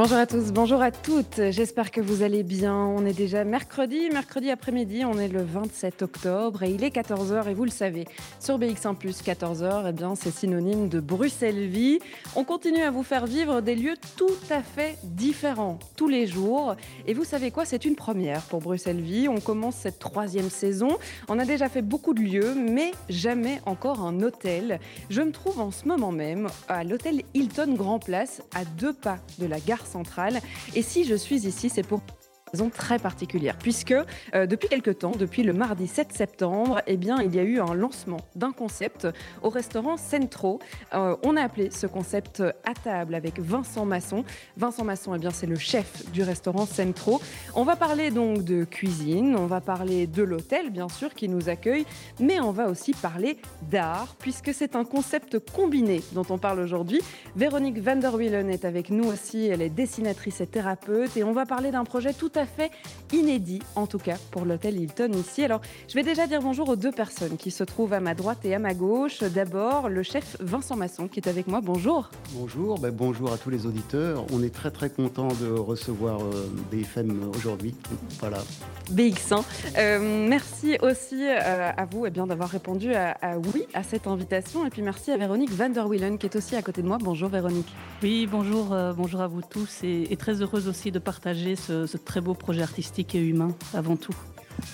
Bonjour 0.00 0.16
à 0.16 0.26
tous, 0.26 0.50
bonjour 0.50 0.80
à 0.80 0.90
toutes. 0.92 1.42
J'espère 1.50 1.90
que 1.90 2.00
vous 2.00 2.22
allez 2.22 2.42
bien. 2.42 2.74
On 2.74 3.04
est 3.04 3.12
déjà 3.12 3.44
mercredi, 3.44 4.08
mercredi 4.08 4.50
après-midi, 4.50 5.04
on 5.04 5.18
est 5.18 5.28
le 5.28 5.42
27 5.42 6.00
octobre 6.00 6.62
et 6.62 6.70
il 6.70 6.82
est 6.84 6.96
14h 6.96 7.50
et 7.50 7.52
vous 7.52 7.66
le 7.66 7.70
savez, 7.70 8.06
sur 8.38 8.58
BX1⁇ 8.58 8.96
14h, 9.22 9.84
eh 9.86 9.92
bien 9.92 10.14
c'est 10.14 10.30
synonyme 10.30 10.88
de 10.88 11.00
Bruxelles 11.00 11.66
Vie. 11.66 11.98
On 12.34 12.44
continue 12.44 12.80
à 12.80 12.90
vous 12.90 13.02
faire 13.02 13.26
vivre 13.26 13.60
des 13.60 13.74
lieux 13.74 13.96
tout 14.16 14.38
à 14.48 14.62
fait 14.62 14.96
différents 15.04 15.78
tous 15.96 16.08
les 16.08 16.26
jours. 16.26 16.76
Et 17.06 17.12
vous 17.12 17.24
savez 17.24 17.50
quoi, 17.50 17.66
c'est 17.66 17.84
une 17.84 17.94
première 17.94 18.40
pour 18.44 18.62
Bruxelles 18.62 19.02
Vie. 19.02 19.28
On 19.28 19.38
commence 19.38 19.76
cette 19.76 19.98
troisième 19.98 20.48
saison. 20.48 20.96
On 21.28 21.38
a 21.38 21.44
déjà 21.44 21.68
fait 21.68 21.82
beaucoup 21.82 22.14
de 22.14 22.22
lieux, 22.22 22.54
mais 22.54 22.92
jamais 23.10 23.60
encore 23.66 24.00
un 24.00 24.22
hôtel. 24.22 24.80
Je 25.10 25.20
me 25.20 25.30
trouve 25.30 25.60
en 25.60 25.70
ce 25.70 25.86
moment 25.86 26.10
même 26.10 26.48
à 26.68 26.84
l'hôtel 26.84 27.20
Hilton 27.34 27.74
Grand 27.74 27.98
Place, 27.98 28.40
à 28.54 28.64
deux 28.64 28.94
pas 28.94 29.18
de 29.38 29.44
la 29.44 29.60
gare 29.60 29.88
centrale. 29.90 30.40
Et 30.74 30.82
si 30.82 31.04
je 31.04 31.14
suis 31.14 31.46
ici, 31.46 31.68
c'est 31.68 31.82
pour 31.82 32.00
très 32.70 32.98
particulière, 32.98 33.56
puisque 33.56 33.92
euh, 33.92 34.46
depuis 34.46 34.68
quelque 34.68 34.90
temps, 34.90 35.12
depuis 35.12 35.42
le 35.42 35.52
mardi 35.52 35.86
7 35.86 36.12
septembre, 36.12 36.82
eh 36.86 36.96
bien, 36.96 37.20
il 37.22 37.34
y 37.34 37.38
a 37.38 37.42
eu 37.42 37.60
un 37.60 37.74
lancement 37.74 38.20
d'un 38.36 38.52
concept 38.52 39.08
au 39.42 39.48
restaurant 39.48 39.96
Centro. 39.96 40.58
Euh, 40.94 41.16
on 41.22 41.36
a 41.36 41.42
appelé 41.42 41.70
ce 41.70 41.86
concept 41.86 42.42
à 42.64 42.74
table 42.74 43.14
avec 43.14 43.38
Vincent 43.38 43.84
Masson. 43.84 44.24
Vincent 44.56 44.84
Masson, 44.84 45.14
eh 45.14 45.18
bien, 45.18 45.30
c'est 45.30 45.46
le 45.46 45.56
chef 45.56 46.10
du 46.12 46.22
restaurant 46.22 46.66
Centro. 46.66 47.20
On 47.54 47.64
va 47.64 47.76
parler 47.76 48.10
donc 48.10 48.44
de 48.44 48.64
cuisine, 48.64 49.36
on 49.36 49.46
va 49.46 49.60
parler 49.60 50.06
de 50.06 50.22
l'hôtel, 50.22 50.70
bien 50.70 50.88
sûr, 50.88 51.14
qui 51.14 51.28
nous 51.28 51.48
accueille, 51.48 51.86
mais 52.18 52.40
on 52.40 52.50
va 52.50 52.68
aussi 52.68 52.92
parler 52.92 53.38
d'art, 53.70 54.16
puisque 54.18 54.52
c'est 54.52 54.76
un 54.76 54.84
concept 54.84 55.38
combiné 55.38 56.02
dont 56.12 56.26
on 56.30 56.38
parle 56.38 56.60
aujourd'hui. 56.60 57.00
Véronique 57.36 57.78
van 57.78 57.96
der 57.96 58.10
est 58.20 58.64
avec 58.64 58.90
nous 58.90 59.04
aussi, 59.04 59.46
elle 59.46 59.62
est 59.62 59.70
dessinatrice 59.70 60.40
et 60.40 60.46
thérapeute, 60.46 61.16
et 61.16 61.24
on 61.24 61.32
va 61.32 61.46
parler 61.46 61.70
d'un 61.70 61.84
projet 61.84 62.12
tout 62.12 62.32
à 62.34 62.39
fait 62.46 62.70
inédit, 63.12 63.60
en 63.76 63.86
tout 63.86 63.98
cas 63.98 64.16
pour 64.30 64.44
l'hôtel 64.44 64.80
Hilton 64.80 65.12
ici. 65.14 65.44
Alors, 65.44 65.60
je 65.88 65.94
vais 65.94 66.02
déjà 66.02 66.26
dire 66.26 66.40
bonjour 66.40 66.68
aux 66.68 66.76
deux 66.76 66.92
personnes 66.92 67.36
qui 67.36 67.50
se 67.50 67.64
trouvent 67.64 67.92
à 67.92 68.00
ma 68.00 68.14
droite 68.14 68.44
et 68.44 68.54
à 68.54 68.58
ma 68.58 68.74
gauche. 68.74 69.22
D'abord, 69.22 69.88
le 69.88 70.02
chef 70.02 70.36
Vincent 70.40 70.76
Masson 70.76 71.08
qui 71.08 71.20
est 71.20 71.28
avec 71.28 71.46
moi. 71.46 71.60
Bonjour. 71.62 72.10
Bonjour, 72.34 72.78
ben 72.78 72.90
bonjour 72.90 73.32
à 73.32 73.38
tous 73.38 73.50
les 73.50 73.66
auditeurs. 73.66 74.24
On 74.32 74.42
est 74.42 74.54
très 74.54 74.70
très 74.70 74.90
content 74.90 75.28
de 75.28 75.50
recevoir 75.50 76.20
euh, 76.20 76.48
BFM 76.70 77.30
aujourd'hui. 77.36 77.74
Voilà. 78.20 78.38
BX1. 78.92 79.44
Euh, 79.78 80.28
merci 80.28 80.76
aussi 80.82 81.26
euh, 81.26 81.70
à 81.76 81.84
vous 81.84 82.06
et 82.06 82.08
eh 82.08 82.10
bien 82.10 82.26
d'avoir 82.26 82.48
répondu 82.48 82.94
à, 82.94 83.16
oui 83.54 83.66
à 83.74 83.82
cette 83.82 84.06
invitation. 84.06 84.66
Et 84.66 84.70
puis 84.70 84.82
merci 84.82 85.10
à 85.10 85.16
Véronique 85.16 85.50
van 85.50 85.68
der 85.68 85.88
Willen 85.88 86.18
qui 86.18 86.26
est 86.26 86.36
aussi 86.36 86.56
à 86.56 86.62
côté 86.62 86.82
de 86.82 86.88
moi. 86.88 86.98
Bonjour 87.00 87.28
Véronique. 87.28 87.68
Oui, 88.02 88.28
bonjour, 88.30 88.76
bonjour 88.96 89.20
à 89.20 89.26
vous 89.26 89.42
tous 89.42 89.80
et, 89.82 90.16
très 90.16 90.42
heureuse 90.42 90.68
aussi 90.68 90.90
de 90.90 90.98
partager 90.98 91.56
ce, 91.56 91.86
ce 91.86 91.96
très 91.96 92.20
beau 92.20 92.29
projet 92.34 92.62
artistique 92.62 93.14
et 93.14 93.20
humain 93.20 93.54
avant 93.74 93.96
tout. 93.96 94.14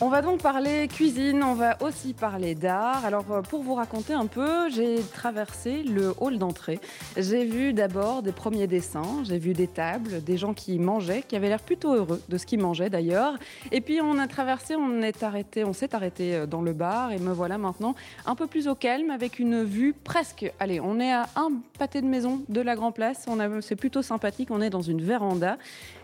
On 0.00 0.08
va 0.08 0.20
donc 0.20 0.42
parler 0.42 0.88
cuisine, 0.88 1.42
on 1.42 1.54
va 1.54 1.76
aussi 1.82 2.12
parler 2.12 2.54
d'art. 2.54 3.04
Alors 3.04 3.24
euh, 3.30 3.42
pour 3.42 3.62
vous 3.62 3.74
raconter 3.74 4.12
un 4.12 4.26
peu, 4.26 4.68
j'ai 4.68 5.00
traversé 5.14 5.82
le 5.82 6.12
hall 6.20 6.38
d'entrée. 6.38 6.80
J'ai 7.16 7.44
vu 7.44 7.72
d'abord 7.72 8.22
des 8.22 8.32
premiers 8.32 8.66
dessins, 8.66 9.22
j'ai 9.24 9.38
vu 9.38 9.52
des 9.52 9.68
tables, 9.68 10.22
des 10.22 10.36
gens 10.36 10.54
qui 10.54 10.78
mangeaient, 10.78 11.22
qui 11.22 11.36
avaient 11.36 11.48
l'air 11.48 11.60
plutôt 11.60 11.94
heureux 11.94 12.20
de 12.28 12.36
ce 12.36 12.46
qu'ils 12.46 12.58
mangeaient 12.58 12.90
d'ailleurs. 12.90 13.38
Et 13.72 13.80
puis 13.80 14.00
on 14.02 14.18
a 14.18 14.26
traversé, 14.26 14.76
on 14.76 15.02
est 15.02 15.22
arrêté, 15.22 15.64
on 15.64 15.72
s'est 15.72 15.94
arrêté 15.94 16.34
euh, 16.34 16.46
dans 16.46 16.62
le 16.62 16.72
bar 16.72 17.12
et 17.12 17.18
me 17.18 17.32
voilà 17.32 17.56
maintenant 17.56 17.94
un 18.26 18.34
peu 18.34 18.46
plus 18.46 18.68
au 18.68 18.74
calme 18.74 19.10
avec 19.10 19.38
une 19.38 19.62
vue 19.62 19.94
presque. 19.94 20.52
Allez, 20.60 20.80
on 20.80 21.00
est 21.00 21.12
à 21.12 21.26
un 21.36 21.52
pâté 21.78 22.02
de 22.02 22.06
maison 22.06 22.42
de 22.48 22.60
la 22.60 22.74
Grand 22.74 22.92
Place. 22.92 23.24
On 23.28 23.38
c'est 23.60 23.76
plutôt 23.76 24.02
sympathique. 24.02 24.50
On 24.50 24.60
est 24.60 24.70
dans 24.70 24.82
une 24.82 25.00
véranda 25.00 25.56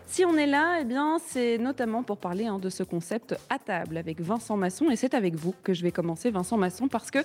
si 0.05 0.25
on 0.25 0.35
est 0.37 0.45
là, 0.45 0.79
eh 0.81 0.83
bien, 0.83 1.17
c'est 1.25 1.57
notamment 1.57 2.03
pour 2.03 2.17
parler 2.17 2.45
hein, 2.45 2.59
de 2.59 2.69
ce 2.69 2.83
concept 2.83 3.35
à 3.49 3.59
table 3.59 3.97
avec 3.97 4.21
Vincent 4.21 4.57
Masson. 4.57 4.89
Et 4.89 4.95
c'est 4.95 5.13
avec 5.13 5.35
vous 5.35 5.53
que 5.63 5.73
je 5.73 5.83
vais 5.83 5.91
commencer, 5.91 6.29
Vincent 6.31 6.57
Masson, 6.57 6.87
parce 6.87 7.11
que 7.11 7.19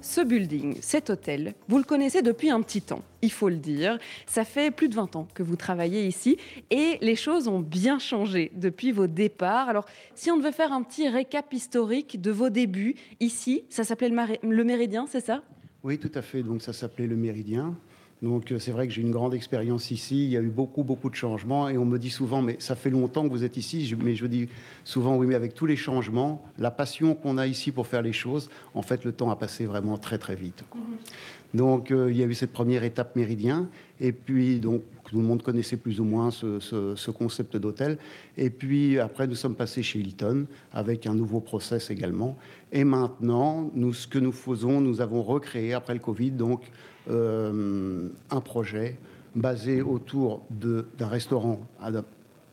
ce 0.00 0.20
building, 0.20 0.76
cet 0.80 1.10
hôtel, 1.10 1.54
vous 1.68 1.78
le 1.78 1.84
connaissez 1.84 2.22
depuis 2.22 2.50
un 2.50 2.60
petit 2.62 2.82
temps, 2.82 3.02
il 3.22 3.30
faut 3.30 3.48
le 3.48 3.56
dire. 3.56 3.98
Ça 4.26 4.44
fait 4.44 4.70
plus 4.70 4.88
de 4.88 4.94
20 4.94 5.16
ans 5.16 5.28
que 5.34 5.42
vous 5.42 5.56
travaillez 5.56 6.06
ici 6.06 6.36
et 6.70 6.98
les 7.00 7.16
choses 7.16 7.48
ont 7.48 7.60
bien 7.60 7.98
changé 7.98 8.50
depuis 8.54 8.92
vos 8.92 9.06
départs. 9.06 9.68
Alors, 9.68 9.86
si 10.14 10.30
on 10.30 10.36
devait 10.36 10.52
faire 10.52 10.72
un 10.72 10.82
petit 10.82 11.08
récap 11.08 11.52
historique 11.52 12.20
de 12.20 12.30
vos 12.30 12.50
débuts 12.50 12.96
ici, 13.20 13.64
ça 13.68 13.84
s'appelait 13.84 14.10
le 14.42 14.64
Méridien, 14.64 15.06
c'est 15.08 15.24
ça? 15.24 15.42
Oui, 15.84 15.98
tout 15.98 16.12
à 16.14 16.22
fait. 16.22 16.42
Donc, 16.42 16.62
ça 16.62 16.72
s'appelait 16.72 17.06
le 17.06 17.16
Méridien. 17.16 17.76
Donc 18.22 18.52
euh, 18.52 18.58
c'est 18.58 18.70
vrai 18.70 18.86
que 18.86 18.92
j'ai 18.92 19.02
une 19.02 19.10
grande 19.10 19.34
expérience 19.34 19.90
ici. 19.90 20.24
Il 20.24 20.30
y 20.30 20.36
a 20.36 20.40
eu 20.40 20.48
beaucoup, 20.48 20.84
beaucoup 20.84 21.10
de 21.10 21.16
changements. 21.16 21.68
Et 21.68 21.76
on 21.76 21.84
me 21.84 21.98
dit 21.98 22.10
souvent, 22.10 22.40
mais 22.40 22.56
ça 22.60 22.76
fait 22.76 22.90
longtemps 22.90 23.24
que 23.24 23.28
vous 23.28 23.44
êtes 23.44 23.56
ici. 23.56 23.94
Mais 24.02 24.14
je 24.14 24.26
dis 24.26 24.48
souvent, 24.84 25.16
oui, 25.16 25.26
mais 25.26 25.34
avec 25.34 25.54
tous 25.54 25.66
les 25.66 25.76
changements, 25.76 26.42
la 26.58 26.70
passion 26.70 27.14
qu'on 27.14 27.36
a 27.36 27.46
ici 27.46 27.72
pour 27.72 27.86
faire 27.86 28.02
les 28.02 28.12
choses, 28.12 28.48
en 28.74 28.82
fait, 28.82 29.04
le 29.04 29.12
temps 29.12 29.30
a 29.30 29.36
passé 29.36 29.66
vraiment 29.66 29.98
très, 29.98 30.18
très 30.18 30.36
vite. 30.36 30.62
Mm-hmm. 30.74 31.56
Donc 31.58 31.90
euh, 31.90 32.10
il 32.10 32.16
y 32.16 32.22
a 32.22 32.26
eu 32.26 32.34
cette 32.34 32.52
première 32.52 32.84
étape 32.84 33.16
méridien. 33.16 33.68
Et 34.00 34.12
puis, 34.12 34.58
donc, 34.58 34.82
tout 35.04 35.18
le 35.18 35.22
monde 35.22 35.42
connaissait 35.42 35.76
plus 35.76 36.00
ou 36.00 36.04
moins 36.04 36.30
ce, 36.30 37.10
concept 37.10 37.56
d'hôtel. 37.56 37.98
Et 38.38 38.48
puis 38.50 38.98
après, 38.98 39.26
nous 39.26 39.34
sommes 39.34 39.54
passés 39.54 39.82
chez 39.82 39.98
Hilton 39.98 40.46
avec 40.72 41.06
un 41.06 41.14
nouveau 41.14 41.40
process 41.40 41.90
également. 41.90 42.38
Et 42.72 42.84
maintenant, 42.84 43.70
nous, 43.74 43.92
ce 43.92 44.08
que 44.08 44.18
nous 44.18 44.32
faisons, 44.32 44.80
nous 44.80 45.02
avons 45.02 45.22
recréé 45.22 45.74
après 45.74 45.92
le 45.92 46.00
Covid, 46.00 46.30
donc 46.30 46.62
un 47.08 48.40
projet 48.40 48.96
basé 49.34 49.82
autour 49.82 50.42
d'un 50.50 51.08
restaurant 51.08 51.60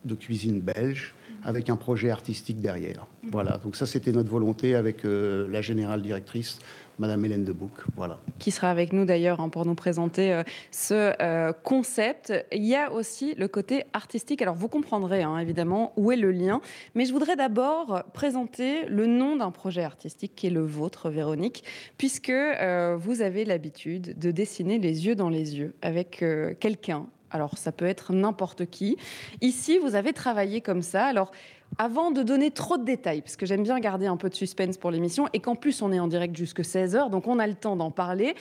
de 0.05 0.15
cuisine 0.15 0.61
belge 0.61 1.13
avec 1.43 1.69
un 1.69 1.75
projet 1.75 2.09
artistique 2.09 2.59
derrière. 2.61 3.05
Voilà, 3.31 3.57
donc 3.63 3.75
ça 3.75 3.85
c'était 3.85 4.11
notre 4.11 4.29
volonté 4.29 4.75
avec 4.75 5.05
euh, 5.05 5.47
la 5.49 5.61
générale 5.61 6.01
directrice 6.01 6.59
Madame 6.99 7.23
Hélène 7.25 7.45
Debouc. 7.45 7.71
Voilà. 7.95 8.19
Qui 8.37 8.51
sera 8.51 8.69
avec 8.69 8.93
nous 8.93 9.05
d'ailleurs 9.05 9.39
hein, 9.39 9.49
pour 9.49 9.65
nous 9.65 9.73
présenter 9.73 10.33
euh, 10.33 10.43
ce 10.71 11.13
euh, 11.21 11.53
concept. 11.53 12.33
Il 12.51 12.65
y 12.65 12.75
a 12.75 12.91
aussi 12.91 13.33
le 13.35 13.47
côté 13.47 13.85
artistique. 13.93 14.41
Alors 14.41 14.55
vous 14.55 14.67
comprendrez 14.67 15.23
hein, 15.23 15.37
évidemment 15.39 15.93
où 15.95 16.11
est 16.11 16.17
le 16.17 16.31
lien, 16.31 16.61
mais 16.95 17.05
je 17.05 17.13
voudrais 17.13 17.37
d'abord 17.37 18.03
présenter 18.13 18.85
le 18.85 19.05
nom 19.07 19.37
d'un 19.37 19.51
projet 19.51 19.83
artistique 19.83 20.33
qui 20.35 20.47
est 20.47 20.51
le 20.51 20.65
vôtre, 20.65 21.09
Véronique, 21.09 21.63
puisque 21.97 22.29
euh, 22.29 22.97
vous 22.99 23.21
avez 23.21 23.45
l'habitude 23.45 24.19
de 24.19 24.31
dessiner 24.31 24.77
les 24.77 25.07
yeux 25.07 25.15
dans 25.15 25.29
les 25.29 25.57
yeux 25.57 25.73
avec 25.81 26.23
quelqu'un. 26.59 27.07
Alors 27.31 27.57
ça 27.57 27.71
peut 27.71 27.85
être 27.85 28.13
n'importe 28.13 28.65
qui. 28.65 28.97
Ici, 29.41 29.77
vous 29.77 29.95
avez 29.95 30.13
travaillé 30.13 30.61
comme 30.61 30.81
ça. 30.81 31.05
Alors 31.05 31.31
avant 31.77 32.11
de 32.11 32.23
donner 32.23 32.51
trop 32.51 32.77
de 32.77 32.83
détails, 32.83 33.21
parce 33.21 33.35
que 33.35 33.45
j'aime 33.45 33.63
bien 33.63 33.79
garder 33.79 34.07
un 34.07 34.17
peu 34.17 34.29
de 34.29 34.35
suspense 34.35 34.77
pour 34.77 34.91
l'émission, 34.91 35.27
et 35.33 35.39
qu'en 35.39 35.55
plus 35.55 35.81
on 35.81 35.91
est 35.91 35.99
en 35.99 36.07
direct 36.07 36.35
jusque 36.35 36.61
16h, 36.61 37.09
donc 37.09 37.27
on 37.27 37.39
a 37.39 37.47
le 37.47 37.53
temps 37.53 37.75
d'en 37.75 37.91
parler, 37.91 38.35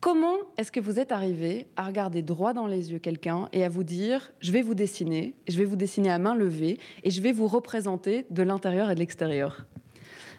comment 0.00 0.36
est-ce 0.58 0.70
que 0.70 0.80
vous 0.80 0.98
êtes 0.98 1.12
arrivé 1.12 1.66
à 1.76 1.84
regarder 1.84 2.22
droit 2.22 2.52
dans 2.52 2.66
les 2.66 2.92
yeux 2.92 2.98
quelqu'un 2.98 3.48
et 3.52 3.64
à 3.64 3.68
vous 3.68 3.84
dire, 3.84 4.32
je 4.40 4.52
vais 4.52 4.62
vous 4.62 4.74
dessiner, 4.74 5.34
je 5.48 5.58
vais 5.58 5.64
vous 5.64 5.76
dessiner 5.76 6.10
à 6.10 6.18
main 6.18 6.34
levée, 6.34 6.78
et 7.02 7.10
je 7.10 7.20
vais 7.20 7.32
vous 7.32 7.48
représenter 7.48 8.26
de 8.30 8.42
l'intérieur 8.42 8.90
et 8.90 8.94
de 8.94 9.00
l'extérieur? 9.00 9.66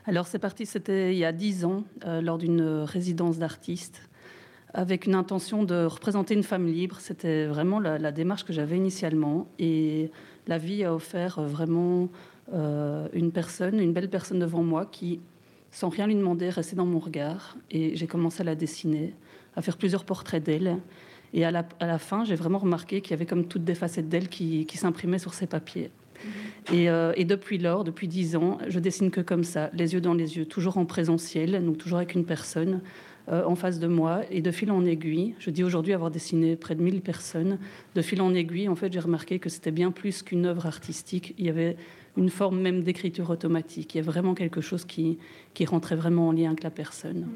Alors 0.05 0.27
c'est 0.27 0.39
parti, 0.39 0.65
c'était 0.65 1.13
il 1.13 1.17
y 1.17 1.25
a 1.25 1.31
10 1.31 1.65
ans, 1.65 1.83
euh, 2.05 2.21
lors 2.21 2.37
d'une 2.37 2.61
résidence 2.83 3.37
d'artistes 3.37 4.01
avec 4.73 5.05
une 5.05 5.15
intention 5.15 5.63
de 5.63 5.85
représenter 5.85 6.33
une 6.33 6.43
femme 6.43 6.67
libre. 6.67 6.97
C'était 6.99 7.45
vraiment 7.45 7.79
la, 7.79 7.99
la 7.99 8.11
démarche 8.11 8.43
que 8.43 8.53
j'avais 8.53 8.77
initialement. 8.77 9.47
Et 9.59 10.11
la 10.47 10.57
vie 10.57 10.83
a 10.83 10.93
offert 10.93 11.41
vraiment 11.41 12.09
euh, 12.51 13.07
une 13.13 13.31
personne, 13.31 13.79
une 13.79 13.93
belle 13.93 14.09
personne 14.09 14.39
devant 14.39 14.63
moi 14.63 14.85
qui, 14.85 15.21
sans 15.71 15.89
rien 15.89 16.07
lui 16.07 16.15
demander, 16.15 16.49
restait 16.49 16.75
dans 16.75 16.85
mon 16.85 16.99
regard. 16.99 17.55
Et 17.71 17.95
j'ai 17.95 18.07
commencé 18.07 18.41
à 18.41 18.43
la 18.43 18.55
dessiner, 18.55 19.13
à 19.55 19.61
faire 19.61 19.77
plusieurs 19.77 20.05
portraits 20.05 20.43
d'elle. 20.43 20.79
Et 21.33 21.45
à 21.45 21.51
la, 21.51 21.65
à 21.79 21.87
la 21.87 21.99
fin, 21.99 22.25
j'ai 22.25 22.35
vraiment 22.35 22.59
remarqué 22.59 23.01
qu'il 23.01 23.11
y 23.11 23.13
avait 23.13 23.25
comme 23.25 23.47
toutes 23.47 23.63
des 23.63 23.75
facettes 23.75 24.09
d'elle 24.09 24.27
qui, 24.27 24.65
qui 24.65 24.77
s'imprimaient 24.77 25.19
sur 25.19 25.33
ces 25.33 25.47
papiers. 25.47 25.91
Et, 26.71 26.89
euh, 26.89 27.11
et, 27.15 27.25
depuis 27.25 27.57
lors, 27.57 27.83
depuis 27.83 28.07
dix 28.07 28.35
ans, 28.35 28.57
je 28.67 28.79
dessine 28.79 29.11
que 29.11 29.19
comme 29.19 29.43
ça, 29.43 29.69
les 29.73 29.93
yeux 29.93 29.99
dans 29.99 30.13
les 30.13 30.37
yeux, 30.37 30.45
toujours 30.45 30.77
en 30.77 30.85
présentiel, 30.85 31.63
donc 31.65 31.77
toujours 31.77 31.97
avec 31.97 32.13
une 32.13 32.23
personne, 32.23 32.81
euh, 33.29 33.45
en 33.45 33.55
face 33.55 33.79
de 33.79 33.87
moi. 33.87 34.21
Et 34.31 34.41
de 34.41 34.51
fil 34.51 34.71
en 34.71 34.85
aiguille, 34.85 35.35
je 35.39 35.49
dis 35.49 35.63
aujourd'hui 35.63 35.93
avoir 35.93 36.11
dessiné 36.11 36.55
près 36.55 36.75
de 36.75 36.81
1000 36.81 37.01
personnes. 37.01 37.57
De 37.95 38.01
fil 38.01 38.21
en 38.21 38.33
aiguille, 38.33 38.67
en 38.67 38.75
fait, 38.75 38.91
j'ai 38.91 38.99
remarqué 38.99 39.39
que 39.39 39.49
c'était 39.49 39.71
bien 39.71 39.91
plus 39.91 40.23
qu'une 40.23 40.45
œuvre 40.45 40.65
artistique. 40.65 41.33
Il 41.37 41.45
y 41.45 41.49
avait 41.49 41.77
une 42.17 42.29
forme 42.29 42.59
même 42.59 42.83
d'écriture 42.83 43.29
automatique. 43.29 43.95
Il 43.95 43.99
y 43.99 44.01
a 44.01 44.03
vraiment 44.03 44.33
quelque 44.35 44.61
chose 44.61 44.85
qui, 44.85 45.17
qui 45.53 45.65
rentrait 45.65 45.95
vraiment 45.95 46.27
en 46.27 46.31
lien 46.31 46.49
avec 46.49 46.63
la 46.63 46.69
personne. 46.69 47.27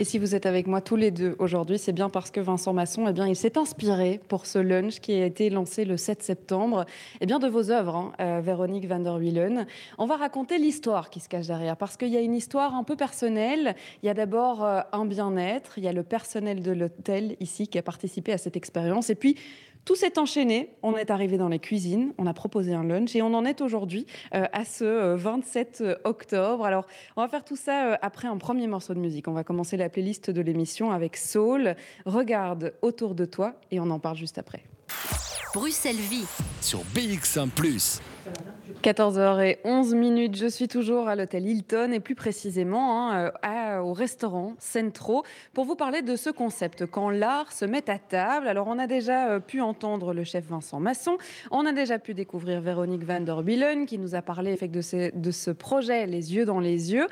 Et 0.00 0.04
si 0.04 0.20
vous 0.20 0.36
êtes 0.36 0.46
avec 0.46 0.68
moi 0.68 0.80
tous 0.80 0.94
les 0.94 1.10
deux 1.10 1.34
aujourd'hui, 1.40 1.76
c'est 1.76 1.92
bien 1.92 2.08
parce 2.08 2.30
que 2.30 2.38
Vincent 2.38 2.72
Masson, 2.72 3.06
eh 3.08 3.12
bien, 3.12 3.26
il 3.26 3.34
s'est 3.34 3.58
inspiré 3.58 4.20
pour 4.28 4.46
ce 4.46 4.60
lunch 4.60 5.00
qui 5.00 5.12
a 5.14 5.26
été 5.26 5.50
lancé 5.50 5.84
le 5.84 5.96
7 5.96 6.22
septembre 6.22 6.86
eh 7.20 7.26
bien, 7.26 7.40
de 7.40 7.48
vos 7.48 7.72
œuvres, 7.72 7.96
hein, 7.96 8.12
euh, 8.20 8.40
Véronique 8.40 8.86
van 8.86 9.00
der 9.00 9.14
Wielen. 9.14 9.66
On 9.98 10.06
va 10.06 10.16
raconter 10.16 10.58
l'histoire 10.58 11.10
qui 11.10 11.18
se 11.18 11.28
cache 11.28 11.48
derrière, 11.48 11.76
parce 11.76 11.96
qu'il 11.96 12.10
y 12.10 12.16
a 12.16 12.20
une 12.20 12.36
histoire 12.36 12.76
un 12.76 12.84
peu 12.84 12.94
personnelle. 12.94 13.74
Il 14.04 14.06
y 14.06 14.08
a 14.08 14.14
d'abord 14.14 14.64
euh, 14.64 14.82
un 14.92 15.04
bien-être, 15.04 15.78
il 15.78 15.82
y 15.82 15.88
a 15.88 15.92
le 15.92 16.04
personnel 16.04 16.62
de 16.62 16.70
l'hôtel 16.70 17.34
ici 17.40 17.66
qui 17.66 17.76
a 17.76 17.82
participé 17.82 18.32
à 18.32 18.38
cette 18.38 18.56
expérience, 18.56 19.10
et 19.10 19.16
puis 19.16 19.34
tout 19.84 19.96
s'est 19.96 20.18
enchaîné. 20.18 20.74
On 20.82 20.96
est 20.96 21.10
arrivé 21.10 21.38
dans 21.38 21.48
les 21.48 21.58
cuisines, 21.58 22.12
on 22.18 22.26
a 22.26 22.34
proposé 22.34 22.74
un 22.74 22.84
lunch 22.84 23.14
et 23.16 23.22
on 23.22 23.34
en 23.34 23.44
est 23.44 23.60
aujourd'hui 23.60 24.06
euh, 24.34 24.46
à 24.52 24.64
ce 24.64 25.14
27 25.14 25.80
euh, 25.80 25.96
octobre. 26.04 26.64
Alors, 26.64 26.86
on 27.16 27.22
va 27.22 27.28
faire 27.28 27.44
tout 27.44 27.56
ça 27.56 27.92
euh, 27.92 27.96
après 28.02 28.28
un 28.28 28.36
premier 28.36 28.66
morceau 28.66 28.94
de 28.94 28.98
musique. 28.98 29.28
On 29.28 29.32
va 29.32 29.44
commencer 29.44 29.76
la 29.76 29.88
playlist 29.88 30.30
de 30.30 30.40
l'émission 30.40 30.90
avec 30.90 31.16
Soul. 31.16 31.74
Regarde 32.04 32.74
autour 32.82 33.14
de 33.14 33.24
toi 33.24 33.54
et 33.70 33.80
on 33.80 33.90
en 33.90 33.98
parle 33.98 34.16
juste 34.16 34.38
après. 34.38 34.62
Bruxelles 35.54 35.96
Vie 35.96 36.26
sur 36.60 36.80
BX1⁇ 36.94 37.48
14h11 38.82 39.96
minutes, 39.96 40.36
je 40.36 40.46
suis 40.46 40.68
toujours 40.68 41.08
à 41.08 41.16
l'hôtel 41.16 41.48
Hilton 41.48 41.90
et 41.92 41.98
plus 41.98 42.14
précisément 42.14 43.10
hein, 43.10 43.32
euh, 43.44 43.78
au 43.80 43.92
restaurant 43.92 44.54
Centro 44.60 45.24
pour 45.52 45.64
vous 45.64 45.74
parler 45.74 46.00
de 46.00 46.14
ce 46.14 46.30
concept 46.30 46.86
quand 46.86 47.10
l'art 47.10 47.50
se 47.50 47.64
met 47.64 47.90
à 47.90 47.98
table. 47.98 48.46
Alors 48.46 48.68
on 48.68 48.78
a 48.78 48.86
déjà 48.86 49.30
euh, 49.30 49.40
pu 49.40 49.60
entendre 49.60 50.14
le 50.14 50.22
chef 50.22 50.44
Vincent 50.44 50.78
Masson, 50.78 51.18
on 51.50 51.66
a 51.66 51.72
déjà 51.72 51.98
pu 51.98 52.14
découvrir 52.14 52.60
Véronique 52.60 53.02
van 53.02 53.20
der 53.20 53.42
Billen 53.42 53.84
qui 53.84 53.98
nous 53.98 54.14
a 54.14 54.22
parlé 54.22 54.54
de, 54.54 55.18
de 55.18 55.30
ce 55.32 55.50
projet 55.50 56.06
Les 56.06 56.36
yeux 56.36 56.44
dans 56.44 56.60
les 56.60 56.92
yeux. 56.92 57.08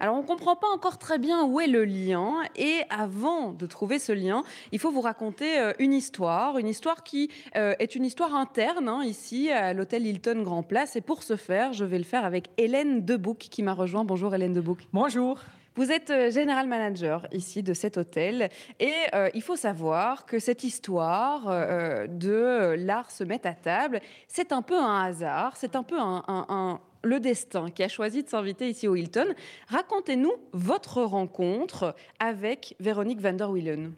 Alors 0.00 0.16
on 0.16 0.22
ne 0.22 0.26
comprend 0.26 0.56
pas 0.56 0.68
encore 0.74 0.96
très 0.96 1.18
bien 1.18 1.44
où 1.44 1.60
est 1.60 1.66
le 1.66 1.84
lien 1.84 2.36
et 2.56 2.78
avant 2.88 3.52
de 3.52 3.66
trouver 3.66 3.98
ce 3.98 4.12
lien, 4.12 4.42
il 4.72 4.78
faut 4.78 4.90
vous 4.90 5.02
raconter 5.02 5.58
euh, 5.58 5.72
une 5.78 5.92
histoire, 5.92 6.56
une 6.56 6.68
histoire 6.68 7.02
qui 7.02 7.30
est 7.54 7.94
une 7.94 8.04
histoire 8.04 8.34
interne 8.34 8.88
hein, 8.88 9.02
ici 9.04 9.50
à 9.50 9.74
l'hôtel 9.74 10.06
Hilton 10.06 10.42
Grand 10.42 10.62
Place 10.62 10.96
pour 11.10 11.24
ce 11.24 11.34
faire, 11.34 11.72
je 11.72 11.84
vais 11.84 11.98
le 11.98 12.04
faire 12.04 12.24
avec 12.24 12.50
Hélène 12.56 13.04
Debouc 13.04 13.38
qui 13.38 13.64
m'a 13.64 13.74
rejoint. 13.74 14.04
Bonjour 14.04 14.32
Hélène 14.32 14.52
Debouc. 14.52 14.86
Bonjour. 14.92 15.40
Vous 15.74 15.90
êtes 15.90 16.10
euh, 16.10 16.30
général 16.30 16.68
manager 16.68 17.26
ici 17.32 17.64
de 17.64 17.74
cet 17.74 17.96
hôtel 17.96 18.48
et 18.78 18.92
euh, 19.12 19.28
il 19.34 19.42
faut 19.42 19.56
savoir 19.56 20.24
que 20.24 20.38
cette 20.38 20.62
histoire 20.62 21.48
euh, 21.48 22.06
de 22.06 22.76
l'art 22.78 23.10
se 23.10 23.24
met 23.24 23.44
à 23.44 23.54
table, 23.54 24.00
c'est 24.28 24.52
un 24.52 24.62
peu 24.62 24.78
un 24.78 25.02
hasard, 25.02 25.56
c'est 25.56 25.74
un 25.74 25.82
peu 25.82 25.96
un, 25.98 26.80
le 27.02 27.20
destin 27.20 27.70
qui 27.70 27.82
a 27.82 27.88
choisi 27.88 28.22
de 28.22 28.28
s'inviter 28.28 28.68
ici 28.68 28.88
au 28.88 28.94
Hilton. 28.94 29.26
Racontez-nous 29.68 30.32
votre 30.52 31.02
rencontre 31.02 31.94
avec 32.18 32.76
Véronique 32.80 33.20
van 33.20 33.32
der 33.32 33.50
Willen. 33.50 33.92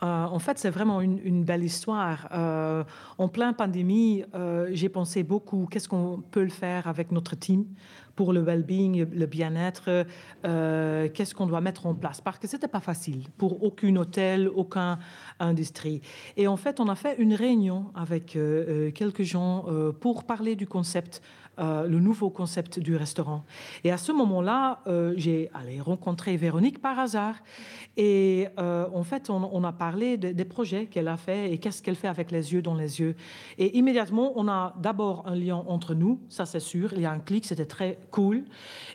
en 0.00 0.38
fait, 0.38 0.58
c'est 0.58 0.70
vraiment 0.70 1.00
une, 1.00 1.44
belle 1.44 1.64
histoire. 1.64 2.28
en 3.18 3.28
plein 3.28 3.52
pandémie, 3.52 4.24
j'ai 4.70 4.88
pensé 4.88 5.22
beaucoup 5.22 5.66
qu'est-ce 5.70 5.88
qu'on 5.88 6.22
peut 6.30 6.42
le 6.42 6.50
faire 6.50 6.86
avec 6.88 7.12
notre 7.12 7.36
team 7.36 7.66
pour 8.16 8.32
le 8.32 8.40
well-being, 8.40 9.06
le 9.12 9.26
bien-être, 9.26 10.06
euh, 10.44 11.08
qu'est-ce 11.12 11.34
qu'on 11.34 11.46
doit 11.46 11.60
mettre 11.60 11.86
en 11.86 11.94
place? 11.94 12.20
Parce 12.20 12.38
que 12.38 12.48
c'était 12.48 12.66
pas 12.66 12.80
facile 12.80 13.24
pour 13.36 13.62
aucun 13.62 13.94
hôtel, 13.96 14.48
aucun 14.48 14.98
industrie. 15.38 16.00
Et 16.36 16.48
en 16.48 16.56
fait, 16.56 16.80
on 16.80 16.88
a 16.88 16.94
fait 16.94 17.16
une 17.18 17.34
réunion 17.34 17.92
avec 17.94 18.34
euh, 18.34 18.88
euh, 18.88 18.90
quelques 18.90 19.22
gens 19.22 19.66
pour 20.00 20.24
parler 20.24 20.56
du 20.56 20.66
concept 20.66 21.20
euh, 21.58 21.86
le 21.86 22.00
nouveau 22.00 22.28
concept 22.28 22.78
du 22.78 22.96
restaurant. 22.96 23.42
Et 23.82 23.90
à 23.90 23.96
ce 23.96 24.12
moment-là, 24.12 24.80
euh, 24.86 25.14
j'ai 25.16 25.50
allé 25.54 25.80
Véronique 26.36 26.82
par 26.82 26.98
hasard. 26.98 27.36
Et 27.96 28.48
euh, 28.58 28.86
en 28.92 29.04
fait, 29.04 29.30
on, 29.30 29.64
a 29.64 29.72
parlé 29.72 30.18
des 30.18 30.44
projets 30.44 30.84
qu'elle 30.84 31.08
a 31.08 31.16
fait 31.16 31.50
et 31.50 31.58
qu'est-ce 31.58 31.82
qu'elle 31.82 31.96
fait 31.96 32.08
avec 32.08 32.30
les 32.30 32.52
yeux 32.52 32.60
dans 32.60 32.74
les 32.74 33.00
yeux. 33.00 33.16
Et 33.56 33.78
immédiatement, 33.78 34.34
on 34.36 34.48
a 34.48 34.74
d'abord 34.78 35.24
un 35.26 35.34
lien 35.34 35.64
entre 35.66 35.94
nous, 35.94 36.20
ça 36.28 36.44
c'est 36.44 36.60
sûr. 36.60 36.92
Il 36.92 37.00
y 37.00 37.06
a 37.06 37.10
un 37.10 37.20
clic, 37.20 37.46
c'était 37.46 37.64
très 37.64 37.98
cool. 38.10 38.44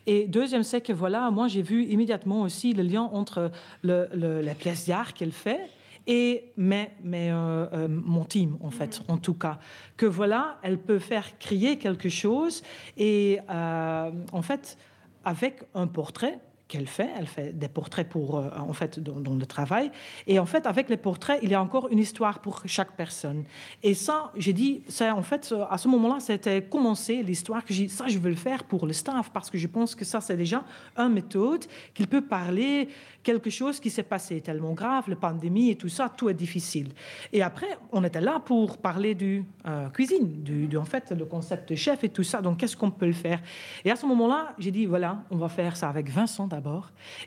Et 0.05 0.27
deuxième, 0.27 0.61
c'est 0.61 0.81
que 0.81 0.93
voilà, 0.93 1.31
moi 1.31 1.47
j'ai 1.47 1.63
vu 1.63 1.85
immédiatement 1.85 2.43
aussi 2.43 2.73
le 2.73 2.83
lien 2.83 3.09
entre 3.11 3.49
le, 3.81 4.07
les 4.13 4.53
pièces 4.53 4.87
d'art 4.87 5.15
qu'elle 5.15 5.31
fait 5.31 5.67
et 6.07 6.51
mais, 6.57 6.95
mais 7.03 7.31
euh, 7.31 7.67
euh, 7.73 7.87
mon 7.89 8.25
team, 8.25 8.57
en 8.61 8.71
fait, 8.71 9.01
en 9.07 9.17
tout 9.17 9.33
cas. 9.33 9.59
Que 9.97 10.05
voilà, 10.05 10.59
elle 10.63 10.79
peut 10.79 10.99
faire 10.99 11.37
crier 11.37 11.77
quelque 11.77 12.09
chose 12.09 12.63
et 12.97 13.39
euh, 13.49 14.11
en 14.31 14.41
fait, 14.41 14.77
avec 15.23 15.63
un 15.73 15.87
portrait, 15.87 16.39
qu'elle 16.71 16.87
fait. 16.87 17.09
Elle 17.19 17.27
fait 17.27 17.51
des 17.51 17.67
portraits 17.67 18.07
pour, 18.07 18.37
euh, 18.37 18.49
en 18.57 18.71
fait, 18.71 18.97
dans, 18.99 19.35
le 19.35 19.45
travail. 19.45 19.91
Et 20.25 20.39
en 20.39 20.45
fait, 20.45 20.65
avec 20.65 20.89
les 20.89 20.95
portraits, 20.95 21.39
il 21.43 21.49
y 21.49 21.53
a 21.53 21.61
encore 21.61 21.89
une 21.91 21.99
histoire 21.99 22.39
pour 22.39 22.61
chaque 22.65 22.93
personne. 22.95 23.43
Et 23.83 23.93
ça, 23.93 24.31
j'ai 24.37 24.53
dit, 24.53 24.81
ça, 24.87 25.13
en 25.13 25.21
fait, 25.21 25.53
à 25.69 25.77
ce 25.77 25.89
moment-là, 25.89 26.21
c'était 26.21 26.61
commencé 26.61 27.23
l'histoire 27.23 27.65
que 27.65 27.73
j'ai 27.73 27.89
ça, 27.89 28.07
je 28.07 28.17
veux 28.19 28.29
le 28.29 28.37
faire 28.37 28.63
pour 28.63 28.87
le 28.87 28.93
staff 28.93 29.31
parce 29.31 29.49
que 29.49 29.57
je 29.57 29.67
pense 29.67 29.95
que 29.95 30.05
ça, 30.05 30.21
c'est 30.21 30.37
déjà 30.37 30.63
une 30.95 31.09
méthode 31.09 31.65
qu'il 31.93 32.07
peut 32.07 32.21
parler 32.21 32.87
quelque 33.23 33.49
chose 33.49 33.79
qui 33.79 33.89
s'est 33.89 34.03
passé 34.03 34.41
tellement 34.41 34.73
grave, 34.73 35.03
la 35.07 35.15
pandémie 35.15 35.69
et 35.69 35.75
tout 35.75 35.89
ça, 35.89 36.09
tout 36.09 36.29
est 36.29 36.33
difficile. 36.33 36.89
Et 37.33 37.41
après, 37.41 37.77
on 37.91 38.03
était 38.03 38.21
là 38.21 38.41
pour 38.43 38.77
parler 38.77 39.13
du 39.13 39.43
euh, 39.67 39.89
cuisine, 39.89 40.41
du, 40.41 40.77
en 40.77 40.85
fait, 40.85 41.11
le 41.11 41.25
concept 41.25 41.75
chef 41.75 42.03
et 42.03 42.09
tout 42.09 42.23
ça. 42.23 42.41
Donc, 42.41 42.57
qu'est-ce 42.57 42.77
qu'on 42.77 42.91
peut 42.91 43.05
le 43.05 43.13
faire? 43.13 43.39
Et 43.85 43.91
à 43.91 43.95
ce 43.95 44.05
moment-là, 44.05 44.53
j'ai 44.57 44.71
dit, 44.71 44.85
voilà, 44.85 45.23
on 45.29 45.37
va 45.37 45.49
faire 45.49 45.75
ça 45.77 45.89
avec 45.89 46.09
Vincent 46.09 46.47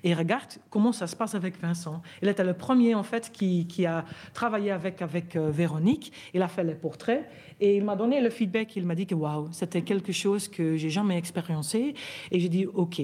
et 0.03 0.15
regarde 0.15 0.51
comment 0.71 0.93
ça 0.93 1.07
se 1.07 1.17
passe 1.17 1.35
avec 1.35 1.61
Vincent. 1.61 2.03
Il 2.23 2.29
était 2.29 2.45
le 2.45 2.55
premier, 2.55 2.95
en 2.95 3.03
fait, 3.03 3.31
qui, 3.33 3.87
a 3.87 4.05
travaillé 4.33 4.71
avec, 4.71 5.03
avec 5.03 5.37
euh, 5.37 5.51
Véronique. 5.51 6.13
Il 6.33 6.43
a 6.43 6.49
fait 6.49 6.65
les 6.65 6.75
portraits 6.75 7.29
et 7.61 7.77
il 7.77 7.85
m'a 7.85 7.97
donné 7.97 8.21
le 8.21 8.31
feedback. 8.31 8.77
Il 8.77 8.87
m'a 8.87 8.95
dit 8.95 9.07
que 9.07 9.15
waouh, 9.15 9.49
c'était 9.53 9.83
quelque 9.83 10.13
chose 10.13 10.49
que 10.49 10.77
j'ai 10.77 10.91
jamais 10.91 11.17
expériencé. 11.19 11.95
Et 12.31 12.41
j'ai 12.41 12.49
dit 12.49 12.67
OK. 12.67 13.01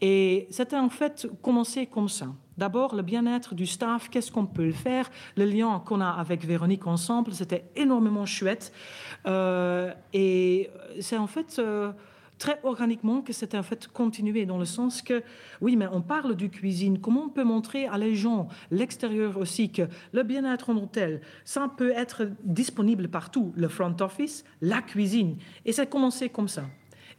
Et 0.00 0.46
c'était 0.50 0.76
en 0.76 0.90
fait 0.90 1.28
commencé 1.42 1.86
comme 1.86 2.08
ça. 2.08 2.28
D'abord, 2.58 2.94
le 2.94 3.02
bien-être 3.02 3.54
du 3.54 3.66
staff, 3.66 4.10
qu'est-ce 4.10 4.30
qu'on 4.30 4.46
peut 4.46 4.66
le 4.66 4.72
faire? 4.72 5.10
Le 5.36 5.46
lien 5.46 5.82
qu'on 5.86 6.00
a 6.00 6.10
avec 6.10 6.44
Véronique 6.44 6.86
ensemble, 6.86 7.32
c'était 7.32 7.64
énormément 7.74 8.26
chouette. 8.26 8.72
Euh, 9.26 9.92
et 10.12 10.70
c'est 11.00 11.16
en 11.16 11.26
fait... 11.26 11.58
Euh, 11.58 11.92
très 12.40 12.58
organiquement 12.64 13.20
que 13.20 13.32
c'était 13.32 13.58
en 13.58 13.62
fait 13.62 13.86
continué 13.86 14.46
dans 14.46 14.58
le 14.58 14.64
sens 14.64 15.02
que, 15.02 15.22
oui, 15.60 15.76
mais 15.76 15.86
on 15.92 16.00
parle 16.00 16.34
du 16.34 16.48
cuisine, 16.48 16.98
comment 16.98 17.24
on 17.24 17.28
peut 17.28 17.44
montrer 17.44 17.86
à 17.86 17.98
les 17.98 18.16
gens, 18.16 18.48
l'extérieur 18.70 19.36
aussi, 19.36 19.70
que 19.70 19.82
le 20.12 20.22
bien-être 20.22 20.70
en 20.70 20.76
hôtel, 20.78 21.20
ça 21.44 21.70
peut 21.76 21.92
être 21.94 22.28
disponible 22.42 23.08
partout, 23.08 23.52
le 23.54 23.68
front 23.68 23.94
office, 24.00 24.44
la 24.62 24.80
cuisine. 24.80 25.36
Et 25.66 25.72
c'est 25.72 25.88
commencé 25.88 26.30
comme 26.30 26.48
ça. 26.48 26.64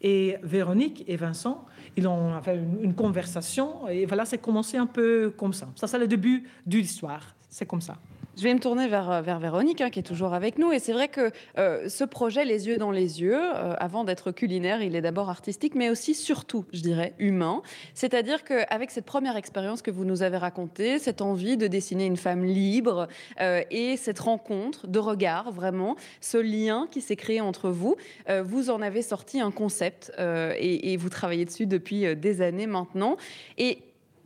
Et 0.01 0.38
Véronique 0.41 1.03
et 1.07 1.15
Vincent, 1.17 1.65
ils 1.95 2.07
ont 2.07 2.41
fait 2.41 2.55
une, 2.55 2.84
une 2.84 2.95
conversation 2.95 3.88
et 3.88 4.07
voilà, 4.07 4.25
c'est 4.25 4.39
commencé 4.39 4.77
un 4.77 4.88
peu 4.88 5.31
comme 5.38 5.53
ça. 5.53 5.69
Ça, 5.75 5.86
c'est 5.86 6.00
le 6.00 6.07
début 6.07 6.50
de 6.65 6.77
l'histoire. 6.77 7.36
C'est 7.48 7.67
comme 7.67 7.81
ça. 7.81 7.95
Je 8.41 8.48
vais 8.48 8.55
me 8.55 8.60
tourner 8.60 8.88
vers, 8.88 9.12
euh, 9.12 9.21
Véronique, 9.21 9.81
hein, 9.81 9.91
qui 9.91 10.00
est 10.00 10.03
toujours 10.03 10.33
avec 10.33 10.57
nous. 10.57 10.71
Et 10.71 10.79
c'est 10.79 10.93
vrai 10.93 11.10
que 11.10 11.29
euh, 11.60 11.88
ce 11.88 12.03
projet, 12.03 12.43
Les 12.43 12.67
yeux 12.67 12.77
dans 12.77 12.89
les 12.89 13.21
yeux, 13.21 13.39
euh, 13.39 13.75
avant 13.77 14.03
d'être 14.03 14.31
culinaire, 14.31 14.81
il 14.81 14.95
est 14.95 15.01
d'abord 15.01 15.29
artistique, 15.29 15.75
mais 15.75 15.91
aussi, 15.91 16.15
surtout, 16.15 16.65
je 16.74 16.81
dirais, 16.81 17.13
humain. 17.19 17.62
C'est-à-dire 17.93 18.43
qu'avec 18.43 18.89
cette 18.89 19.05
première 19.05 19.38
expérience 19.38 19.83
que 19.83 19.91
vous 19.91 20.05
nous 20.05 20.24
avez 20.24 20.38
racontée, 20.38 20.98
cette 20.98 21.21
envie 21.21 21.55
de 21.55 21.67
dessiner 21.67 22.07
une 22.07 22.17
femme 22.17 22.43
libre 22.43 23.07
et 23.39 23.95
cette 23.95 24.17
rencontre 24.17 24.88
de 24.88 24.98
regard, 24.98 25.51
vraiment, 25.51 25.95
ce 26.19 26.39
lien 26.39 26.88
qui 26.89 27.01
s'est 27.01 27.15
créé 27.15 27.41
entre 27.41 27.69
vous, 27.69 27.95
vous 28.43 28.71
en 28.71 28.81
avez 28.81 29.03
sorti 29.03 29.39
un 29.39 29.51
concept 29.51 30.12
et, 30.17 30.93
et, 30.93 30.98
vous 30.98 31.10
travaillez 31.10 31.45
dessus 31.45 31.67
depuis 31.67 32.15
des 32.15 32.41
années 32.41 32.67
maintenant. 32.67 33.17
Et 33.60 33.83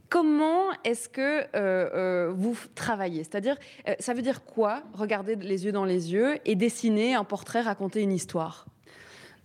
Comment 0.10 0.66
est-ce 0.84 1.10
que 1.10 1.22
euh, 1.22 1.46
euh, 1.56 2.34
vous 2.36 2.56
travaillez? 2.76 3.24
C'est-à-dire, 3.24 3.56
euh, 3.88 3.94
ça 4.00 4.14
veut 4.14 4.22
dire 4.22 4.44
quoi 4.44 4.84
Regarder 4.94 5.36
les 5.36 5.66
yeux 5.66 5.72
dans 5.72 5.86
les 5.86 6.14
yeux 6.14 6.38
et 6.46 6.56
dessiner 6.56 7.16
un 7.16 7.24
portrait, 7.24 7.62
raconter 7.62 8.02
une 8.02 8.12
histoire? 8.12 8.68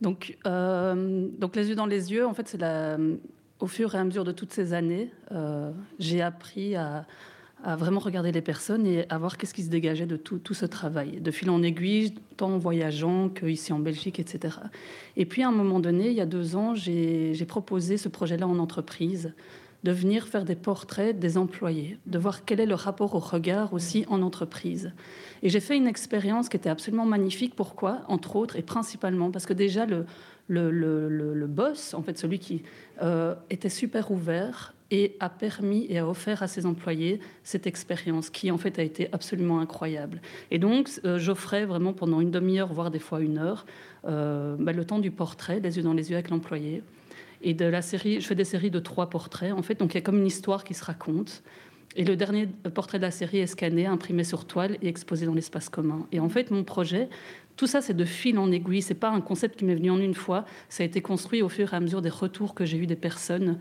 Donc, 0.01 0.39
donc 0.45 1.57
les 1.57 1.69
yeux 1.69 1.75
dans 1.75 1.85
les 1.85 2.11
yeux, 2.11 2.27
en 2.27 2.33
fait, 2.33 2.49
c'est 2.49 2.63
au 3.59 3.67
fur 3.67 3.95
et 3.95 3.99
à 3.99 4.05
mesure 4.05 4.25
de 4.25 4.33
toutes 4.33 4.51
ces 4.51 4.73
années, 4.73 5.11
j'ai 5.99 6.23
appris 6.23 6.75
à, 6.75 7.05
vraiment 7.63 8.01
regarder 8.01 8.33
les 8.33 8.41
personnes 8.41 8.87
et 8.87 9.05
à 9.11 9.19
voir 9.19 9.37
qu'est-ce 9.37 9.53
qui 9.53 9.63
se 9.63 9.69
dégageait 9.69 10.07
de 10.07 10.17
tout, 10.17 10.39
tout, 10.39 10.55
ce 10.55 10.65
travail, 10.65 11.21
de 11.21 11.31
fil 11.31 11.51
en 11.51 11.63
aiguille, 11.63 12.15
tant 12.39 12.49
en 12.49 12.59
voyageant 12.59 13.29
qu'ici 13.29 13.75
en 13.75 13.79
Belgique, 13.79 14.19
etc. 14.19 14.57
Et 15.19 15.27
puis 15.27 15.43
à 15.43 15.49
un 15.49 15.53
moment 15.53 15.81
donné, 15.81 16.09
il 16.09 16.15
y 16.15 16.23
a 16.23 16.27
deux 16.27 16.57
ans, 16.57 16.75
j'ai 16.75 17.45
proposé 17.47 17.99
ce 17.99 18.09
projet-là 18.09 18.49
en 18.49 18.59
entreprise 18.59 19.35
de 19.85 19.93
venir 19.93 20.29
faire 20.29 20.45
des 20.45 20.57
portraits 20.57 21.19
des 21.19 21.39
employés, 21.39 21.99
de 22.07 22.19
voir 22.19 22.45
quel 22.45 22.61
est 22.61 22.67
le 22.67 22.75
rapport 22.75 23.15
au 23.15 23.19
regard 23.19 23.73
aussi 23.73 24.05
en 24.09 24.23
entreprise. 24.23 24.93
Et 25.43 25.49
j'ai 25.49 25.61
fait 25.61 25.77
une 25.77 25.87
expérience 25.87 26.49
qui 26.49 26.57
était 26.57 26.69
absolument 26.69 27.07
magnifique. 27.07 27.55
Pourquoi? 27.55 28.03
Entre 28.09 28.37
autres 28.37 28.57
et 28.57 28.63
principalement 28.63 29.31
parce 29.31 29.47
que 29.47 29.55
déjà 29.55 29.87
le, 29.87 30.05
le, 30.49 30.71
le, 30.71 31.47
boss, 31.47 31.95
en 31.95 32.03
fait 32.03 32.19
celui 32.19 32.39
qui 32.39 32.63
euh, 33.03 33.35
était 33.49 33.69
super 33.69 34.11
ouvert, 34.11 34.75
et 34.91 35.17
a 35.21 35.29
permis 35.29 35.87
et 35.89 35.99
a 35.99 36.09
offert 36.09 36.43
à 36.43 36.49
ses 36.49 36.67
employés 36.67 37.21
cette 37.45 37.67
expérience 37.67 38.31
qui 38.31 38.51
en 38.51 38.59
fait 38.59 38.79
a 38.79 38.83
été 38.83 39.09
absolument 39.13 39.61
incroyable. 39.61 40.21
Et 40.51 40.59
donc 40.59 40.91
euh, 41.05 41.19
j'offrais 41.19 41.65
vraiment 41.65 41.93
pendant 41.93 42.21
une 42.21 42.31
demi-heure, 42.31 42.73
voire 42.73 42.91
des 42.91 42.99
fois 42.99 43.21
une 43.21 43.39
heure, 43.39 43.67
euh, 44.07 44.57
bah, 44.59 44.73
le 44.73 44.85
temps 44.85 44.99
du 44.99 45.11
portrait, 45.11 45.61
les 45.61 45.77
yeux 45.77 45.83
dans 45.83 45.95
les 45.95 46.11
yeux 46.11 46.17
avec 46.17 46.31
l'employé. 46.31 46.83
Et 47.43 47.55
de 47.55 47.65
la 47.65 47.83
série, 47.83 48.21
je 48.21 48.27
fais 48.27 48.35
des 48.35 48.45
séries 48.45 48.71
de 48.71 48.79
trois 48.79 49.09
portraits 49.09 49.53
en 49.53 49.63
fait, 49.63 49.77
donc 49.77 49.93
il 49.93 49.97
y 49.97 49.99
a 49.99 50.03
comme 50.03 50.19
une 50.19 50.27
histoire 50.27 50.65
qui 50.65 50.75
se 50.75 50.85
raconte. 50.85 51.43
Et 51.97 52.05
le 52.05 52.15
dernier 52.17 52.47
portrait 52.73 52.99
de 52.99 53.03
la 53.03 53.11
série 53.11 53.39
est 53.39 53.49
scanné, 53.49 53.87
imprimé 53.87 54.23
sur 54.23 54.45
toile 54.45 54.79
et 54.81 54.87
exposé 54.87 55.27
dans 55.27 55.35
l'espace 55.35 55.69
commun. 55.69 56.07
Et 56.13 56.21
en 56.21 56.29
fait, 56.29 56.53
mon 56.53 56.63
projet, 56.63 57.09
tout 57.57 57.67
ça, 57.67 57.81
c'est 57.81 57.95
de 57.95 58.05
fil 58.05 58.39
en 58.39 58.53
aiguille. 58.53 58.81
C'est 58.81 58.95
pas 58.95 59.11
un 59.11 59.21
concept 59.21 59.59
qui 59.59 59.65
m'est 59.65 59.75
venu 59.75 59.91
en 59.91 59.99
une 59.99 60.15
fois. 60.15 60.45
Ça 60.69 60.83
a 60.83 60.87
été 60.87 61.03
construit 61.03 61.43
au 61.43 61.49
fur 61.49 61.73
et 61.73 61.77
à 61.77 61.81
mesure 61.81 62.01
des 62.01 62.09
retours 62.09 62.55
que 62.55 62.65
j'ai 62.65 62.79
eu 62.79 62.87
des 62.87 62.97
personnes 62.97 63.59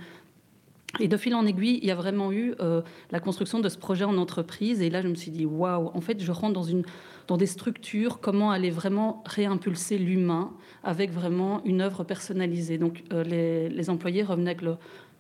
et 0.99 1.07
de 1.07 1.17
fil 1.17 1.35
en 1.35 1.45
aiguille, 1.45 1.79
il 1.81 1.87
y 1.87 1.91
a 1.91 1.95
vraiment 1.95 2.31
eu 2.31 2.55
euh, 2.59 2.81
la 3.11 3.19
construction 3.19 3.59
de 3.59 3.69
ce 3.69 3.77
projet 3.77 4.05
en 4.05 4.17
entreprise. 4.17 4.81
Et 4.81 4.89
là, 4.89 5.01
je 5.01 5.07
me 5.07 5.15
suis 5.15 5.29
dit, 5.29 5.45
waouh, 5.45 5.91
en 5.93 6.01
fait, 6.01 6.21
je 6.21 6.31
rentre 6.31 6.53
dans, 6.53 6.63
une, 6.63 6.83
dans 7.27 7.37
des 7.37 7.45
structures, 7.45 8.19
comment 8.19 8.49
aller 8.49 8.71
vraiment 8.71 9.23
réimpulser 9.25 9.97
l'humain 9.99 10.51
avec 10.83 11.11
vraiment 11.11 11.61
une 11.63 11.81
œuvre 11.81 12.03
personnalisée. 12.03 12.77
Donc, 12.77 13.03
euh, 13.13 13.23
les, 13.23 13.69
les, 13.69 13.89
employés 13.89 14.23
revenaient 14.23 14.51
avec 14.51 14.63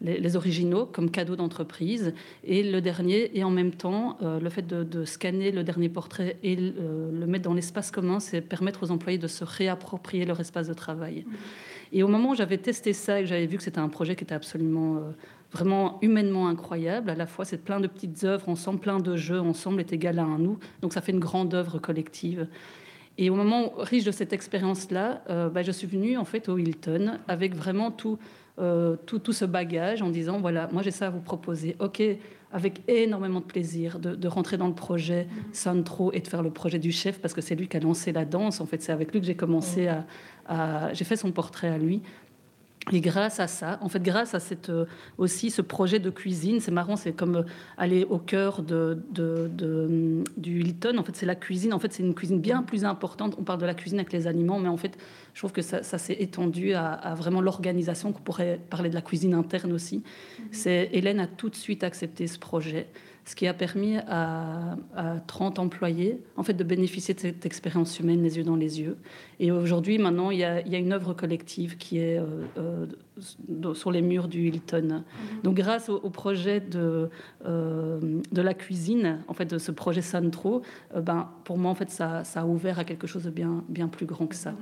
les, 0.01 0.35
originaux 0.35 0.87
comme 0.87 1.11
cadeau 1.11 1.35
d'entreprise. 1.35 2.13
Et 2.43 2.63
le 2.63 2.81
dernier, 2.81 3.37
et 3.37 3.43
en 3.43 3.51
même 3.51 3.71
temps, 3.71 4.17
euh, 4.23 4.39
le 4.39 4.49
fait 4.49 4.65
de, 4.65 5.05
scanner 5.05 5.51
le 5.51 5.63
dernier 5.63 5.89
portrait 5.89 6.37
et 6.41 6.55
le 6.55 7.25
mettre 7.27 7.43
dans 7.43 7.53
l'espace 7.53 7.91
commun, 7.91 8.19
c'est 8.19 8.41
permettre 8.41 8.83
aux 8.83 8.91
employés 8.91 9.19
de 9.19 9.27
se 9.27 9.43
réapproprier 9.43 10.25
leur 10.25 10.39
espace 10.39 10.67
de 10.67 10.73
travail. 10.73 11.25
Mmh. 11.27 11.33
Et 11.91 12.03
au 12.03 12.07
moment 12.07 12.31
où 12.31 12.35
j'avais 12.35 12.59
testé 12.59 12.93
ça 12.93 13.19
et 13.19 13.23
que 13.23 13.29
j'avais 13.29 13.47
vu 13.47 13.57
que 13.57 13.63
c'était 13.63 13.79
un 13.79 13.89
projet 13.89 14.15
qui 14.15 14.23
était 14.23 14.35
absolument 14.35 15.01
vraiment 15.51 15.97
humainement 16.01 16.47
incroyable. 16.47 17.09
À 17.09 17.15
la 17.15 17.27
fois, 17.27 17.45
c'est 17.45 17.57
plein 17.57 17.79
de 17.79 17.87
petites 17.87 18.23
œuvres 18.23 18.49
ensemble, 18.49 18.79
plein 18.79 18.99
de 18.99 19.15
jeux 19.15 19.39
ensemble 19.39 19.79
est 19.79 19.93
égal 19.93 20.19
à 20.19 20.23
un 20.23 20.37
nous. 20.37 20.59
Donc 20.81 20.93
ça 20.93 21.01
fait 21.01 21.11
une 21.11 21.19
grande 21.19 21.53
œuvre 21.53 21.79
collective. 21.79 22.47
Et 23.17 23.29
au 23.29 23.35
moment 23.35 23.73
riche 23.77 24.05
de 24.05 24.11
cette 24.11 24.31
expérience-là, 24.31 25.23
euh, 25.29 25.49
bah, 25.49 25.61
je 25.61 25.71
suis 25.71 25.87
venue 25.87 26.17
en 26.17 26.23
fait 26.23 26.47
au 26.47 26.57
Hilton 26.57 27.19
avec 27.27 27.53
vraiment 27.53 27.91
tout, 27.91 28.17
euh, 28.59 28.95
tout, 29.05 29.19
tout, 29.19 29.33
ce 29.33 29.43
bagage 29.43 30.01
en 30.01 30.09
disant 30.09 30.39
voilà, 30.39 30.69
moi 30.71 30.83
j'ai 30.83 30.91
ça 30.91 31.07
à 31.07 31.09
vous 31.09 31.19
proposer. 31.19 31.75
Ok, 31.79 32.01
avec 32.53 32.81
énormément 32.87 33.41
de 33.41 33.45
plaisir 33.45 33.99
de, 33.99 34.27
rentrer 34.27 34.55
dans 34.57 34.67
le 34.67 34.73
projet 34.73 35.27
Santro 35.51 36.13
et 36.13 36.21
de 36.21 36.27
faire 36.27 36.41
le 36.41 36.49
projet 36.49 36.79
du 36.79 36.91
chef 36.93 37.19
parce 37.19 37.33
que 37.33 37.41
c'est 37.41 37.55
lui 37.55 37.67
qui 37.67 37.75
a 37.75 37.81
lancé 37.81 38.13
la 38.13 38.23
danse. 38.23 38.61
En 38.61 38.65
fait, 38.65 38.81
c'est 38.81 38.93
avec 38.93 39.11
lui 39.11 39.19
que 39.19 39.25
j'ai 39.25 39.35
commencé 39.35 39.87
à, 39.87 40.05
à 40.47 40.93
j'ai 40.93 41.03
fait 41.03 41.17
son 41.17 41.33
portrait 41.33 41.67
à 41.67 41.77
lui. 41.77 42.01
Et 42.91 43.01
grâce 43.01 43.39
à 43.39 43.47
ça, 43.47 43.77
en 43.81 43.89
fait, 43.89 44.01
grâce 44.01 44.33
à 44.33 44.39
cette, 44.39 44.69
euh, 44.69 44.85
aussi 45.17 45.51
ce 45.51 45.61
projet 45.61 45.99
de 45.99 46.09
cuisine, 46.09 46.59
c'est 46.59 46.71
marrant, 46.71 46.95
c'est 46.95 47.11
comme 47.11 47.35
euh, 47.37 47.43
aller 47.77 48.03
au 48.03 48.17
cœur 48.17 48.63
de, 48.63 49.03
de, 49.11 50.23
du 50.37 50.61
Hilton. 50.61 50.97
En 50.97 51.03
fait, 51.03 51.15
c'est 51.15 51.25
la 51.25 51.35
cuisine. 51.35 51.73
En 51.73 51.79
fait, 51.79 51.93
c'est 51.93 52.01
une 52.01 52.15
cuisine 52.15 52.39
bien 52.39 52.63
plus 52.63 52.85
importante. 52.85 53.35
On 53.37 53.43
parle 53.43 53.59
de 53.59 53.65
la 53.65 53.75
cuisine 53.75 53.99
avec 53.99 54.11
les 54.11 54.25
aliments, 54.25 54.59
mais 54.59 54.69
en 54.69 54.77
fait, 54.77 54.97
je 55.33 55.39
trouve 55.39 55.51
que 55.51 55.61
ça, 55.61 55.83
s'est 55.83 56.17
étendu 56.19 56.73
à, 56.73 57.13
vraiment 57.15 57.41
l'organisation, 57.41 58.11
qu'on 58.11 58.21
pourrait 58.21 58.59
parler 58.69 58.89
de 58.89 58.95
la 58.95 59.01
cuisine 59.01 59.35
interne 59.35 59.71
aussi. 59.71 59.97
Mm-hmm. 59.97 60.43
C'est 60.51 60.89
Hélène 60.91 61.19
a 61.19 61.27
tout 61.27 61.49
de 61.49 61.55
suite 61.55 61.83
accepté 61.83 62.25
ce 62.27 62.39
projet 62.39 62.87
ce 63.29 63.35
qui 63.35 63.45
a 63.45 63.53
permis 63.53 63.97
à, 64.07 64.75
30 65.27 65.59
employés 65.59 66.19
en 66.35 66.41
fait, 66.41 66.55
de 66.55 66.63
bénéficier 66.63 67.13
de 67.13 67.19
cette 67.19 67.45
expérience 67.45 67.99
humaine 67.99 68.23
les 68.23 68.37
yeux 68.37 68.43
dans 68.43 68.55
les 68.55 68.81
yeux. 68.81 68.97
Et 69.39 69.51
aujourd'hui, 69.51 69.99
maintenant, 69.99 70.31
il 70.31 70.39
y, 70.39 70.43
a, 70.43 70.63
une 70.65 70.91
œuvre 70.93 71.13
collective 71.13 71.77
qui 71.77 71.99
est 71.99 72.17
euh, 72.17 72.87
euh, 73.61 73.73
sur 73.75 73.91
les 73.91 74.01
murs 74.01 74.29
du 74.29 74.47
Hilton. 74.47 74.81
Mhm. 74.81 75.41
Donc 75.43 75.53
grâce 75.53 75.89
au, 75.89 76.09
projet 76.09 76.59
de, 76.59 77.11
euh, 77.45 77.99
de 78.31 78.41
la 78.41 78.55
cuisine, 78.55 79.19
en 79.27 79.35
fait, 79.35 79.45
de 79.45 79.59
ce 79.59 79.71
projet 79.71 80.01
Santro, 80.01 80.63
ben, 80.95 81.29
pour 81.43 81.59
moi, 81.59 81.69
en 81.69 81.75
fait, 81.75 81.91
ça, 81.91 82.23
ça, 82.23 82.41
a 82.41 82.45
ouvert 82.45 82.79
à 82.79 82.83
quelque 82.83 83.05
chose 83.05 83.25
de 83.25 83.29
bien, 83.29 83.63
bien 83.69 83.89
plus 83.89 84.07
grand 84.07 84.25
que 84.25 84.35
ça. 84.35 84.53
Mhm. 84.53 84.57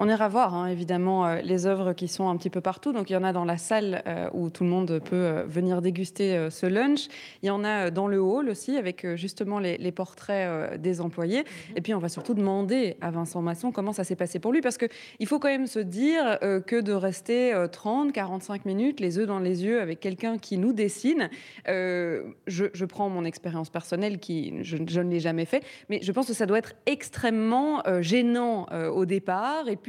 On 0.00 0.08
ira 0.08 0.28
voir 0.28 0.54
hein, 0.54 0.68
évidemment 0.68 1.26
euh, 1.26 1.40
les 1.42 1.66
œuvres 1.66 1.92
qui 1.92 2.06
sont 2.06 2.28
un 2.28 2.36
petit 2.36 2.50
peu 2.50 2.60
partout. 2.60 2.92
Donc 2.92 3.10
il 3.10 3.14
y 3.14 3.16
en 3.16 3.24
a 3.24 3.32
dans 3.32 3.44
la 3.44 3.58
salle 3.58 4.04
euh, 4.06 4.30
où 4.32 4.48
tout 4.48 4.62
le 4.62 4.70
monde 4.70 5.00
peut 5.04 5.16
euh, 5.16 5.42
venir 5.44 5.82
déguster 5.82 6.48
ce 6.50 6.66
lunch. 6.66 7.08
Il 7.42 7.46
y 7.46 7.50
en 7.50 7.64
a 7.64 7.90
dans 7.90 8.06
le 8.06 8.20
hall 8.20 8.48
aussi 8.48 8.76
avec 8.76 9.04
justement 9.16 9.58
les, 9.58 9.90
portraits 9.90 10.80
des 10.80 11.00
employés. 11.00 11.40
Mhm. 11.40 11.76
Et 11.76 11.80
puis 11.80 11.94
on 11.94 11.98
va 11.98 12.08
surtout 12.08 12.34
demander 12.34 12.96
à 13.00 13.10
Vincent 13.10 13.42
Masson 13.42 13.72
comment 13.72 13.92
ça 13.92 14.04
s'est 14.04 14.14
passé 14.14 14.38
pour 14.38 14.52
lui 14.52 14.60
parce 14.60 14.78
qu'il 14.78 15.26
faut 15.26 15.40
quand 15.40 15.48
même 15.48 15.66
se 15.66 15.80
dire 15.80 16.38
que 16.66 16.80
de 16.80 16.92
rester 16.92 17.66
30, 17.72 18.12
45 18.12 18.66
minutes 18.66 19.00
les 19.00 19.16
yeux 19.16 19.26
dans 19.26 19.40
les 19.40 19.64
yeux 19.64 19.80
avec 19.80 19.98
quelqu'un 19.98 20.38
qui 20.38 20.58
nous 20.58 20.72
dessine, 20.72 21.28
je, 21.66 22.84
prends 22.84 23.08
mon 23.08 23.24
expérience 23.24 23.70
personnelle 23.70 24.18
qui 24.18 24.62
je, 24.62 24.76
je 24.86 25.00
ne 25.00 25.10
l'ai 25.10 25.20
jamais 25.20 25.44
fait, 25.44 25.64
mais 25.88 26.00
je 26.02 26.12
pense 26.12 26.28
que 26.28 26.34
ça 26.34 26.46
doit 26.46 26.58
être 26.58 26.74
extrêmement 26.86 27.82
gênant 28.00 28.66
au 28.92 29.04
départ 29.04 29.68
et 29.68 29.76
puis 29.76 29.87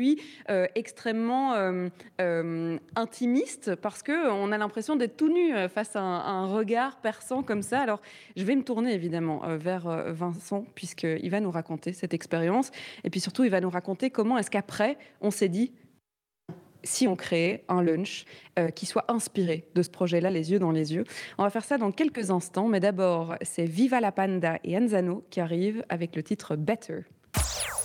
euh, 0.50 0.68
extrêmement 0.76 1.54
euh, 1.54 1.90
euh, 2.22 2.78
intimiste 2.96 3.76
parce 3.76 4.04
que 4.04 4.30
on 4.32 4.52
a 4.52 4.58
l'impression 4.58 4.96
d'être 4.96 5.18
tout 5.18 5.32
nu 5.32 5.54
face 5.70 5.96
à 5.96 6.02
un, 6.02 6.48
regard 6.48 6.98
perçant 6.98 7.44
comme 7.44 7.62
ça. 7.62 7.80
Alors, 7.82 8.02
je 8.36 8.44
vais 8.44 8.56
me 8.56 8.64
tourner 8.64 8.94
évidemment 8.94 9.42
vers 9.58 9.88
Vincent 10.14 10.66
puisqu'il 10.76 11.30
va 11.30 11.40
nous 11.40 11.52
raconter 11.52 11.94
cette 11.94 12.14
expérience 12.14 12.72
et 13.04 13.10
puis 13.10 13.20
surtout 13.20 13.44
il 13.44 13.52
va 13.52 13.62
nous 13.62 13.70
raconter 13.70 14.10
comment 14.10 14.38
est-ce 14.38 14.50
qu'après 14.50 14.98
on 15.22 15.32
s'est 15.32 15.50
dit 15.50 15.72
si 16.84 17.08
on 17.08 17.16
crée 17.16 17.66
un 17.68 17.84
lunch 17.84 18.26
qui 18.74 18.86
soit 18.86 19.06
inspiré 19.10 19.68
de 19.76 19.82
ce 19.82 19.90
projet-là, 19.90 20.30
les 20.30 20.52
yeux 20.52 20.60
dans 20.60 20.72
les 20.72 20.94
yeux. 20.94 21.04
On 21.38 21.44
va 21.44 21.50
faire 21.50 21.66
ça 21.66 21.78
dans 21.78 21.92
quelques 21.92 22.32
instants, 22.32 22.68
mais 22.68 22.80
d'abord, 22.80 23.36
c'est 23.42 23.66
Viva 23.66 24.00
la 24.00 24.12
Panda 24.12 24.60
et 24.64 24.78
Anzano 24.78 25.26
qui 25.30 25.42
arrivent 25.42 25.84
avec 25.90 26.16
le 26.16 26.24
titre 26.24 26.56
Better 26.56 27.02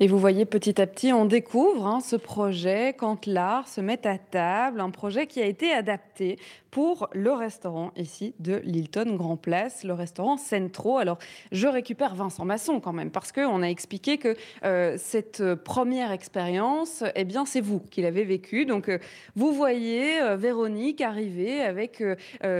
et 0.00 0.08
vous 0.08 0.18
voyez, 0.18 0.44
petit 0.44 0.80
à 0.80 0.88
petit, 0.88 1.12
on 1.12 1.24
découvre 1.24 1.86
hein, 1.86 2.00
ce 2.00 2.16
projet 2.16 2.94
quand 2.98 3.26
l'art 3.26 3.68
se 3.68 3.80
met 3.80 4.04
à 4.06 4.18
table, 4.18 4.80
un 4.80 4.90
projet 4.90 5.28
qui 5.28 5.40
a 5.40 5.46
été 5.46 5.72
adapté 5.72 6.38
pour 6.74 7.08
le 7.12 7.30
restaurant 7.30 7.92
ici 7.96 8.34
de 8.40 8.60
Lilton 8.64 9.14
Grand 9.14 9.36
Place, 9.36 9.84
le 9.84 9.92
restaurant 9.92 10.36
Centro. 10.36 10.98
Alors, 10.98 11.18
je 11.52 11.68
récupère 11.68 12.16
Vincent 12.16 12.44
Masson 12.44 12.80
quand 12.80 12.92
même, 12.92 13.12
parce 13.12 13.30
qu'on 13.30 13.62
a 13.62 13.68
expliqué 13.68 14.18
que 14.18 14.34
euh, 14.64 14.96
cette 14.98 15.54
première 15.54 16.10
expérience, 16.10 17.04
eh 17.14 17.22
bien, 17.22 17.46
c'est 17.46 17.60
vous 17.60 17.78
qui 17.78 18.02
l'avez 18.02 18.24
vécue. 18.24 18.66
Donc, 18.66 18.88
euh, 18.88 18.98
vous 19.36 19.52
voyez 19.52 20.20
euh, 20.20 20.34
Véronique 20.34 21.00
arriver 21.00 21.60
avec 21.60 22.02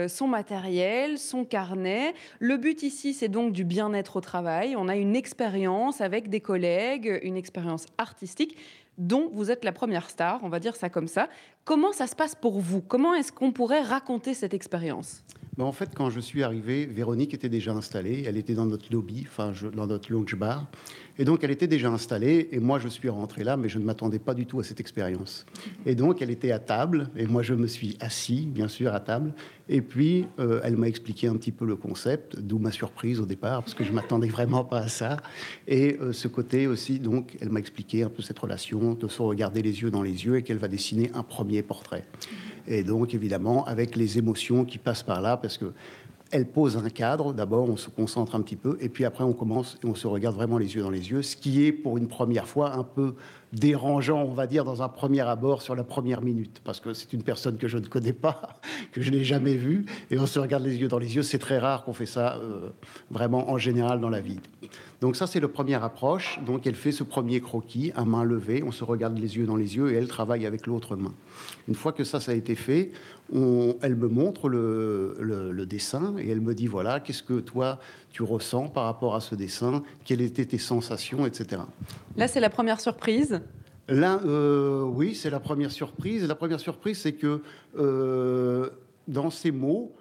son 0.07 0.27
matériel, 0.27 1.17
son 1.17 1.43
carnet. 1.43 2.13
Le 2.39 2.55
but 2.55 2.83
ici, 2.83 3.13
c'est 3.13 3.27
donc 3.27 3.51
du 3.51 3.65
bien-être 3.65 4.15
au 4.15 4.21
travail. 4.21 4.75
On 4.77 4.87
a 4.87 4.95
une 4.95 5.17
expérience 5.17 5.99
avec 5.99 6.29
des 6.29 6.39
collègues, 6.39 7.19
une 7.21 7.34
expérience 7.35 7.87
artistique 7.97 8.57
dont 8.97 9.29
vous 9.33 9.51
êtes 9.51 9.65
la 9.65 9.71
première 9.71 10.09
star, 10.09 10.43
on 10.43 10.49
va 10.49 10.59
dire 10.59 10.75
ça 10.75 10.89
comme 10.89 11.07
ça. 11.07 11.29
Comment 11.65 11.93
ça 11.93 12.05
se 12.05 12.15
passe 12.15 12.35
pour 12.35 12.59
vous? 12.59 12.79
Comment 12.79 13.15
est-ce 13.15 13.31
qu'on 13.31 13.51
pourrait 13.51 13.81
raconter 13.81 14.35
cette 14.35 14.53
expérience? 14.53 15.23
Ben, 15.57 15.63
En 15.63 15.71
fait, 15.71 15.89
quand 15.95 16.11
je 16.11 16.19
suis 16.19 16.43
arrivé, 16.43 16.85
Véronique 16.85 17.33
était 17.33 17.49
déjà 17.49 17.71
installée. 17.71 18.23
Elle 18.27 18.37
était 18.37 18.53
dans 18.53 18.67
notre 18.67 18.93
lobby, 18.93 19.25
enfin 19.27 19.51
dans 19.73 19.87
notre 19.87 20.11
lounge 20.11 20.35
bar. 20.35 20.67
Et 21.17 21.23
donc, 21.23 21.43
elle 21.45 21.51
était 21.51 21.67
déjà 21.67 21.89
installée, 21.89 22.49
et 22.51 22.59
moi, 22.59 22.77
je 22.77 22.89
suis 22.89 23.07
rentré 23.07 23.45
là, 23.45 23.55
mais 23.55 23.69
je 23.69 23.79
ne 23.79 23.85
m'attendais 23.85 24.19
pas 24.19 24.33
du 24.33 24.45
tout 24.45 24.59
à 24.59 24.63
cette 24.63 24.81
expérience. 24.81 25.45
Et 25.85 25.95
donc, 25.95 26.21
elle 26.21 26.29
était 26.29 26.51
à 26.51 26.59
table, 26.59 27.09
et 27.15 27.25
moi, 27.25 27.41
je 27.41 27.53
me 27.53 27.67
suis 27.67 27.95
assis, 28.01 28.45
bien 28.45 28.67
sûr, 28.67 28.93
à 28.93 28.99
table. 28.99 29.33
Et 29.69 29.81
puis, 29.81 30.27
euh, 30.39 30.59
elle 30.63 30.75
m'a 30.75 30.89
expliqué 30.89 31.27
un 31.27 31.37
petit 31.37 31.53
peu 31.53 31.65
le 31.65 31.77
concept, 31.77 32.37
d'où 32.37 32.59
ma 32.59 32.71
surprise 32.71 33.21
au 33.21 33.25
départ, 33.25 33.63
parce 33.63 33.73
que 33.73 33.85
je 33.85 33.93
m'attendais 33.93 34.27
vraiment 34.27 34.65
pas 34.65 34.79
à 34.79 34.87
ça. 34.89 35.17
Et 35.69 35.97
euh, 36.01 36.11
ce 36.11 36.27
côté 36.27 36.67
aussi, 36.67 36.99
donc, 36.99 37.37
elle 37.39 37.49
m'a 37.49 37.59
expliqué 37.59 38.03
un 38.03 38.09
peu 38.09 38.21
cette 38.21 38.37
relation, 38.37 38.93
de 38.93 39.07
se 39.07 39.21
regarder 39.21 39.61
les 39.61 39.81
yeux 39.81 39.91
dans 39.91 40.03
les 40.03 40.25
yeux, 40.25 40.35
et 40.35 40.43
qu'elle 40.43 40.57
va 40.57 40.67
dessiner 40.67 41.11
un 41.13 41.23
premier 41.23 41.54
portrait. 41.63 42.05
Et 42.67 42.83
donc, 42.83 43.13
évidemment, 43.13 43.65
avec 43.65 43.95
les 43.95 44.17
émotions 44.17 44.65
qui 44.65 44.77
passent 44.77 45.03
par 45.03 45.21
là, 45.21 45.37
parce 45.37 45.57
que 45.57 45.73
elle 46.31 46.47
pose 46.47 46.77
un 46.77 46.89
cadre. 46.89 47.33
D'abord, 47.33 47.69
on 47.69 47.77
se 47.77 47.89
concentre 47.89 48.35
un 48.35 48.41
petit 48.41 48.55
peu, 48.55 48.77
et 48.81 48.89
puis 48.89 49.05
après, 49.05 49.23
on 49.23 49.33
commence 49.33 49.77
et 49.83 49.87
on 49.87 49.95
se 49.95 50.07
regarde 50.07 50.35
vraiment 50.35 50.57
les 50.57 50.75
yeux 50.75 50.81
dans 50.81 50.89
les 50.89 51.11
yeux, 51.11 51.21
ce 51.21 51.35
qui 51.35 51.65
est 51.65 51.71
pour 51.71 51.97
une 51.97 52.07
première 52.07 52.47
fois 52.47 52.73
un 52.73 52.83
peu 52.83 53.15
dérangeant, 53.53 54.21
on 54.23 54.33
va 54.33 54.47
dire, 54.47 54.65
dans 54.65 54.81
un 54.81 54.89
premier 54.89 55.21
abord 55.21 55.61
sur 55.61 55.75
la 55.75 55.83
première 55.83 56.21
minute, 56.21 56.61
parce 56.63 56.79
que 56.79 56.93
c'est 56.93 57.13
une 57.13 57.23
personne 57.23 57.57
que 57.57 57.67
je 57.67 57.77
ne 57.77 57.87
connais 57.87 58.13
pas, 58.13 58.59
que 58.91 59.01
je 59.01 59.11
n'ai 59.11 59.23
jamais 59.23 59.55
vue, 59.55 59.85
et 60.11 60.19
on 60.19 60.25
se 60.25 60.39
regarde 60.39 60.63
les 60.63 60.75
yeux 60.75 60.87
dans 60.87 60.99
les 60.99 61.15
yeux. 61.15 61.23
C'est 61.23 61.39
très 61.39 61.57
rare 61.57 61.85
qu'on 61.85 61.93
fait 61.93 62.05
ça 62.05 62.35
euh, 62.35 62.69
vraiment 63.11 63.49
en 63.49 63.57
général 63.57 64.01
dans 64.01 64.09
la 64.09 64.19
vie. 64.19 64.39
Donc 65.01 65.15
ça, 65.15 65.27
c'est 65.27 65.39
le 65.39 65.47
première 65.47 65.83
approche. 65.83 66.39
Donc 66.45 66.65
elle 66.67 66.75
fait 66.75 66.91
ce 66.91 67.03
premier 67.03 67.41
croquis 67.41 67.91
à 67.95 68.05
main 68.05 68.23
levée, 68.23 68.63
on 68.63 68.71
se 68.71 68.83
regarde 68.83 69.17
les 69.17 69.37
yeux 69.37 69.45
dans 69.45 69.55
les 69.55 69.75
yeux, 69.75 69.91
et 69.91 69.95
elle 69.95 70.07
travaille 70.07 70.45
avec 70.45 70.67
l'autre 70.67 70.95
main. 70.95 71.13
Une 71.67 71.75
fois 71.75 71.91
que 71.91 72.03
ça, 72.03 72.19
ça 72.19 72.31
a 72.31 72.35
été 72.35 72.55
fait, 72.55 72.91
elle 73.31 73.95
me 73.95 74.07
montre 74.07 74.49
le, 74.49 75.65
dessin, 75.67 76.15
et 76.19 76.29
elle 76.29 76.41
me 76.41 76.53
dit, 76.53 76.67
voilà, 76.67 76.99
qu'est-ce 76.99 77.23
que 77.23 77.39
toi, 77.39 77.79
tu 78.11 78.23
ressens 78.23 78.69
par 78.69 78.85
rapport 78.85 79.15
à 79.15 79.21
ce 79.21 79.35
dessin, 79.35 79.83
quelles 80.05 80.21
étaient 80.21 80.45
tes 80.45 80.57
sensations, 80.57 81.25
etc. 81.25 81.61
Là, 82.15 82.27
c'est 82.27 82.39
la 82.39 82.49
première 82.49 82.79
surprise. 82.79 83.41
Là, 83.87 84.19
oui, 84.23 85.15
c'est 85.15 85.29
la 85.29 85.39
première 85.39 85.71
surprise. 85.71 86.27
La 86.27 86.35
première 86.35 86.59
surprise, 86.59 86.99
c'est 86.99 87.13
que 87.13 87.41
dans 89.07 89.29
ces 89.29 89.51
mots, 89.51 89.91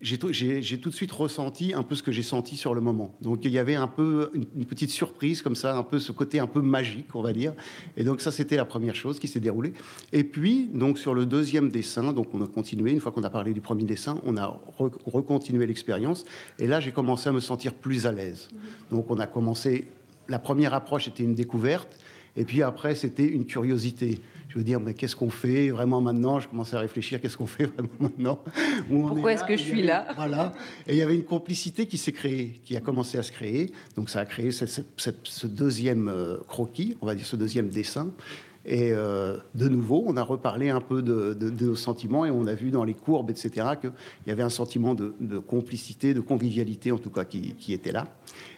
j'ai 0.00 0.16
tout, 0.16 0.30
tout, 0.30 0.90
de 0.90 0.94
suite 0.94 1.10
ressenti 1.10 1.74
un 1.74 1.82
peu 1.82 1.96
ce 1.96 2.04
que 2.04 2.12
j'ai 2.12 2.22
senti 2.22 2.56
sur 2.56 2.72
le 2.72 2.80
moment. 2.80 3.16
Donc 3.20 3.44
il 3.44 3.50
y 3.50 3.58
avait 3.58 3.74
un 3.74 3.88
peu 3.88 4.30
une, 4.32 4.64
petite 4.64 4.90
surprise 4.90 5.42
comme 5.42 5.56
ça, 5.56 5.76
un 5.76 5.82
peu 5.82 5.98
ce 5.98 6.12
côté 6.12 6.38
un 6.38 6.46
peu 6.46 6.60
magique, 6.60 7.14
on 7.14 7.22
va 7.22 7.32
dire. 7.32 7.52
Et 7.96 8.04
donc 8.04 8.20
ça, 8.20 8.30
c'était 8.30 8.56
la 8.56 8.64
première 8.64 8.94
chose 8.94 9.18
qui 9.18 9.26
s'est 9.26 9.40
déroulée. 9.40 9.72
Et 10.12 10.22
puis 10.22 10.68
donc 10.72 10.98
sur 10.98 11.14
le 11.14 11.26
deuxième 11.26 11.70
dessin, 11.70 12.12
donc 12.12 12.32
on 12.32 12.42
a 12.42 12.46
continué. 12.46 12.92
Une 12.92 13.00
fois 13.00 13.10
qu'on 13.10 13.24
a 13.24 13.30
parlé 13.30 13.52
du 13.52 13.60
premier 13.60 13.84
dessin, 13.84 14.20
on 14.24 14.36
a 14.36 14.60
recontinué 15.06 15.66
l'expérience. 15.66 16.24
Et 16.60 16.68
là, 16.68 16.78
j'ai 16.78 16.92
commencé 16.92 17.28
à 17.28 17.32
me 17.32 17.40
sentir 17.40 17.74
plus 17.74 18.06
à 18.06 18.12
l'aise. 18.12 18.48
Donc 18.92 19.10
on 19.10 19.18
a 19.18 19.26
commencé. 19.26 19.88
La 20.28 20.38
première 20.38 20.74
approche 20.74 21.08
était 21.08 21.24
une 21.24 21.34
découverte. 21.34 21.98
Et 22.38 22.44
puis 22.44 22.62
après, 22.62 22.94
c'était 22.94 23.26
une 23.26 23.44
curiosité 23.44 24.20
je 24.48 24.56
veux 24.56 24.64
dire, 24.64 24.80
mais 24.80 24.94
qu'est-ce 24.94 25.14
qu'on 25.14 25.30
fait 25.30 25.68
vraiment 25.68 26.00
maintenant? 26.00 26.40
Je 26.40 26.48
commençais 26.48 26.76
à 26.76 26.80
réfléchir, 26.80 27.20
qu'est-ce 27.20 27.36
qu'on 27.36 27.46
fait 27.46 27.66
vraiment 27.66 27.90
maintenant? 28.00 28.38
Pourquoi 28.88 29.34
est-ce 29.34 29.44
que 29.44 29.56
je 29.56 29.62
suis 29.62 29.82
là? 29.82 30.06
Voilà. 30.16 30.54
Et 30.86 30.94
il 30.94 30.98
y 30.98 31.02
avait 31.02 31.14
une 31.14 31.24
complicité 31.24 31.86
qui 31.86 31.98
s'est 31.98 32.12
créée, 32.12 32.60
qui 32.64 32.76
a 32.76 32.80
commencé 32.80 33.18
à 33.18 33.22
se 33.22 33.30
créer. 33.30 33.72
Donc 33.94 34.08
ça 34.08 34.20
a 34.20 34.24
créé 34.24 34.50
ce 34.50 35.46
deuxième 35.46 36.08
euh, 36.08 36.38
croquis, 36.48 36.96
on 37.02 37.06
va 37.06 37.14
dire 37.14 37.26
ce 37.26 37.36
deuxième 37.36 37.68
dessin. 37.68 38.10
Et 38.64 38.92
euh, 38.92 39.38
de 39.54 39.68
nouveau, 39.68 40.04
on 40.06 40.16
a 40.16 40.22
reparlé 40.22 40.68
un 40.68 40.80
peu 40.80 41.00
de, 41.02 41.34
nos 41.64 41.76
sentiments 41.76 42.26
et 42.26 42.30
on 42.30 42.46
a 42.46 42.54
vu 42.54 42.70
dans 42.70 42.84
les 42.84 42.94
courbes, 42.94 43.30
etc., 43.30 43.50
qu'il 43.80 43.92
y 44.26 44.30
avait 44.30 44.42
un 44.42 44.50
sentiment 44.50 44.94
de, 44.94 45.38
complicité, 45.38 46.12
de 46.12 46.20
convivialité 46.20 46.92
en 46.92 46.98
tout 46.98 47.10
cas 47.10 47.24
qui, 47.24 47.54
qui 47.54 47.72
était 47.72 47.92
là. 47.92 48.08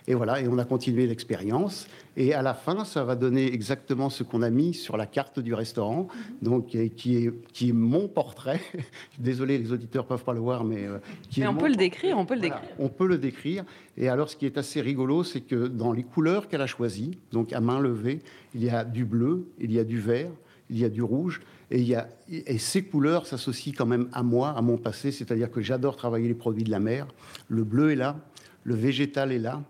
Et 0.07 0.15
voilà, 0.15 0.41
et 0.41 0.49
on 0.49 0.59
a 0.59 0.65
continué 0.65 1.07
l'expérience. 1.07 1.87
Et 2.17 2.35
à 2.35 2.43
la 2.43 2.55
fin, 2.55 2.85
ça 2.85 3.05
va 3.05 3.15
donner 3.15 3.53
exactement 3.53 4.11
ce 4.11 4.23
qu'on 4.23 4.43
a 4.43 4.51
mis 4.51 4.75
sur 4.75 4.97
la 4.97 5.07
carte 5.07 5.41
du 5.41 5.55
restaurant, 5.55 6.09
donc 6.43 6.69
qui 6.69 6.79
est, 6.79 7.53
qui 7.53 7.69
est 7.69 7.73
mon 7.73 8.09
portrait. 8.09 8.61
Désolé, 9.19 9.59
les 9.59 9.73
auditeurs 9.73 10.07
peuvent 10.07 10.25
pas 10.25 10.33
le 10.33 10.41
voir, 10.41 10.65
mais 10.65 10.87
euh, 10.87 10.99
qui 11.29 11.41
mais 11.41 11.47
on 11.47 11.55
peut 11.55 11.69
le 11.69 11.77
décrire, 11.77 12.19
on 12.19 12.27
peut 12.27 12.35
le 12.35 12.41
décrire. 12.41 12.69
on 12.79 12.89
peut 12.89 13.07
le 13.07 13.19
décrire. 13.19 13.65
Et 13.97 14.09
alors, 14.09 14.29
ce 14.29 14.37
qui 14.37 14.47
est 14.47 14.59
assez 14.59 14.81
rigolo, 14.81 15.25
c'est 15.25 15.41
que 15.41 15.69
dans 15.69 15.93
les 15.93 16.03
couleurs 16.03 16.49
qu'elle 16.49 16.63
a 16.63 16.67
choisies, 16.67 17.19
donc 17.33 17.53
à 17.53 17.61
main 17.61 17.79
levée, 17.79 18.21
il 18.55 18.65
y 18.65 18.71
a 18.71 18.85
du 18.85 19.05
bleu, 19.05 19.47
il 19.61 19.73
y 19.73 19.79
a 19.79 19.85
du 19.85 20.01
vert, 20.01 20.31
il 20.71 20.79
y 20.79 20.85
a 20.85 20.89
du 20.89 21.03
rouge. 21.03 21.41
Et, 21.71 21.81
il 21.81 21.87
y 21.87 21.95
a, 21.95 22.09
et 22.29 22.59
ces 22.59 22.83
couleurs 22.83 23.27
s'associent 23.27 23.75
quand 23.77 23.87
même 23.87 24.09
à 24.13 24.23
moi, 24.23 24.51
à 24.51 24.63
mon 24.63 24.77
passé, 24.77 25.13
c'est-à-dire 25.13 25.51
que 25.51 25.61
j'adore 25.61 25.97
travailler 25.97 26.29
les 26.29 26.35
produits 26.35 26.65
de 26.65 26.71
la 26.71 26.81
mer. 26.81 27.07
Le 27.49 27.63
bleu 27.63 27.93
est 27.93 27.97
là, 27.97 28.17
le 28.65 28.75
végétal 28.75 29.33
est 29.33 29.39
là, 29.39 29.63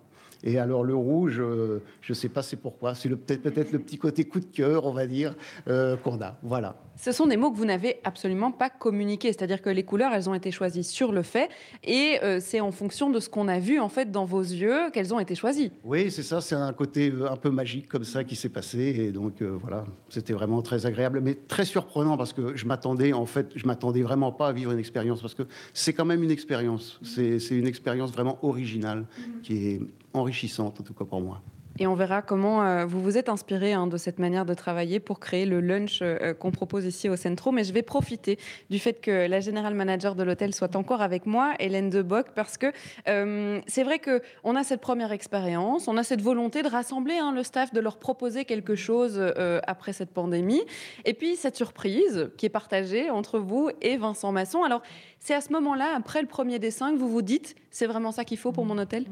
et 0.44 0.59
alors 0.59 0.85
le 0.85 0.94
rouge, 0.94 1.38
euh, 1.40 1.82
je 2.11 2.17
ne 2.17 2.21
sais 2.21 2.29
pas 2.29 2.43
c'est 2.43 2.57
pourquoi, 2.57 2.97
c'est 2.97 3.09
peut-être 3.09 3.43
peut 3.43 3.67
le 3.71 3.79
petit 3.79 3.97
côté 3.97 4.25
coup 4.25 4.40
de 4.40 4.47
cœur, 4.47 4.85
on 4.85 4.93
va 4.93 5.07
dire, 5.07 5.37
euh, 5.69 5.97
qu'on 5.97 6.21
a. 6.21 6.37
Voilà. 6.43 6.75
Ce 6.97 7.12
sont 7.12 7.26
des 7.26 7.37
mots 7.37 7.52
que 7.52 7.57
vous 7.57 7.64
n'avez 7.64 8.00
absolument 8.02 8.50
pas 8.50 8.69
communiqués, 8.69 9.33
c'est-à-dire 9.33 9.62
que 9.62 9.71
les 9.71 9.85
couleurs, 9.85 10.12
elles 10.12 10.29
ont 10.29 10.35
été 10.35 10.50
choisies 10.50 10.83
sur 10.83 11.12
le 11.12 11.23
fait, 11.23 11.49
et 11.85 12.19
euh, 12.25 12.40
c'est 12.40 12.59
en 12.59 12.73
fonction 12.73 13.11
de 13.11 13.21
ce 13.21 13.29
qu'on 13.29 13.47
a 13.47 13.61
vu 13.61 13.79
en 13.79 13.88
fait 13.88 14.11
dans 14.11 14.25
vos 14.25 14.40
yeux 14.40 14.90
qu'elles 14.93 15.14
ont 15.14 15.21
été 15.21 15.37
choisies. 15.37 15.71
Oui, 15.85 16.11
c'est 16.11 16.25
ça, 16.25 16.40
c'est 16.40 16.57
un 16.57 16.73
côté 16.73 17.12
un 17.31 17.37
peu 17.37 17.50
magique 17.50 17.87
comme 17.87 18.05
ça 18.05 18.25
qui 18.25 18.35
s'est 18.35 18.49
passé, 18.49 18.79
et 18.81 19.12
donc 19.12 19.40
voilà, 19.40 19.85
c'était 20.09 20.33
vraiment 20.33 20.62
très 20.62 20.87
agréable, 20.87 21.21
mais 21.23 21.35
très 21.35 21.64
surprenant 21.64 22.17
parce 22.17 22.33
que 22.33 22.57
je 22.57 22.67
m'attendais 22.67 23.12
en 23.12 23.26
fait, 23.26 23.52
je 23.55 23.67
m'attendais 23.67 24.02
vraiment 24.02 24.33
pas 24.33 24.49
à 24.49 24.52
vivre 24.52 24.73
une 24.73 24.81
expérience 24.81 25.21
parce 25.21 25.35
que 25.35 25.45
c'est 25.73 25.93
quand 25.93 26.05
même 26.05 26.25
une 26.25 26.33
expérience, 26.33 26.99
c'est 27.05 27.38
une 27.50 27.69
expérience 27.69 28.11
vraiment 28.11 28.38
originale 28.43 29.07
qui 29.45 29.69
est 29.69 29.81
enrichissante, 30.12 30.81
en 30.81 30.83
tout 30.83 30.95
cas 30.95 31.05
pour 31.05 31.21
moi. 31.21 31.40
Et 31.82 31.87
on 31.87 31.94
verra 31.94 32.20
comment 32.20 32.62
euh, 32.62 32.84
vous 32.84 33.00
vous 33.00 33.16
êtes 33.16 33.30
inspiré 33.30 33.72
hein, 33.72 33.87
de 33.87 33.96
cette 33.96 34.18
manière 34.18 34.44
de 34.44 34.52
travailler 34.52 35.00
pour 35.00 35.18
créer 35.18 35.46
le 35.46 35.62
lunch 35.62 36.00
euh, 36.02 36.34
qu'on 36.34 36.50
propose 36.50 36.84
ici 36.84 37.08
au 37.08 37.16
Centro. 37.16 37.52
Mais 37.52 37.64
je 37.64 37.72
vais 37.72 37.80
profiter 37.80 38.38
du 38.68 38.78
fait 38.78 39.00
que 39.00 39.26
la 39.26 39.40
générale 39.40 39.72
manager 39.72 40.14
de 40.14 40.22
l'hôtel 40.22 40.54
soit 40.54 40.76
encore 40.76 41.00
avec 41.00 41.25
moi, 41.25 41.54
Hélène 41.58 41.88
Deboc, 41.88 42.26
parce 42.34 42.58
que 42.58 42.66
euh, 43.08 43.62
c'est 43.66 43.82
vrai 43.82 43.99
qu'on 43.99 44.56
a 44.56 44.62
cette 44.62 44.82
première 44.82 45.10
expérience, 45.10 45.88
on 45.88 45.97
a 45.97 46.02
cette 46.02 46.21
volonté 46.21 46.62
de 46.62 46.69
rassembler 46.69 47.16
hein, 47.16 47.32
le 47.34 47.43
staff, 47.43 47.73
de 47.73 47.80
leur 47.80 47.97
proposer 47.97 48.45
quelque 48.45 48.75
chose 48.75 49.19
après 49.66 49.95
cette 49.95 50.10
pandémie. 50.10 50.62
Et 51.06 51.14
puis 51.14 51.36
cette 51.36 51.56
surprise 51.56 52.28
qui 52.36 52.45
est 52.45 52.50
partagée 52.50 53.08
entre 53.08 53.38
vous 53.38 53.71
et 53.80 53.97
Vincent 53.97 54.32
Masson. 54.32 54.64
Alors, 54.64 54.82
c'est 55.23 55.35
à 55.35 55.43
ce 55.43 55.52
moment-là, 55.52 55.93
après 55.95 56.23
le 56.23 56.26
premier 56.26 56.59
dessin, 56.59 56.93
que 56.93 56.99
vous 56.99 57.11
vous 57.11 57.21
dites, 57.21 57.54
c'est 57.71 57.87
vraiment 57.87 58.11
ça 58.11 58.25
qu'il 58.25 58.39
faut 58.39 58.52
pour 58.52 58.65
mon 58.65 58.76
hôtel? 58.78 59.04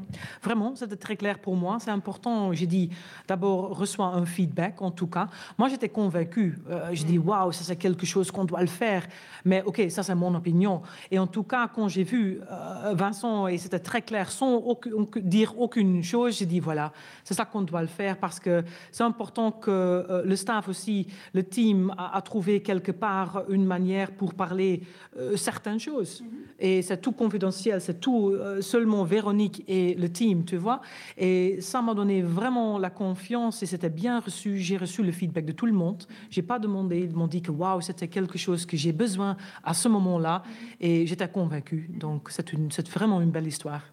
Vraiment, 0.43 0.75
c'était 0.75 0.97
très 0.97 1.15
clair 1.15 1.39
pour 1.39 1.55
moi. 1.55 1.77
C'est 1.79 1.91
important. 1.91 2.51
J'ai 2.51 2.65
dit, 2.65 2.89
d'abord, 3.27 3.77
reçois 3.77 4.07
un 4.07 4.25
feedback, 4.25 4.81
en 4.81 4.91
tout 4.91 5.07
cas. 5.07 5.27
Moi, 5.57 5.69
j'étais 5.69 5.87
convaincue. 5.87 6.57
Euh, 6.69 6.89
j'ai 6.91 7.05
dit, 7.05 7.17
waouh, 7.17 7.51
ça 7.51 7.63
c'est 7.63 7.77
quelque 7.77 8.05
chose 8.05 8.31
qu'on 8.31 8.43
doit 8.43 8.61
le 8.61 8.67
faire. 8.67 9.07
Mais 9.45 9.63
ok, 9.65 9.83
ça 9.89 10.03
c'est 10.03 10.15
mon 10.15 10.33
opinion. 10.35 10.81
Et 11.09 11.19
en 11.19 11.27
tout 11.27 11.43
cas, 11.43 11.69
quand 11.73 11.87
j'ai 11.87 12.03
vu 12.03 12.41
euh, 12.51 12.93
Vincent, 12.93 13.47
et 13.47 13.57
c'était 13.57 13.79
très 13.79 14.01
clair, 14.01 14.31
sans 14.31 14.61
dire 15.17 15.57
aucune 15.59 16.03
chose, 16.03 16.37
j'ai 16.39 16.45
dit, 16.45 16.59
voilà, 16.59 16.91
c'est 17.23 17.35
ça 17.35 17.45
qu'on 17.45 17.61
doit 17.61 17.81
le 17.81 17.87
faire 17.87 18.17
parce 18.17 18.39
que 18.39 18.63
c'est 18.91 19.03
important 19.03 19.51
que 19.51 19.71
euh, 19.71 20.23
le 20.25 20.35
staff 20.35 20.67
aussi, 20.67 21.07
le 21.33 21.43
team, 21.43 21.93
a, 21.97 22.21
trouvé 22.21 22.61
quelque 22.61 22.91
part 22.91 23.43
une 23.49 23.65
manière 23.65 24.11
pour 24.11 24.33
parler 24.33 24.81
certaines 25.35 25.79
choses. 25.79 25.98
Et 26.59 26.81
c'est 26.81 26.99
tout 26.99 27.13
confidentiel, 27.13 27.79
c'est 27.79 27.99
tout 27.99 28.31
euh, 28.31 28.61
seulement 28.61 29.03
Véronique 29.03 29.63
et 29.67 29.95
le 29.95 30.09
team, 30.09 30.43
tu 30.43 30.57
vois. 30.57 30.81
Et 31.17 31.61
ça 31.61 31.81
m'a 31.81 31.93
donné 31.93 32.21
vraiment 32.21 32.77
la 32.77 32.89
confiance 32.89 33.63
et 33.63 33.65
c'était 33.65 33.89
bien 33.89 34.19
reçu. 34.19 34.57
J'ai 34.57 34.77
reçu 34.77 35.03
le 35.03 35.11
feedback 35.11 35.45
de 35.45 35.53
tout 35.53 35.65
le 35.65 35.71
monde. 35.71 36.03
J'ai 36.29 36.41
pas 36.41 36.59
demandé, 36.59 36.99
ils 36.99 37.15
m'ont 37.15 37.27
dit 37.27 37.41
que 37.41 37.51
waouh, 37.51 37.81
c'était 37.81 38.09
quelque 38.09 38.37
chose 38.37 38.65
que 38.65 38.75
j'ai 38.75 38.91
besoin 38.91 39.37
à 39.63 39.73
ce 39.73 39.87
moment-là. 39.87 40.43
Et 40.81 41.07
j'étais 41.07 41.29
convaincue. 41.29 41.89
Donc 41.97 42.29
c'est 42.29 42.89
vraiment 42.89 43.21
une 43.21 43.31
belle 43.31 43.47
histoire. 43.47 43.83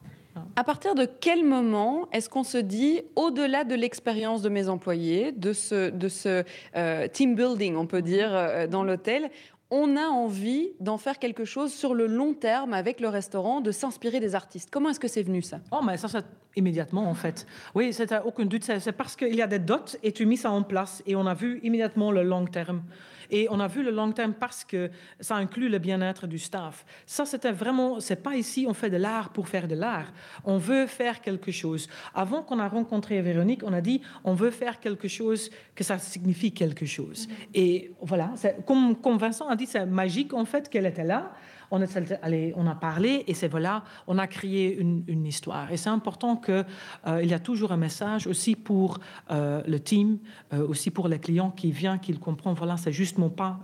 À 0.54 0.64
partir 0.64 0.94
de 0.94 1.06
quel 1.06 1.44
moment 1.44 2.08
est-ce 2.12 2.28
qu'on 2.28 2.44
se 2.44 2.58
dit, 2.58 3.00
au-delà 3.14 3.64
de 3.64 3.74
l'expérience 3.74 4.42
de 4.42 4.48
mes 4.48 4.68
employés, 4.68 5.32
de 5.32 5.52
ce, 5.52 5.90
de 5.90 6.08
ce 6.08 6.44
euh, 6.76 7.08
team 7.08 7.34
building, 7.34 7.76
on 7.76 7.86
peut 7.86 8.02
dire, 8.02 8.28
euh, 8.32 8.66
dans 8.66 8.84
l'hôtel, 8.84 9.30
on 9.70 9.96
a 9.96 10.06
envie 10.06 10.70
d'en 10.80 10.98
faire 10.98 11.18
quelque 11.18 11.44
chose 11.44 11.72
sur 11.72 11.94
le 11.94 12.06
long 12.06 12.34
terme 12.34 12.72
avec 12.72 13.00
le 13.00 13.08
restaurant, 13.08 13.60
de 13.60 13.72
s'inspirer 13.72 14.20
des 14.20 14.34
artistes. 14.34 14.68
Comment 14.70 14.90
est-ce 14.90 15.00
que 15.00 15.08
c'est 15.08 15.22
venu 15.22 15.42
ça? 15.42 15.60
Oh, 15.72 15.80
mais 15.84 15.96
ça, 15.96 16.08
c'est 16.08 16.24
immédiatement 16.54 17.08
en 17.08 17.14
fait. 17.14 17.46
Oui, 17.74 17.92
c'est 17.92 18.12
aucun 18.24 18.44
doute. 18.44 18.64
C'est 18.64 18.92
parce 18.92 19.16
qu'il 19.16 19.34
y 19.34 19.42
a 19.42 19.46
des 19.46 19.58
dots 19.58 19.98
et 20.02 20.12
tu 20.12 20.24
mets 20.26 20.36
ça 20.36 20.50
en 20.50 20.62
place 20.62 21.02
et 21.06 21.16
on 21.16 21.26
a 21.26 21.34
vu 21.34 21.60
immédiatement 21.62 22.12
le 22.12 22.22
long 22.22 22.44
terme. 22.46 22.82
Et 23.30 23.48
on 23.50 23.60
a 23.60 23.68
vu 23.68 23.82
le 23.82 23.90
long 23.90 24.12
terme 24.12 24.34
parce 24.34 24.64
que 24.64 24.90
ça 25.20 25.36
inclut 25.36 25.68
le 25.68 25.78
bien-être 25.78 26.26
du 26.26 26.38
staff. 26.38 26.84
Ça, 27.06 27.24
c'était 27.24 27.52
vraiment, 27.52 28.00
c'est 28.00 28.22
pas 28.22 28.36
ici, 28.36 28.66
on 28.68 28.74
fait 28.74 28.90
de 28.90 28.96
l'art 28.96 29.30
pour 29.30 29.48
faire 29.48 29.68
de 29.68 29.74
l'art. 29.74 30.12
On 30.44 30.58
veut 30.58 30.86
faire 30.86 31.20
quelque 31.20 31.52
chose. 31.52 31.88
Avant 32.14 32.42
qu'on 32.42 32.58
a 32.58 32.68
rencontré 32.68 33.20
Véronique, 33.22 33.62
on 33.64 33.72
a 33.72 33.80
dit, 33.80 34.00
on 34.24 34.34
veut 34.34 34.50
faire 34.50 34.80
quelque 34.80 35.08
chose 35.08 35.50
que 35.74 35.84
ça 35.84 35.98
signifie 35.98 36.52
quelque 36.52 36.86
chose. 36.86 37.28
Et 37.54 37.92
voilà, 38.00 38.34
comme, 38.66 38.96
comme 38.96 39.18
Vincent 39.18 39.48
a 39.48 39.56
dit, 39.56 39.66
c'est 39.66 39.86
magique 39.86 40.32
en 40.34 40.44
fait 40.44 40.68
qu'elle 40.68 40.86
était 40.86 41.04
là 41.04 41.32
on, 41.70 41.82
est 41.82 42.52
on 42.56 42.66
a 42.66 42.74
parlé 42.74 43.24
et 43.26 43.34
c'est 43.34 43.48
voilà, 43.48 43.84
on 44.06 44.18
a 44.18 44.26
créé 44.26 44.78
une, 44.78 45.26
histoire. 45.26 45.72
Et 45.72 45.76
c'est 45.76 45.90
important 45.90 46.36
qu'il 46.36 46.64
euh, 47.06 47.24
y 47.24 47.34
a 47.34 47.38
toujours 47.38 47.72
un 47.72 47.76
message 47.76 48.26
aussi 48.26 48.54
pour 48.54 49.00
euh, 49.30 49.62
le 49.66 49.80
team, 49.80 50.18
euh, 50.52 50.66
aussi 50.66 50.90
pour 50.90 51.08
les 51.08 51.18
clients 51.18 51.50
qui 51.50 51.72
viennent, 51.72 51.98
qu'ils 51.98 52.20
comprennent, 52.20 52.54
voilà, 52.54 52.76
c'est 52.76 52.92
justement 52.92 53.30
pas 53.30 53.58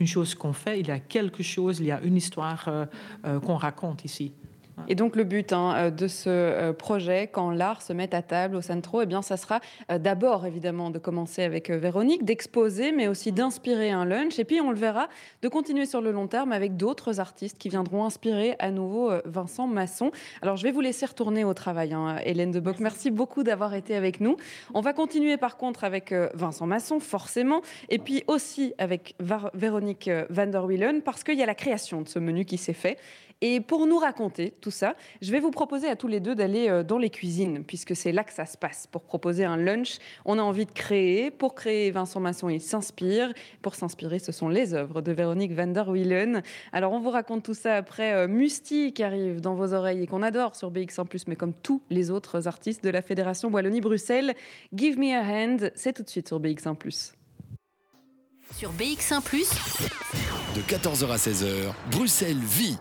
une 0.00 0.06
chose 0.06 0.34
qu'on 0.34 0.52
fait, 0.52 0.80
il 0.80 0.88
y 0.88 0.90
a 0.90 0.98
quelque 0.98 1.42
chose, 1.42 1.80
il 1.80 1.86
y 1.86 1.92
a 1.92 2.00
une 2.00 2.16
histoire 2.16 2.68
qu'on 3.44 3.56
raconte 3.56 4.04
ici. 4.04 4.32
Et 4.86 4.94
donc 4.94 5.16
le 5.16 5.24
but 5.24 5.52
hein, 5.52 5.74
euh, 5.76 5.90
de 5.90 6.06
ce 6.06 6.28
euh, 6.28 6.72
projet, 6.72 7.26
quand 7.26 7.50
l'art 7.50 7.82
se 7.82 7.92
met 7.92 8.14
à 8.14 8.22
table 8.22 8.56
au 8.56 8.60
Centro, 8.60 9.02
eh 9.02 9.06
bien, 9.06 9.22
ça 9.22 9.36
sera 9.36 9.60
euh, 9.90 9.98
d'abord 9.98 10.46
évidemment 10.46 10.90
de 10.90 10.98
commencer 10.98 11.42
avec 11.42 11.70
Véronique, 11.70 12.24
d'exposer, 12.24 12.92
mais 12.92 13.08
aussi 13.08 13.32
d'inspirer 13.32 13.90
un 13.90 14.04
lunch. 14.04 14.38
Et 14.38 14.44
puis 14.44 14.60
on 14.60 14.70
le 14.70 14.76
verra, 14.76 15.08
de 15.42 15.48
continuer 15.48 15.86
sur 15.86 16.00
le 16.00 16.12
long 16.12 16.26
terme 16.26 16.52
avec 16.52 16.76
d'autres 16.76 17.20
artistes 17.20 17.58
qui 17.58 17.68
viendront 17.68 18.04
inspirer 18.04 18.54
à 18.58 18.70
nouveau 18.70 19.10
Vincent 19.24 19.66
Masson. 19.66 20.10
Alors 20.42 20.56
je 20.56 20.62
vais 20.62 20.72
vous 20.72 20.80
laisser 20.80 21.06
retourner 21.06 21.44
au 21.44 21.54
travail, 21.54 21.92
hein, 21.92 22.18
Hélène 22.24 22.50
de. 22.50 22.62
Merci 22.80 23.10
beaucoup 23.10 23.42
d'avoir 23.42 23.74
été 23.74 23.96
avec 23.96 24.20
nous. 24.20 24.36
On 24.74 24.82
va 24.82 24.92
continuer 24.92 25.38
par 25.38 25.56
contre 25.56 25.84
avec 25.84 26.12
Vincent 26.34 26.66
Masson, 26.66 27.00
forcément, 27.00 27.62
et 27.88 27.98
puis 27.98 28.22
aussi 28.26 28.74
avec 28.76 29.14
Véronique 29.54 30.10
van 30.28 30.46
der 30.46 30.64
Wielen, 30.64 31.00
parce 31.00 31.24
qu'il 31.24 31.38
y 31.38 31.42
a 31.42 31.46
la 31.46 31.54
création 31.54 32.02
de 32.02 32.08
ce 32.08 32.18
menu 32.18 32.44
qui 32.44 32.58
s'est 32.58 32.74
fait. 32.74 32.98
Et 33.40 33.60
pour 33.60 33.86
nous 33.86 33.98
raconter 33.98 34.52
tout 34.60 34.72
ça, 34.72 34.96
je 35.22 35.30
vais 35.30 35.38
vous 35.38 35.52
proposer 35.52 35.88
à 35.88 35.94
tous 35.94 36.08
les 36.08 36.18
deux 36.18 36.34
d'aller 36.34 36.68
euh, 36.68 36.82
dans 36.82 36.98
les 36.98 37.10
cuisines, 37.10 37.62
puisque 37.64 37.94
c'est 37.94 38.10
là 38.10 38.24
que 38.24 38.32
ça 38.32 38.46
se 38.46 38.56
passe. 38.56 38.88
Pour 38.88 39.02
proposer 39.02 39.44
un 39.44 39.56
lunch, 39.56 39.98
on 40.24 40.38
a 40.38 40.42
envie 40.42 40.66
de 40.66 40.72
créer. 40.72 41.30
Pour 41.30 41.54
créer, 41.54 41.92
Vincent 41.92 42.18
Masson, 42.18 42.48
il 42.48 42.60
s'inspire. 42.60 43.32
Pour 43.62 43.76
s'inspirer, 43.76 44.18
ce 44.18 44.32
sont 44.32 44.48
les 44.48 44.74
œuvres 44.74 45.02
de 45.02 45.12
Véronique 45.12 45.52
van 45.52 45.68
der 45.68 45.88
Wielen. 45.88 46.42
Alors, 46.72 46.92
on 46.92 46.98
vous 46.98 47.10
raconte 47.10 47.44
tout 47.44 47.54
ça 47.54 47.76
après 47.76 48.12
euh, 48.12 48.26
Musti 48.26 48.92
qui 48.92 49.04
arrive 49.04 49.40
dans 49.40 49.54
vos 49.54 49.72
oreilles 49.72 50.02
et 50.02 50.06
qu'on 50.08 50.22
adore 50.22 50.56
sur 50.56 50.72
BX1+, 50.72 51.24
mais 51.28 51.36
comme 51.36 51.52
tous 51.52 51.80
les 51.90 52.10
autres 52.10 52.48
artistes 52.48 52.82
de 52.82 52.90
la 52.90 53.02
Fédération 53.02 53.50
Wallonie-Bruxelles. 53.50 54.34
Give 54.74 54.98
me 54.98 55.14
a 55.14 55.22
hand, 55.22 55.70
c'est 55.76 55.92
tout 55.92 56.02
de 56.02 56.10
suite 56.10 56.26
sur 56.26 56.40
BX1+. 56.40 57.12
Sur 58.56 58.72
BX1⁇ 58.72 59.20
de 60.56 60.62
14h 60.62 61.10
à 61.10 61.16
16h, 61.16 61.72
Bruxelles 61.92 62.38
vit. 62.38 62.78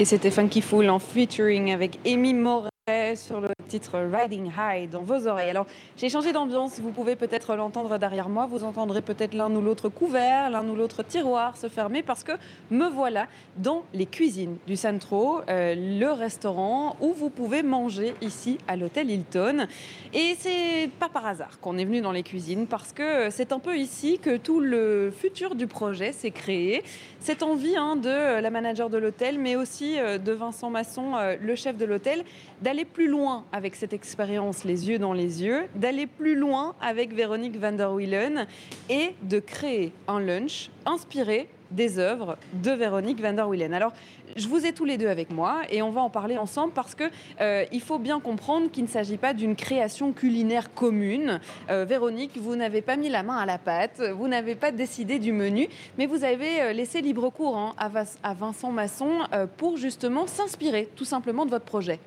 Et 0.00 0.04
c'était 0.04 0.32
Funky 0.32 0.60
Fool 0.60 0.90
en 0.90 0.98
featuring 0.98 1.72
avec 1.72 2.00
Amy 2.04 2.34
Moret 2.34 2.73
sur 3.16 3.40
le 3.40 3.48
titre 3.66 3.98
Riding 3.98 4.52
High 4.58 4.90
dans 4.90 5.00
vos 5.00 5.26
oreilles. 5.26 5.48
Alors, 5.48 5.66
j'ai 5.96 6.10
changé 6.10 6.34
d'ambiance, 6.34 6.80
vous 6.80 6.90
pouvez 6.90 7.16
peut-être 7.16 7.56
l'entendre 7.56 7.96
derrière 7.96 8.28
moi, 8.28 8.44
vous 8.44 8.62
entendrez 8.62 9.00
peut-être 9.00 9.32
l'un 9.32 9.50
ou 9.54 9.62
l'autre 9.62 9.88
couvert, 9.88 10.50
l'un 10.50 10.68
ou 10.68 10.76
l'autre 10.76 11.02
tiroir 11.02 11.56
se 11.56 11.70
fermer 11.70 12.02
parce 12.02 12.24
que 12.24 12.32
me 12.70 12.86
voilà 12.90 13.26
dans 13.56 13.84
les 13.94 14.04
cuisines 14.04 14.58
du 14.66 14.76
Centro, 14.76 15.40
euh, 15.48 15.74
le 15.74 16.12
restaurant 16.12 16.96
où 17.00 17.14
vous 17.14 17.30
pouvez 17.30 17.62
manger 17.62 18.14
ici 18.20 18.58
à 18.68 18.76
l'hôtel 18.76 19.10
Hilton. 19.10 19.66
Et 20.12 20.36
c'est 20.38 20.90
pas 21.00 21.08
par 21.08 21.24
hasard 21.24 21.60
qu'on 21.60 21.78
est 21.78 21.86
venu 21.86 22.02
dans 22.02 22.12
les 22.12 22.22
cuisines 22.22 22.66
parce 22.66 22.92
que 22.92 23.30
c'est 23.30 23.52
un 23.52 23.60
peu 23.60 23.78
ici 23.78 24.18
que 24.18 24.36
tout 24.36 24.60
le 24.60 25.10
futur 25.10 25.54
du 25.54 25.66
projet 25.66 26.12
s'est 26.12 26.32
créé. 26.32 26.84
Cette 27.24 27.42
envie 27.42 27.74
hein, 27.74 27.96
de 27.96 28.40
la 28.40 28.50
manager 28.50 28.90
de 28.90 28.98
l'hôtel, 28.98 29.38
mais 29.38 29.56
aussi 29.56 29.98
euh, 29.98 30.18
de 30.18 30.32
Vincent 30.32 30.68
Masson, 30.68 31.16
euh, 31.16 31.36
le 31.40 31.54
chef 31.54 31.78
de 31.78 31.86
l'hôtel, 31.86 32.22
d'aller 32.62 32.84
plus 32.84 33.08
loin 33.08 33.44
avec 33.52 33.74
cette 33.74 33.92
expérience 33.92 34.64
les 34.64 34.88
yeux 34.88 34.98
dans 34.98 35.12
les 35.12 35.42
yeux, 35.42 35.64
d'aller 35.74 36.06
plus 36.06 36.34
loin 36.34 36.74
avec 36.80 37.12
Véronique 37.12 37.58
van 37.58 37.72
der 37.72 37.92
Wielen 37.92 38.46
et 38.88 39.14
de 39.22 39.38
créer 39.38 39.92
un 40.08 40.20
lunch 40.20 40.70
inspiré 40.86 41.48
des 41.70 41.98
œuvres 41.98 42.36
de 42.52 42.70
Véronique 42.70 43.20
van 43.20 43.32
der 43.32 43.48
Wielen. 43.48 43.74
Alors, 43.74 43.92
je 44.36 44.48
vous 44.48 44.64
ai 44.64 44.72
tous 44.72 44.84
les 44.84 44.96
deux 44.96 45.08
avec 45.08 45.30
moi 45.30 45.62
et 45.70 45.82
on 45.82 45.90
va 45.90 46.00
en 46.00 46.10
parler 46.10 46.36
ensemble 46.36 46.72
parce 46.72 46.94
que 46.94 47.04
euh, 47.40 47.64
il 47.72 47.80
faut 47.80 47.98
bien 47.98 48.20
comprendre 48.20 48.70
qu'il 48.70 48.84
ne 48.84 48.88
s'agit 48.88 49.16
pas 49.16 49.34
d'une 49.34 49.56
création 49.56 50.12
culinaire 50.12 50.72
commune. 50.72 51.40
Euh, 51.70 51.84
Véronique, 51.84 52.36
vous 52.36 52.56
n'avez 52.56 52.82
pas 52.82 52.96
mis 52.96 53.08
la 53.08 53.22
main 53.22 53.36
à 53.36 53.46
la 53.46 53.58
pâte, 53.58 54.02
vous 54.16 54.28
n'avez 54.28 54.54
pas 54.54 54.72
décidé 54.72 55.18
du 55.18 55.32
menu, 55.32 55.68
mais 55.98 56.06
vous 56.06 56.24
avez 56.24 56.62
euh, 56.62 56.72
laissé 56.72 57.00
libre 57.00 57.30
cours 57.30 57.56
hein, 57.56 57.74
à, 57.78 58.34
Vincent 58.34 58.72
Masson 58.72 59.10
pour 59.56 59.76
justement 59.76 60.26
s'inspirer 60.26 60.88
tout 60.96 61.04
simplement 61.04 61.44
de 61.44 61.50
votre 61.50 61.64
projet. 61.64 62.00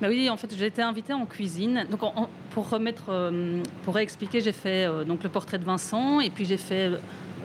Bah 0.00 0.06
oui, 0.08 0.30
en 0.30 0.36
fait, 0.38 0.54
j'ai 0.56 0.66
été 0.66 0.80
invitée 0.80 1.12
en 1.12 1.26
cuisine. 1.26 1.86
Donc, 1.90 2.00
pour 2.50 2.70
remettre, 2.70 3.04
euh, 3.10 3.62
réexpliquer, 3.86 4.40
j'ai 4.40 4.52
fait 4.52 4.86
euh, 4.86 5.04
le 5.04 5.28
portrait 5.28 5.58
de 5.58 5.64
Vincent 5.64 6.20
et 6.20 6.30
puis 6.30 6.46
j'ai 6.46 6.56
fait 6.56 6.90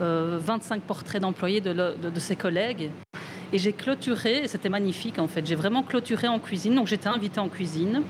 euh, 0.00 0.80
portraits 0.86 1.20
d'employés 1.20 1.60
de, 1.60 1.72
de, 1.72 2.20
ses 2.20 2.34
collègues. 2.34 2.90
Et 3.52 3.58
j'ai 3.58 3.74
clôturé, 3.74 4.38
et 4.38 4.48
c'était 4.48 4.70
magnifique 4.70 5.18
en 5.18 5.28
fait, 5.28 5.46
j'ai 5.46 5.54
vraiment 5.54 5.82
clôturé 5.82 6.28
en 6.28 6.38
cuisine. 6.38 6.74
Donc 6.74 6.86
j'étais 6.86 7.08
invitée 7.08 7.40
en 7.40 7.48
cuisine 7.48 8.02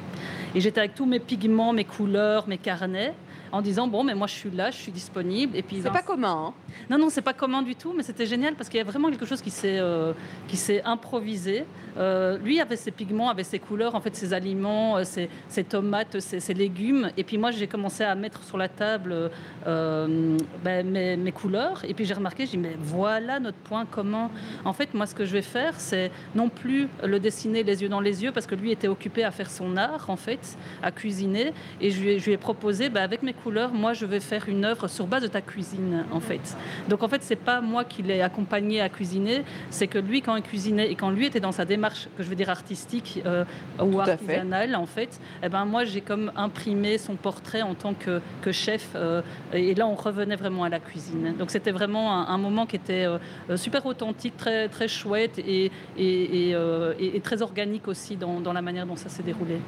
et 0.55 0.61
j'étais 0.61 0.79
avec 0.81 0.95
tous 0.95 1.07
mes 1.07 1.19
pigments, 1.19 1.73
mes 1.73 1.85
couleurs, 1.85 2.49
mes 2.49 2.57
carnets 2.57 3.15
en 3.57 3.63
disant 3.63 3.89
bon 3.89 4.05
mais 4.05 4.15
moi 4.15 4.27
je 4.27 4.35
suis 4.35 4.51
là, 4.51 4.71
je 4.71 4.77
suis 4.77 4.93
disponible. 4.93 5.57
Et 5.57 5.63
puis 5.63 5.81
c'est 5.83 5.91
pas 5.91 6.03
commun. 6.03 6.49
Hein. 6.49 6.55
non 6.91 6.99
non 6.99 7.09
c'est 7.09 7.23
pas 7.23 7.33
commun 7.33 7.63
du 7.63 7.75
tout, 7.75 7.93
mais 7.97 8.03
c'était 8.03 8.27
génial 8.27 8.55
parce 8.55 8.69
qu'il 8.69 8.79
y 8.79 8.81
a 8.81 8.85
vraiment 8.85 9.09
quelque 9.11 9.27
chose 9.27 9.41
qui 9.41 9.51
s'est 9.51 9.79
euh, 9.79 10.13
qui 10.49 10.57
s'est 10.57 10.83
improvisé. 10.85 11.65
Euh, 11.97 12.37
lui 12.39 12.61
avait 12.61 12.77
ses 12.77 12.91
pigments, 12.91 13.31
avait 13.31 13.43
ses 13.43 13.59
couleurs, 13.59 13.95
en 13.95 14.01
fait 14.01 14.15
ses 14.15 14.35
aliments, 14.35 14.99
euh, 14.99 15.05
ses, 15.05 15.65
tomates, 15.65 16.21
ses, 16.21 16.55
légumes. 16.55 17.11
Et 17.17 17.25
puis 17.25 17.39
moi 17.39 17.51
j'ai 17.51 17.67
commencé 17.67 18.05
à 18.05 18.15
mettre 18.15 18.43
sur 18.45 18.59
la 18.59 18.69
table 18.69 19.31
ben, 19.65 20.87
mes, 20.87 21.17
mes, 21.17 21.33
couleurs. 21.33 21.83
Et 21.89 21.95
puis 21.95 22.05
j'ai 22.05 22.15
remarqué, 22.15 22.45
j'ai 22.45 22.53
dit 22.53 22.59
mais 22.59 22.77
voilà 22.79 23.41
notre 23.41 23.59
point 23.59 23.87
commun. 23.87 24.31
En 24.65 24.75
fait 24.75 24.93
moi 24.93 25.07
ce 25.07 25.15
que 25.15 25.25
je 25.25 25.33
vais 25.33 25.43
faire 25.43 25.75
c'est 25.79 26.11
non 26.35 26.51
plus 26.51 26.89
le 27.03 27.19
dessiner 27.19 27.63
les 27.63 27.83
yeux 27.83 27.89
dans 27.89 28.01
les 28.01 28.23
yeux 28.23 28.33
parce 28.33 28.47
que 28.47 28.55
lui 28.55 28.71
était 28.71 28.89
occupé 28.89 29.25
à 29.25 29.31
faire 29.31 29.51
son 29.51 29.77
art 29.79 30.11
en 30.11 30.17
fait, 30.17 30.59
à 30.83 30.91
cuisiner. 30.91 31.53
Et 31.81 31.91
je 31.91 32.01
lui, 32.01 32.19
je 32.19 32.27
lui 32.27 32.33
ai 32.33 32.37
proposé 32.37 32.89
ben, 32.89 33.03
avec 33.03 33.23
mes 33.23 33.33
couleurs, 33.33 33.46
moi 33.73 33.93
je 33.93 34.07
vais 34.07 34.21
faire 34.21 34.49
une 34.49 34.65
œuvre 34.65 34.89
sur 34.89 35.07
base 35.07 35.23
de 35.23 35.29
ta 35.29 35.41
cuisine 35.41 36.05
en 36.11 36.21
fait. 36.21 36.57
Donc 36.89 37.03
en 37.03 37.09
fait 37.09 37.23
c'est 37.23 37.37
pas 37.37 37.61
moi 37.61 37.85
qui 37.85 38.03
l'ai 38.03 38.23
accompagné 38.23 38.81
à 38.81 38.89
cuisiner, 38.89 39.45
c'est 39.71 39.87
que 39.87 39.99
lui 39.99 40.23
quand 40.23 40.37
il 40.37 40.43
cuisinait 40.43 40.91
et 40.91 40.95
quand 40.95 41.11
lui 41.11 41.27
était 41.27 41.41
dans 41.41 41.53
sa 41.53 41.65
démarche 41.65 42.09
que 42.17 42.23
je 42.23 42.29
veux 42.29 42.35
dire 42.35 42.51
artistique 42.51 43.23
euh, 43.27 43.45
ou 43.81 44.01
artisanale 44.01 44.75
en 44.77 44.87
fait, 44.87 45.21
eh 45.43 45.49
ben 45.49 45.65
moi 45.65 45.85
j'ai 45.85 46.01
comme 46.01 46.33
imprimé 46.37 46.99
son 46.99 47.17
portrait 47.17 47.63
en 47.63 47.75
tant 47.75 47.95
que, 47.95 48.21
que 48.43 48.53
chef 48.53 48.91
euh, 48.95 49.23
et 49.53 49.75
là 49.75 49.87
on 49.87 49.95
revenait 49.95 50.37
vraiment 50.37 50.65
à 50.65 50.69
la 50.69 50.81
cuisine. 50.81 51.35
Donc 51.39 51.51
c'était 51.51 51.73
vraiment 51.73 52.29
un, 52.29 52.39
moment 52.39 52.67
qui 52.67 52.77
était 52.77 53.07
euh, 53.07 53.57
super 53.57 53.87
authentique, 53.87 54.37
très 54.37 54.69
très 54.69 54.89
chouette 54.89 55.39
et, 55.39 55.71
et, 55.97 56.51
et, 56.51 57.21
très 57.21 57.43
organique 57.43 57.89
aussi 57.89 58.17
dans, 58.17 58.41
dans 58.41 58.53
la 58.53 58.63
manière 58.63 58.87
dont 58.87 58.97
ça 58.97 59.09
s'est 59.09 59.23
déroulé. 59.23 59.59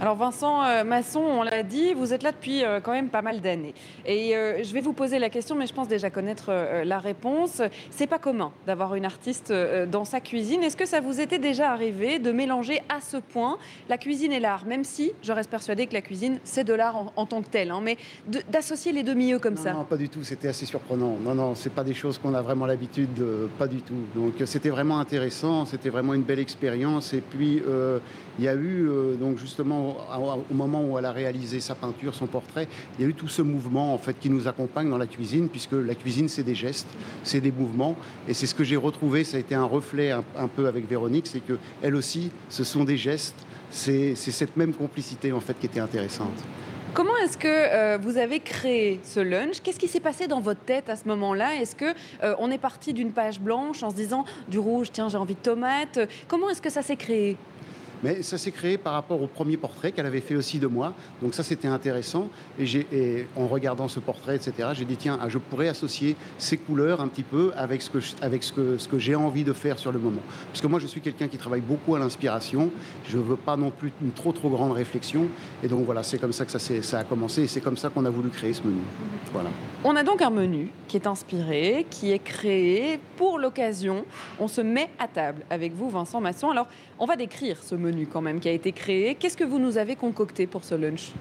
Alors 0.00 0.16
Vincent 0.16 0.84
Masson, 0.84 1.20
on 1.20 1.42
l'a 1.42 1.62
dit, 1.62 1.94
vous 1.94 2.12
êtes 2.12 2.22
là 2.22 2.32
depuis 2.32 2.62
quand 2.82 2.92
même 2.92 3.08
pas 3.16 3.22
mal 3.22 3.40
d'années. 3.40 3.72
Et 4.04 4.36
euh, 4.36 4.62
je 4.62 4.74
vais 4.74 4.82
vous 4.82 4.92
poser 4.92 5.18
la 5.18 5.30
question, 5.30 5.54
mais 5.54 5.66
je 5.66 5.72
pense 5.72 5.88
déjà 5.88 6.10
connaître 6.10 6.52
la 6.84 6.98
réponse. 6.98 7.62
C'est 7.88 8.06
pas 8.06 8.18
commun 8.18 8.52
d'avoir 8.66 8.94
une 8.94 9.06
artiste 9.06 9.50
dans 9.90 10.04
sa 10.04 10.20
cuisine. 10.20 10.62
Est-ce 10.62 10.76
que 10.76 10.84
ça 10.84 11.00
vous 11.00 11.18
était 11.18 11.38
déjà 11.38 11.70
arrivé 11.70 12.18
de 12.18 12.30
mélanger 12.30 12.82
à 12.90 13.00
ce 13.00 13.16
point 13.16 13.56
la 13.88 13.96
cuisine 13.96 14.32
et 14.32 14.40
l'art? 14.40 14.66
Même 14.66 14.84
si 14.84 15.12
je 15.22 15.32
reste 15.32 15.48
persuadée 15.48 15.86
que 15.86 15.94
la 15.94 16.02
cuisine, 16.02 16.40
c'est 16.44 16.64
de 16.64 16.74
l'art 16.74 17.10
en, 17.16 17.24
tant 17.24 17.40
que 17.40 17.48
tel, 17.48 17.70
hein, 17.70 17.80
mais 17.82 17.96
d'associer 18.50 18.92
les 18.92 19.02
deux 19.02 19.14
milieux 19.14 19.38
comme 19.38 19.56
ça 19.56 19.72
Non, 19.72 19.84
pas 19.84 19.96
du 19.96 20.10
tout. 20.10 20.22
C'était 20.22 20.48
assez 20.48 20.66
surprenant. 20.66 21.16
Non, 21.18 21.34
non, 21.34 21.54
c'est 21.54 21.72
pas 21.72 21.84
des 21.84 21.94
choses 21.94 22.18
qu'on 22.18 22.34
a 22.34 22.42
vraiment 22.42 22.66
l'habitude 22.66 23.14
de. 23.14 23.48
Pas 23.58 23.66
du 23.66 23.80
tout. 23.80 24.02
Donc 24.14 24.34
c'était 24.44 24.68
vraiment 24.68 24.98
intéressant. 24.98 25.64
C'était 25.64 25.88
vraiment 25.88 26.12
une 26.12 26.24
belle 26.24 26.40
expérience. 26.40 27.14
Et 27.14 27.22
puis 27.22 27.62
il 28.38 28.44
y 28.44 28.48
a 28.48 28.54
eu, 28.54 28.88
euh, 28.88 29.14
donc 29.14 29.38
justement, 29.38 29.96
au 30.50 30.54
moment 30.54 30.84
où 30.84 30.98
elle 30.98 31.04
a 31.04 31.12
réalisé 31.12 31.60
sa 31.60 31.74
peinture, 31.74 32.14
son 32.14 32.26
portrait, 32.26 32.68
il 32.98 33.02
y 33.02 33.06
a 33.06 33.08
eu 33.08 33.14
tout 33.14 33.28
ce 33.28 33.42
mouvement 33.42 33.94
en 33.94 33.98
fait 33.98 34.18
qui 34.18 34.30
nous 34.30 34.48
accompagne 34.48 34.90
dans 34.90 34.98
la 34.98 35.06
cuisine, 35.06 35.48
puisque 35.48 35.72
la 35.72 35.94
cuisine 35.94 36.28
c'est 36.28 36.42
des 36.42 36.54
gestes, 36.54 36.88
c'est 37.22 37.40
des 37.40 37.52
mouvements, 37.52 37.96
et 38.28 38.34
c'est 38.34 38.46
ce 38.46 38.54
que 38.54 38.64
j'ai 38.64 38.76
retrouvé. 38.76 39.24
Ça 39.24 39.36
a 39.36 39.40
été 39.40 39.54
un 39.54 39.64
reflet 39.64 40.10
un, 40.10 40.48
peu 40.48 40.66
avec 40.66 40.88
Véronique, 40.88 41.26
c'est 41.26 41.40
que 41.40 41.58
elle 41.82 41.96
aussi, 41.96 42.30
ce 42.48 42.64
sont 42.64 42.84
des 42.84 42.96
gestes. 42.96 43.36
C'est 43.70 44.14
cette 44.14 44.56
même 44.56 44.72
complicité 44.72 45.32
en 45.32 45.40
fait 45.40 45.58
qui 45.58 45.66
était 45.66 45.80
intéressante. 45.80 46.44
Comment 46.94 47.16
est-ce 47.18 47.36
que 47.36 47.46
euh, 47.46 47.98
vous 48.00 48.16
avez 48.16 48.40
créé 48.40 49.00
ce 49.02 49.20
lunch? 49.20 49.60
Qu'est-ce 49.62 49.78
qui 49.78 49.88
s'est 49.88 50.00
passé 50.00 50.28
dans 50.28 50.40
votre 50.40 50.60
tête 50.60 50.88
à 50.88 50.96
ce 50.96 51.06
moment-là? 51.08 51.56
Est-ce 51.56 51.76
que 51.76 51.92
euh, 52.22 52.34
on 52.38 52.50
est 52.50 52.56
parti 52.56 52.94
d'une 52.94 53.12
page 53.12 53.38
blanche 53.38 53.82
en 53.82 53.90
se 53.90 53.96
disant 53.96 54.24
du 54.48 54.58
rouge, 54.58 54.88
tiens, 54.92 55.10
j'ai 55.10 55.18
envie 55.18 55.34
de 55.34 55.40
tomate 55.40 55.98
Comment 56.26 56.48
est-ce 56.48 56.62
que 56.62 56.70
ça 56.70 56.80
s'est 56.80 56.96
créé? 56.96 57.36
Mais 58.06 58.22
ça 58.22 58.38
s'est 58.38 58.52
créé 58.52 58.78
par 58.78 58.92
rapport 58.92 59.20
au 59.20 59.26
premier 59.26 59.56
portrait 59.56 59.90
qu'elle 59.90 60.06
avait 60.06 60.20
fait 60.20 60.36
aussi 60.36 60.60
de 60.60 60.68
moi. 60.68 60.94
Donc 61.20 61.34
ça, 61.34 61.42
c'était 61.42 61.66
intéressant. 61.66 62.28
Et, 62.60 63.26
en 63.34 63.48
regardant 63.48 63.88
ce 63.88 63.98
portrait, 63.98 64.36
etc., 64.36 64.68
j'ai 64.74 64.84
dit, 64.84 64.96
tiens, 64.96 65.18
ah, 65.20 65.28
je 65.28 65.38
pourrais 65.38 65.66
associer 65.66 66.14
ces 66.38 66.56
couleurs 66.56 67.00
un 67.00 67.08
petit 67.08 67.24
peu 67.24 67.52
avec 67.56 67.82
ce 67.82 67.90
que, 67.90 68.98
j'ai 68.98 69.16
envie 69.16 69.42
de 69.42 69.52
faire 69.52 69.80
sur 69.80 69.90
le 69.90 69.98
moment. 69.98 70.20
Parce 70.52 70.60
que 70.60 70.68
moi, 70.68 70.78
je 70.78 70.86
suis 70.86 71.00
quelqu'un 71.00 71.26
qui 71.26 71.36
travaille 71.36 71.62
beaucoup 71.62 71.96
à 71.96 71.98
l'inspiration. 71.98 72.70
Je 73.08 73.18
ne 73.18 73.22
veux 73.24 73.36
pas 73.36 73.56
non 73.56 73.72
plus 73.72 73.92
une 74.00 74.12
trop, 74.12 74.30
trop 74.30 74.50
grande 74.50 74.72
réflexion. 74.72 75.26
Et 75.64 75.68
donc 75.68 75.84
voilà, 75.84 76.04
c'est 76.04 76.18
comme 76.18 76.32
ça 76.32 76.44
que 76.44 76.52
ça, 76.52 76.60
ça 76.60 76.98
a 77.00 77.04
commencé. 77.04 77.42
Et 77.42 77.48
c'est 77.48 77.60
comme 77.60 77.76
ça 77.76 77.88
qu'on 77.88 78.04
a 78.04 78.10
voulu 78.10 78.28
créer 78.28 78.52
ce 78.52 78.62
menu. 78.62 78.82
Voilà. 79.32 79.50
On 79.82 79.96
a 79.96 80.04
donc 80.04 80.22
un 80.22 80.30
menu 80.30 80.70
qui 80.86 80.96
est 80.96 81.06
inspiré, 81.06 81.86
qui 81.90 82.12
est 82.12 82.18
créé 82.18 83.00
pour 83.16 83.38
l'occasion. 83.38 84.04
On 84.38 84.48
se 84.48 84.60
met 84.60 84.90
à 84.98 85.08
table 85.08 85.44
avec 85.50 85.74
vous, 85.74 85.90
Vincent 85.90 86.20
Masson. 86.20 86.50
Alors, 86.50 86.68
on 86.98 87.06
va 87.06 87.16
décrire 87.16 87.62
ce 87.62 87.74
menu 87.74 87.95
quand 88.04 88.20
même 88.20 88.40
qui 88.40 88.48
a 88.48 88.52
été 88.52 88.72
créé. 88.72 89.14
Qu'est-ce 89.14 89.36
que 89.36 89.44
vous 89.44 89.58
nous 89.58 89.78
avez 89.78 89.96
concocté 89.96 90.46
pour 90.46 90.64
ce 90.64 90.74
lunch? 90.74 91.12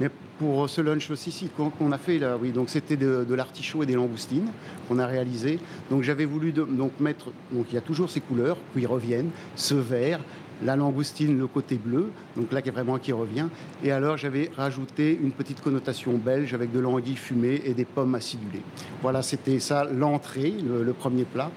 Mais 0.00 0.10
pour 0.38 0.68
ce 0.68 0.80
lunch 0.80 1.10
aussi, 1.10 1.30
si, 1.30 1.48
qu'on 1.48 1.92
a 1.92 1.98
fait 1.98 2.18
là, 2.18 2.36
oui, 2.40 2.50
donc 2.50 2.68
c'était 2.68 2.96
de, 2.96 3.34
l'artichaut 3.34 3.82
et 3.82 3.86
des 3.86 3.94
langoustines 3.94 4.48
qu'on 4.88 4.98
a 4.98 5.06
réalisé. 5.06 5.58
Donc 5.90 6.02
j'avais 6.02 6.24
voulu 6.24 6.52
donc 6.52 6.92
mettre, 7.00 7.30
donc 7.52 7.66
il 7.70 7.74
y 7.74 7.78
a 7.78 7.82
toujours 7.82 8.10
ces 8.10 8.20
couleurs, 8.20 8.58
puis 8.74 8.84
reviennent, 8.86 9.30
ce 9.54 9.74
vert, 9.74 10.20
la 10.64 10.76
langoustine, 10.76 11.38
le 11.38 11.46
côté 11.46 11.76
bleu, 11.76 12.10
donc 12.36 12.52
là 12.52 12.62
qui 12.62 12.68
est 12.68 12.72
vraiment 12.72 12.98
qui 12.98 13.12
revient. 13.12 13.48
Et 13.84 13.92
alors 13.92 14.16
j'avais 14.16 14.50
rajouté 14.56 15.18
une 15.20 15.32
petite 15.32 15.60
connotation 15.60 16.16
belge 16.16 16.54
avec 16.54 16.72
de 16.72 16.80
l'anguille 16.80 17.16
fumée 17.16 17.62
et 17.64 17.74
des 17.74 17.84
pommes 17.84 18.14
acidulées. 18.14 18.62
Voilà, 19.02 19.22
c'était 19.22 19.60
ça 19.60 19.84
l'entrée, 19.84 20.52
le, 20.52 20.92
premier 20.92 21.24
plat. 21.24 21.50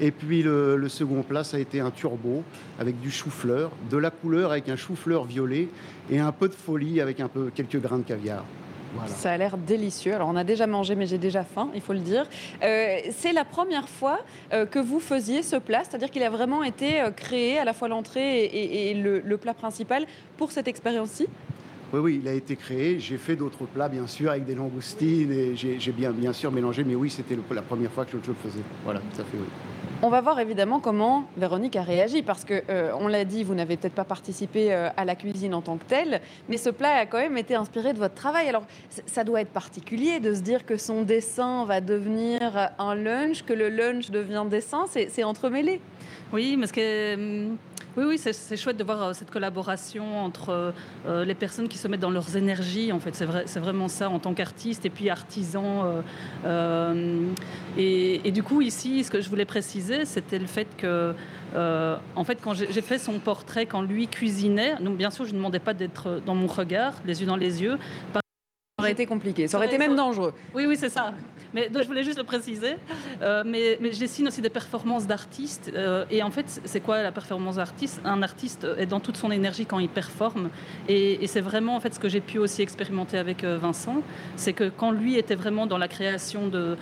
Et 0.00 0.10
puis 0.10 0.42
le, 0.42 0.88
second 0.88 1.22
plat, 1.22 1.44
ça 1.44 1.56
a 1.56 1.60
été 1.60 1.80
un 1.80 1.90
turbo 1.90 2.42
avec 2.78 3.00
du 3.00 3.10
chou-fleur, 3.10 3.70
de 3.90 3.96
la 3.96 4.10
couleur 4.10 4.52
avec 4.52 4.68
un 4.68 4.76
chou-fleur 4.76 5.24
violet 5.24 5.68
et 6.10 6.18
un 6.18 6.32
peu 6.32 6.48
de 6.48 6.54
folie 6.54 7.00
avec 7.00 7.20
un 7.20 7.28
peu 7.28 7.50
quelques 7.54 7.80
grains 7.80 7.98
de 7.98 8.04
caviar. 8.04 8.44
Ça 9.06 9.32
a 9.32 9.36
l'air 9.36 9.56
délicieux. 9.56 10.14
Alors, 10.14 10.28
on 10.28 10.36
a 10.36 10.44
déjà 10.44 10.66
mangé, 10.66 10.94
mais 10.94 11.06
j'ai 11.06 11.18
déjà 11.18 11.42
faim, 11.42 11.70
il 11.74 11.80
faut 11.80 11.92
le 11.92 12.00
dire. 12.00 12.26
Euh, 12.62 12.98
c'est 13.16 13.32
la 13.32 13.44
première 13.44 13.88
fois 13.88 14.20
euh, 14.52 14.66
que 14.66 14.78
vous 14.78 15.00
faisiez 15.00 15.42
ce 15.42 15.56
plat, 15.56 15.82
c'est-à-dire 15.84 16.10
qu'il 16.10 16.22
a 16.22 16.30
vraiment 16.30 16.62
été 16.62 17.00
euh, 17.00 17.10
créé 17.10 17.58
à 17.58 17.64
la 17.64 17.72
fois 17.72 17.88
l'entrée 17.88 18.44
et, 18.44 18.94
le, 18.94 19.20
le, 19.20 19.36
plat 19.36 19.54
principal 19.54 20.06
pour 20.36 20.50
cette 20.50 20.68
expérience-ci? 20.68 21.26
Oui, 21.92 22.00
oui, 22.00 22.20
il 22.22 22.28
a 22.28 22.32
été 22.32 22.56
créé. 22.56 22.98
J'ai 22.98 23.16
fait 23.16 23.36
d'autres 23.36 23.64
plats, 23.64 23.88
bien 23.88 24.06
sûr, 24.06 24.30
avec 24.30 24.44
des 24.44 24.54
langoustines 24.54 25.32
et 25.32 25.54
j'ai 25.56 25.92
bien, 25.92 26.10
bien 26.10 26.32
sûr 26.32 26.50
mélangé. 26.50 26.82
Mais 26.84 26.94
oui, 26.94 27.10
c'était 27.10 27.36
la 27.50 27.62
première 27.62 27.92
fois 27.92 28.04
que 28.04 28.12
je, 28.12 28.16
le 28.16 28.34
faisais. 28.34 28.62
Voilà, 28.84 29.00
ça 29.12 29.24
fait 29.24 29.38
oui. 29.38 29.46
On 30.02 30.10
va 30.10 30.20
voir 30.20 30.38
évidemment 30.40 30.78
comment 30.78 31.24
Véronique 31.38 31.74
a 31.74 31.82
réagi 31.82 32.22
parce 32.22 32.44
que 32.44 32.62
euh, 32.68 32.92
on 33.00 33.08
l'a 33.08 33.24
dit, 33.24 33.44
vous 33.44 33.54
n'avez 33.54 33.78
peut-être 33.78 33.94
pas 33.94 34.04
participé 34.04 34.70
euh, 34.70 34.90
à 34.94 35.06
la 35.06 35.16
cuisine 35.16 35.54
en 35.54 35.62
tant 35.62 35.78
que 35.78 35.84
telle, 35.84 36.20
mais 36.50 36.58
ce 36.58 36.68
plat 36.68 36.96
a 36.96 37.06
quand 37.06 37.16
même 37.16 37.38
été 37.38 37.54
inspiré 37.54 37.94
de 37.94 37.98
votre 37.98 38.14
travail. 38.14 38.46
Alors 38.46 38.64
ça 39.06 39.24
doit 39.24 39.40
être 39.40 39.50
particulier 39.50 40.20
de 40.20 40.34
se 40.34 40.40
dire 40.40 40.66
que 40.66 40.76
son 40.76 41.00
dessin 41.00 41.64
va 41.64 41.80
devenir 41.80 42.70
un 42.78 42.94
lunch, 42.94 43.42
que 43.44 43.54
le 43.54 43.70
lunch 43.70 44.10
devient 44.10 44.44
dessin, 44.50 44.84
c'est 44.86 45.24
entremêlé. 45.24 45.80
Oui, 46.30 46.58
mais 46.58 46.66
ce 46.66 46.74
que 46.74 47.14
hum, 47.14 47.56
oui, 47.96 48.04
oui, 48.04 48.18
c'est 48.18 48.56
chouette 48.56 48.76
de 48.76 48.84
voir 48.84 49.02
euh, 49.02 49.12
cette 49.14 49.30
collaboration 49.30 50.22
entre 50.22 50.74
euh, 51.06 51.24
les 51.24 51.34
personnes 51.34 51.66
qui 51.66 51.78
se 51.78 51.88
mettent 51.88 52.00
dans 52.00 52.10
leurs 52.10 52.36
énergies. 52.36 52.92
En 52.92 53.00
fait, 53.00 53.14
c'est 53.14 53.24
vrai, 53.24 53.44
vraiment 53.56 53.88
ça 53.88 54.10
en 54.10 54.18
tant 54.18 54.34
qu'artiste 54.34 54.84
et 54.84 54.90
puis 54.90 55.08
artisan. 55.08 56.02
Euh, 56.44 57.32
et, 57.78 58.30
du 58.30 58.42
coup, 58.42 58.60
ici, 58.60 59.02
ce 59.02 59.10
que 59.10 59.20
je 59.20 59.28
voulais 59.30 59.46
préciser, 59.46 60.04
c'était 60.04 60.38
le 60.38 60.46
fait 60.46 60.68
que, 60.76 61.14
en 61.54 62.24
fait, 62.24 62.38
quand 62.42 62.54
j'ai 62.54 62.82
fait 62.82 62.98
son 62.98 63.18
portrait, 63.18 63.66
quand 63.66 63.80
lui 63.80 64.08
cuisinait, 64.08 64.76
donc 64.80 64.96
bien 64.96 65.10
sûr, 65.10 65.24
je 65.24 65.32
ne 65.32 65.36
demandais 65.36 65.58
pas 65.58 65.72
d'être 65.72 66.20
dans 66.26 66.34
mon 66.34 66.46
regard, 66.46 66.94
les 67.06 67.20
yeux 67.20 67.26
dans 67.26 67.36
les 67.36 67.62
yeux. 67.62 67.78
Ça 68.12 68.20
aurait 68.82 68.92
été 68.92 69.06
compliqué, 69.06 69.48
ça 69.48 69.56
aurait 69.56 69.68
été 69.68 69.78
même 69.78 69.96
dangereux. 69.96 70.34
Oui, 70.54 70.66
oui, 70.66 70.76
c'est 70.76 70.90
ça. 70.90 71.14
Je 71.56 71.86
voulais 71.86 72.04
juste 72.04 72.18
le 72.18 72.24
préciser. 72.24 72.76
Euh, 73.22 73.42
mais, 73.46 73.78
mais, 73.80 73.92
je 73.92 73.98
dessine 73.98 74.28
aussi 74.28 74.42
des 74.42 74.50
performances 74.50 75.06
d'artistes. 75.06 75.70
Euh, 75.74 76.04
et 76.10 76.22
en 76.22 76.30
fait, 76.30 76.60
c'est 76.64 76.80
quoi 76.80 77.02
la 77.02 77.12
performance 77.12 77.56
d'artiste? 77.56 78.00
Un 78.04 78.22
artiste 78.22 78.66
est 78.76 78.86
dans 78.86 79.00
toute 79.00 79.16
son 79.16 79.30
énergie 79.30 79.66
quand 79.66 79.78
il 79.78 79.88
performe. 79.88 80.50
Et, 80.88 81.26
c'est 81.26 81.40
vraiment 81.40 81.74
en 81.74 81.80
fait 81.80 81.94
ce 81.94 81.98
que 81.98 82.08
j'ai 82.08 82.20
pu 82.20 82.38
aussi 82.38 82.62
expérimenter 82.62 83.18
avec 83.18 83.42
euh, 83.42 83.58
Vincent, 83.58 84.02
c'est 84.36 84.52
que 84.52 84.68
quand 84.68 84.92
lui 84.92 85.16
était 85.16 85.34
vraiment 85.34 85.66
dans 85.66 85.78
la 85.78 85.88
création 85.88 86.48
de, 86.48 86.76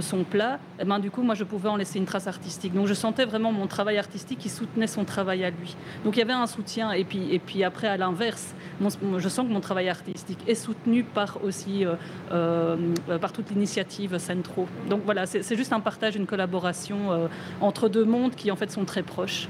son 0.00 0.24
plat, 0.24 0.58
eh 0.80 0.84
ben, 0.84 0.98
du 0.98 1.10
coup, 1.10 1.22
moi, 1.22 1.34
je 1.34 1.44
pouvais 1.44 1.68
en 1.68 1.76
laisser 1.76 1.98
une 1.98 2.04
trace 2.04 2.26
artistique. 2.26 2.72
Donc, 2.72 2.86
je 2.86 2.94
sentais 2.94 3.24
vraiment 3.24 3.52
mon 3.52 3.66
travail 3.66 3.98
artistique 3.98 4.38
qui 4.38 4.48
soutenait 4.48 4.86
son 4.86 5.04
travail 5.04 5.44
à 5.44 5.50
lui. 5.50 5.76
Donc, 6.04 6.16
il 6.16 6.20
y 6.20 6.22
avait 6.22 6.32
un 6.32 6.46
soutien. 6.46 6.92
Et 6.92 7.04
puis, 7.04 7.28
et 7.32 7.38
puis 7.38 7.64
après, 7.64 7.88
à 7.88 7.96
l'inverse, 7.96 8.54
je 8.80 9.28
sens 9.28 9.46
que 9.46 9.52
mon 9.52 9.60
travail 9.60 9.88
artistique 9.88 10.38
est 10.46 10.54
soutenu 10.54 11.04
par 11.04 11.42
aussi 11.44 11.84
par 12.28 13.32
toute 13.32 13.50
l'initiative 13.50 13.95
Centro. 14.18 14.66
Donc 14.88 15.02
voilà, 15.04 15.26
c'est 15.26 15.56
juste 15.56 15.72
un 15.72 15.80
partage, 15.80 16.16
une 16.16 16.26
collaboration 16.26 17.12
euh, 17.12 17.28
entre 17.60 17.88
deux 17.88 18.04
mondes 18.04 18.34
qui 18.34 18.50
en 18.50 18.56
fait 18.56 18.70
sont 18.70 18.84
très 18.84 19.02
proches. 19.02 19.48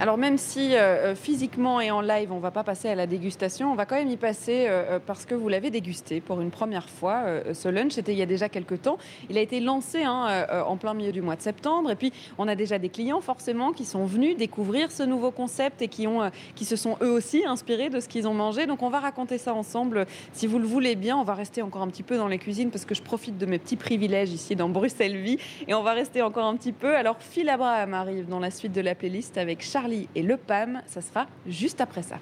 Alors 0.00 0.18
même 0.18 0.38
si 0.38 0.74
euh, 0.74 1.12
euh, 1.12 1.14
physiquement 1.14 1.80
et 1.80 1.92
en 1.92 2.00
live, 2.00 2.32
on 2.32 2.36
ne 2.36 2.40
va 2.40 2.50
pas 2.50 2.64
passer 2.64 2.88
à 2.88 2.96
la 2.96 3.06
dégustation, 3.06 3.70
on 3.70 3.76
va 3.76 3.86
quand 3.86 3.94
même 3.94 4.10
y 4.10 4.16
passer 4.16 4.66
euh, 4.66 4.98
parce 5.04 5.24
que 5.24 5.36
vous 5.36 5.48
l'avez 5.48 5.70
dégusté 5.70 6.20
pour 6.20 6.40
une 6.40 6.50
première 6.50 6.88
fois. 6.88 7.24
ce 7.52 7.68
lunch, 7.68 7.92
c'était 7.92 8.12
il 8.12 8.18
y 8.18 8.22
a 8.22 8.26
déjà 8.26 8.48
quelques 8.48 8.82
temps. 8.82 8.98
Il 9.30 9.38
a 9.38 9.40
été 9.40 9.60
lancé 9.60 10.02
hein, 10.02 10.46
en 10.66 10.76
plein 10.76 10.94
milieu 10.94 11.12
du 11.12 11.22
mois 11.22 11.36
de 11.36 11.42
septembre. 11.42 11.90
Et 11.90 11.96
puis, 11.96 12.12
on 12.38 12.48
a 12.48 12.56
déjà 12.56 12.78
des 12.78 12.88
clients 12.88 13.20
forcément 13.20 13.72
qui 13.72 13.84
sont 13.84 14.04
venus 14.04 14.36
découvrir 14.36 14.90
ce 14.90 15.04
nouveau 15.04 15.30
concept 15.30 15.80
et 15.80 15.88
qui, 15.88 16.06
ont, 16.06 16.30
qui 16.54 16.64
se 16.64 16.76
sont 16.76 16.96
eux 17.00 17.10
aussi 17.10 17.44
inspirés 17.46 17.88
de 17.88 18.00
ce 18.00 18.08
qu'ils 18.08 18.26
ont 18.26 18.34
mangé. 18.34 18.66
Donc, 18.66 18.82
on 18.82 18.90
va 18.90 19.00
raconter 19.00 19.38
ça 19.38 19.54
ensemble. 19.54 20.06
Si 20.32 20.46
vous 20.46 20.58
le 20.58 20.66
voulez 20.66 20.96
bien, 20.96 21.16
on 21.16 21.24
va 21.24 21.34
rester 21.34 21.62
encore 21.62 21.82
un 21.82 21.88
petit 21.88 22.02
peu 22.02 22.16
dans 22.16 22.28
les 22.28 22.38
cuisines 22.38 22.70
parce 22.70 22.84
que 22.84 22.94
je 22.94 23.02
profite 23.02 23.38
de 23.38 23.46
mes 23.46 23.58
petits 23.58 23.76
privilèges 23.76 24.32
ici 24.32 24.56
dans 24.56 24.68
Bruxelles 24.68 25.16
Vie. 25.16 25.38
Et 25.68 25.74
on 25.74 25.82
va 25.82 25.92
rester 25.92 26.20
encore 26.22 26.46
un 26.46 26.56
petit 26.56 26.72
peu. 26.72 26.96
Alors, 26.96 27.16
Phil 27.20 27.48
Abraham 27.48 27.94
arrive 27.94 28.28
dans 28.28 28.40
la 28.40 28.50
suite 28.50 28.72
de 28.72 28.80
la 28.80 28.94
playlist 28.94 29.38
avec 29.38 29.62
Charles 29.62 29.83
et 30.14 30.22
le 30.22 30.36
PAM. 30.36 30.82
Ça 30.86 31.00
sera 31.02 31.26
juste 31.46 31.80
après 31.80 32.02
ça. 32.02 32.16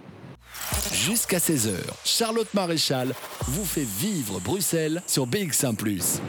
Jusqu'à 0.92 1.38
16h, 1.38 1.76
Charlotte 2.04 2.52
Maréchal 2.54 3.14
vous 3.48 3.64
fait 3.64 3.86
vivre 3.86 4.40
Bruxelles 4.40 5.02
sur 5.06 5.26
BX1⁇ 5.26 5.76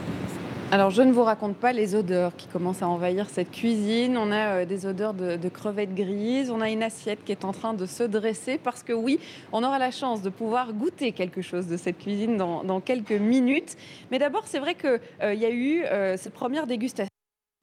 alors, 0.70 0.90
je 0.90 1.02
ne 1.02 1.12
vous 1.12 1.22
raconte 1.22 1.56
pas 1.56 1.72
les 1.72 1.94
odeurs 1.94 2.34
qui 2.34 2.48
commencent 2.48 2.82
à 2.82 2.88
envahir 2.88 3.28
cette 3.30 3.52
cuisine. 3.52 4.16
On 4.16 4.32
a 4.32 4.62
euh, 4.62 4.64
des 4.64 4.86
odeurs 4.86 5.14
de, 5.14 5.48
crevettes 5.48 5.94
grises. 5.94 6.50
On 6.50 6.60
a 6.60 6.68
une 6.68 6.82
assiette 6.82 7.22
qui 7.24 7.30
est 7.30 7.44
en 7.44 7.52
train 7.52 7.74
de 7.74 7.86
se 7.86 8.02
dresser 8.02 8.58
parce 8.58 8.82
que 8.82 8.92
oui, 8.92 9.20
on 9.52 9.62
aura 9.62 9.78
la 9.78 9.92
chance 9.92 10.20
de 10.20 10.30
pouvoir 10.30 10.72
goûter 10.72 11.12
quelque 11.12 11.42
chose 11.42 11.68
de 11.68 11.76
cette 11.76 11.98
cuisine 11.98 12.36
dans, 12.36 12.80
quelques 12.80 13.12
minutes. 13.12 13.76
Mais 14.10 14.18
d'abord, 14.18 14.44
c'est 14.46 14.58
vrai 14.58 14.74
qu'il 14.74 14.98
euh, 15.22 15.34
y 15.34 15.44
a 15.44 15.50
eu 15.50 15.84
euh, 15.84 16.16
cette 16.16 16.34
première 16.34 16.66
dégustation 16.66 17.13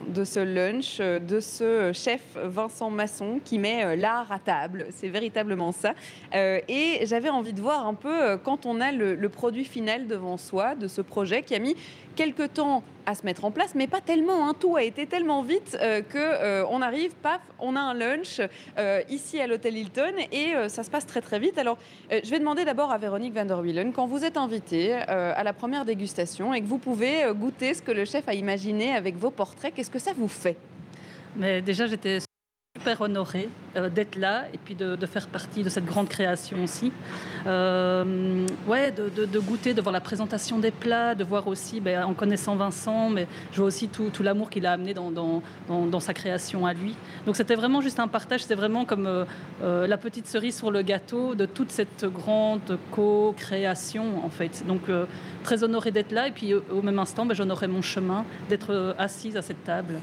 de 0.07 0.23
ce 0.23 0.39
lunch 0.39 0.97
euh, 0.99 1.19
de 1.19 1.39
ce 1.39 1.91
chef 1.93 2.21
Vincent 2.35 2.89
Masson 2.89 3.39
qui 3.43 3.59
met 3.59 3.85
euh, 3.85 3.95
l'art 3.95 4.31
à 4.31 4.39
table. 4.39 4.87
C'est 4.91 5.09
véritablement 5.09 5.71
ça. 5.71 5.93
Euh, 6.33 6.59
et 6.67 7.05
j'avais 7.05 7.29
envie 7.29 7.53
de 7.53 7.61
voir 7.61 7.87
un 7.87 7.93
peu 7.93 8.37
quand 8.37 8.65
on 8.65 8.81
a 8.81 8.91
le, 8.91 9.29
produit 9.29 9.63
final 9.63 10.07
devant 10.07 10.37
soi 10.37 10.75
de 10.75 10.87
ce 10.87 11.01
projet 11.01 11.41
qui 11.43 11.55
a 11.55 11.59
mis 11.59 11.75
quelques 12.15 12.54
temps 12.54 12.84
à 13.06 13.15
se 13.15 13.26
mettre 13.26 13.45
en 13.45 13.52
place, 13.52 13.74
mais 13.74 13.88
pas 13.88 14.02
tellement. 14.02 14.47
Hein. 14.47 14.54
Tout 14.60 14.76
a 14.76 14.84
été 14.84 15.06
tellement 15.08 15.41
vite 15.41 15.78
qu'on 15.80 16.04
que 16.04 16.63
on 16.65 16.82
arrive, 16.82 17.12
paf, 17.15 17.41
on 17.60 17.76
a 17.76 17.80
un 17.80 17.93
lunch 17.93 18.41
ici 19.10 19.39
à 19.39 19.47
l'hôtel 19.47 19.78
Hilton 19.78 20.13
et 20.32 20.54
ça 20.67 20.84
se 20.84 20.91
passe 20.91 21.06
très 21.06 21.21
très 21.21 21.39
vite. 21.39 21.58
Alors, 21.58 21.78
je 22.12 22.30
vais 22.30 22.39
demander 22.39 22.63
d'abord 22.63 22.91
à 22.91 22.97
Véronique 22.97 23.34
van 23.34 23.45
der 23.45 23.60
Wielen, 23.60 23.91
quand 23.91 24.06
vous 24.06 24.24
êtes 24.24 24.38
invité 24.38 24.93
à 24.93 25.43
la 25.43 25.54
première 25.54 25.84
dégustation 25.84 26.54
et 26.54 26.62
que 26.62 26.67
vous 26.67 26.78
pouvez 26.78 27.24
goûter 27.34 27.74
ce 27.74 27.82
que 27.82 27.91
le 27.91 28.06
chef 28.06 28.28
a 28.28 28.34
imaginé 28.34 28.93
avec 28.93 29.15
vos 29.17 29.32
portraits, 29.32 29.74
qu'est-ce 29.74 29.91
que 29.91 30.00
ça 30.00 30.12
vous 30.15 30.28
fait? 30.28 30.58
Mais 31.36 31.62
déjà, 31.62 31.88
j'étais 31.88 32.19
super 32.82 33.02
honorée 33.02 33.48
euh, 33.76 33.89
d'être 33.89 34.15
là 34.15 34.46
et 34.52 34.58
puis 34.58 34.74
de, 34.74 35.06
faire 35.06 35.28
partie 35.28 35.62
de 35.62 35.70
cette 35.70 35.86
grande 35.86 36.10
création 36.10 36.63
aussi. 36.63 36.91
Euh, 37.46 38.48
ouais, 38.67 38.91
de, 38.91 39.39
goûter, 39.39 39.76
de 39.76 39.82
voir 39.82 39.94
la 39.94 40.02
présentation 40.02 40.58
des 40.58 40.72
plats, 40.72 41.13
de 41.13 41.24
voir 41.24 41.46
aussi, 41.48 41.80
ben, 41.80 42.04
en 42.04 42.15
connaissant 42.15 42.56
Vincent, 42.56 43.12
mais 43.12 43.28
je 43.52 43.58
vois 43.58 43.67
aussi 43.67 43.88
tout, 43.88 44.12
l'amour 44.24 44.50
qu'il 44.50 44.65
a 44.65 44.72
amené 44.72 44.96
dans, 44.96 46.00
sa 46.00 46.13
création 46.15 46.65
à 46.65 46.74
lui. 46.74 46.96
Donc 47.28 47.36
c'était 47.36 47.54
vraiment 47.54 47.82
juste 47.82 48.00
un 48.00 48.08
partage, 48.08 48.41
c'était 48.41 48.56
vraiment 48.56 48.84
comme 48.86 49.06
euh, 49.06 49.88
la 49.88 49.98
petite 49.98 50.26
cerise 50.26 50.58
sur 50.58 50.72
le 50.72 50.82
gâteau 50.82 51.36
de 51.36 51.46
toute 51.46 51.70
cette 51.70 52.06
grande 52.06 52.80
co-création 52.89 54.26
en 54.26 54.30
fait. 54.30 54.65
Donc 54.65 54.82
très 55.44 55.63
honorée 55.63 55.91
d'être 55.91 56.12
là 56.12 56.30
et 56.30 56.32
puis 56.32 56.56
au 56.56 56.82
même 56.82 56.98
instant, 56.98 57.28
ben, 57.28 57.36
j'honorais 57.36 57.67
mon 57.67 57.84
chemin 57.84 58.26
d'être 58.50 58.96
assise 58.98 59.38
à 59.38 59.44
cette 59.44 59.63
table. 59.63 60.00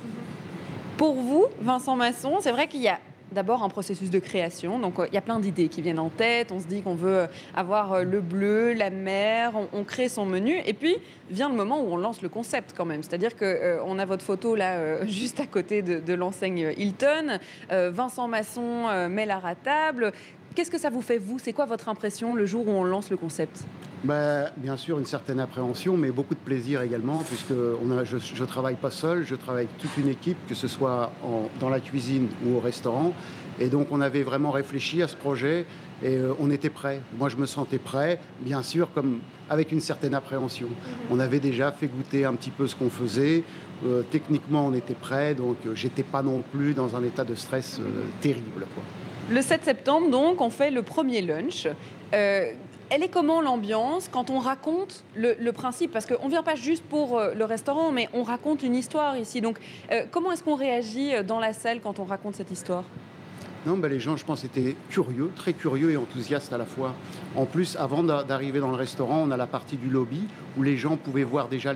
Pour 0.99 1.15
vous, 1.15 1.47
Vincent 1.61 1.95
Masson, 1.95 2.39
c'est 2.41 2.51
vrai 2.51 2.67
qu'il 2.67 2.83
y 2.83 2.89
a 2.89 2.99
d'abord 3.31 3.63
un 3.63 3.69
processus 3.69 4.11
de 4.11 4.19
création. 4.19 4.81
Donc, 4.81 4.99
euh, 4.99 5.07
il 5.07 5.15
y 5.15 5.17
a 5.17 5.21
plein 5.21 5.39
d'idées 5.39 5.69
qui 5.69 5.81
viennent 5.81 6.01
en 6.01 6.09
tête. 6.09 6.51
On 6.51 6.59
se 6.59 6.67
dit 6.67 6.83
qu'on 6.83 6.97
veut 6.97 7.19
euh, 7.19 7.27
avoir 7.55 7.93
euh, 7.93 8.03
le 8.03 8.21
bleu, 8.21 8.73
la 8.73 8.91
mer. 8.91 9.53
On, 9.73 9.85
crée 9.85 10.09
son 10.09 10.27
menu. 10.27 10.61
Et 10.67 10.73
puis, 10.73 10.97
vient 11.31 11.49
le 11.49 11.55
moment 11.55 11.81
où 11.81 11.93
on 11.93 11.97
lance 11.97 12.21
le 12.21 12.29
concept 12.29 12.75
quand 12.77 12.85
même. 12.85 13.05
C'est-à-dire 13.05 13.37
qu'on 13.37 13.99
a 14.01 14.05
votre 14.07 14.25
photo 14.25 14.57
là, 14.57 15.07
juste 15.07 15.39
à 15.39 15.47
côté 15.47 15.83
de, 15.83 16.15
l'enseigne 16.15 16.75
Hilton. 16.77 17.39
Vincent 17.71 18.27
Masson 18.27 19.09
met 19.09 19.25
l'art 19.25 19.47
à 19.47 19.55
table. 19.55 20.13
Qu'est-ce 20.59 20.73
que 20.73 20.79
ça 20.81 20.91
vous 20.91 21.03
fait, 21.03 21.19
vous? 21.19 21.39
C'est 21.39 21.53
quoi 21.53 21.67
votre 21.67 21.89
impression 21.89 22.35
le 22.35 22.45
jour 22.45 22.67
où 22.67 22.73
on 22.73 22.83
lance 22.83 23.11
le 23.11 23.17
concept? 23.17 23.63
Bah, 24.03 24.51
bien 24.57 24.77
sûr, 24.77 24.99
une 24.99 25.07
certaine 25.07 25.39
appréhension, 25.39 25.97
mais 25.97 26.11
beaucoup 26.11 26.35
de 26.35 26.41
plaisir 26.41 26.83
également, 26.83 27.19
puisque 27.19 27.53
on 27.53 27.97
a, 27.97 28.03
je 28.03 28.17
ne 28.17 28.45
travaille 28.45 28.75
pas 28.75 28.91
seul, 28.91 29.25
je 29.25 29.37
travaille 29.37 29.67
avec 29.67 29.79
toute 29.79 29.97
une 29.97 30.09
équipe, 30.09 30.37
que 30.49 30.57
ce 30.57 30.67
soit 30.67 31.13
dans 31.61 31.69
la 31.69 31.79
cuisine 31.79 32.27
ou 32.45 32.57
au 32.57 32.59
restaurant. 32.59 33.13
Et 33.61 33.69
donc, 33.69 33.87
on 33.93 34.01
avait 34.01 34.25
vraiment 34.25 34.51
réfléchi 34.51 35.01
à 35.01 35.07
ce 35.07 35.15
projet 35.15 35.65
et 36.03 36.17
euh, 36.17 36.33
on 36.41 36.51
était 36.51 36.71
prêt. 36.71 37.03
Moi, 37.17 37.29
je 37.29 37.37
me 37.37 37.47
sentais 37.47 37.79
prêt, 37.79 38.19
bien 38.41 38.65
sûr, 38.65 38.93
comme 38.93 39.21
avec 39.49 39.71
une 39.71 39.81
certaine 39.81 40.15
appréhension. 40.15 40.71
On 41.09 41.21
avait 41.21 41.39
déjà 41.39 41.71
fait 41.71 41.87
goûter 41.87 42.25
un 42.25 42.35
petit 42.35 42.51
peu 42.51 42.67
ce 42.67 42.75
qu'on 42.75 42.91
faisait. 42.91 43.45
Euh, 43.87 44.03
techniquement, 44.11 44.67
on 44.67 44.75
était 44.75 44.95
prêt, 44.95 45.37
donc 45.37 45.59
euh, 45.67 45.77
j'étais 45.77 46.03
pas 46.03 46.23
non 46.23 46.43
plus 46.53 46.75
dans 46.75 46.97
un 46.97 47.05
état 47.05 47.23
de 47.23 47.37
stress 47.37 47.81
terrible. 48.21 48.67
Le 49.29 49.43
7 49.43 49.65
septembre, 49.65 50.11
donc, 50.11 50.41
on 50.41 50.51
fait 50.51 50.71
le 50.71 50.83
premier 50.83 51.21
lunch. 51.23 51.67
Elle 52.91 53.03
est 53.03 53.09
comment 53.09 53.43
l'ambiance 53.43 54.09
quand 54.11 54.31
on 54.31 54.39
raconte 54.39 55.05
le, 55.15 55.51
principe? 55.51 55.93
Parce 55.93 56.07
qu'on 56.07 56.25
ne 56.25 56.31
vient 56.31 56.43
pas 56.43 56.55
juste 56.55 56.85
pour 56.85 57.19
euh, 57.19 57.35
le 57.35 57.45
restaurant, 57.45 57.93
mais 57.93 58.09
on 58.15 58.23
raconte 58.23 58.63
une 58.63 58.75
histoire 58.75 59.19
ici. 59.19 59.41
Donc, 59.43 59.59
euh, 59.93 60.05
comment 60.11 60.33
est-ce 60.33 60.43
qu'on 60.43 60.55
réagit 60.55 61.15
euh, 61.15 61.23
dans 61.23 61.39
la 61.39 61.53
salle 61.53 61.81
quand 61.81 61.99
on 61.99 62.05
raconte 62.05 62.37
cette 62.37 62.51
histoire? 62.51 62.85
Non, 63.67 63.77
ben 63.77 63.91
les 63.91 64.01
gens, 64.01 64.17
je 64.17 64.25
pense, 64.25 64.45
étaient 64.45 64.77
curieux, 64.89 65.31
très 65.35 65.53
curieux 65.53 65.91
et 65.91 65.97
enthousiastes 65.97 66.53
à 66.53 66.59
la 66.59 66.65
fois. 66.65 66.95
En 67.35 67.45
plus, 67.45 67.77
avant 67.77 68.03
d'arriver 68.03 68.61
dans 68.61 68.71
le 68.71 68.77
restaurant, 68.77 69.25
on 69.27 69.31
a 69.31 69.37
la 69.37 69.47
partie 69.47 69.77
du 69.77 69.91
lobby 69.91 70.23
où 70.57 70.63
les 70.63 70.77
gens 70.77 70.97
pouvaient 70.97 71.25
voir 71.25 71.49
déjà 71.49 71.75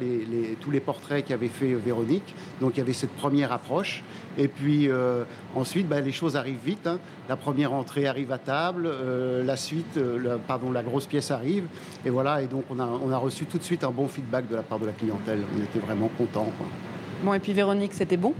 tous 0.60 0.70
les 0.70 0.80
portraits 0.80 1.24
qu'avait 1.24 1.48
fait 1.48 1.74
Véronique. 1.74 2.34
Donc 2.60 2.74
il 2.74 2.78
y 2.78 2.80
avait 2.80 2.92
cette 2.92 3.12
première 3.12 3.52
approche. 3.52 4.04
Et 4.38 4.48
puis 4.48 4.88
euh, 4.88 5.24
ensuite, 5.54 5.88
ben, 5.88 6.04
les 6.04 6.12
choses 6.12 6.36
arrivent 6.36 6.64
vite. 6.64 6.86
Hein. 6.86 6.98
La 7.28 7.36
première 7.36 7.72
entrée 7.72 8.06
arrive 8.06 8.32
à 8.32 8.38
table, 8.38 8.86
euh, 8.86 9.44
la 9.44 9.56
suite, 9.56 9.96
euh, 9.96 10.38
pardon, 10.46 10.70
la 10.70 10.82
grosse 10.82 11.06
pièce 11.06 11.30
arrive. 11.30 11.64
Et 12.04 12.10
voilà, 12.10 12.42
et 12.42 12.46
donc 12.46 12.64
on 12.70 12.78
a 12.78 13.18
reçu 13.18 13.44
tout 13.46 13.58
de 13.58 13.64
suite 13.64 13.84
un 13.84 13.90
bon 13.90 14.08
feedback 14.08 14.48
de 14.48 14.56
la 14.56 14.62
part 14.62 14.78
de 14.78 14.86
la 14.86 14.92
clientèle. 14.92 15.42
On 15.56 15.62
était 15.62 15.80
vraiment 15.80 16.10
contents. 16.16 16.52
Bon, 17.22 17.34
et 17.34 17.40
puis 17.40 17.52
Véronique, 17.52 17.92
c'était 17.92 18.16
bon? 18.16 18.34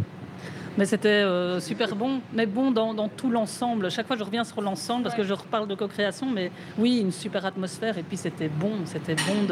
Mais 0.79 0.87
c'était 0.87 1.09
euh, 1.09 1.61
super 1.61 1.95
bon, 1.95 2.21
mais 2.33 2.47
bon 2.47 2.71
dans, 2.71 3.09
tout 3.09 3.31
l'ensemble. 3.31 3.91
Chaque 3.91 4.07
fois, 4.07 4.17
je 4.17 4.25
reviens 4.25 4.45
sur 4.45 4.63
l'ensemble 4.63 5.05
parce 5.05 5.15
que 5.15 5.23
je 5.23 5.35
reparle 5.35 5.69
de 5.69 5.75
co-création, 5.75 6.31
mais 6.31 6.51
oui, 6.79 6.99
une 6.99 7.13
super 7.13 7.45
atmosphère. 7.45 7.99
Et 7.99 8.03
puis, 8.03 8.17
c'était 8.17 8.49
bon, 8.49 8.73
c'était 8.87 9.15
bon 9.15 9.45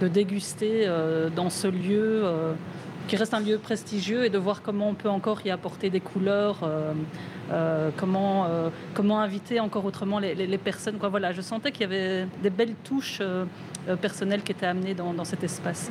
de, 0.00 0.08
déguster 0.08 0.84
euh, 0.86 1.28
dans 1.28 1.50
ce 1.50 1.66
lieu. 1.66 2.22
Euh, 2.24 2.52
qui 3.08 3.16
reste 3.16 3.34
un 3.34 3.40
lieu 3.40 3.58
prestigieux 3.58 4.24
et 4.24 4.30
de 4.30 4.38
voir 4.38 4.62
comment 4.62 4.88
on 4.90 4.94
peut 4.94 5.08
encore 5.08 5.44
y 5.44 5.50
apporter 5.50 5.90
des 5.90 5.98
couleurs, 5.98 6.58
comment, 7.96 8.46
comment 8.94 9.20
inviter 9.20 9.58
encore 9.58 9.84
autrement 9.84 10.20
les, 10.20 10.58
personnes. 10.58 10.96
Quoi. 10.96 11.08
Voilà, 11.08 11.32
je 11.32 11.40
sentais 11.40 11.72
qu'il 11.72 11.80
y 11.80 11.84
avait 11.86 12.28
des 12.40 12.50
belles 12.50 12.76
touches 12.84 13.20
personnelles 14.00 14.42
qui 14.42 14.52
étaient 14.52 14.66
amenées 14.66 14.94
dans, 14.94 15.12
dans 15.12 15.24
cet 15.24 15.42
espace. 15.42 15.90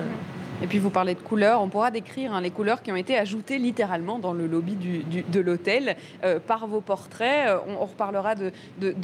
Et 0.62 0.68
puis 0.68 0.78
vous 0.78 0.90
parlez 0.90 1.16
de 1.16 1.22
couleurs, 1.22 1.62
on 1.62 1.70
pourra 1.70 1.90
décrire 1.90 2.34
hein, 2.34 2.42
les 2.42 2.52
couleurs 2.52 2.82
qui 2.82 2.92
ont 2.92 2.98
été 2.98 3.18
ajoutées 3.18 3.58
littéralement 3.58 4.20
dans 4.20 4.34
le 4.34 4.46
lobby 4.46 4.76
de 4.76 5.40
l'hôtel 5.40 5.96
euh, 6.24 6.40
par 6.40 6.68
vos 6.68 6.82
portraits. 6.82 7.48
Euh, 7.48 7.58
on, 7.80 7.86
reparlera 7.86 8.36
de 8.36 8.52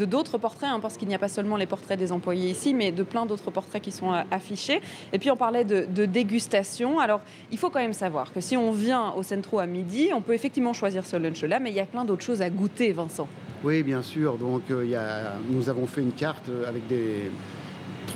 d'autres 0.05 0.37
portraits, 0.37 0.69
hein, 0.69 0.79
parce 0.81 0.97
qu'il 0.97 1.07
n'y 1.07 1.15
a 1.15 1.19
pas 1.19 1.29
seulement 1.29 1.55
les 1.55 1.65
portraits 1.65 1.97
des 1.97 2.11
employés 2.11 2.49
ici, 2.49 2.73
mais 2.73 2.91
de 2.91 3.03
plein 3.03 3.25
d'autres 3.25 3.51
portraits 3.51 3.81
qui 3.81 3.93
sont 3.93 4.13
euh, 4.13 4.21
affichés. 4.31 4.81
Et 5.13 5.19
puis 5.19 5.31
on 5.31 5.37
parlait 5.37 5.63
de, 5.63 6.05
dégustation. 6.05 6.99
Alors 6.99 7.21
il 7.51 7.57
faut 7.57 7.69
quand 7.69 7.79
même 7.79 7.93
savoir 7.93 8.33
que 8.33 8.41
si 8.41 8.57
on 8.57 8.71
vient 8.71 9.13
au 9.13 9.23
Centro 9.23 9.59
à 9.59 9.65
midi, 9.65 10.09
on 10.13 10.21
peut 10.21 10.33
effectivement 10.33 10.73
choisir 10.73 11.05
ce 11.05 11.15
lunch-là, 11.15 11.59
mais 11.59 11.69
il 11.69 11.75
y 11.75 11.79
a 11.79 11.85
plein 11.85 12.03
d'autres 12.03 12.23
choses 12.23 12.41
à 12.41 12.49
goûter, 12.49 12.91
Vincent. 12.91 13.27
Oui, 13.63 13.81
bien 13.81 14.01
sûr. 14.01 14.37
Donc 14.37 14.63
il 14.69 14.89
y 14.89 14.95
a, 14.95 15.33
nous 15.49 15.69
avons 15.69 15.87
fait 15.87 16.01
une 16.01 16.11
carte 16.11 16.49
avec 16.67 16.85
des 16.87 17.31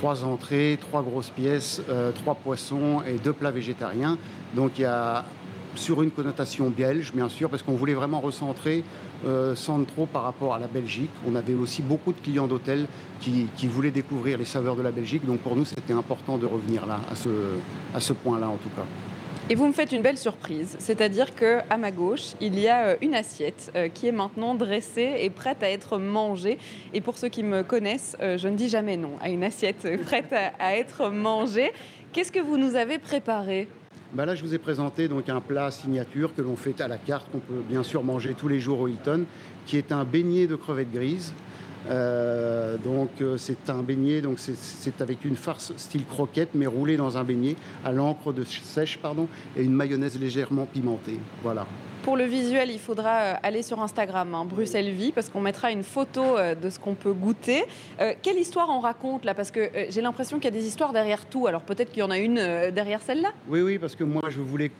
trois 0.00 0.24
entrées, 0.24 0.78
trois 0.80 1.02
grosses 1.02 1.28
pièces, 1.28 1.82
euh, 1.90 2.10
trois 2.12 2.34
poissons 2.34 3.02
et 3.06 3.18
deux 3.18 3.34
plats 3.34 3.50
végétariens. 3.50 4.16
Donc 4.54 4.78
il 4.78 4.82
y 4.82 4.86
a 4.86 5.26
sur 5.74 6.02
une 6.02 6.10
connotation 6.10 6.70
belge, 6.70 7.12
bien 7.12 7.28
sûr, 7.28 7.50
parce 7.50 7.62
qu'on 7.62 7.74
voulait 7.74 7.92
vraiment 7.92 8.20
recentrer 8.22 8.82
euh, 9.26 9.54
trop 9.86 10.06
par 10.06 10.22
rapport 10.22 10.54
à 10.54 10.58
la 10.58 10.68
Belgique. 10.68 11.10
On 11.28 11.34
avait 11.34 11.52
aussi 11.52 11.82
beaucoup 11.82 12.14
de 12.14 12.18
clients 12.18 12.46
d'hôtels 12.46 12.86
qui, 13.20 13.46
voulaient 13.64 13.90
découvrir 13.90 14.38
les 14.38 14.46
saveurs 14.46 14.74
de 14.74 14.82
la 14.82 14.90
Belgique. 14.90 15.26
Donc 15.26 15.40
pour 15.40 15.54
nous, 15.54 15.66
c'était 15.66 15.92
important 15.92 16.38
de 16.38 16.46
revenir 16.46 16.86
là, 16.86 17.00
à 17.94 18.00
ce 18.00 18.12
point-là 18.14 18.48
en 18.48 18.56
tout 18.56 18.70
cas. 18.70 18.86
Et 19.52 19.56
vous 19.56 19.66
me 19.66 19.72
faites 19.72 19.90
une 19.90 20.00
belle 20.00 20.16
surprise, 20.16 20.76
c'est-à-dire 20.78 21.34
que 21.34 21.58
à 21.68 21.76
ma 21.76 21.90
gauche, 21.90 22.34
il 22.40 22.56
y 22.56 22.68
a 22.68 22.90
euh, 22.90 22.96
une 23.02 23.16
assiette 23.16 23.72
euh, 23.74 23.88
qui 23.88 24.06
est 24.06 24.12
maintenant 24.12 24.54
dressée 24.54 25.16
et 25.18 25.28
prête 25.28 25.60
à 25.64 25.70
être 25.70 25.98
mangée. 25.98 26.56
Et 26.94 27.00
pour 27.00 27.18
ceux 27.18 27.30
qui 27.30 27.42
me 27.42 27.64
connaissent, 27.64 28.16
euh, 28.20 28.38
je 28.38 28.46
ne 28.46 28.54
dis 28.54 28.68
jamais 28.68 28.96
non 28.96 29.18
à 29.20 29.28
une 29.28 29.42
assiette 29.42 29.88
prête 30.04 30.32
à, 30.32 30.76
être 30.76 31.10
mangée. 31.10 31.72
Qu'est-ce 32.12 32.30
que 32.30 32.38
vous 32.38 32.58
nous 32.58 32.76
avez 32.76 33.00
préparé? 33.00 33.66
Ben 34.12 34.24
là, 34.24 34.36
je 34.36 34.42
vous 34.44 34.54
ai 34.54 34.58
présenté 34.58 35.08
donc 35.08 35.28
un 35.28 35.40
plat 35.40 35.72
signature 35.72 36.32
que 36.32 36.42
l'on 36.42 36.54
fait 36.54 36.80
à 36.80 36.86
la 36.86 36.98
carte, 36.98 37.28
qu'on 37.32 37.40
peut 37.40 37.64
bien 37.68 37.82
sûr 37.82 38.04
manger 38.04 38.34
tous 38.34 38.46
les 38.46 38.60
jours 38.60 38.78
au 38.78 38.86
Hilton, 38.86 39.24
qui 39.66 39.78
est 39.78 39.90
un 39.90 40.04
beignet 40.04 40.46
de 40.46 40.54
crevettes 40.54 40.92
grises 40.92 41.34
euh, 41.88 42.76
donc 42.76 43.10
euh, 43.20 43.36
c'est 43.38 43.70
un 43.70 43.82
beignet, 43.82 44.20
donc 44.20 44.38
c'est 44.38 45.00
avec 45.00 45.24
une 45.24 45.36
farce 45.36 45.72
style 45.76 46.04
croquette, 46.04 46.50
mais 46.54 46.66
roulée 46.66 46.96
dans 46.96 47.16
un 47.16 47.24
beignet 47.24 47.56
à 47.84 47.92
l'encre 47.92 48.32
de 48.32 48.44
sèche, 48.44 48.98
pardon, 48.98 49.28
et 49.56 49.62
une 49.62 49.74
mayonnaise 49.74 50.18
légèrement 50.18 50.66
pimentée. 50.66 51.18
Voilà. 51.42 51.66
Pour 52.02 52.16
le 52.16 52.24
visuel, 52.24 52.70
il 52.70 52.78
faudra 52.78 53.20
euh, 53.20 53.34
aller 53.42 53.62
sur 53.62 53.78
Instagram, 53.82 54.34
hein, 54.34 54.46
Bruxelles 54.46 54.90
Vie, 54.90 55.12
parce 55.12 55.28
qu'on 55.28 55.42
mettra 55.42 55.70
une 55.70 55.82
photo 55.82 56.38
euh, 56.38 56.54
de 56.54 56.70
ce 56.70 56.78
qu'on 56.78 56.94
peut 56.94 57.12
goûter. 57.12 57.64
Euh, 58.00 58.14
quelle 58.22 58.38
histoire 58.38 58.70
on 58.70 58.80
raconte 58.80 59.26
là? 59.26 59.34
Parce 59.34 59.50
que 59.50 59.70
j'ai 59.90 60.00
l'impression 60.00 60.38
qu'il 60.38 60.46
y 60.46 60.56
a 60.56 60.58
des 60.58 60.66
histoires 60.66 60.94
derrière 60.94 61.26
tout. 61.26 61.46
Alors 61.46 61.60
peut-être 61.60 61.90
qu'il 61.90 62.00
y 62.00 62.02
en 62.02 62.10
a 62.10 62.16
une 62.16 62.36
derrière 62.72 63.02
celle-là? 63.02 63.32
Oui, 63.48 63.60
oui, 63.60 63.78
parce 63.78 63.96
que 63.96 64.04
moi 64.04 64.22
je 64.30 64.40
voulais. 64.40 64.70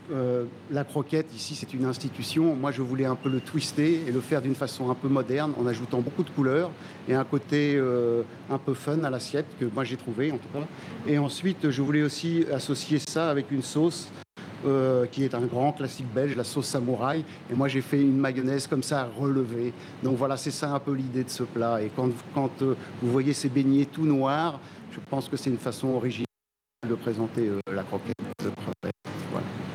la 0.70 0.84
croquette, 0.84 1.26
ici, 1.34 1.54
c'est 1.54 1.74
une 1.74 1.84
institution. 1.84 2.56
Moi 2.56 2.72
je 2.72 2.80
voulais 2.80 3.04
un 3.04 3.16
peu 3.16 3.28
le 3.28 3.40
twister 3.40 4.02
et 4.06 4.12
le 4.12 4.20
faire 4.20 4.40
d'une 4.40 4.54
façon 4.54 4.90
un 4.90 4.94
peu 4.94 5.08
moderne, 5.08 5.52
en 5.60 5.66
ajoutant 5.66 6.00
beaucoup 6.00 6.22
de 6.22 6.30
couleurs 6.30 6.70
et 7.08 7.14
un 7.14 7.24
côté 7.24 7.78
un 8.50 8.58
peu 8.58 8.74
fun 8.74 9.02
à 9.04 9.10
l'assiette, 9.10 9.46
que 9.58 9.66
moi 9.66 9.84
j'ai 9.84 9.96
trouvé 9.96 10.32
en 10.32 10.38
tout 10.38 10.48
cas. 10.52 10.64
Et 11.06 11.18
ensuite, 11.18 11.70
je 11.70 11.82
voulais 11.82 12.02
aussi 12.02 12.46
associer 12.52 12.98
ça 12.98 13.30
avec 13.30 13.50
une 13.50 13.62
sauce 13.62 14.10
euh, 14.66 15.06
qui 15.06 15.24
est 15.24 15.34
un 15.34 15.46
grand 15.46 15.72
classique 15.72 16.12
belge, 16.12 16.36
la 16.36 16.44
sauce 16.44 16.66
samouraï. 16.66 17.24
Et 17.50 17.54
moi, 17.54 17.68
j'ai 17.68 17.80
fait 17.80 18.00
une 18.00 18.16
mayonnaise 18.16 18.66
comme 18.66 18.82
ça, 18.82 19.08
relevée. 19.18 19.72
Donc 20.02 20.16
voilà, 20.16 20.36
c'est 20.36 20.50
ça 20.50 20.72
un 20.72 20.78
peu 20.78 20.92
l'idée 20.92 21.24
de 21.24 21.30
ce 21.30 21.44
plat. 21.44 21.82
Et 21.82 21.90
quand, 21.94 22.10
euh, 22.62 22.74
vous 23.02 23.10
voyez 23.10 23.32
ces 23.32 23.48
beignets 23.48 23.86
tout 23.86 24.04
noirs, 24.04 24.60
je 24.90 24.98
pense 25.08 25.28
que 25.28 25.36
c'est 25.36 25.50
une 25.50 25.58
façon 25.58 25.88
originale 25.88 26.26
de 26.88 26.94
présenter 26.94 27.48
euh, 27.48 27.60
la 27.72 27.82
croquette. 27.82 28.16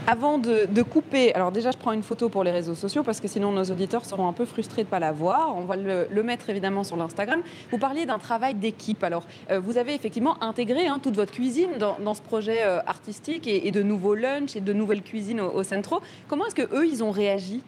Avant 0.08 0.38
de, 0.38 0.84
couper, 0.84 1.34
alors 1.34 1.52
déjà 1.52 1.72
je 1.72 1.78
prends 1.78 1.92
une 1.92 2.04
photo 2.04 2.30
pour 2.30 2.44
les 2.44 2.52
réseaux 2.52 2.76
sociaux 2.76 3.02
parce 3.02 3.20
que 3.20 3.28
sinon 3.28 3.52
nos 3.52 3.64
auditeurs 3.64 4.06
seront 4.06 4.28
un 4.28 4.34
peu 4.34 4.46
frustrés 4.46 4.84
de 4.84 4.88
ne 4.88 4.92
pas 4.92 5.00
la 5.00 5.12
voir. 5.12 5.56
On 5.58 5.62
va 5.62 5.76
le, 5.76 6.24
mettre 6.24 6.48
évidemment 6.52 6.84
sur 6.84 6.96
l'Instagram. 6.96 7.42
Vous 7.72 7.80
parliez 7.80 8.06
d'un 8.06 8.20
travail 8.20 8.54
d'équipe. 8.54 9.04
Alors 9.04 9.26
euh, 9.50 9.60
vous 9.60 9.80
avez 9.80 9.96
effectivement 9.96 10.42
intégré 10.44 10.86
hein, 10.86 11.00
toute 11.02 11.16
votre 11.16 11.32
cuisine 11.32 11.70
dans, 11.80 12.14
ce 12.14 12.22
projet 12.22 12.60
euh, 12.62 12.82
artistique 12.86 13.48
et, 13.48 13.72
de 13.72 13.82
nouveaux 13.82 14.14
lunchs 14.14 14.56
et 14.56 14.62
de 14.62 14.74
nouvelles 14.74 15.02
cuisines 15.02 15.42
au, 15.42 15.64
Centro. 15.64 16.02
Comment 16.28 16.46
est-ce 16.46 16.56
que 16.56 16.76
eux 16.76 16.86
ils 16.86 17.04
ont 17.04 17.12
réagi? 17.12 17.64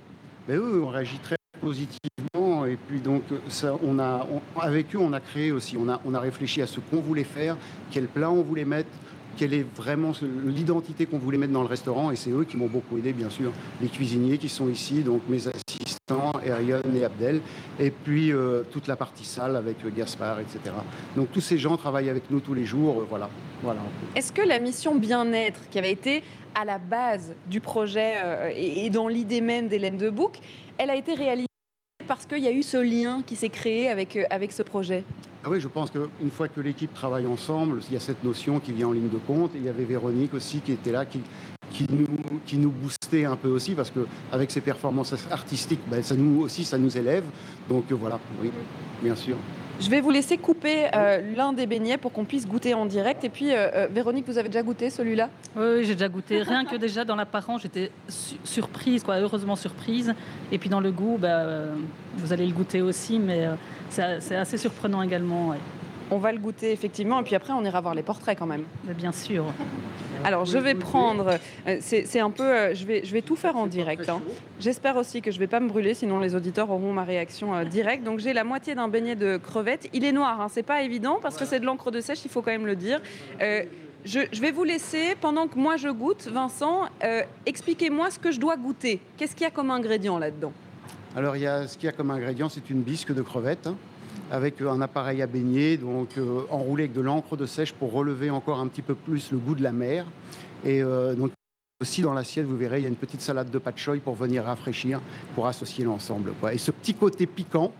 Ben, 0.47 0.58
Eux 0.58 0.84
ont 0.84 0.89
réagi 0.89 1.17
très 1.17 1.38
positivement 1.60 2.65
et 2.67 2.78
puis 2.78 3.00
donc 3.00 3.23
ça, 3.47 3.73
on 3.84 3.97
a, 3.97 4.28
avec 4.60 4.95
eux 4.95 5.00
on 5.00 5.13
a 5.13 5.19
créé 5.19 5.52
aussi, 5.52 5.76
on 5.76 5.89
a, 5.89 6.00
on 6.06 6.13
a 6.13 6.19
réfléchi 6.19 6.62
à 6.62 6.67
ce 6.67 6.80
qu'on 6.80 7.02
voulait 7.02 7.23
faire, 7.23 7.58
quel 7.89 8.08
plat 8.08 8.30
on 8.30 8.43
voulait 8.43 8.65
mettre 8.65 8.89
quelle 9.38 9.54
est 9.54 9.65
vraiment 9.76 10.12
l'identité 10.45 11.06
qu'on 11.06 11.19
voulait 11.19 11.38
mettre 11.38 11.54
dans 11.54 11.62
le 11.62 11.67
restaurant. 11.67 12.12
Et 12.12 12.15
c'est 12.15 12.32
eux 12.32 12.43
qui 12.43 12.58
m'ont 12.58 12.67
beaucoup 12.67 12.97
aidé, 12.97 13.13
bien 13.13 13.30
sûr. 13.30 13.54
Les 13.82 13.88
cuisiniers 13.88 14.38
qui 14.38 14.50
sont 14.50 14.67
ici, 14.67 15.04
donc 15.04 15.21
mes 15.30 15.47
assistants, 15.47 16.34
Erion 16.43 16.82
et 16.93 17.06
Abdel. 17.06 17.41
Et 17.80 17.91
puis 17.91 18.34
euh, 18.34 18.63
toute 18.71 18.88
la 18.88 18.95
partie 18.95 19.26
salle 19.26 19.56
avec 19.56 19.78
euh, 19.86 19.91
Gaspard, 19.95 20.39
etc. 20.39 20.60
Donc 21.15 21.32
tous 21.32 21.41
ces 21.41 21.58
gens 21.58 21.78
travaillent 21.78 22.10
avec 22.10 22.30
nous 22.32 22.39
tous 22.39 22.54
les 22.54 22.65
jours. 22.65 23.02
Euh, 23.02 23.06
voilà. 23.08 23.30
voilà. 23.62 23.82
Est-ce 24.15 24.34
que 24.34 24.41
la 24.41 24.60
mission 24.60 24.95
bien-être 24.95 25.69
qui 25.69 25.80
avait 25.80 25.91
été 25.91 26.23
à 26.56 26.65
la 26.65 26.80
base 26.80 27.36
du 27.45 27.62
projet 27.62 28.15
et, 28.56 28.89
dans 28.89 29.08
l'idée 29.08 29.41
même 29.41 29.67
d'Hélène 29.67 29.97
de 29.97 30.10
Bouc, 30.10 30.39
elle 30.80 30.89
a 30.89 30.95
été 30.95 31.13
réalisée 31.13 31.45
parce 32.08 32.26
qu'il 32.26 32.39
y 32.39 32.47
a 32.47 32.52
eu 32.52 32.63
ce 32.63 32.78
lien 32.78 33.21
qui 33.23 33.36
s'est 33.36 33.50
créé 33.50 33.89
avec, 33.89 34.17
avec 34.32 34.52
ce 34.52 34.63
projet? 34.63 35.04
Ah 35.43 35.50
oui, 35.50 35.60
je 35.60 35.67
pense 35.67 35.91
qu'une 35.91 36.32
fois 36.32 36.47
que 36.47 36.60
l'équipe 36.60 36.93
travaille 36.93 37.28
ensemble, 37.28 37.82
il 37.89 37.93
y 37.93 37.97
a 37.97 38.00
cette 38.00 38.23
notion 38.23 38.60
qui 38.60 38.71
vient 38.73 38.88
en 38.88 38.91
ligne 38.91 39.10
de 39.10 39.17
compte. 39.17 39.52
il 39.56 39.63
y 39.63 39.69
avait 39.69 39.86
Véronique 39.86 40.34
aussi 40.34 40.60
qui 40.60 40.71
était 40.71 40.91
là, 40.91 41.06
qui, 41.06 41.21
qui, 41.71 41.86
nous, 41.89 42.08
qui 42.45 42.58
nous 42.58 42.71
boostait 42.71 43.26
un 43.26 43.36
peu 43.36 43.50
aussi, 43.50 43.73
parce 43.73 43.91
qu'avec 43.91 44.52
ses 44.52 44.62
performances 44.62 45.13
artistiques, 45.32 45.82
ben, 45.88 46.02
ça 46.04 46.15
nous 46.15 46.41
aussi, 46.41 46.65
ça 46.65 46.78
nous 46.78 46.97
élève. 46.97 47.23
Donc 47.69 47.91
euh, 47.91 47.95
voilà, 47.95 48.19
oui, 48.41 48.52
bien 49.02 49.15
sûr. 49.15 49.38
Je 49.80 49.90
vais 49.92 50.02
vous 50.02 50.10
laisser 50.10 50.38
couper 50.38 50.88
euh, 50.96 51.22
l'un 51.36 51.54
des 51.54 51.68
beignets 51.68 51.98
pour 51.98 52.12
qu'on 52.12 52.26
puisse 52.26 52.48
goûter 52.48 52.74
en 52.74 52.86
direct. 52.86 53.24
Et 53.24 53.30
puis, 53.30 53.50
euh, 53.52 53.88
Véronique, 53.92 54.26
vous 54.28 54.38
avez 54.38 54.50
déjà 54.50 54.63
goûté 54.63 54.90
celui-là? 54.90 55.30
Oui, 55.56 55.84
j'ai 55.84 55.94
déjà 55.94 56.10
goûté. 56.10 56.42
Rien 56.42 56.66
que 56.66 56.76
déjà 56.76 57.06
dans 57.06 57.16
l'apparence, 57.16 57.62
j'étais 57.62 57.92
surprise, 58.44 59.04
quoi, 59.04 59.18
heureusement 59.18 59.56
surprise. 59.56 60.16
Et 60.52 60.58
puis 60.58 60.70
dans 60.70 60.80
le 60.80 60.92
goût, 60.92 61.18
bah, 61.20 61.46
vous 62.16 62.34
allez 62.34 62.48
le 62.48 62.54
goûter 62.54 62.82
aussi, 62.82 63.20
mais 63.20 63.48
c'est 63.90 64.36
assez 64.36 64.58
surprenant 64.58 65.02
également. 65.04 65.54
On 66.10 66.18
va 66.18 66.32
le 66.32 66.40
goûter 66.40 66.72
effectivement, 66.72 67.20
et 67.20 67.24
puis 67.24 67.36
après 67.36 67.54
on 67.54 67.63
ira 67.63 67.82
voir 67.82 67.94
les 67.94 68.04
portraits 68.04 68.38
quand 68.38 68.46
même. 68.46 68.63
bien 68.84 69.12
sûr. 69.12 69.46
Alors 70.23 70.45
je 70.45 70.58
vais 70.58 70.75
prendre, 70.75 71.38
euh, 71.67 71.77
c'est 71.82 72.19
un 72.19 72.32
peu, 72.32 72.43
euh, 72.43 72.75
je 72.75 72.86
vais, 72.86 73.03
je 73.03 73.13
vais 73.13 73.21
tout 73.21 73.36
faire 73.36 73.56
en 73.56 73.67
direct. 73.67 74.10
Hein. 74.10 74.21
J'espère 74.60 74.97
aussi 74.97 75.21
que 75.21 75.32
je 75.32 75.38
ne 75.38 75.39
vais 75.41 75.47
pas 75.47 75.60
me 75.60 75.67
brûler, 75.67 75.93
sinon 75.93 76.19
les 76.19 76.36
auditeurs 76.36 76.69
auront 76.69 76.93
ma 76.93 77.03
réaction 77.03 77.56
euh, 77.56 77.63
directe. 77.63 78.03
Donc 78.03 78.19
j'ai 78.19 78.34
la 78.34 78.43
moitié 78.43 78.75
d'un 78.75 78.88
beignet 78.88 79.15
de 79.15 79.38
crevettes. 79.38 79.89
Il 79.93 80.03
est 80.03 80.12
noir, 80.12 80.41
hein, 80.41 80.47
c'est 80.51 80.63
pas 80.63 80.82
évident 80.82 81.19
parce 81.21 81.38
que 81.38 81.45
c'est 81.45 81.60
de 81.60 81.65
l'encre 81.65 81.91
de 81.91 82.01
sèche, 82.01 82.19
il 82.25 82.32
faut 82.32 82.41
quand 82.41 82.51
même 82.51 82.65
le 82.65 82.75
dire. 82.75 83.01
je, 83.39 84.41
vais 84.41 84.51
vous 84.51 84.63
laisser, 84.63 85.15
pendant 85.19 85.47
que 85.47 85.58
moi 85.58 85.77
je 85.77 85.89
goûte, 85.89 86.27
Vincent, 86.27 86.84
expliquez-moi 87.45 88.12
ce 88.12 88.19
que 88.19 88.32
je 88.32 88.39
dois 88.39 88.58
goûter. 88.58 88.99
Qu'est-ce 89.17 89.36
qu'il 89.36 89.43
y 89.43 89.47
a 89.47 89.51
comme 89.51 89.71
ingrédient 89.71 90.17
là-dedans? 90.17 90.53
Alors, 91.15 91.36
il 91.36 91.41
y 91.41 91.47
a, 91.47 91.67
ce 91.67 91.77
qu'il 91.77 91.86
y 91.86 91.89
a 91.89 91.93
comme 91.93 92.12
ingrédient, 92.12 92.47
c'est 92.47 92.69
une 92.69 92.82
bisque 92.82 93.12
de 93.12 93.23
crevettes 93.23 93.65
hein, 93.65 93.75
avec 94.32 94.62
un 94.62 94.82
appareil 94.82 95.21
à 95.21 95.27
baigner, 95.27 95.77
donc 95.77 96.17
euh, 96.17 96.41
enroulé 96.49 96.84
avec 96.84 96.93
de 96.93 97.01
l'encre 97.01 97.38
de 97.38 97.45
sèche 97.45 97.73
pour 97.73 97.91
relever 97.91 98.30
encore 98.30 98.60
un 98.60 98.67
petit 98.67 98.82
peu 98.82 98.95
plus 98.95 99.32
le 99.32 99.38
goût 99.38 99.56
de 99.56 99.63
la 99.63 99.71
mer. 99.71 100.06
Et 100.65 100.82
euh, 100.82 101.13
donc, 101.13 101.32
aussi 101.82 102.01
dans 102.01 102.13
l'assiette, 102.13 102.45
vous 102.45 102.58
verrez, 102.58 102.80
il 102.80 102.84
y 102.84 102.86
a 102.86 102.89
une 102.89 102.95
petite 102.95 103.21
salade 103.21 103.49
de 103.49 103.62
choy 103.75 103.99
pour 103.99 104.15
venir 104.15 104.43
rafraîchir, 104.43 104.99
pour 105.36 105.47
associer 105.47 105.86
l'ensemble. 105.86 106.34
Et 106.51 106.58
ce 106.58 106.71
petit 106.71 106.93
côté 106.93 107.27
piquant 107.27 107.71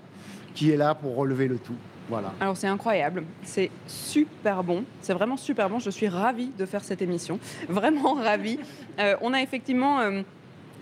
qui 0.54 0.72
est 0.72 0.78
là 0.78 0.96
pour 0.96 1.16
relever 1.16 1.48
le 1.48 1.58
tout. 1.58 1.76
Voilà. 2.10 2.34
Alors 2.40 2.56
c'est 2.56 2.68
incroyable, 2.68 3.26
c'est 3.44 3.70
super 3.86 4.64
bon, 4.64 4.86
c'est 5.02 5.14
vraiment 5.14 5.36
super 5.36 5.70
bon. 5.70 5.80
Je 5.80 5.90
suis 5.90 6.08
ravie 6.08 6.52
de 6.58 6.66
faire 6.66 6.84
cette 6.84 7.02
émission, 7.02 7.38
vraiment 7.70 8.14
ravie. 8.14 8.60
Euh, 9.00 9.18
on 9.22 9.34
a 9.34 9.42
effectivement 9.42 10.00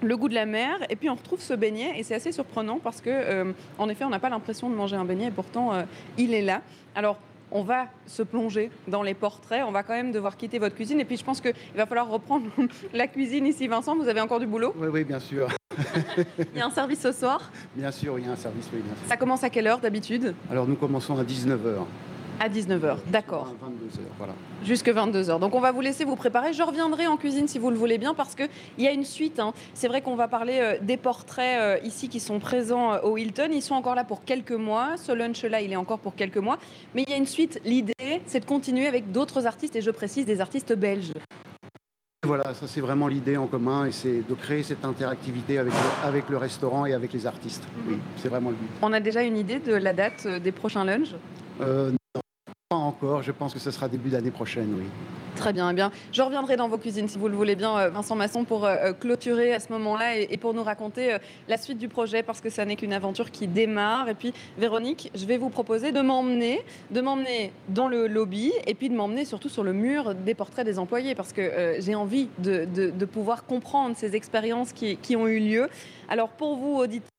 le 0.01 0.17
goût 0.17 0.29
de 0.29 0.33
la 0.33 0.45
mer, 0.45 0.77
et 0.89 0.95
puis 0.95 1.09
on 1.09 1.15
retrouve 1.15 1.41
ce 1.41 1.53
beignet, 1.53 1.97
et 1.97 2.03
c'est 2.03 2.15
assez 2.15 2.31
surprenant 2.31 2.79
parce 2.83 3.01
que, 3.01 3.09
euh, 3.09 3.51
en 3.77 3.89
effet, 3.89 4.05
on 4.05 4.09
n'a 4.09 4.19
pas 4.19 4.29
l'impression 4.29 4.69
de 4.69 4.75
manger 4.75 4.95
un 4.95 5.05
beignet, 5.05 5.27
et 5.27 5.31
pourtant, 5.31 5.73
euh, 5.73 5.83
il 6.17 6.33
est 6.33 6.41
là. 6.41 6.61
Alors, 6.95 7.17
on 7.51 7.63
va 7.63 7.85
se 8.07 8.23
plonger 8.23 8.71
dans 8.87 9.03
les 9.03 9.13
portraits, 9.13 9.63
on 9.65 9.71
va 9.71 9.83
quand 9.83 9.93
même 9.93 10.11
devoir 10.11 10.35
quitter 10.37 10.59
votre 10.59 10.75
cuisine, 10.75 10.99
et 10.99 11.05
puis 11.05 11.17
je 11.17 11.23
pense 11.23 11.41
qu'il 11.41 11.53
va 11.75 11.85
falloir 11.85 12.09
reprendre 12.09 12.45
la 12.93 13.07
cuisine 13.07 13.45
ici. 13.45 13.67
Vincent, 13.67 13.95
vous 13.95 14.07
avez 14.07 14.21
encore 14.21 14.39
du 14.39 14.47
boulot? 14.47 14.73
Oui, 14.77 14.87
oui, 14.91 15.03
bien 15.03 15.19
sûr. 15.19 15.47
il 16.53 16.57
y 16.57 16.61
a 16.61 16.65
un 16.65 16.71
service 16.71 16.99
ce 16.99 17.11
soir? 17.11 17.51
Bien 17.75 17.91
sûr, 17.91 18.17
il 18.19 18.25
y 18.25 18.27
a 18.29 18.31
un 18.31 18.37
service, 18.37 18.69
oui, 18.73 18.79
bien 18.79 18.95
sûr. 18.95 19.07
Ça 19.07 19.17
commence 19.17 19.43
à 19.43 19.49
quelle 19.49 19.67
heure 19.67 19.79
d'habitude? 19.79 20.33
Alors, 20.49 20.67
nous 20.67 20.75
commençons 20.75 21.17
à 21.17 21.23
19h. 21.23 21.85
À 22.39 22.49
19h, 22.49 22.97
d'accord. 23.07 23.53
22h, 23.63 23.99
voilà. 24.17 24.33
Jusque 24.63 24.89
22h. 24.89 25.39
Donc 25.39 25.55
on 25.55 25.61
va 25.61 25.71
vous 25.71 25.81
laisser 25.81 26.03
vous 26.03 26.15
préparer. 26.15 26.53
Je 26.53 26.63
reviendrai 26.63 27.07
en 27.07 27.17
cuisine 27.17 27.47
si 27.47 27.59
vous 27.59 27.69
le 27.69 27.77
voulez 27.77 27.97
bien 27.97 28.13
parce 28.13 28.35
qu'il 28.35 28.49
y 28.77 28.87
a 28.87 28.91
une 28.91 29.05
suite. 29.05 29.39
hein. 29.39 29.53
C'est 29.73 29.87
vrai 29.87 30.01
qu'on 30.01 30.15
va 30.15 30.27
parler 30.27 30.59
euh, 30.59 30.77
des 30.81 30.97
portraits 30.97 31.59
euh, 31.59 31.77
ici 31.85 32.09
qui 32.09 32.19
sont 32.19 32.39
présents 32.39 32.93
euh, 32.93 33.01
au 33.01 33.17
Hilton. 33.17 33.49
Ils 33.51 33.61
sont 33.61 33.75
encore 33.75 33.95
là 33.95 34.03
pour 34.03 34.25
quelques 34.25 34.51
mois. 34.51 34.97
Ce 34.97 35.11
lunch-là, 35.11 35.61
il 35.61 35.71
est 35.71 35.77
encore 35.77 35.99
pour 35.99 36.15
quelques 36.15 36.37
mois. 36.37 36.57
Mais 36.93 37.03
il 37.03 37.09
y 37.09 37.13
a 37.13 37.17
une 37.17 37.25
suite. 37.25 37.61
L'idée, 37.63 37.93
c'est 38.25 38.41
de 38.41 38.45
continuer 38.45 38.87
avec 38.87 39.11
d'autres 39.11 39.47
artistes 39.47 39.75
et 39.75 39.81
je 39.81 39.91
précise 39.91 40.25
des 40.25 40.41
artistes 40.41 40.73
belges. 40.75 41.13
Voilà, 42.25 42.55
ça 42.55 42.65
c'est 42.67 42.81
vraiment 42.81 43.07
l'idée 43.07 43.37
en 43.37 43.45
commun 43.45 43.85
et 43.85 43.91
c'est 43.91 44.27
de 44.27 44.33
créer 44.33 44.63
cette 44.63 44.83
interactivité 44.83 45.59
avec 45.59 45.73
le, 45.73 46.07
avec 46.07 46.27
le 46.29 46.37
restaurant 46.37 46.85
et 46.87 46.93
avec 46.93 47.13
les 47.13 47.27
artistes. 47.27 47.63
Oui, 47.87 47.97
c'est 48.17 48.29
vraiment 48.29 48.49
le 48.49 48.55
but. 48.55 48.67
On 48.81 48.91
a 48.93 48.99
déjà 48.99 49.21
une 49.21 49.37
idée 49.37 49.59
de 49.59 49.73
la 49.73 49.93
date 49.93 50.27
des 50.27 50.51
prochains 50.51 50.83
lunchs? 50.83 51.13
Euh, 51.61 51.91
pas 52.69 52.77
encore, 52.77 53.21
je 53.21 53.31
pense 53.31 53.53
que 53.53 53.59
ce 53.59 53.69
sera 53.69 53.87
début 53.87 54.09
d'année 54.09 54.31
prochaine, 54.31 54.73
oui. 54.75 54.85
Très 55.35 55.53
bien, 55.53 55.69
eh 55.69 55.73
bien. 55.75 55.91
Je 56.11 56.23
reviendrai 56.23 56.55
dans 56.55 56.67
vos 56.67 56.79
cuisines 56.79 57.07
si 57.07 57.19
vous 57.19 57.27
le 57.27 57.35
voulez 57.35 57.55
bien, 57.55 57.77
euh, 57.77 57.89
Vincent 57.89 58.15
Masson, 58.15 58.43
pour 58.43 58.65
euh, 58.65 58.91
clôturer 58.91 59.53
à 59.53 59.59
ce 59.59 59.71
moment-là 59.73 60.17
et, 60.17 60.37
pour 60.37 60.55
nous 60.55 60.63
raconter 60.63 61.13
euh, 61.13 61.19
la 61.47 61.57
suite 61.57 61.77
du 61.77 61.89
projet 61.89 62.23
parce 62.23 62.41
que 62.41 62.49
ça 62.49 62.65
n'est 62.65 62.75
qu'une 62.75 62.93
aventure 62.93 63.29
qui 63.29 63.47
démarre. 63.47 64.09
Et 64.09 64.15
puis, 64.15 64.33
Véronique, 64.57 65.11
je 65.13 65.27
vais 65.27 65.37
vous 65.37 65.49
proposer 65.49 65.91
de 65.91 66.01
m'emmener, 66.01 66.63
de 66.89 67.01
m'emmener 67.01 67.53
dans 67.69 67.87
le 67.87 68.07
lobby 68.07 68.51
et 68.65 68.73
puis 68.73 68.89
de 68.89 68.95
m'emmener 68.95 69.25
surtout 69.25 69.49
sur 69.49 69.63
le 69.63 69.73
mur 69.73 70.15
des 70.15 70.33
portraits 70.33 70.65
des 70.65 70.79
employés 70.79 71.13
parce 71.13 71.33
que 71.33 71.41
euh, 71.41 71.81
j'ai 71.81 71.93
envie 71.93 72.29
de 72.39 73.05
pouvoir 73.05 73.45
comprendre 73.45 73.95
ces 73.95 74.15
expériences 74.15 74.73
qui, 74.73 74.97
qui 74.97 75.15
ont 75.15 75.27
eu 75.27 75.39
lieu. 75.39 75.69
Alors, 76.09 76.29
pour 76.29 76.55
vous, 76.55 76.77
auditeurs, 76.77 77.11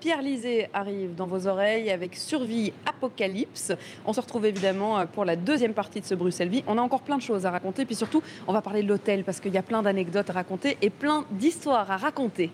Pierre 0.00 0.22
Lisée 0.22 0.68
arrive 0.72 1.14
dans 1.14 1.26
vos 1.26 1.46
oreilles 1.46 1.90
avec 1.90 2.16
Survie 2.16 2.72
Apocalypse. 2.86 3.72
On 4.04 4.12
se 4.12 4.20
retrouve 4.20 4.46
évidemment 4.46 4.98
euh, 4.98 5.04
pour 5.06 5.24
la 5.24 5.36
deuxième 5.36 5.74
partie 5.74 6.00
de 6.00 6.06
ce 6.06 6.14
Bruxelles 6.14 6.48
Vie. 6.48 6.64
On 6.66 6.78
a 6.78 6.82
encore 6.82 7.02
plein 7.02 7.16
de 7.16 7.22
choses 7.22 7.46
à 7.46 7.50
raconter, 7.50 7.84
puis 7.84 7.94
surtout, 7.94 8.22
on 8.46 8.52
va 8.52 8.62
parler 8.62 8.82
de 8.82 8.88
l'hôtel 8.88 9.24
parce 9.24 9.40
qu'il 9.40 9.52
y 9.52 9.58
a 9.58 9.62
plein 9.62 9.82
d'anecdotes 9.82 10.30
à 10.30 10.32
raconter 10.32 10.76
et 10.82 10.90
plein 10.90 11.24
d'histoires 11.30 11.90
à 11.90 11.96
raconter. 11.96 12.50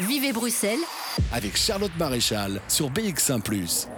Vivez 0.00 0.32
Bruxelles 0.32 0.78
Avec 1.32 1.56
Charlotte 1.56 1.92
Maréchal 1.98 2.60
sur 2.68 2.90
BX1⁇ 2.90 3.42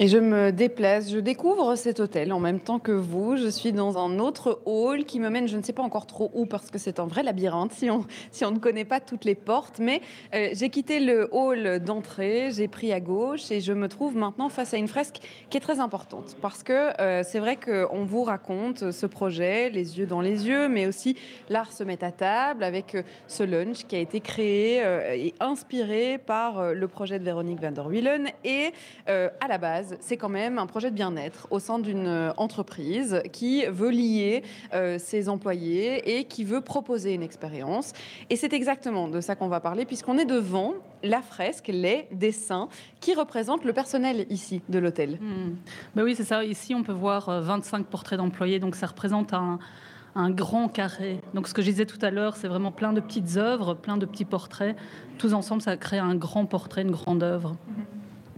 Et 0.00 0.06
je 0.06 0.18
me 0.18 0.52
déplace, 0.52 1.10
je 1.10 1.18
découvre 1.18 1.74
cet 1.74 1.98
hôtel 1.98 2.32
en 2.32 2.38
même 2.38 2.60
temps 2.60 2.78
que 2.78 2.92
vous. 2.92 3.36
Je 3.36 3.48
suis 3.48 3.72
dans 3.72 3.98
un 3.98 4.20
autre 4.20 4.60
hall 4.64 5.04
qui 5.04 5.18
me 5.18 5.28
mène, 5.28 5.48
je 5.48 5.56
ne 5.56 5.62
sais 5.64 5.72
pas 5.72 5.82
encore 5.82 6.06
trop 6.06 6.30
où, 6.34 6.46
parce 6.46 6.70
que 6.70 6.78
c'est 6.78 7.00
un 7.00 7.06
vrai 7.06 7.24
labyrinthe 7.24 7.72
si 7.72 7.90
on, 7.90 8.50
ne 8.52 8.58
connaît 8.60 8.84
pas 8.84 9.00
toutes 9.00 9.24
les 9.24 9.34
portes. 9.34 9.80
Mais 9.80 10.00
euh, 10.36 10.50
j'ai 10.52 10.70
quitté 10.70 11.00
le 11.00 11.28
hall 11.32 11.80
d'entrée, 11.80 12.50
j'ai 12.52 12.68
pris 12.68 12.92
à 12.92 13.00
gauche 13.00 13.50
et 13.50 13.60
je 13.60 13.72
me 13.72 13.88
trouve 13.88 14.16
maintenant 14.16 14.48
face 14.48 14.72
à 14.72 14.76
une 14.76 14.86
fresque 14.86 15.16
qui 15.50 15.56
est 15.56 15.60
très 15.60 15.80
importante. 15.80 16.36
Parce 16.40 16.62
que 16.62 16.92
euh, 17.00 17.24
c'est 17.24 17.40
vrai 17.40 17.56
qu'on 17.56 18.04
vous 18.04 18.22
raconte 18.22 18.92
ce 18.92 19.06
projet, 19.06 19.68
les 19.68 19.98
yeux 19.98 20.06
dans 20.06 20.20
les 20.20 20.46
yeux, 20.46 20.68
mais 20.68 20.86
aussi 20.86 21.16
l'art 21.48 21.72
se 21.72 21.82
met 21.82 22.04
à 22.04 22.12
table 22.12 22.62
avec 22.62 22.94
euh, 22.94 23.02
ce 23.26 23.42
lunch 23.42 23.84
qui 23.88 23.96
a 23.96 23.98
été 23.98 24.20
créé 24.20 24.78
et 25.16 25.34
inspiré 25.40 26.18
par 26.18 26.72
le 26.72 26.86
projet 26.86 27.18
de 27.18 27.24
Véronique 27.24 27.60
van 27.60 27.72
der 27.72 27.88
Wielen. 27.88 28.28
Et 28.44 28.70
à 29.06 29.48
la 29.48 29.58
base, 29.58 29.87
c'est 30.00 30.16
quand 30.16 30.28
même 30.28 30.58
un 30.58 30.66
projet 30.66 30.90
de 30.90 30.94
bien-être 30.94 31.46
au 31.50 31.58
sein 31.58 31.78
d'une 31.78 32.06
euh, 32.06 32.32
entreprise 32.36 33.22
qui 33.32 33.64
veut 33.66 33.90
lier 33.90 34.42
euh, 34.74 34.98
ses 34.98 35.28
employés 35.28 36.18
et 36.18 36.24
qui 36.24 36.44
veut 36.44 36.60
proposer 36.60 37.14
une 37.14 37.22
expérience. 37.22 37.92
Et 38.30 38.36
c'est 38.36 38.52
exactement 38.52 39.08
de 39.08 39.20
ça 39.20 39.36
qu'on 39.36 39.48
va 39.48 39.60
parler, 39.60 39.84
puisqu'on 39.84 40.18
est 40.18 40.24
devant 40.24 40.74
la 41.02 41.22
fresque, 41.22 41.68
les 41.68 42.06
dessins 42.12 42.68
qui 43.00 43.14
représentent 43.14 43.64
le 43.64 43.72
personnel 43.72 44.26
ici 44.30 44.62
de 44.68 44.78
l'hôtel. 44.78 45.18
Hmm. 45.20 45.56
Ben 45.94 46.02
oui, 46.02 46.14
c'est 46.14 46.24
ça. 46.24 46.44
Ici, 46.44 46.74
on 46.74 46.82
peut 46.82 46.92
voir 46.92 47.28
euh, 47.28 47.40
25 47.40 47.86
portraits 47.86 48.18
d'employés, 48.18 48.58
donc 48.58 48.74
ça 48.74 48.86
représente 48.86 49.32
un, 49.32 49.58
un 50.14 50.30
grand 50.30 50.68
carré. 50.68 51.20
Donc 51.34 51.48
ce 51.48 51.54
que 51.54 51.62
je 51.62 51.70
disais 51.70 51.86
tout 51.86 51.98
à 52.02 52.10
l'heure, 52.10 52.36
c'est 52.36 52.48
vraiment 52.48 52.72
plein 52.72 52.92
de 52.92 53.00
petites 53.00 53.36
œuvres, 53.36 53.74
plein 53.74 53.96
de 53.96 54.06
petits 54.06 54.24
portraits. 54.24 54.76
Tous 55.18 55.32
ensemble, 55.32 55.62
ça 55.62 55.76
crée 55.76 55.98
un 55.98 56.14
grand 56.14 56.46
portrait, 56.46 56.82
une 56.82 56.90
grande 56.90 57.22
œuvre. 57.22 57.56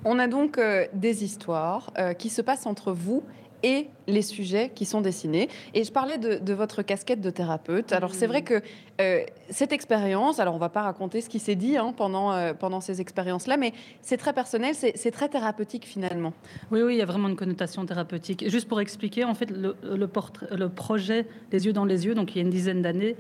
On 0.05 0.19
a 0.19 0.27
donc 0.29 0.59
euh, 0.59 0.87
des 0.95 1.25
histoires 1.25 1.93
euh, 1.99 2.13
qui 2.15 2.29
se 2.31 2.43
passent 2.43 2.67
entre 2.67 2.93
vous 2.93 3.23
et 3.63 3.89
les 4.07 4.23
sujets 4.23 4.71
qui 4.75 4.87
sont 4.87 5.03
dessinés. 5.03 5.51
Et 5.75 5.85
je 5.85 5.93
parlais 5.93 6.17
de, 6.17 6.37
de 6.37 6.53
votre 6.55 6.81
casquette 6.81 7.21
de 7.21 7.29
thérapeute. 7.29 7.93
Alors 7.93 8.15
c'est 8.15 8.27
vrai 8.27 8.41
que 8.41 8.63
euh, 9.03 9.21
cette 9.51 9.73
expérience, 9.73 10.41
alors 10.41 10.55
on 10.55 10.59
va 10.59 10.71
pas 10.71 10.81
raconter 10.81 11.21
ce 11.21 11.29
qui 11.29 11.39
s'est 11.39 11.57
dit 11.57 11.77
hein, 11.77 11.93
pendant, 11.95 12.33
euh, 12.33 12.55
pendant 12.55 12.81
ces 12.81 13.03
expériences-là, 13.03 13.59
mais 13.59 13.75
c'est 14.01 14.17
très 14.17 14.33
personnel, 14.33 14.75
c'est 14.75 14.97
c'est 14.97 15.11
très 15.11 15.29
thérapeutique 15.29 15.85
finalement. 15.85 16.33
Oui, 16.71 16.81
oui, 16.81 16.95
il 16.95 16.99
y 16.99 17.03
a 17.03 17.07
vraiment 17.07 17.29
une 17.29 17.37
connotation 17.37 17.85
thérapeutique. 17.85 18.49
Juste 18.49 18.67
pour 18.67 18.81
expliquer, 18.81 19.25
en 19.25 19.35
fait, 19.35 19.51
le, 19.51 19.77
le, 19.83 20.07
portrait- 20.09 20.57
le 20.57 20.71
projet 20.71 21.27
Les 21.53 21.67
yeux 21.67 21.75
dans 21.75 21.85
les 21.85 22.07
yeux, 22.07 22.15
donc 22.15 22.35
il 22.35 22.39
y 22.39 22.41
a 22.41 22.45
une 22.45 22.51
dizaine 22.51 22.81
d'années, 22.81 23.15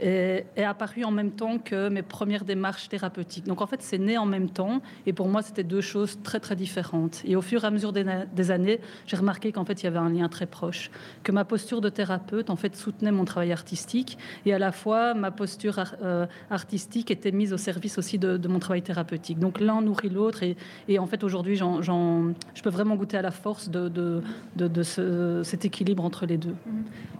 est, 0.00 0.46
apparu 0.62 1.04
en 1.04 1.10
même 1.10 1.30
temps 1.30 1.58
que 1.58 1.88
mes 1.88 2.02
premières 2.02 2.44
démarches 2.44 2.88
thérapeutiques. 2.88 3.44
Donc 3.46 3.60
en 3.60 3.66
fait, 3.66 3.82
c'est 3.82 3.98
né 3.98 4.18
en 4.18 4.26
même 4.26 4.50
temps, 4.50 4.80
et 5.06 5.12
pour 5.12 5.28
moi, 5.28 5.42
c'était 5.42 5.64
deux 5.64 5.80
choses 5.80 6.18
très 6.22 6.40
très 6.40 6.56
différentes. 6.56 7.22
Et 7.24 7.36
au 7.36 7.42
fur 7.42 7.64
et 7.64 7.66
à 7.66 7.70
mesure 7.70 7.92
des, 7.92 8.50
années, 8.50 8.80
j'ai 9.06 9.16
remarqué 9.16 9.52
qu'en 9.52 9.64
fait, 9.64 9.82
il 9.82 9.84
y 9.84 9.86
avait 9.86 9.98
un 9.98 10.10
lien 10.10 10.28
très 10.28 10.46
proche, 10.46 10.90
que 11.22 11.32
ma 11.32 11.44
posture 11.44 11.80
de 11.80 11.88
thérapeute, 11.88 12.50
en 12.50 12.56
fait, 12.56 12.76
soutenait 12.76 13.12
mon 13.12 13.24
travail 13.24 13.52
artistique, 13.52 14.18
et 14.44 14.52
à 14.52 14.58
la 14.58 14.72
fois 14.72 15.14
ma 15.14 15.30
posture 15.30 15.82
euh, 16.02 16.26
artistique 16.50 17.10
était 17.10 17.32
mise 17.32 17.52
au 17.52 17.58
service 17.58 17.98
aussi 17.98 18.18
de, 18.18 18.46
mon 18.48 18.58
travail 18.58 18.82
thérapeutique. 18.82 19.38
Donc 19.38 19.60
l'un 19.60 19.80
nourrit 19.82 20.10
l'autre, 20.10 20.42
et, 20.88 20.98
en 20.98 21.06
fait, 21.06 21.24
aujourd'hui, 21.24 21.56
je 21.56 22.62
peux 22.62 22.70
vraiment 22.70 22.96
goûter 22.96 23.16
à 23.16 23.22
la 23.22 23.30
force 23.30 23.68
de, 23.68 23.88
de, 23.88 24.22
de- 24.56 24.68
de 24.68 24.82
ce- 24.82 25.42
cet 25.44 25.64
équilibre 25.64 26.04
entre 26.04 26.26
les 26.26 26.36
deux. 26.36 26.54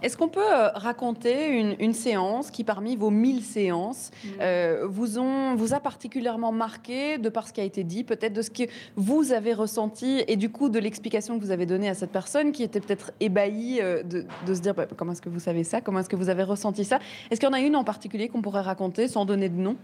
Est-ce 0.01 0.15
qu'on 0.17 0.29
peut 0.29 0.39
euh, 0.41 0.69
raconter 0.75 1.47
une, 1.59 1.75
une 1.79 1.93
séance 1.93 2.51
qui, 2.51 2.63
parmi 2.67 2.95
vos 2.95 3.09
1000 3.09 3.43
séances, 3.43 4.11
euh, 4.41 4.85
vous, 4.87 5.17
ont, 5.17 5.55
vous 5.55 5.73
a 5.73 5.79
particulièrement 5.79 6.51
marqué 6.51 7.17
de 7.17 7.29
par 7.29 7.47
ce 7.47 7.53
qui 7.53 7.61
a 7.61 7.63
été 7.63 7.83
dit, 7.83 8.03
peut-être 8.03 8.33
de 8.33 8.43
ce 8.43 8.51
que 8.51 8.63
vous 8.95 9.31
avez 9.31 9.53
ressenti 9.53 10.23
et 10.27 10.35
du 10.35 10.49
coup 10.49 10.69
de 10.69 10.77
l'explication 10.77 11.39
que 11.39 11.43
vous 11.43 11.51
avez 11.51 11.65
donnée 11.65 11.89
à 11.89 11.95
cette 11.95 12.11
personne 12.11 12.51
qui 12.51 12.61
était 12.61 12.81
peut-être 12.81 13.11
ébahie 13.19 13.79
euh, 13.81 14.03
de, 14.03 14.25
de 14.45 14.53
se 14.53 14.61
dire 14.61 14.75
bah, 14.75 14.85
comment 14.95 15.13
est-ce 15.13 15.21
que 15.21 15.29
vous 15.29 15.39
savez 15.39 15.63
ça, 15.63 15.81
comment 15.81 15.99
est-ce 15.99 16.09
que 16.09 16.17
vous 16.17 16.29
avez 16.29 16.43
ressenti 16.43 16.83
ça? 16.83 16.99
Est-ce 17.31 17.39
qu'il 17.39 17.47
y 17.47 17.51
en 17.51 17.55
a 17.55 17.61
une 17.61 17.75
en 17.75 17.83
particulier 17.83 18.27
qu'on 18.27 18.41
pourrait 18.41 18.61
raconter 18.61 19.07
sans 19.07 19.25
donner 19.25 19.49
de 19.49 19.57
nom? 19.57 19.77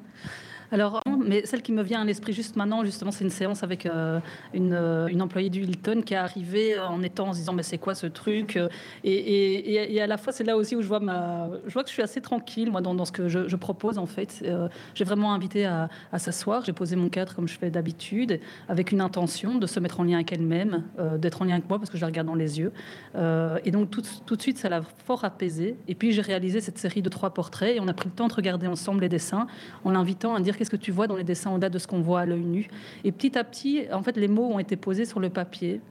Alors, 0.74 1.02
mais 1.24 1.46
celle 1.46 1.62
qui 1.62 1.72
me 1.72 1.84
vient 1.84 2.02
à 2.02 2.04
l'esprit 2.04 2.34
juste 2.34 2.56
maintenant, 2.56 2.84
justement, 2.84 3.12
c'est 3.12 3.24
une 3.24 3.30
séance 3.30 3.62
avec 3.62 3.86
euh, 3.86 4.20
une, 4.56 4.74
euh, 4.74 5.06
une 5.06 5.22
employée 5.22 5.52
du 5.52 5.62
Hilton 5.62 6.02
qui 6.04 6.16
est 6.16 6.18
arrivée 6.18 6.80
en 6.80 7.04
étant 7.04 7.28
en 7.28 7.34
se 7.34 7.38
disant 7.38 7.54
mais 7.54 7.62
c'est 7.62 7.78
quoi 7.78 7.94
ce 7.94 8.08
truc 8.08 8.58
et, 9.04 10.02
à 10.02 10.08
la 10.08 10.18
fois 10.18 10.34
c'est 10.34 10.44
là 10.44 10.58
aussi 10.58 10.76
où 10.76 10.82
je 10.82 10.88
vois 10.88 11.00
que 11.00 11.90
je 11.90 11.94
suis 11.94 12.02
assez 12.02 12.22
tranquille 12.22 12.72
moi 12.72 12.82
dans, 12.82 13.06
ce 13.06 13.12
que 13.12 13.30
je, 13.30 13.56
propose 13.56 14.00
en 14.00 14.08
fait. 14.08 14.42
Euh, 14.44 14.68
j'ai 14.96 15.04
vraiment 15.04 15.32
invité 15.32 15.66
à, 15.66 15.90
s'asseoir, 16.18 16.66
j'ai 16.66 16.74
posé 16.74 16.96
mon 16.96 17.10
cadre 17.10 17.36
comme 17.36 17.48
je 17.48 17.56
fais 17.56 17.70
d'habitude, 17.70 18.40
avec 18.68 18.92
une 18.92 19.02
intention 19.02 19.60
de 19.60 19.68
se 19.68 19.80
mettre 19.80 20.00
en 20.00 20.04
lien 20.04 20.16
avec 20.16 20.34
elle-même, 20.34 20.86
euh, 20.98 21.20
d'être 21.20 21.44
en 21.44 21.46
lien 21.46 21.54
avec 21.54 21.70
moi 21.70 21.78
parce 21.78 21.92
que 21.92 21.98
je 21.98 22.02
la 22.02 22.08
regarde 22.08 22.26
dans 22.26 22.34
les 22.34 22.58
yeux. 22.58 22.72
Euh, 23.16 23.60
et 23.64 23.70
donc 23.70 23.92
tout, 23.92 24.02
tout 24.26 24.36
de 24.36 24.42
suite 24.42 24.58
ça 24.58 24.70
l'a 24.70 24.82
fort 25.06 25.24
apaisé. 25.24 25.78
Et 25.88 25.94
puis 25.94 26.14
j'ai 26.14 26.22
réalisé 26.22 26.62
cette 26.62 26.80
série 26.80 27.04
de 27.04 27.10
trois 27.10 27.30
portraits 27.30 27.76
et 27.76 27.80
on 27.80 27.88
a 27.88 27.94
pris 27.94 28.10
le 28.10 28.16
temps 28.16 28.28
de 28.28 28.34
regarder 28.34 28.66
ensemble 28.66 29.02
les 29.02 29.10
dessins 29.10 29.46
en 29.84 29.92
l'invitant 29.92 30.34
à 30.34 30.40
dire 30.40 30.58
qu'est-ce 30.64 30.72
que 30.72 30.78
tu 30.78 30.94
vois 30.94 31.08
dans 31.08 31.18
les 31.18 31.26
dessins 31.26 31.52
au-delà 31.52 31.70
de 31.70 31.78
ce 31.78 31.88
qu'on 31.88 32.00
voit 32.00 32.22
à 32.22 32.26
l'œil 32.26 32.40
nu. 32.40 32.70
Et 33.04 33.12
petit 33.12 33.38
à 33.38 33.44
petit, 33.44 33.82
en 33.92 34.02
fait, 34.02 34.16
les 34.16 34.30
mots 34.30 34.48
ont 34.48 34.60
été 34.60 34.78
posés 34.78 35.04
sur 35.04 35.20
le 35.20 35.30
papier. 35.30 35.82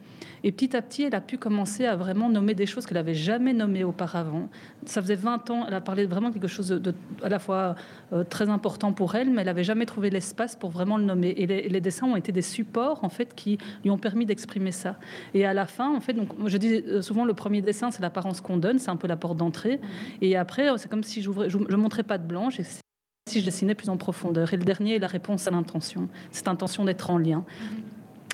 Et 0.44 0.50
petit 0.50 0.74
à 0.74 0.82
petit, 0.82 1.02
elle 1.02 1.14
a 1.14 1.20
pu 1.20 1.36
commencer 1.36 1.84
à 1.84 1.94
vraiment 1.94 2.28
nommer 2.30 2.54
des 2.54 2.64
choses 2.66 2.86
qu'elle 2.86 2.96
n'avait 2.96 3.14
jamais 3.14 3.52
nommées 3.52 3.84
auparavant. 3.84 4.48
Ça 4.86 5.02
faisait 5.02 5.14
20 5.14 5.50
ans, 5.50 5.66
elle 5.68 5.74
a 5.74 5.80
parlé 5.80 6.06
vraiment 6.06 6.30
de 6.30 6.34
quelque 6.34 6.48
chose 6.48 6.68
de, 6.68 6.94
à 7.22 7.28
la 7.28 7.38
fois 7.38 7.76
euh, 8.14 8.24
très 8.24 8.48
important 8.48 8.92
pour 8.92 9.14
elle, 9.14 9.30
mais 9.30 9.42
elle 9.42 9.46
n'avait 9.46 9.62
jamais 9.62 9.86
trouvé 9.86 10.10
l'espace 10.10 10.56
pour 10.56 10.70
vraiment 10.70 10.96
le 10.96 11.04
nommer. 11.04 11.34
Et 11.36 11.46
les, 11.46 11.80
dessins 11.80 12.06
ont 12.06 12.16
été 12.16 12.32
des 12.32 12.42
supports, 12.42 13.04
en 13.04 13.08
fait, 13.08 13.34
qui 13.34 13.58
lui 13.84 13.90
ont 13.90 13.98
permis 13.98 14.26
d'exprimer 14.26 14.72
ça. 14.72 14.96
Et 15.34 15.44
à 15.44 15.54
la 15.54 15.66
fin, 15.66 15.94
en 15.94 16.00
fait, 16.00 16.14
donc, 16.14 16.30
je 16.46 16.56
dis 16.56 16.82
euh, 16.88 17.02
souvent, 17.02 17.24
le 17.24 17.34
premier 17.34 17.60
dessin, 17.60 17.90
c'est 17.90 18.02
l'apparence 18.02 18.40
qu'on 18.40 18.56
donne, 18.56 18.78
c'est 18.78 18.90
un 18.90 18.96
peu 18.96 19.06
la 19.06 19.16
porte 19.16 19.36
d'entrée. 19.36 19.80
Et 20.22 20.36
après, 20.36 20.70
euh, 20.70 20.76
c'est 20.76 20.88
comme 20.88 21.04
si 21.04 21.22
je 21.22 21.30
ne 21.30 21.76
montrais 21.76 22.02
pas 22.02 22.18
de 22.18 22.26
blanche. 22.26 22.58
Et 22.58 22.82
si 23.28 23.40
je 23.40 23.44
dessinais 23.44 23.74
plus 23.74 23.88
en 23.88 23.96
profondeur. 23.96 24.52
Et 24.52 24.56
le 24.56 24.64
dernier 24.64 24.96
est 24.96 24.98
la 24.98 25.06
réponse 25.06 25.46
à 25.46 25.50
l'intention, 25.50 26.08
cette 26.30 26.48
intention 26.48 26.84
d'être 26.84 27.10
en 27.10 27.18
lien. 27.18 27.44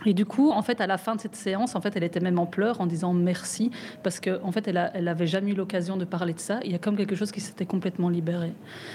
Et 0.09 0.15
du 0.15 0.25
coup, 0.25 0.53
en 0.53 0.63
fait, 0.63 0.81
à 0.81 0.87
la 0.87 0.97
fin 0.97 1.17
de 1.17 1.21
cette 1.21 1.37
séance, 1.37 1.77
en 1.77 1.83
fait, 1.83 1.95
elle 1.95 2.03
était 2.03 2.21
même 2.21 2.39
en 2.39 2.47
pleurs 2.47 2.81
en 2.81 2.87
disant 2.87 3.13
merci 3.13 3.71
parce 4.03 4.21
que, 4.21 4.43
en 4.43 4.53
fait, 4.53 4.67
elle, 4.67 4.91
elle 4.95 5.07
avait 5.07 5.27
jamais 5.27 5.51
eu 5.51 5.55
l'occasion 5.55 5.99
de 5.99 6.07
parler 6.07 6.33
de 6.33 6.39
ça. 6.39 6.61
Il 6.65 6.73
y 6.73 6.75
a 6.75 6.79
comme 6.79 6.97
quelque 6.97 7.15
chose 7.15 7.31
qui 7.31 7.43
s'était 7.43 7.67
complètement 7.67 8.09
libéré. 8.09 8.55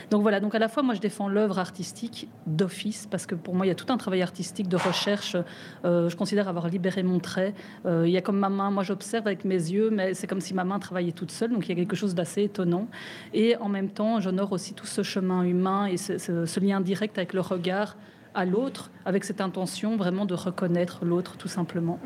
Donc 0.10 0.24
voilà. 0.24 0.40
Donc 0.40 0.56
à 0.56 0.60
la 0.60 0.70
fois, 0.70 0.82
moi, 0.82 0.96
je 0.96 1.00
défends 1.00 1.28
l'œuvre 1.28 1.60
artistique 1.60 2.28
d'office 2.48 3.08
parce 3.12 3.28
que 3.28 3.36
pour 3.36 3.54
moi, 3.54 3.68
il 3.68 3.70
y 3.70 3.72
a 3.72 3.76
tout 3.76 3.94
un 3.94 3.98
travail 3.98 4.24
artistique 4.24 4.68
de 4.68 4.76
recherche. 4.76 5.38
Euh, 5.86 6.10
je 6.10 6.16
considère 6.16 6.48
avoir 6.48 6.68
libéré 6.68 7.04
mon 7.04 7.20
trait. 7.20 7.54
Euh, 7.86 8.08
il 8.08 8.12
y 8.12 8.18
a 8.18 8.22
comme 8.22 8.40
ma 8.40 8.50
main. 8.50 8.72
Moi, 8.72 8.82
j'observe 8.82 9.28
avec 9.28 9.46
mes 9.46 9.54
yeux, 9.54 9.92
mais 9.92 10.16
c'est 10.16 10.26
comme 10.26 10.42
si 10.42 10.56
ma 10.56 10.64
main 10.64 10.80
travaillait 10.80 11.12
toute 11.12 11.30
seule. 11.30 11.52
Donc 11.52 11.68
il 11.68 11.70
y 11.70 11.74
a 11.74 11.76
quelque 11.76 11.96
chose 11.96 12.16
d'assez 12.16 12.42
étonnant. 12.42 12.88
Et 13.36 13.56
en 13.58 13.70
même 13.70 13.90
temps, 13.90 14.20
j'honore 14.20 14.52
aussi 14.52 14.74
tout 14.74 14.88
ce 14.88 15.04
chemin 15.04 15.44
humain 15.44 15.86
et 15.86 15.98
ce 15.98 16.60
lien 16.60 16.82
direct 16.82 17.20
avec 17.20 17.34
le 17.34 17.42
regard 17.42 17.98
à 18.34 18.46
l'autre, 18.46 18.92
avec 19.06 19.24
cette 19.24 19.42
intention 19.42 19.96
vraiment 19.96 20.26
de 20.26 20.34
reconnaître 20.34 21.06
l'autre, 21.06 21.38
tout 21.38 21.48
simplement. 21.48 22.00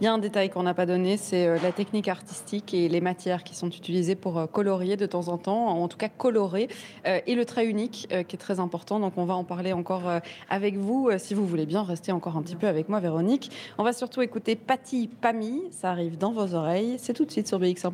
Il 0.00 0.04
y 0.04 0.06
a 0.06 0.12
un 0.12 0.18
détail 0.18 0.50
qu'on 0.50 0.64
n'a 0.64 0.74
pas 0.74 0.84
donné, 0.84 1.16
c'est 1.16 1.46
euh, 1.46 1.58
la 1.62 1.72
technique 1.72 2.08
artistique 2.08 2.74
et 2.74 2.86
les 2.88 3.00
matières 3.00 3.44
qui 3.44 3.54
sont 3.54 3.70
utilisées 3.70 4.14
pour 4.14 4.38
euh, 4.38 4.46
colorier 4.46 4.98
de 4.98 5.06
temps 5.06 5.28
en 5.28 5.38
temps, 5.38 5.68
en 5.68 5.88
tout 5.88 5.96
cas 5.96 6.10
colorer, 6.10 6.68
euh, 7.06 7.20
et 7.26 7.34
le 7.34 7.46
trait 7.46 7.66
unique 7.66 8.08
qui 8.28 8.36
est 8.36 8.38
très 8.38 8.60
important. 8.60 9.00
Donc 9.00 9.14
on 9.16 9.24
va 9.24 9.34
en 9.34 9.44
parler 9.44 9.72
encore 9.72 10.04
avec 10.50 10.76
vous, 10.76 11.10
si 11.18 11.34
vous 11.34 11.46
voulez 11.46 11.66
bien 11.66 11.82
rester 11.82 12.12
encore 12.12 12.36
un 12.36 12.42
petit 12.42 12.56
peu 12.56 12.66
avec 12.66 12.88
moi, 12.88 13.00
Véronique. 13.00 13.50
On 13.78 13.84
va 13.84 13.92
surtout 13.92 14.20
écouter 14.22 14.56
Patty 14.56 15.08
Pami, 15.08 15.62
ça 15.70 15.90
arrive 15.90 16.18
dans 16.18 16.32
vos 16.32 16.54
oreilles, 16.54 16.96
c'est 16.98 17.14
tout 17.14 17.24
de 17.24 17.30
suite 17.30 17.48
sur 17.48 17.58
BX1 17.58 17.92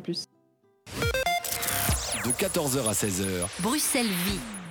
de 2.25 2.29
14h 2.31 2.87
à 2.87 2.93
16h. 2.93 3.47
Bruxelles 3.61 4.05
vit. 4.05 4.62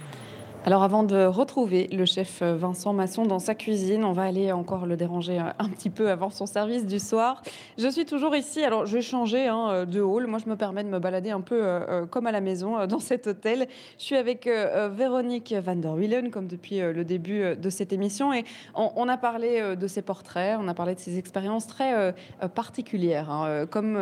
Alors 0.64 0.84
avant 0.84 1.02
de 1.02 1.24
retrouver 1.24 1.88
le 1.88 2.04
chef 2.04 2.40
Vincent 2.40 2.92
Masson 2.92 3.26
dans 3.26 3.40
sa 3.40 3.56
cuisine, 3.56 4.04
on 4.04 4.12
va 4.12 4.22
aller 4.22 4.52
encore 4.52 4.86
le 4.86 4.96
déranger 4.96 5.36
un 5.38 5.68
petit 5.68 5.90
peu 5.90 6.08
avant 6.08 6.30
son 6.30 6.46
service 6.46 6.86
du 6.86 7.00
soir. 7.00 7.42
Je 7.78 7.88
suis 7.88 8.04
toujours 8.04 8.36
ici, 8.36 8.62
alors 8.62 8.86
je 8.86 8.94
vais 8.94 9.02
changer 9.02 9.48
hein, 9.48 9.86
de 9.86 10.00
hall. 10.00 10.28
Moi 10.28 10.38
je 10.38 10.48
me 10.48 10.54
permets 10.54 10.84
de 10.84 10.88
me 10.88 11.00
balader 11.00 11.30
un 11.30 11.40
peu 11.40 11.60
euh, 11.60 11.80
euh, 11.88 12.06
comme 12.06 12.28
à 12.28 12.32
la 12.32 12.40
maison 12.40 12.78
euh, 12.78 12.86
dans 12.86 13.00
cet 13.00 13.26
hôtel. 13.26 13.66
Je 13.98 14.04
suis 14.04 14.14
avec 14.14 14.48
Véronique 14.92 15.52
van 15.52 15.74
der 15.74 15.94
Wielen 15.94 16.30
comme 16.30 16.46
depuis 16.46 16.78
le 16.78 17.04
début 17.04 17.56
de 17.56 17.70
cette 17.70 17.92
émission 17.92 18.32
et 18.32 18.44
on, 18.76 19.08
a 19.08 19.16
parlé 19.16 19.74
de 19.76 19.86
ses 19.88 20.02
portraits, 20.02 20.56
on 20.60 20.68
a 20.68 20.74
parlé 20.74 20.94
de 20.94 21.00
ses 21.00 21.18
expériences 21.18 21.66
très 21.66 22.14
particulières, 22.54 23.30
hein, 23.30 23.66
comme 23.66 23.98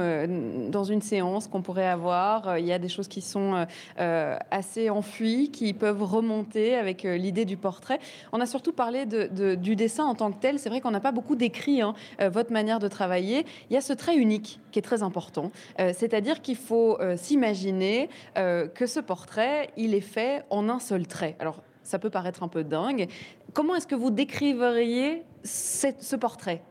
dans 0.71 0.85
une 0.85 1.01
séance 1.01 1.47
qu'on 1.49 1.63
pourrait 1.63 1.89
avoir. 1.89 2.59
Il 2.59 2.67
y 2.67 2.73
a 2.73 2.79
des 2.79 2.89
choses 2.89 3.09
qui 3.09 3.23
sont 3.23 3.67
assez 3.97 4.91
enfuies, 4.91 5.51
qui 5.51 5.73
peuvent 5.73 6.03
remonter 6.03 6.50
avec 6.57 7.05
euh, 7.05 7.17
l'idée 7.17 7.45
du 7.45 7.57
portrait. 7.57 7.99
On 8.33 8.41
a 8.41 8.47
surtout 8.47 8.73
parlé 8.73 9.07
du 9.07 9.77
dessin 9.77 10.05
en 10.05 10.15
tant 10.15 10.33
que 10.33 10.41
tel. 10.41 10.59
C'est 10.59 10.69
vrai 10.69 10.81
qu'on 10.81 10.91
n'a 10.91 11.01
pas 11.01 11.13
beaucoup 11.13 11.37
décrit 11.37 11.81
hein, 11.81 11.95
euh, 12.21 12.29
votre 12.29 12.53
manière 12.53 12.79
de 12.79 12.89
travailler. 12.89 13.47
Il 13.71 13.75
y 13.75 13.77
a 13.77 13.81
ce 13.81 13.93
trait 13.93 14.17
unique 14.17 14.61
qui 14.73 14.79
est 14.79 14.83
très 14.83 15.03
important. 15.03 15.51
Euh, 15.79 15.93
c'est-à-dire 15.97 16.43
qu'il 16.43 16.57
faut 16.57 16.99
s'imaginer 17.17 18.09
que 18.35 18.87
ce 18.87 19.01
portrait, 19.01 19.71
il 19.77 19.95
est 19.95 20.01
fait 20.01 20.45
en 20.51 20.69
un 20.69 20.79
seul 20.79 21.07
trait. 21.07 21.37
Alors, 21.39 21.63
ça 21.83 21.99
peut 21.99 22.11
paraître 22.11 22.43
un 22.43 22.49
peu 22.49 22.65
dingue. 22.65 23.09
Comment 23.53 23.75
est-ce 23.75 23.87
que 23.87 23.95
vous 23.95 24.11
décriveriez 24.11 25.23
ce 25.45 26.17
portrait? 26.17 26.63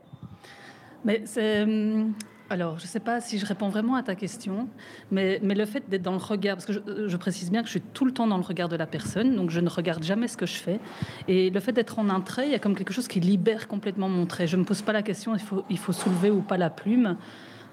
Mais 1.04 1.22
hum, 1.36 2.14
alors, 2.50 2.78
je 2.80 2.84
ne 2.84 2.88
sais 2.88 2.98
pas 2.98 3.20
si 3.20 3.38
je 3.38 3.46
réponds 3.46 3.68
vraiment 3.68 3.94
à 3.94 4.02
ta 4.02 4.16
question, 4.16 4.68
mais, 5.12 5.38
le 5.38 5.64
fait 5.66 5.88
d'être 5.88 6.02
dans 6.02 6.12
le 6.12 6.18
regard, 6.18 6.56
parce 6.56 6.66
que 6.66 6.72
je, 7.06 7.16
précise 7.16 7.48
bien 7.48 7.60
que 7.60 7.66
je 7.66 7.74
suis 7.74 7.80
tout 7.80 8.04
le 8.04 8.12
temps 8.12 8.26
dans 8.26 8.38
le 8.38 8.42
regard 8.42 8.68
de 8.68 8.74
la 8.74 8.86
personne, 8.86 9.36
donc 9.36 9.50
je 9.50 9.60
ne 9.60 9.68
regarde 9.68 10.02
jamais 10.02 10.26
ce 10.26 10.36
que 10.36 10.46
je 10.46 10.56
fais. 10.56 10.80
Et 11.28 11.50
le 11.50 11.60
fait 11.60 11.70
d'être 11.70 12.00
en 12.00 12.08
un 12.08 12.20
trait, 12.20 12.46
il 12.46 12.50
y 12.50 12.54
a 12.56 12.58
comme 12.58 12.74
quelque 12.74 12.92
chose 12.92 13.06
qui 13.06 13.20
libère 13.20 13.68
complètement 13.68 14.08
mon 14.08 14.26
trait. 14.26 14.48
Je 14.48 14.56
ne 14.56 14.62
me 14.62 14.66
pose 14.66 14.82
pas 14.82 14.92
la 14.92 15.02
question, 15.02 15.34
il 15.36 15.40
faut, 15.40 15.64
il 15.70 15.78
faut 15.78 15.92
soulever 15.92 16.30
ou 16.30 16.40
pas 16.42 16.56
la 16.56 16.70
plume. 16.70 17.16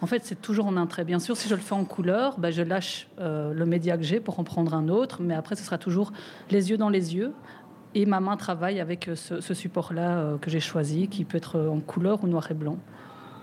En 0.02 0.06
fait, 0.06 0.24
c'est 0.26 0.40
toujours 0.40 0.68
en 0.68 0.78
un 0.78 0.86
trait. 0.86 1.04
Bien 1.04 1.18
sûr, 1.18 1.36
si 1.36 1.50
je 1.50 1.56
le 1.56 1.62
fais 1.62 1.74
en 1.74 1.84
couleur, 1.84 2.38
ben, 2.38 2.52
je 2.52 2.62
lâche 2.62 3.08
euh, 3.20 3.54
le 3.54 3.66
média 3.66 3.98
que 3.98 4.04
j'ai 4.04 4.20
pour 4.20 4.40
en 4.40 4.44
prendre 4.44 4.76
un 4.76 4.90
autre, 4.90 5.24
mais 5.24 5.34
après, 5.34 5.56
ce 5.56 5.64
sera 5.64 5.80
toujours 5.80 6.12
les 6.52 6.70
yeux 6.70 6.78
dans 6.78 6.90
les 6.90 7.16
yeux. 7.16 7.34
Et 7.96 8.06
ma 8.06 8.20
main 8.20 8.38
travaille 8.38 8.80
avec 8.80 9.08
euh, 9.08 9.16
ce, 9.16 9.54
support-là 9.56 10.18
euh, 10.20 10.38
que 10.38 10.52
j'ai 10.52 10.60
choisi, 10.60 11.08
qui 11.08 11.26
peut 11.26 11.38
être 11.38 11.60
en 11.60 11.80
couleur 11.80 12.24
ou 12.24 12.28
noir 12.28 12.52
et 12.52 12.54
blanc. 12.54 12.78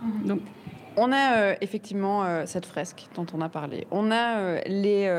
Mhm. 0.04 0.28
Donc, 0.28 0.40
on 0.96 1.12
a 1.12 1.36
euh, 1.36 1.54
effectivement 1.60 2.24
euh, 2.24 2.44
cette 2.46 2.66
fresque 2.66 3.08
dont 3.14 3.26
on 3.34 3.40
a 3.40 3.48
parlé. 3.48 3.86
On 3.90 4.10
a 4.10 4.38
euh, 4.38 4.60
les 4.66 5.10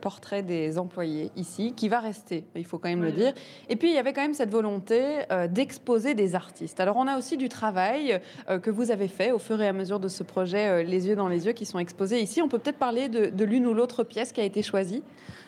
portraits 0.00 0.44
des 0.44 0.78
employés 0.78 1.30
ici, 1.36 1.72
qui 1.76 1.88
va 1.88 2.00
rester, 2.00 2.44
il 2.56 2.64
faut 2.64 2.78
quand 2.78 2.88
même 2.88 3.02
le 3.02 3.12
dire. 3.12 3.32
Et 3.68 3.76
puis, 3.76 3.88
il 3.90 3.94
y 3.94 3.98
avait 3.98 4.12
quand 4.12 4.22
même 4.22 4.34
cette 4.34 4.50
volonté 4.50 5.20
d'exposer 5.50 6.14
des 6.14 6.34
artistes. 6.34 6.80
Alors, 6.80 6.96
on 6.96 7.06
a 7.06 7.18
aussi 7.18 7.36
du 7.36 7.48
travail 7.48 8.20
que 8.62 8.70
vous 8.70 8.90
avez 8.90 9.08
fait 9.08 9.32
au 9.32 9.38
fur 9.38 9.60
et 9.60 9.68
à 9.68 9.72
mesure 9.72 10.00
de 10.00 10.08
ce 10.08 10.22
projet 10.22 10.84
Les 10.84 11.08
yeux 11.08 11.16
dans 11.16 11.28
les 11.28 11.46
yeux 11.46 11.52
qui 11.52 11.66
sont 11.66 11.78
exposés 11.78 12.20
ici. 12.20 12.42
On 12.42 12.48
peut 12.48 12.58
peut-être 12.58 12.78
parler 12.78 13.08
de, 13.08 13.44
l'une 13.44 13.66
ou 13.66 13.74
l'autre 13.74 14.04
pièce 14.04 14.32
qui 14.32 14.40
a 14.40 14.44
été 14.44 14.62
choisie? 14.62 15.02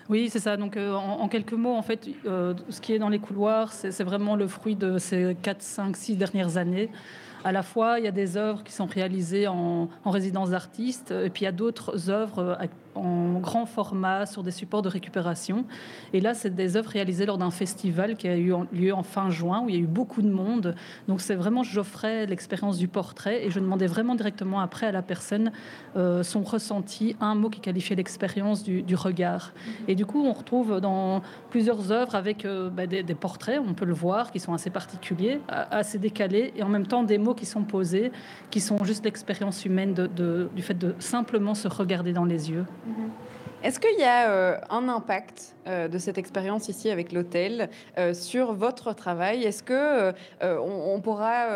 Oui, 0.09 0.29
c'est 0.31 0.41
ça. 0.41 0.57
Donc, 0.57 0.77
en, 0.77 1.29
quelques 1.29 1.53
mots, 1.53 1.75
en 1.75 1.83
fait, 1.83 2.09
ce 2.25 2.81
qui 2.81 2.93
est 2.93 2.99
dans 2.99 3.09
les 3.09 3.21
couloirs, 3.21 3.73
c'est 3.73 4.05
vraiment 4.05 4.37
le 4.37 4.47
fruit 4.47 4.77
de 4.77 4.99
ces 4.99 5.37
4, 5.43 5.63
5, 5.63 5.97
6 5.97 6.17
dernières 6.17 6.57
années 6.57 6.91
à 7.45 7.53
la 7.53 7.63
fois, 7.63 7.99
il 7.99 8.05
y 8.05 8.09
a 8.09 8.13
des 8.13 8.37
œuvres 8.37 8.65
qui 8.65 8.73
sont 8.73 8.87
réalisées 8.87 9.47
en, 9.47 9.89
en 10.05 10.11
résidence 10.11 10.51
d'artistes, 10.51 11.13
et 11.13 11.31
puis 11.31 11.43
il 11.43 11.45
y 11.45 11.49
a 11.49 11.53
d'autres 11.53 12.11
œuvres 12.11 12.59
en 12.95 13.41
grand 13.41 13.67
format 13.67 14.27
sur 14.27 14.43
des 14.43 14.51
supports 14.51 14.83
de 14.83 14.89
récupération. 14.89 15.65
Et 16.13 16.21
là, 16.21 16.35
c'est 16.35 16.55
des 16.55 16.77
œuvres 16.77 16.91
réalisées 16.91 17.27
lors 17.27 17.39
d'un 17.39 17.51
festival 17.51 18.17
qui 18.17 18.29
a 18.29 18.37
eu 18.37 18.53
lieu 18.73 18.95
en 18.95 19.03
fin 19.03 19.31
juin, 19.31 19.63
où 19.63 19.69
il 19.69 19.75
y 19.75 19.79
a 19.79 19.83
eu 19.83 19.87
beaucoup 19.87 20.23
de 20.23 20.31
monde. 20.31 20.75
Donc 21.09 21.21
c'est 21.21 21.35
vraiment, 21.35 21.63
j'offrais 21.63 22.27
l'expérience 22.27 22.79
du 22.79 22.89
portrait 22.89 23.45
et 23.45 23.51
je 23.51 23.61
demandais 23.61 23.87
vraiment 23.87 24.15
directement 24.15 24.61
après 24.61 24.87
à 24.87 24.93
la 24.93 25.03
personne 25.03 25.53
euh, 25.97 26.23
son 26.23 26.43
ressenti, 26.43 27.17
un 27.21 27.35
mot 27.35 27.51
qui 27.51 27.61
qualifiait 27.61 27.97
l'expérience 27.97 28.63
du, 28.63 28.95
regard. 28.95 29.53
Et 29.89 29.95
du 29.95 30.07
coup, 30.07 30.25
on 30.25 30.33
retrouve 30.33 30.81
dans 30.81 31.23
plusieurs 31.51 31.91
œuvres 31.91 32.15
avec 32.15 32.45
euh, 32.45 32.71
bah, 32.71 32.87
des, 32.87 33.03
portraits, 33.15 33.61
on 33.67 33.75
peut 33.75 33.85
le 33.85 33.95
voir, 33.95 34.31
qui 34.31 34.39
sont 34.39 34.55
assez 34.55 34.71
particuliers, 34.71 35.41
assez 35.49 35.99
décalés, 35.99 36.53
et 36.57 36.63
en 36.63 36.69
même 36.69 36.87
temps 36.87 37.03
des 37.03 37.19
mots 37.19 37.35
qui 37.35 37.47
sont 37.47 37.63
posés, 37.63 38.13
qui 38.51 38.61
sont 38.61 38.83
juste 38.85 39.05
l'expérience 39.05 39.65
humaine 39.65 39.95
du 39.95 40.63
fait 40.63 40.75
de 40.75 40.95
simplement 40.99 41.55
se 41.55 41.69
regarder 41.69 42.13
dans 42.13 42.25
les 42.25 42.51
yeux. 42.51 42.65
Mhm. 42.87 43.11
Est-ce 43.65 43.81
qu'il 43.81 43.99
y 43.99 44.05
a 44.05 44.29
euh, 44.29 44.59
un 44.69 44.91
impact 44.91 45.55
euh, 45.67 45.89
de 45.89 45.97
cette 45.97 46.19
expérience 46.19 46.69
ici 46.69 46.91
avec 46.91 47.13
l'hôtel 47.13 47.71
euh, 47.97 48.13
sur 48.13 48.53
votre 48.53 48.93
travail? 48.93 49.43
Est-ce 49.43 49.63
que 49.63 50.13
on, 50.43 51.01
pourra 51.01 51.47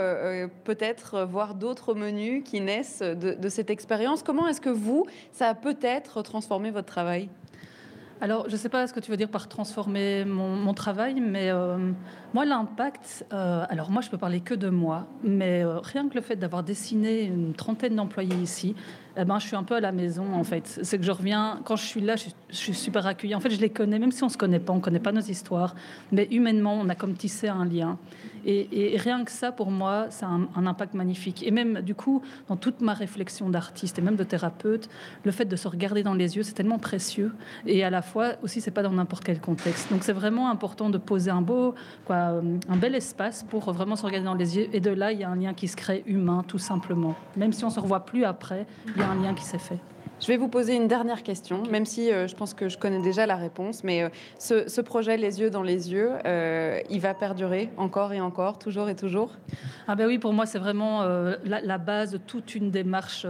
peut-être 0.65 1.25
voir 1.25 1.55
d'autres 1.55 1.93
menus 1.93 2.43
qui 2.45 2.63
naissent 2.63 3.01
de, 3.01 3.35
de 3.35 3.49
cette 3.51 3.69
expérience? 3.69 4.23
Comment 4.23 4.49
est-ce 4.49 4.63
que 4.63 4.71
vous, 4.71 5.07
ça 5.33 5.49
a 5.49 5.55
peut-être 5.55 6.23
transformé 6.23 6.71
votre 6.71 6.87
travail? 6.87 7.29
Alors, 8.21 8.47
je 8.49 8.53
ne 8.53 8.57
sais 8.57 8.69
pas 8.69 8.87
ce 8.87 8.93
que 8.95 9.01
tu 9.01 9.11
veux 9.11 9.17
dire 9.17 9.29
par 9.29 9.47
transformer 9.47 10.25
mon, 10.25 10.75
travail, 10.75 11.21
mais 11.21 11.51
moi, 12.35 12.45
l'impact, 12.45 13.27
alors 13.31 13.91
moi, 13.91 14.03
je 14.03 14.11
peux 14.11 14.19
parler 14.19 14.41
que 14.41 14.55
de 14.55 14.71
moi, 14.71 15.07
mais 15.23 15.63
rien 15.65 16.09
que 16.09 16.15
le 16.15 16.21
fait 16.21 16.37
d'avoir 16.37 16.63
dessiné 16.63 17.23
une 17.23 17.53
trentaine 17.55 17.95
d'employés 17.95 18.37
ici, 18.37 18.75
eh 19.21 19.25
ben, 19.25 19.39
je 19.41 19.47
suis 19.47 19.57
un 19.57 19.65
peu 19.65 19.75
à 19.75 19.81
la 19.81 19.91
maison 19.91 20.33
en 20.35 20.45
fait. 20.45 20.81
C'est 20.83 20.97
que 20.97 21.05
je 21.05 21.11
reviens, 21.11 21.61
quand 21.65 21.75
je 21.75 21.85
suis 21.85 22.01
là, 22.01 22.15
je, 22.17 22.29
suis 22.51 22.75
super 22.75 23.07
accueillie. 23.07 23.35
En 23.35 23.41
fait, 23.41 23.51
je 23.51 23.61
les 23.61 23.71
connais, 23.71 23.99
même 23.99 24.13
si 24.13 24.23
on 24.23 24.27
ne 24.27 24.33
se 24.33 24.39
connaît 24.39 24.61
pas, 24.61 24.73
on 24.73 24.77
ne 24.77 24.81
connaît 24.81 25.01
pas 25.01 25.13
nos 25.13 25.21
histoires, 25.21 25.75
mais 26.13 26.29
humainement, 26.31 26.79
on 26.81 26.89
a 26.89 26.95
comme 26.95 27.15
tissé 27.15 27.49
un 27.49 27.65
lien. 27.65 27.99
Et, 28.47 28.97
rien 28.97 29.25
que 29.25 29.31
ça, 29.31 29.53
pour 29.53 29.71
moi, 29.71 30.07
ça 30.11 30.27
a 30.27 30.31
un, 30.31 30.67
impact 30.67 30.95
magnifique. 30.95 31.47
Et 31.47 31.51
même, 31.51 31.81
du 31.81 31.95
coup, 31.95 32.23
dans 32.49 32.57
toute 32.57 32.81
ma 32.81 32.95
réflexion 32.95 33.51
d'artiste 33.51 33.99
et 33.99 34.03
même 34.03 34.17
de 34.17 34.25
thérapeute, 34.25 34.89
le 35.25 35.33
fait 35.33 35.45
de 35.45 35.57
se 35.57 35.69
regarder 35.69 36.03
dans 36.03 36.15
les 36.15 36.37
yeux, 36.37 36.43
c'est 36.43 36.55
tellement 36.55 36.79
précieux. 36.79 37.33
Et 37.67 37.85
à 37.85 37.91
la 37.91 38.01
fois, 38.01 38.35
aussi, 38.43 38.61
c'est 38.61 38.71
pas 38.71 38.83
dans 38.83 38.93
n'importe 38.93 39.25
quel 39.25 39.41
contexte. 39.41 39.91
Donc, 39.91 40.03
c'est 40.03 40.13
vraiment 40.13 40.51
important 40.51 40.89
de 40.89 40.99
poser 40.99 41.31
un 41.31 41.43
beau, 41.43 41.75
quoi, 42.07 42.41
un 42.69 42.77
bel 42.77 42.95
espace 42.95 43.43
pour 43.43 43.71
vraiment 43.73 43.97
se 43.97 44.07
regarder 44.07 44.27
dans 44.27 44.35
les 44.35 44.57
yeux. 44.57 44.69
Et 44.73 44.81
de 44.81 44.91
là, 44.91 45.13
il 45.13 45.19
y 45.19 45.25
a 45.25 45.29
un 45.29 45.37
lien 45.37 45.53
qui 45.53 45.69
se 45.69 45.77
crée 45.77 46.03
humain, 46.07 46.45
tout 46.47 46.59
simplement. 46.59 47.17
Même 47.37 47.53
si 47.53 47.65
on 47.65 47.71
se 47.71 47.81
revoit 47.81 48.05
plus 48.05 48.25
après, 48.25 48.67
un 49.09 49.23
lien 49.23 49.35
qui 49.35 49.45
s'est 49.45 49.59
fait. 49.59 49.79
Je 50.21 50.27
vais 50.27 50.37
vous 50.37 50.49
poser 50.49 50.75
une 50.75 50.89
dernière 50.89 51.23
question, 51.23 51.63
même 51.71 51.87
si 51.87 52.11
euh, 52.11 52.27
je 52.27 52.35
pense 52.35 52.53
que 52.53 52.69
je 52.69 52.77
connais 52.77 53.01
déjà 53.01 53.25
la 53.25 53.37
réponse. 53.37 53.85
Mais 53.85 54.03
euh, 54.03 54.09
ce, 54.39 54.81
projet 54.81 55.17
Les 55.17 55.41
yeux 55.41 55.49
dans 55.49 55.63
les 55.63 55.93
yeux, 55.93 56.11
euh, 56.27 56.81
il 56.91 57.01
va 57.01 57.15
perdurer 57.15 57.71
encore 57.77 58.13
et 58.13 58.21
encore, 58.21 58.59
toujours 58.59 58.89
et 58.89 58.97
toujours? 58.97 59.37
Ah 59.87 59.95
ben 59.95 60.07
oui, 60.07 60.19
pour 60.19 60.33
moi, 60.33 60.45
c'est 60.45 60.59
vraiment 60.59 61.05
la, 61.05 61.61
la, 61.61 61.79
base 61.79 62.13
de 62.13 62.19
toute 62.19 62.55
une 62.55 62.71
démarche 62.71 63.27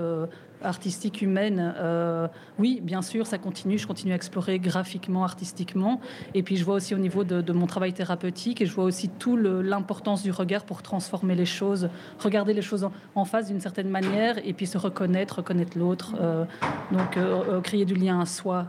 artistique 0.63 1.23
humaine, 1.23 1.75
euh, 1.79 2.29
oui, 2.59 2.81
bien 2.83 3.03
sûr, 3.03 3.27
ça 3.27 3.39
continue. 3.39 3.79
Je 3.79 3.87
continue 3.87 4.13
à 4.13 4.17
explorer 4.17 4.59
graphiquement, 4.59 5.25
artistiquement. 5.25 6.01
Et 6.35 6.43
puis, 6.43 6.57
je 6.57 6.65
vois 6.65 6.75
aussi 6.75 6.95
au 6.95 6.99
niveau 6.99 7.25
de, 7.25 7.53
mon 7.53 7.67
travail 7.67 7.93
thérapeutique, 7.93 8.61
et 8.61 8.67
je 8.67 8.73
vois 8.73 8.85
aussi 8.85 9.09
tout 9.09 9.37
l'importance 9.37 10.23
du 10.23 10.31
regard 10.31 10.65
pour 10.65 10.83
transformer 10.83 11.35
les 11.35 11.47
choses, 11.47 11.89
regarder 12.19 12.55
les 12.55 12.63
choses 12.63 12.89
en, 13.15 13.25
face 13.25 13.49
d'une 13.49 13.61
certaine 13.61 13.89
manière, 13.89 14.39
et 14.47 14.53
puis 14.53 14.67
se 14.67 14.79
reconnaître, 14.79 15.37
reconnaître 15.37 15.79
l'autre. 15.79 16.15
Euh, 16.21 16.45
donc, 16.93 17.17
euh, 17.17 17.61
créer 17.61 17.85
du 17.85 17.95
lien 17.95 18.21
à 18.21 18.27
soi. 18.27 18.67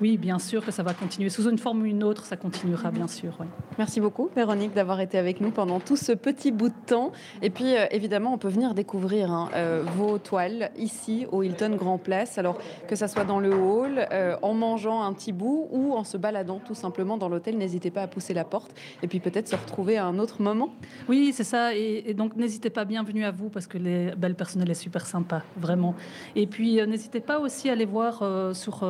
oui, 0.00 0.16
bien 0.16 0.38
sûr 0.38 0.64
que 0.64 0.70
ça 0.70 0.82
va 0.82 0.94
continuer. 0.94 1.28
Sous 1.28 1.48
une 1.48 1.58
forme 1.58 1.82
ou 1.82 1.84
une 1.84 2.04
autre, 2.04 2.24
ça 2.24 2.36
continuera, 2.36 2.90
bien 2.90 3.08
sûr. 3.08 3.36
Merci 3.78 4.00
beaucoup, 4.00 4.30
Véronique, 4.34 4.74
d'avoir 4.74 5.00
été 5.00 5.18
avec 5.18 5.40
nous 5.40 5.50
pendant 5.50 5.80
tout 5.80 5.96
ce 5.96 6.12
petit 6.12 6.52
bout 6.52 6.68
de 6.68 6.74
temps. 6.86 7.12
Et 7.42 7.50
puis, 7.50 7.74
évidemment, 7.90 8.34
on 8.34 8.38
peut 8.38 8.48
venir 8.48 8.74
découvrir 8.74 9.30
hein, 9.30 9.48
vos 9.96 10.18
toiles 10.18 10.70
ici 10.76 10.99
au 11.30 11.42
Hilton 11.42 11.76
Grand 11.76 11.98
Place. 11.98 12.38
Alors 12.38 12.58
que 12.88 12.96
ça 12.96 13.08
soit 13.08 13.24
dans 13.24 13.40
le 13.40 13.54
hall, 13.54 14.06
euh, 14.12 14.36
en 14.42 14.54
mangeant 14.54 15.02
un 15.02 15.12
petit 15.12 15.32
bout 15.32 15.68
ou 15.70 15.94
en 15.94 16.04
se 16.04 16.16
baladant 16.16 16.60
tout 16.64 16.74
simplement 16.74 17.16
dans 17.16 17.28
l'hôtel, 17.28 17.56
n'hésitez 17.56 17.90
pas 17.90 18.02
à 18.02 18.06
pousser 18.06 18.34
la 18.34 18.44
porte 18.44 18.72
et 19.02 19.08
puis 19.08 19.20
peut-être 19.20 19.48
se 19.48 19.56
retrouver 19.56 19.96
à 19.96 20.06
un 20.06 20.18
autre 20.18 20.42
moment. 20.42 20.70
Oui, 21.08 21.32
c'est 21.34 21.44
ça. 21.44 21.74
Et, 21.74 22.14
donc 22.14 22.36
n'hésitez 22.36 22.70
pas, 22.70 22.84
bienvenue 22.84 23.24
à 23.24 23.30
vous 23.30 23.48
parce 23.48 23.66
que 23.66 23.78
les 23.78 24.12
belles 24.16 24.34
personnel 24.34 24.70
est 24.70 24.74
super 24.74 25.06
sympa, 25.06 25.42
vraiment. 25.56 25.94
Et 26.36 26.46
puis 26.46 26.80
euh, 26.80 26.86
n'hésitez 26.86 27.20
pas 27.20 27.40
aussi 27.40 27.68
à 27.68 27.72
aller 27.72 27.84
voir 27.84 28.20
euh, 28.22 28.54
sur, 28.54 28.88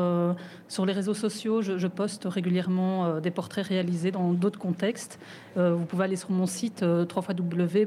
sur 0.68 0.86
les 0.86 0.92
réseaux 0.92 1.14
sociaux. 1.14 1.62
Je, 1.62 1.90
poste 1.90 2.24
régulièrement 2.24 3.18
des 3.18 3.32
portraits 3.32 3.66
réalisés 3.66 4.12
dans 4.12 4.32
d'autres 4.32 4.58
contextes. 4.58 5.18
vous 5.56 5.84
pouvez 5.86 6.04
aller 6.04 6.14
sur 6.14 6.30
mon 6.30 6.46
site 6.46 6.82
www 6.82 7.86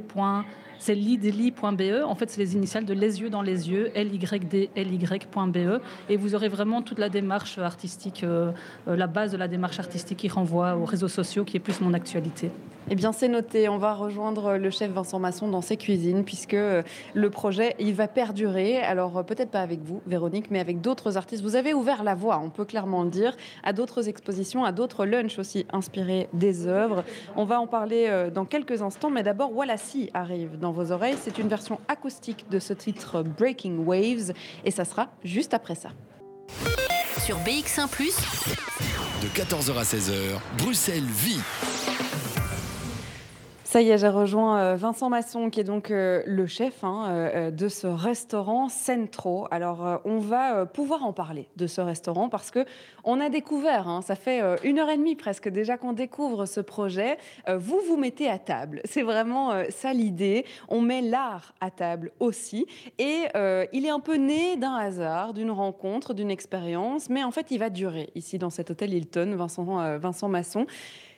c'est 0.84 0.96
lideli.be. 0.96 2.04
En 2.06 2.14
fait, 2.16 2.30
c'est 2.30 2.42
les 2.42 2.56
initiales 2.56 2.84
de 2.84 2.94
les 2.94 3.22
yeux 3.22 3.30
dans 3.30 3.42
les 3.42 3.70
yeux, 3.70 3.90
L-Y-D-L-Y.be. 3.96 5.82
Et 6.10 6.18
vous 6.18 6.36
aurez 6.36 6.50
vraiment 6.50 6.82
toute 6.82 7.00
la 7.00 7.08
démarche 7.08 7.58
artistique, 7.58 8.26
euh, 8.26 8.52
euh, 8.90 8.98
la 8.98 9.08
base 9.08 9.32
de 9.32 9.38
la 9.38 9.48
démarche 9.48 9.80
artistique 9.80 10.18
qui 10.18 10.28
renvoie 10.28 10.76
aux 10.76 10.84
réseaux 10.84 11.08
sociaux, 11.08 11.46
qui 11.46 11.56
est 11.56 11.62
plus 11.62 11.80
mon 11.80 11.94
actualité. 11.94 12.52
Eh 12.90 12.96
bien, 12.96 13.12
c'est 13.12 13.28
noté. 13.28 13.70
On 13.70 13.78
va 13.78 13.94
rejoindre 13.94 14.58
le 14.58 14.70
chef 14.70 14.92
Vincent 14.92 15.20
Masson 15.20 15.48
dans 15.48 15.62
ses 15.62 15.78
cuisines, 15.78 16.24
puisque 16.24 16.54
euh, 16.54 16.84
le 17.14 17.30
projet, 17.30 17.76
il 17.80 17.94
va 17.94 18.08
perdurer. 18.08 18.80
Alors, 18.80 19.24
peut-être 19.26 19.52
pas 19.52 19.62
avec 19.62 19.82
vous, 19.84 20.02
Véronique, 20.06 20.52
mais 20.52 20.60
avec 20.60 20.82
d'autres 20.82 21.18
artistes. 21.18 21.44
Vous 21.44 21.56
avez 21.56 21.74
ouvert 21.74 22.04
la 22.04 22.16
voie, 22.16 22.40
on 22.44 22.50
peut 22.50 22.66
clairement 22.66 23.04
le 23.04 23.10
dire, 23.10 23.36
à 23.64 23.74
d'autres 23.74 24.10
expositions, 24.10 24.66
à 24.66 24.72
d'autres 24.72 25.06
lunchs 25.06 25.40
aussi 25.40 25.66
inspirés 25.72 26.28
des 26.34 26.68
œuvres. 26.68 27.04
On 27.36 27.46
va 27.46 27.60
en 27.60 27.68
parler 27.68 28.30
dans 28.34 28.46
quelques 28.46 28.82
instants, 28.82 29.10
mais 29.10 29.24
d'abord, 29.24 29.56
Wallacy 29.56 30.10
arrive 30.14 30.60
dans 30.60 30.72
vos 30.72 30.92
oreilles. 30.92 31.16
C'est 31.22 31.38
une 31.38 31.48
version 31.48 31.80
acoustique 31.88 32.46
de 32.50 32.60
ce 32.60 32.74
titre 32.74 33.24
Breaking 33.24 33.78
Waves, 33.86 34.34
et 34.66 34.72
ça 34.72 34.86
sera 34.86 35.10
juste 35.24 35.54
après 35.54 35.76
ça. 35.76 35.90
Sur 37.20 37.38
BX1⁇ 37.40 37.88
de 39.24 39.28
14h 39.30 39.78
à 39.78 39.84
16h, 39.84 40.40
Bruxelles 40.58 41.04
vit. 41.04 41.40
Ça 43.74 43.82
y 43.82 43.90
est, 43.90 43.98
j'ai 43.98 44.08
rejoint 44.08 44.60
euh, 44.60 44.76
Vincent 44.76 45.10
Masson, 45.10 45.50
qui 45.50 45.60
est 45.60 45.64
donc 45.64 45.90
euh, 45.90 46.22
le 46.28 46.46
chef 46.46 46.84
hein, 46.84 47.06
euh, 47.08 47.50
de 47.50 47.68
ce 47.68 47.88
restaurant 47.88 48.70
Centro. 48.70 49.48
Alors, 49.50 50.00
on 50.06 50.20
va 50.20 50.68
pouvoir 50.68 51.04
en 51.04 51.12
parler 51.12 51.48
de 51.56 51.66
ce 51.66 51.82
restaurant 51.82 52.30
parce 52.30 52.52
que 52.52 52.66
on 53.04 53.20
a 53.20 53.30
découvert, 53.30 53.88
hein, 53.88 54.04
ça 54.04 54.14
fait 54.14 54.42
une 54.64 54.78
heure 54.78 54.92
et 54.92 54.98
demie 54.98 55.16
presque 55.16 55.50
déjà 55.50 55.78
qu'on 55.78 55.94
découvre 55.94 56.46
ce 56.46 56.60
projet. 56.60 57.18
Vous 57.48 57.80
vous 57.88 57.98
mettez 57.98 58.30
à 58.30 58.38
table, 58.38 58.80
c'est 58.86 59.02
vraiment 59.02 59.54
ça 59.70 59.92
l'idée. 59.92 60.46
On 60.70 60.80
met 60.80 61.02
l'art 61.02 61.56
à 61.60 61.72
table 61.72 62.12
aussi, 62.20 62.68
et 63.00 63.24
il 63.74 63.86
est 63.88 63.90
un 63.90 64.00
peu 64.00 64.18
né 64.18 64.56
d'un 64.56 64.76
hasard, 64.76 65.34
d'une 65.34 65.50
rencontre, 65.52 66.14
d'une 66.14 66.30
expérience, 66.30 67.10
mais 67.10 67.24
en 67.24 67.32
fait, 67.32 67.48
il 67.50 67.58
va 67.58 67.72
durer 67.72 68.12
ici 68.14 68.38
dans 68.38 68.52
cet 68.52 68.70
hôtel 68.70 68.94
Hilton, 68.94 69.34
Vincent, 69.36 69.98
Vincent 69.98 70.30
Masson. 70.30 70.68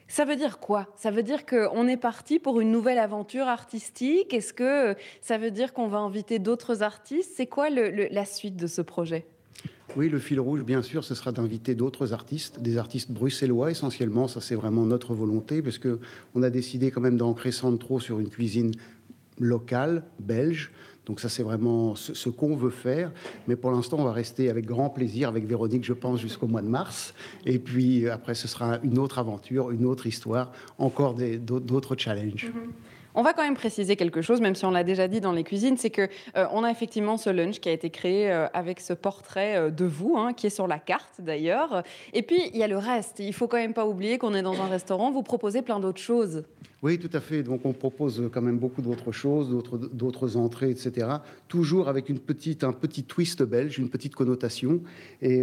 Ça 0.07 0.23
veut 0.23 0.35
dire 0.35 0.59
quoi? 0.59 0.87
Ça 0.95 1.09
veut 1.09 1.23
dire 1.23 1.45
qu'on 1.45 1.87
est 1.87 1.97
parti 1.97 2.39
pour 2.39 2.61
une 2.61 2.71
nouvelle 2.71 2.99
aventure 2.99 3.47
artistique? 3.47 4.33
Est-ce 4.33 4.53
que 4.53 4.95
ça 5.21 5.37
veut 5.37 5.51
dire 5.51 5.73
qu'on 5.73 5.87
va 5.87 5.97
inviter 5.97 6.37
d'autres 6.39 6.83
artistes? 6.83 7.31
C'est 7.35 7.47
quoi 7.47 7.69
la 7.69 8.25
suite 8.25 8.55
de 8.55 8.67
ce 8.67 8.81
projet? 8.81 9.25
Oui, 9.95 10.09
le 10.09 10.19
fil 10.19 10.39
rouge, 10.39 10.63
bien 10.63 10.81
sûr, 10.81 11.03
ce 11.03 11.15
sera 11.15 11.31
d'inviter 11.31 11.73
d'autres 11.73 12.13
artistes, 12.13 12.59
des 12.59 12.77
artistes 12.77 13.11
bruxellois 13.11 13.71
essentiellement. 13.71 14.27
Ça, 14.27 14.41
c'est 14.41 14.55
vraiment 14.55 14.85
notre 14.85 15.13
volonté, 15.13 15.61
parce 15.61 15.77
que 15.77 15.99
on 16.33 16.43
a 16.43 16.49
décidé 16.49 16.91
quand 16.91 17.01
même 17.01 17.17
d'ancrer 17.17 17.51
trop 17.79 17.99
sur 17.99 18.19
une 18.19 18.29
cuisine 18.29 18.71
locale, 19.39 20.03
belge, 20.19 20.71
donc 21.05 21.19
ça, 21.19 21.29
c'est 21.29 21.43
vraiment 21.43 21.95
ce, 21.95 22.29
qu'on 22.29 22.55
veut 22.55 22.71
faire. 22.71 23.11
Mais 23.47 23.55
pour 23.55 23.71
l'instant, 23.71 23.97
on 23.99 24.05
va 24.05 24.11
rester 24.11 24.49
avec 24.49 24.65
grand 24.65 24.89
plaisir 24.89 25.29
avec 25.29 25.45
Véronique, 25.45 25.83
je 25.83 25.93
pense, 25.93 26.19
jusqu'au 26.19 26.47
mois 26.47 26.61
de 26.61 26.67
mars. 26.67 27.13
Et 27.45 27.59
puis 27.59 28.09
après, 28.09 28.33
ce 28.33 28.47
sera 28.47 28.79
une 28.83 28.97
autre 28.97 29.19
aventure, 29.19 29.71
une 29.71 29.85
autre 29.85 30.07
histoire, 30.07 30.51
encore 30.77 31.15
d'autres 31.15 31.95
challenges. 31.95 32.47
Mm-hmm. 32.47 32.71
On 33.17 33.23
va 33.23 33.31
quand 33.31 33.43
même 33.43 33.55
préciser 33.55 33.95
quelque 33.95 34.21
chose, 34.21 34.41
même 34.41 34.55
si 34.55 34.65
on 34.65 34.71
l'a 34.71 34.83
déjà 34.83 35.07
dit 35.07 35.21
dans 35.21 35.31
les 35.31 35.45
cuisines, 35.45 35.77
c'est 35.77 35.89
que 35.89 36.09
euh, 36.35 36.45
on 36.51 36.65
a 36.65 36.69
effectivement 36.69 37.15
ce 37.15 37.29
lunch 37.29 37.61
qui 37.61 37.69
a 37.69 37.71
été 37.71 37.89
créé 37.89 38.29
euh, 38.29 38.47
avec 38.53 38.81
ce 38.81 38.91
portrait 38.91 39.55
euh, 39.55 39.69
de 39.69 39.85
vous, 39.85 40.17
hein, 40.17 40.33
qui 40.33 40.47
est 40.47 40.49
sur 40.51 40.67
la 40.67 40.79
carte 40.79 41.21
d'ailleurs. 41.21 41.83
Et 42.11 42.23
puis 42.23 42.41
il 42.53 42.59
y 42.59 42.63
a 42.63 42.67
le 42.67 42.77
reste. 42.77 43.19
Il 43.19 43.33
faut 43.33 43.47
quand 43.47 43.57
même 43.57 43.73
pas 43.73 43.87
oublier 43.87 44.17
qu'on 44.17 44.33
est 44.33 44.41
dans 44.41 44.61
un 44.61 44.67
restaurant. 44.67 45.11
Vous 45.11 45.23
proposez 45.23 45.61
plein 45.61 45.79
d'autres 45.79 46.01
choses. 46.01 46.43
Oui, 46.83 46.99
tout 46.99 47.09
à 47.13 47.21
fait. 47.21 47.41
Donc 47.41 47.65
on 47.65 47.71
propose 47.71 48.29
quand 48.33 48.41
même 48.41 48.59
beaucoup 48.59 48.81
d'autres 48.81 49.13
choses, 49.13 49.49
d'autres 49.93 50.35
entrées, 50.35 50.69
etc. 50.69 51.07
Toujours 51.47 51.87
avec 51.87 52.09
une 52.09 52.19
petite, 52.19 52.65
un 52.65 52.73
petit 52.73 53.03
twist 53.03 53.41
belge, 53.43 53.79
une 53.79 53.89
petite 53.89 54.13
connotation. 54.13 54.81
Et 55.21 55.41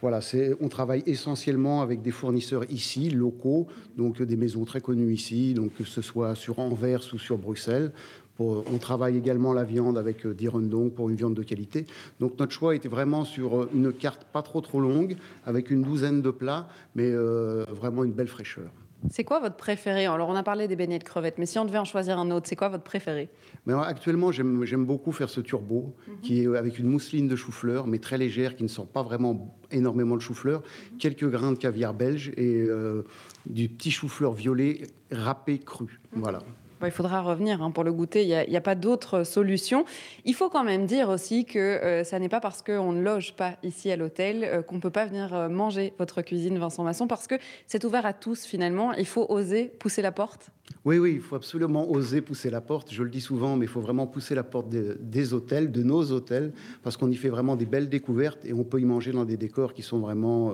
voilà, 0.00 0.20
on 0.60 0.68
travaille 0.68 1.02
essentiellement 1.06 1.82
avec 1.82 2.02
des 2.02 2.12
fournisseurs 2.12 2.64
ici, 2.70 3.10
locaux, 3.10 3.66
donc 3.96 4.22
des 4.22 4.36
maisons 4.36 4.64
très 4.64 4.80
connues 4.80 5.12
ici, 5.12 5.54
donc 5.54 5.74
que 5.74 5.84
ce 5.84 6.02
soit 6.02 6.34
sur 6.36 6.60
Anvers 6.60 7.02
ou 7.12 7.18
sur 7.18 7.36
Bruxelles. 7.36 7.90
on 8.38 8.78
travaille 8.78 9.16
également 9.16 9.52
la 9.52 9.64
viande 9.64 9.98
avec 9.98 10.24
euh, 10.24 10.32
Direndong 10.34 10.92
pour 10.92 11.10
une 11.10 11.16
viande 11.16 11.34
de 11.34 11.42
qualité. 11.42 11.86
Donc 12.20 12.38
notre 12.38 12.52
choix 12.52 12.76
était 12.76 12.88
vraiment 12.88 13.24
sur 13.24 13.62
euh, 13.62 13.70
une 13.74 13.92
carte 13.92 14.24
pas 14.32 14.42
trop 14.42 14.60
trop 14.60 14.80
longue, 14.80 15.16
avec 15.44 15.70
une 15.70 15.82
douzaine 15.82 16.22
de 16.22 16.30
plats, 16.30 16.68
mais 16.94 17.10
vraiment 17.12 18.04
une 18.04 18.12
belle 18.12 18.28
fraîcheur. 18.28 18.70
C'est 19.10 19.24
quoi 19.24 19.40
votre 19.40 19.56
préféré? 19.56 20.06
Alors, 20.06 20.28
on 20.28 20.34
a 20.34 20.42
parlé 20.42 20.68
des 20.68 20.76
beignets 20.76 20.98
de 20.98 21.04
crevettes, 21.04 21.38
mais 21.38 21.46
si 21.46 21.58
on 21.58 21.64
devait 21.64 21.78
en 21.78 21.84
choisir 21.84 22.18
un 22.18 22.30
autre, 22.30 22.48
c'est 22.48 22.56
quoi 22.56 22.68
votre 22.68 22.84
préféré? 22.84 23.28
Mais 23.66 23.74
Actuellement, 23.74 24.32
j'aime 24.32 24.84
beaucoup 24.84 25.12
faire 25.12 25.30
ce 25.30 25.40
turbo, 25.40 25.94
mhm. 26.06 26.20
qui 26.20 26.42
est 26.42 26.56
avec 26.56 26.78
une 26.78 26.86
mousseline 26.86 27.28
de 27.28 27.36
chou-fleur, 27.36 27.86
mais 27.86 27.98
très 27.98 28.18
légère, 28.18 28.56
qui 28.56 28.64
ne 28.64 28.68
sent 28.68 28.86
pas 28.92 29.02
vraiment 29.02 29.56
énormément 29.70 30.16
de 30.16 30.20
chou-fleur, 30.20 30.60
mhm. 30.92 30.98
quelques 30.98 31.28
grains 31.28 31.52
de 31.52 31.58
caviar 31.58 31.94
belge 31.94 32.32
et 32.36 32.62
euh, 32.62 33.02
du 33.46 33.68
petit 33.68 33.90
chou-fleur 33.90 34.32
violet 34.32 34.82
râpé 35.10 35.58
cru. 35.58 36.00
Mhm. 36.12 36.20
Voilà 36.20 36.40
il 36.86 36.92
faudra 36.92 37.22
revenir 37.22 37.62
hein, 37.62 37.70
pour 37.70 37.84
le 37.84 37.92
goûter. 37.92 38.22
Il 38.22 38.50
n'y 38.50 38.56
a, 38.56 38.60
pas 38.60 38.74
d'autre 38.74 39.24
solution. 39.24 39.84
Il 40.24 40.34
faut 40.34 40.48
quand 40.48 40.64
même 40.64 40.86
dire 40.86 41.08
aussi 41.08 41.44
que 41.44 41.58
euh, 41.58 42.04
ça 42.04 42.18
n'est 42.18 42.28
pas 42.28 42.40
parce 42.40 42.62
qu'on 42.62 42.92
ne 42.92 43.02
loge 43.02 43.34
pas 43.34 43.56
ici 43.62 43.90
à 43.90 43.96
l'hôtel 43.96 44.44
euh, 44.44 44.62
qu'on 44.62 44.76
ne 44.76 44.80
peut 44.80 44.90
pas 44.90 45.06
venir 45.06 45.34
euh, 45.34 45.48
manger 45.48 45.92
votre 45.98 46.22
cuisine, 46.22 46.58
Vincent 46.58 46.84
Masson, 46.84 47.06
parce 47.06 47.26
que 47.26 47.34
c'est 47.66 47.84
ouvert 47.84 48.06
à 48.06 48.12
tous 48.12 48.44
finalement. 48.44 48.92
Il 48.94 49.06
faut 49.06 49.26
oser 49.28 49.64
pousser 49.64 50.02
la 50.02 50.12
porte. 50.12 50.50
Oui, 50.84 50.98
oui, 50.98 51.14
il 51.14 51.20
faut 51.20 51.36
absolument 51.36 51.90
oser 51.90 52.20
pousser 52.20 52.50
la 52.50 52.60
porte. 52.60 52.92
Je 52.92 53.02
le 53.02 53.10
dis 53.10 53.20
souvent, 53.20 53.56
mais 53.56 53.64
il 53.64 53.68
faut 53.68 53.80
vraiment 53.80 54.06
pousser 54.06 54.34
la 54.34 54.44
porte 54.44 54.68
des, 54.68 55.32
hôtels, 55.32 55.72
de 55.72 55.82
nos 55.82 56.12
hôtels, 56.12 56.52
parce 56.82 56.96
qu'on 56.96 57.10
y 57.10 57.16
fait 57.16 57.30
vraiment 57.30 57.56
des 57.56 57.66
belles 57.66 57.88
découvertes 57.88 58.44
et 58.44 58.52
on 58.52 58.64
peut 58.64 58.80
y 58.80 58.84
manger 58.84 59.12
dans 59.12 59.24
des 59.24 59.36
décors 59.36 59.72
qui 59.72 59.82
sont 59.82 59.98
vraiment 59.98 60.52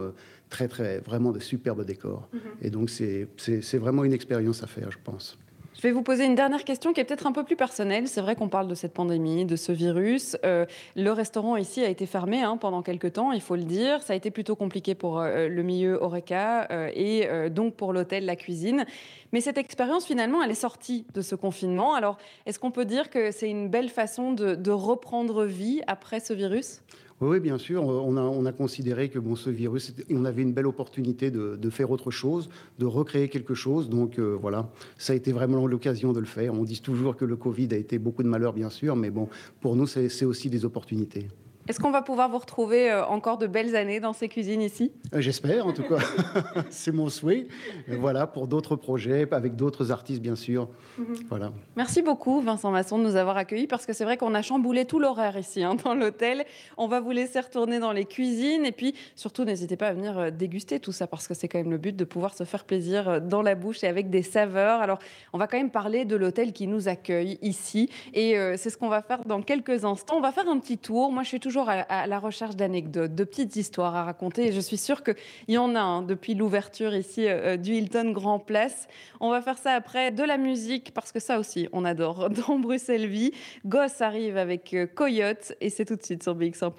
très, 0.50 0.68
très, 0.68 0.98
vraiment 0.98 1.32
de 1.32 1.40
superbes 1.40 1.84
décors. 1.84 2.28
Mhm. 2.32 2.40
Et 2.62 2.70
donc, 2.70 2.90
c'est 2.90 3.78
vraiment 3.78 4.04
une 4.04 4.12
expérience 4.12 4.62
à 4.62 4.66
faire, 4.66 4.90
je 4.90 4.98
pense. 5.02 5.36
Je 5.84 5.90
vais 5.90 5.92
vous 5.92 6.02
poser 6.02 6.24
une 6.24 6.34
dernière 6.34 6.64
question 6.64 6.94
qui 6.94 7.02
est 7.02 7.04
peut-être 7.04 7.26
un 7.26 7.32
peu 7.32 7.44
plus 7.44 7.56
personnelle. 7.56 8.08
C'est 8.08 8.22
vrai 8.22 8.36
qu'on 8.36 8.48
parle 8.48 8.68
de 8.68 8.74
cette 8.74 8.94
pandémie, 8.94 9.44
de 9.44 9.54
ce 9.54 9.70
virus. 9.70 10.34
Euh, 10.42 10.64
le 10.96 11.10
restaurant 11.10 11.58
ici 11.58 11.84
a 11.84 11.90
été 11.90 12.06
fermé 12.06 12.40
hein, 12.40 12.56
pendant 12.56 12.80
quelques 12.80 13.12
temps, 13.12 13.32
il 13.32 13.42
faut 13.42 13.54
le 13.54 13.64
dire. 13.64 14.00
Ça 14.02 14.14
a 14.14 14.16
été 14.16 14.30
plutôt 14.30 14.56
compliqué 14.56 14.94
pour 14.94 15.20
euh, 15.20 15.46
le 15.46 15.62
milieu 15.62 15.98
Oreca 16.00 16.68
euh, 16.70 16.90
et 16.94 17.28
donc 17.50 17.74
pour 17.74 17.92
l'hôtel, 17.92 18.24
la 18.24 18.34
cuisine. 18.34 18.86
Mais 19.34 19.42
cette 19.42 19.58
expérience, 19.58 20.06
finalement, 20.06 20.42
elle 20.42 20.50
est 20.50 20.54
sortie 20.54 21.04
de 21.12 21.20
ce 21.20 21.34
confinement. 21.34 21.92
Alors, 21.92 22.16
est-ce 22.46 22.58
qu'on 22.58 22.70
peut 22.70 22.86
dire 22.86 23.10
que 23.10 23.30
c'est 23.30 23.50
une 23.50 23.68
belle 23.68 23.90
façon 23.90 24.32
de 24.32 24.70
reprendre 24.70 25.44
vie 25.44 25.82
après 25.86 26.18
ce 26.18 26.32
virus? 26.32 26.80
Oui, 27.20 27.40
bien 27.40 27.58
sûr. 27.58 27.84
On 27.84 28.16
a, 28.16 28.20
on 28.20 28.44
a, 28.44 28.52
considéré 28.52 29.08
que 29.08 29.18
bon, 29.18 29.36
ce 29.36 29.50
virus, 29.50 29.94
on 30.10 30.24
avait 30.24 30.42
une 30.42 30.52
belle 30.52 30.66
opportunité 30.66 31.30
de, 31.30 31.56
de 31.56 31.70
faire 31.70 31.90
autre 31.90 32.10
chose, 32.10 32.48
de 32.78 32.86
recréer 32.86 33.28
quelque 33.28 33.54
chose. 33.54 33.88
Donc 33.88 34.18
euh, 34.18 34.36
voilà, 34.40 34.70
ça 34.98 35.12
a 35.12 35.16
été 35.16 35.32
vraiment 35.32 35.66
l'occasion 35.66 36.12
de 36.12 36.20
le 36.20 36.26
faire. 36.26 36.54
On 36.54 36.64
dit 36.64 36.80
toujours 36.80 37.16
que 37.16 37.24
le 37.24 37.36
Covid 37.36 37.68
a 37.72 37.76
été 37.76 37.98
beaucoup 37.98 38.22
de 38.22 38.28
malheur, 38.28 38.52
bien 38.52 38.70
sûr, 38.70 38.96
mais 38.96 39.10
bon, 39.10 39.28
pour 39.60 39.76
nous, 39.76 39.86
c'est 39.86 40.24
aussi 40.24 40.50
des 40.50 40.64
opportunités. 40.64 41.28
Est-ce 41.66 41.80
qu'on 41.80 41.90
va 41.90 42.02
pouvoir 42.02 42.28
vous 42.28 42.36
retrouver 42.36 42.90
euh, 42.90 43.06
encore 43.06 43.38
de 43.38 43.46
belles 43.46 43.74
années 43.74 43.98
dans 43.98 44.12
ces 44.12 44.28
cuisines 44.28 44.60
ici? 44.60 44.92
Euh, 45.14 45.22
J'espère, 45.22 45.66
en 45.66 45.72
tout 45.72 45.82
cas. 45.82 45.96
c'est 46.70 46.92
mon 46.92 47.08
souhait. 47.08 47.46
voilà, 47.88 48.26
pour 48.26 48.48
d'autres 48.48 48.76
projets, 48.76 49.26
avec 49.32 49.56
d'autres 49.56 49.90
artistes, 49.90 50.20
bien 50.20 50.36
sûr. 50.36 50.68
Mhm. 50.98 51.14
Voilà. 51.30 51.52
Merci 51.76 52.02
beaucoup, 52.02 52.42
Vincent 52.42 52.70
Masson, 52.70 52.98
de 52.98 53.04
nous 53.04 53.16
avoir 53.16 53.38
accueillis, 53.38 53.66
parce 53.66 53.86
que 53.86 53.94
c'est 53.94 54.04
vrai 54.04 54.18
qu'on 54.18 54.34
a 54.34 54.42
chamboulé 54.42 54.84
tout 54.84 54.98
l'horaire 54.98 55.38
ici, 55.38 55.64
hein, 55.64 55.74
dans 55.82 55.94
l'hôtel. 55.94 56.44
On 56.76 56.86
va 56.86 57.00
vous 57.00 57.12
laisser 57.12 57.40
retourner 57.40 57.78
dans 57.78 57.92
les 57.92 58.04
cuisines. 58.04 58.66
Et 58.66 58.72
puis, 58.72 58.94
surtout, 59.16 59.44
n'hésitez 59.44 59.78
pas 59.78 59.88
à 59.88 59.94
venir 59.94 60.18
euh, 60.18 60.30
déguster 60.30 60.80
tout 60.80 60.92
ça, 60.92 61.06
parce 61.06 61.26
que 61.26 61.32
c'est 61.32 61.48
quand 61.48 61.58
même 61.58 61.70
le 61.70 61.78
but 61.78 61.96
de 61.96 62.04
pouvoir 62.04 62.34
se 62.34 62.44
faire 62.44 62.64
plaisir 62.64 63.22
dans 63.22 63.40
la 63.40 63.54
bouche 63.54 63.82
et 63.84 63.86
avec 63.86 64.10
des 64.10 64.22
saveurs. 64.22 64.82
Alors, 64.82 64.98
on 65.32 65.38
va 65.38 65.46
quand 65.46 65.56
même 65.56 65.70
parler 65.70 66.04
de 66.04 66.14
l'hôtel 66.14 66.52
qui 66.52 66.66
nous 66.66 66.88
accueille 66.88 67.38
ici. 67.40 67.88
Et 68.12 68.36
c'est 68.56 68.68
ce 68.68 68.76
qu'on 68.76 68.88
va 68.88 69.00
faire 69.00 69.24
dans 69.24 69.40
quelques 69.40 69.84
instants. 69.84 70.16
On 70.16 70.20
va 70.20 70.32
faire 70.32 70.48
un 70.48 70.58
petit 70.58 70.78
tour. 70.78 71.10
Moi, 71.10 71.22
je 71.22 71.28
suis 71.28 71.40
toujours 71.40 71.53
à, 71.62 72.06
la 72.06 72.18
recherche 72.18 72.56
d'anecdotes, 72.56 73.14
de 73.14 73.24
petites 73.24 73.56
histoires 73.56 73.94
à 73.94 74.04
raconter. 74.04 74.48
Et 74.48 74.52
je 74.52 74.60
suis 74.60 74.76
sûre 74.76 75.02
qu'il 75.02 75.14
y 75.48 75.58
en 75.58 75.74
a 75.74 75.80
un 75.80 76.02
depuis 76.02 76.34
l'ouverture 76.34 76.94
ici 76.94 77.26
euh, 77.26 77.56
du 77.56 77.74
Hilton 77.74 78.12
Grand 78.12 78.38
Place. 78.38 78.88
On 79.20 79.30
va 79.30 79.40
faire 79.40 79.58
ça 79.58 79.72
après 79.72 80.10
de 80.10 80.22
la 80.22 80.36
musique, 80.36 80.92
parce 80.92 81.12
que 81.12 81.20
ça 81.20 81.38
aussi, 81.38 81.68
on 81.72 81.84
adore. 81.84 82.30
Dans 82.48 82.58
Bruxelles 82.58 83.06
Vie, 83.06 83.32
Gosse 83.64 84.00
arrive 84.00 84.36
avec 84.36 84.74
euh, 84.74 84.86
Coyote, 84.86 85.54
et 85.60 85.70
c'est 85.70 85.84
tout 85.84 85.96
de 85.96 86.02
suite 86.02 86.22
sur 86.22 86.36
BX1 86.36 86.72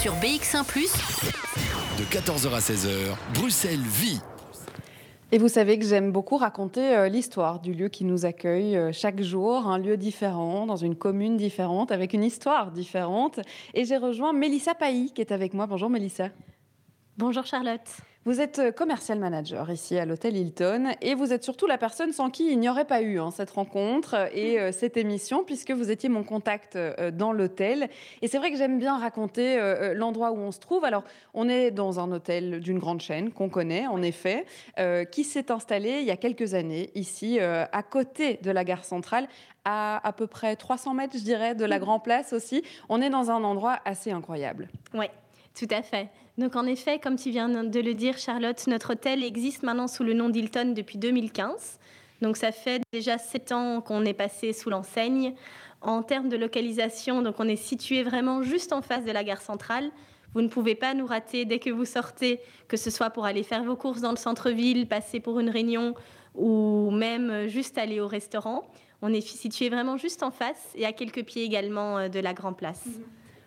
Sur 0.00 0.14
BX1 0.14 0.64
de 1.98 2.02
14h 2.02 2.52
à 2.52 2.58
16h, 2.58 3.14
Bruxelles 3.34 3.78
Vie. 3.80 4.20
Et 5.34 5.38
vous 5.38 5.48
savez 5.48 5.80
que 5.80 5.84
j'aime 5.84 6.12
beaucoup 6.12 6.36
raconter 6.36 6.94
euh, 6.94 7.08
l'histoire 7.08 7.58
du 7.58 7.74
lieu 7.74 7.88
qui 7.88 8.04
nous 8.04 8.24
accueille 8.24 8.76
euh, 8.76 8.92
chaque 8.92 9.20
jour, 9.20 9.66
un 9.66 9.78
lieu 9.78 9.96
différent, 9.96 10.64
dans 10.64 10.76
une 10.76 10.94
commune 10.94 11.36
différente, 11.36 11.90
avec 11.90 12.12
une 12.12 12.22
histoire 12.22 12.70
différente. 12.70 13.40
Et 13.74 13.84
j'ai 13.84 13.96
rejoint 13.96 14.32
Mélissa 14.32 14.76
Pailly 14.76 15.10
qui 15.10 15.20
est 15.20 15.32
avec 15.32 15.52
moi. 15.52 15.66
Bonjour 15.66 15.90
Mélissa. 15.90 16.28
Bonjour 17.18 17.44
Charlotte. 17.46 17.80
Vous 18.26 18.40
êtes 18.40 18.58
euh, 18.58 18.72
commercial 18.72 19.18
manager 19.18 19.70
ici 19.70 19.98
à 19.98 20.06
l'hôtel 20.06 20.34
Hilton 20.34 20.94
et 21.02 21.14
vous 21.14 21.34
êtes 21.34 21.44
surtout 21.44 21.66
la 21.66 21.76
personne 21.76 22.10
sans 22.10 22.30
qui 22.30 22.50
il 22.50 22.58
n'y 22.58 22.70
aurait 22.70 22.86
pas 22.86 23.02
eu 23.02 23.20
hein, 23.20 23.30
cette 23.30 23.50
rencontre 23.50 24.30
et 24.32 24.58
euh, 24.58 24.72
cette 24.72 24.96
émission 24.96 25.44
puisque 25.44 25.72
vous 25.72 25.90
étiez 25.90 26.08
mon 26.08 26.24
contact 26.24 26.74
euh, 26.74 27.10
dans 27.10 27.32
l'hôtel. 27.32 27.90
Et 28.22 28.28
c'est 28.28 28.38
vrai 28.38 28.50
que 28.50 28.56
j'aime 28.56 28.78
bien 28.78 28.96
raconter 28.96 29.58
l'endroit 29.94 30.30
où 30.32 30.38
on 30.38 30.52
se 30.52 30.58
trouve. 30.58 30.84
Alors, 30.84 31.04
on 31.34 31.50
est 31.50 31.70
dans 31.70 32.00
un 32.00 32.10
hôtel 32.12 32.60
d'une 32.60 32.78
grande 32.78 33.02
chaîne 33.02 33.30
qu'on 33.30 33.50
connaît 33.50 33.86
en 33.86 34.00
effet, 34.02 34.46
qui 35.10 35.24
s'est 35.24 35.50
installé 35.50 35.98
il 36.00 36.06
y 36.06 36.10
a 36.10 36.16
quelques 36.16 36.54
années 36.54 36.90
ici 36.94 37.38
à 37.40 37.82
côté 37.82 38.38
de 38.42 38.50
la 38.50 38.64
gare 38.64 38.84
centrale 38.84 39.28
à 39.64 40.06
à 40.06 40.12
peu 40.12 40.26
près 40.26 40.56
300 40.56 40.94
mètres, 40.94 41.16
je 41.18 41.24
dirais, 41.24 41.54
de 41.54 41.64
la 41.64 41.78
Grand 41.78 42.00
Place 42.00 42.32
aussi. 42.32 42.62
On 42.88 43.00
est 43.02 43.10
dans 43.10 43.30
un 43.30 43.42
endroit 43.44 43.80
assez 43.84 44.10
incroyable. 44.10 44.68
Oui, 44.94 45.06
tout 45.54 45.68
à 45.70 45.82
fait. 45.82 46.08
Donc 46.36 46.56
en 46.56 46.66
effet, 46.66 46.98
comme 46.98 47.16
tu 47.16 47.30
viens 47.30 47.48
de 47.48 47.80
le 47.80 47.94
dire, 47.94 48.18
Charlotte, 48.18 48.66
notre 48.66 48.92
hôtel 48.92 49.22
existe 49.22 49.62
maintenant 49.62 49.86
sous 49.86 50.02
le 50.02 50.14
nom 50.14 50.28
d'Hilton 50.28 50.72
depuis 50.74 50.98
2015. 50.98 51.78
Donc 52.22 52.36
ça 52.36 52.50
fait 52.52 52.82
déjà 52.92 53.18
sept 53.18 53.52
ans 53.52 53.80
qu'on 53.80 54.04
est 54.04 54.14
passé 54.14 54.52
sous 54.52 54.70
l'enseigne. 54.70 55.34
En 55.80 56.02
termes 56.02 56.28
de 56.28 56.36
localisation, 56.36 57.22
donc 57.22 57.36
on 57.38 57.46
est 57.46 57.56
situé 57.56 58.02
vraiment 58.02 58.42
juste 58.42 58.72
en 58.72 58.82
face 58.82 59.04
de 59.04 59.12
la 59.12 59.22
gare 59.22 59.42
centrale. 59.42 59.90
Vous 60.32 60.40
ne 60.40 60.48
pouvez 60.48 60.74
pas 60.74 60.94
nous 60.94 61.06
rater 61.06 61.44
dès 61.44 61.60
que 61.60 61.70
vous 61.70 61.84
sortez, 61.84 62.40
que 62.66 62.76
ce 62.76 62.90
soit 62.90 63.10
pour 63.10 63.26
aller 63.26 63.44
faire 63.44 63.62
vos 63.62 63.76
courses 63.76 64.00
dans 64.00 64.10
le 64.10 64.16
centre-ville, 64.16 64.88
passer 64.88 65.20
pour 65.20 65.38
une 65.38 65.50
réunion 65.50 65.94
ou 66.34 66.90
même 66.90 67.46
juste 67.46 67.78
aller 67.78 68.00
au 68.00 68.08
restaurant. 68.08 68.64
On 69.02 69.12
est 69.12 69.20
situé 69.20 69.68
vraiment 69.68 69.98
juste 69.98 70.22
en 70.22 70.30
face 70.30 70.72
et 70.74 70.86
à 70.86 70.92
quelques 70.92 71.24
pieds 71.24 71.44
également 71.44 71.98
euh, 71.98 72.08
de 72.08 72.18
la 72.18 72.32
Grand 72.32 72.54
Place. 72.54 72.86
Mhm. 72.86 73.04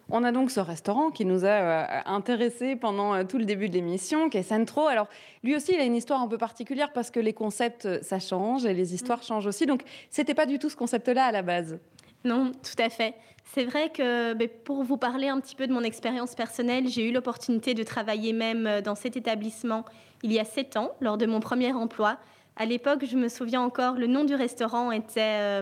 On 0.09 0.23
a 0.23 0.31
donc 0.31 0.51
ce 0.51 0.61
restaurant 0.61 1.11
qui 1.11 1.25
nous 1.25 1.43
a 1.43 1.47
euh, 1.47 1.85
intéressés 2.05 2.77
pendant 2.77 3.13
euh, 3.13 3.23
tout 3.25 3.37
le 3.37 3.45
début 3.45 3.67
de 3.67 3.73
l'émission, 3.73 4.29
qui 4.29 4.37
est 4.37 4.43
Centro. 4.43 4.87
Alors, 4.87 5.07
lui 5.43 5.55
aussi, 5.55 5.73
il 5.73 5.79
a 5.81 5.83
une 5.83 5.95
histoire 5.95 6.21
un 6.21 6.27
peu 6.27 6.37
particulière 6.37 6.93
parce 6.93 7.11
que 7.11 7.19
les 7.19 7.33
concepts, 7.33 7.85
euh, 7.85 7.99
ça 8.01 8.19
change 8.19 8.65
et 8.65 8.73
les 8.73 8.93
histoires 8.93 9.19
mm. 9.19 9.23
changent 9.23 9.47
aussi. 9.47 9.65
Donc, 9.65 9.81
c'était 10.09 10.33
pas 10.33 10.45
du 10.45 10.59
tout 10.59 10.69
ce 10.69 10.77
concept-là 10.77 11.25
à 11.25 11.31
la 11.33 11.41
base. 11.41 11.77
Non, 12.23 12.51
tout 12.51 12.81
à 12.81 12.89
fait. 12.89 13.15
C'est 13.53 13.65
vrai 13.65 13.89
que 13.89 14.33
ben, 14.33 14.47
pour 14.63 14.83
vous 14.83 14.97
parler 14.97 15.27
un 15.27 15.39
petit 15.41 15.55
peu 15.55 15.67
de 15.67 15.73
mon 15.73 15.83
expérience 15.83 16.35
personnelle, 16.35 16.87
j'ai 16.87 17.07
eu 17.09 17.11
l'opportunité 17.11 17.73
de 17.73 17.83
travailler 17.83 18.31
même 18.31 18.81
dans 18.81 18.95
cet 18.95 19.17
établissement 19.17 19.83
il 20.23 20.31
y 20.33 20.39
a 20.39 20.45
sept 20.45 20.77
ans, 20.77 20.91
lors 20.99 21.17
de 21.17 21.25
mon 21.25 21.39
premier 21.39 21.73
emploi. 21.73 22.17
À 22.55 22.65
l'époque, 22.65 23.05
je 23.05 23.15
me 23.15 23.29
souviens 23.29 23.61
encore, 23.61 23.95
le 23.95 24.07
nom 24.07 24.23
du 24.23 24.35
restaurant 24.35 24.91
était 24.91 25.61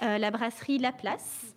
la 0.00 0.30
brasserie 0.30 0.78
La 0.78 0.92
Place. 0.92 1.56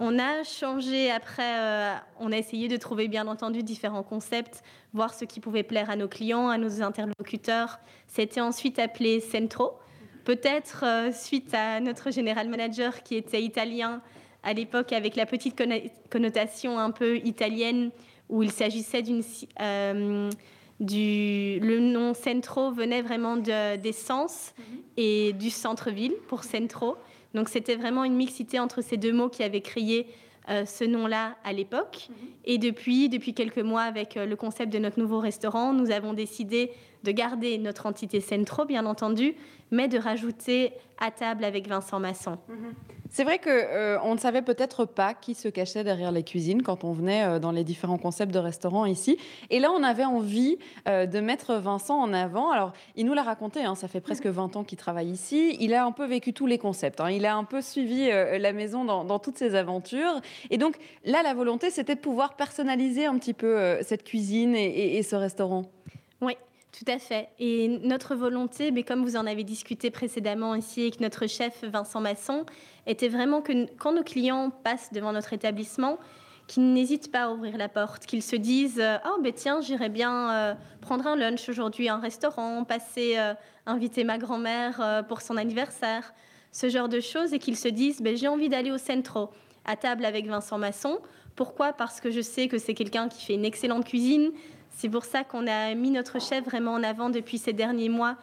On 0.00 0.16
a 0.20 0.44
changé 0.44 1.10
après, 1.10 1.58
euh, 1.58 1.94
on 2.20 2.30
a 2.30 2.38
essayé 2.38 2.68
de 2.68 2.76
trouver 2.76 3.08
bien 3.08 3.26
entendu 3.26 3.64
différents 3.64 4.04
concepts, 4.04 4.62
voir 4.94 5.12
ce 5.12 5.24
qui 5.24 5.40
pouvait 5.40 5.64
plaire 5.64 5.90
à 5.90 5.96
nos 5.96 6.06
clients, 6.06 6.48
à 6.48 6.56
nos 6.56 6.82
interlocuteurs. 6.82 7.80
C'était 8.06 8.40
ensuite 8.40 8.78
appelé 8.78 9.18
Centro, 9.18 9.72
peut-être 10.24 10.84
euh, 10.84 11.10
suite 11.10 11.52
à 11.52 11.80
notre 11.80 12.12
général 12.12 12.48
manager 12.48 13.02
qui 13.02 13.16
était 13.16 13.42
italien 13.42 14.00
à 14.44 14.52
l'époque 14.52 14.92
avec 14.92 15.16
la 15.16 15.26
petite 15.26 15.60
connotation 16.10 16.78
un 16.78 16.92
peu 16.92 17.16
italienne 17.18 17.90
où 18.28 18.44
il 18.44 18.52
s'agissait 18.52 19.02
d'une... 19.02 19.22
Euh, 19.60 20.30
du, 20.80 21.58
le 21.58 21.80
nom 21.80 22.14
Centro 22.14 22.70
venait 22.70 23.02
vraiment 23.02 23.36
des 23.36 23.92
sens 23.92 24.54
mhm. 24.56 24.64
et 24.96 25.32
du 25.32 25.50
centre-ville 25.50 26.14
pour 26.28 26.44
Centro. 26.44 26.96
Donc 27.34 27.48
c'était 27.48 27.76
vraiment 27.76 28.04
une 28.04 28.14
mixité 28.14 28.58
entre 28.58 28.82
ces 28.82 28.96
deux 28.96 29.12
mots 29.12 29.28
qui 29.28 29.42
avaient 29.42 29.60
créé 29.60 30.08
euh, 30.48 30.64
ce 30.64 30.84
nom-là 30.84 31.36
à 31.44 31.52
l'époque. 31.52 32.08
Mhm. 32.08 32.16
Et 32.46 32.58
depuis, 32.58 33.08
depuis 33.10 33.34
quelques 33.34 33.58
mois, 33.58 33.82
avec 33.82 34.16
euh, 34.16 34.24
le 34.24 34.34
concept 34.34 34.72
de 34.72 34.78
notre 34.78 34.98
nouveau 34.98 35.20
restaurant, 35.20 35.74
nous 35.74 35.90
avons 35.90 36.14
décidé 36.14 36.72
de 37.04 37.12
garder 37.12 37.58
notre 37.58 37.84
entité 37.84 38.20
Centro, 38.20 38.64
bien 38.64 38.86
entendu, 38.86 39.34
mais 39.70 39.88
de 39.88 39.98
rajouter 39.98 40.72
à 40.98 41.10
table 41.10 41.44
avec 41.44 41.68
Vincent 41.68 42.00
Masson. 42.00 42.38
Mhm. 42.48 42.74
C'est 43.10 43.24
vrai 43.24 43.38
qu'on 43.38 43.50
euh, 43.50 43.98
on 44.04 44.14
ne 44.14 44.18
savait 44.18 44.42
peut-être 44.42 44.84
pas 44.84 45.14
qui 45.14 45.34
se 45.34 45.48
cachait 45.48 45.82
derrière 45.82 46.12
les 46.12 46.22
cuisines 46.22 46.62
quand 46.62 46.84
on 46.84 46.92
venait 46.92 47.24
euh, 47.24 47.38
dans 47.38 47.52
les 47.52 47.64
différents 47.64 47.96
concepts 47.98 48.32
de 48.32 48.38
restaurants 48.38 48.84
ici. 48.84 49.16
Et 49.50 49.60
là, 49.60 49.70
on 49.72 49.82
avait 49.82 50.04
envie 50.04 50.58
euh, 50.86 51.06
de 51.06 51.20
mettre 51.20 51.54
Vincent 51.54 51.98
en 51.98 52.12
avant. 52.12 52.50
Alors, 52.50 52.72
il 52.96 53.06
nous 53.06 53.14
l'a 53.14 53.22
raconté, 53.22 53.64
hein, 53.64 53.74
ça 53.74 53.88
fait 53.88 54.00
presque 54.00 54.26
20 54.26 54.56
ans 54.56 54.64
qu'il 54.64 54.78
travaille 54.78 55.08
ici. 55.08 55.56
Il 55.60 55.72
a 55.72 55.84
un 55.84 55.92
peu 55.92 56.04
vécu 56.04 56.32
tous 56.32 56.46
les 56.46 56.58
concepts. 56.58 57.00
Hein. 57.00 57.10
Il 57.10 57.24
a 57.24 57.34
un 57.34 57.44
peu 57.44 57.62
suivi 57.62 58.08
la 58.08 58.52
maison 58.52 58.84
dans, 58.84 59.18
toutes 59.18 59.38
ses 59.38 59.54
aventures. 59.54 60.20
Et 60.50 60.58
donc, 60.58 60.76
là, 61.04 61.22
la 61.22 61.34
volonté, 61.34 61.70
c'était 61.70 61.94
de 61.94 62.00
pouvoir 62.00 62.36
personnaliser 62.36 63.06
un 63.06 63.18
petit 63.18 63.34
peu 63.34 63.78
cette 63.82 64.04
cuisine 64.04 64.54
et, 64.54 64.98
et 64.98 65.02
ce 65.02 65.16
restaurant. 65.16 65.64
Oui, 66.20 66.36
tout 66.78 66.90
à 66.92 66.98
fait. 66.98 67.28
Et 67.40 67.66
notre 67.82 68.14
volonté, 68.14 68.70
mais 68.70 68.84
comme 68.84 69.02
vous 69.02 69.16
en 69.16 69.26
avez 69.26 69.42
discuté 69.42 69.90
précédemment 69.90 70.54
ici 70.54 70.82
avec 70.82 71.00
notre 71.00 71.26
chef 71.26 71.64
Vincent 71.64 72.00
Masson, 72.00 72.46
était 72.86 73.08
vraiment 73.08 73.40
que 73.40 73.66
quand 73.76 73.92
nos 73.92 74.04
clients 74.04 74.50
passent 74.50 74.92
devant 74.92 75.12
notre 75.12 75.32
établissement, 75.32 75.98
qu'ils 76.46 76.72
n'hésitent 76.72 77.10
pas 77.10 77.24
à 77.24 77.30
ouvrir 77.30 77.56
la 77.56 77.68
porte, 77.68 78.06
qu'ils 78.06 78.22
se 78.22 78.36
disent 78.36 78.82
Oh, 79.04 79.20
ben 79.20 79.32
tiens, 79.32 79.60
j'irais 79.60 79.88
bien 79.88 80.30
euh, 80.30 80.54
prendre 80.80 81.06
un 81.08 81.16
lunch 81.16 81.48
aujourd'hui 81.48 81.88
un 81.88 81.98
restaurant, 81.98 82.62
passer, 82.62 83.18
euh, 83.18 83.34
inviter 83.66 84.04
ma 84.04 84.16
grand-mère 84.16 84.80
euh, 84.80 85.02
pour 85.02 85.20
son 85.20 85.36
anniversaire, 85.36 86.14
ce 86.52 86.68
genre 86.68 86.88
de 86.88 87.00
choses, 87.00 87.34
et 87.34 87.40
qu'ils 87.40 87.56
se 87.56 87.68
disent 87.68 88.00
ben, 88.00 88.16
J'ai 88.16 88.28
envie 88.28 88.48
d'aller 88.48 88.70
au 88.70 88.78
centro, 88.78 89.30
à 89.64 89.74
table 89.74 90.04
avec 90.04 90.28
Vincent 90.28 90.58
Masson. 90.58 91.00
Pourquoi? 91.34 91.72
Parce 91.72 92.00
que 92.00 92.12
je 92.12 92.20
sais 92.20 92.46
que 92.46 92.58
c'est 92.58 92.74
quelqu'un 92.74 93.08
qui 93.08 93.24
fait 93.24 93.34
une 93.34 93.44
excellente 93.44 93.84
cuisine. 93.84 94.30
C'est 94.78 94.88
pour 94.88 95.04
ça 95.04 95.24
qu'on 95.24 95.48
a 95.48 95.74
mis 95.74 95.90
notre 95.90 96.20
chef 96.20 96.44
vraiment 96.44 96.72
en 96.74 96.84
avant 96.84 97.10
depuis 97.10 97.36
ces 97.36 97.52
derniers 97.52 97.88
mois 97.88 98.16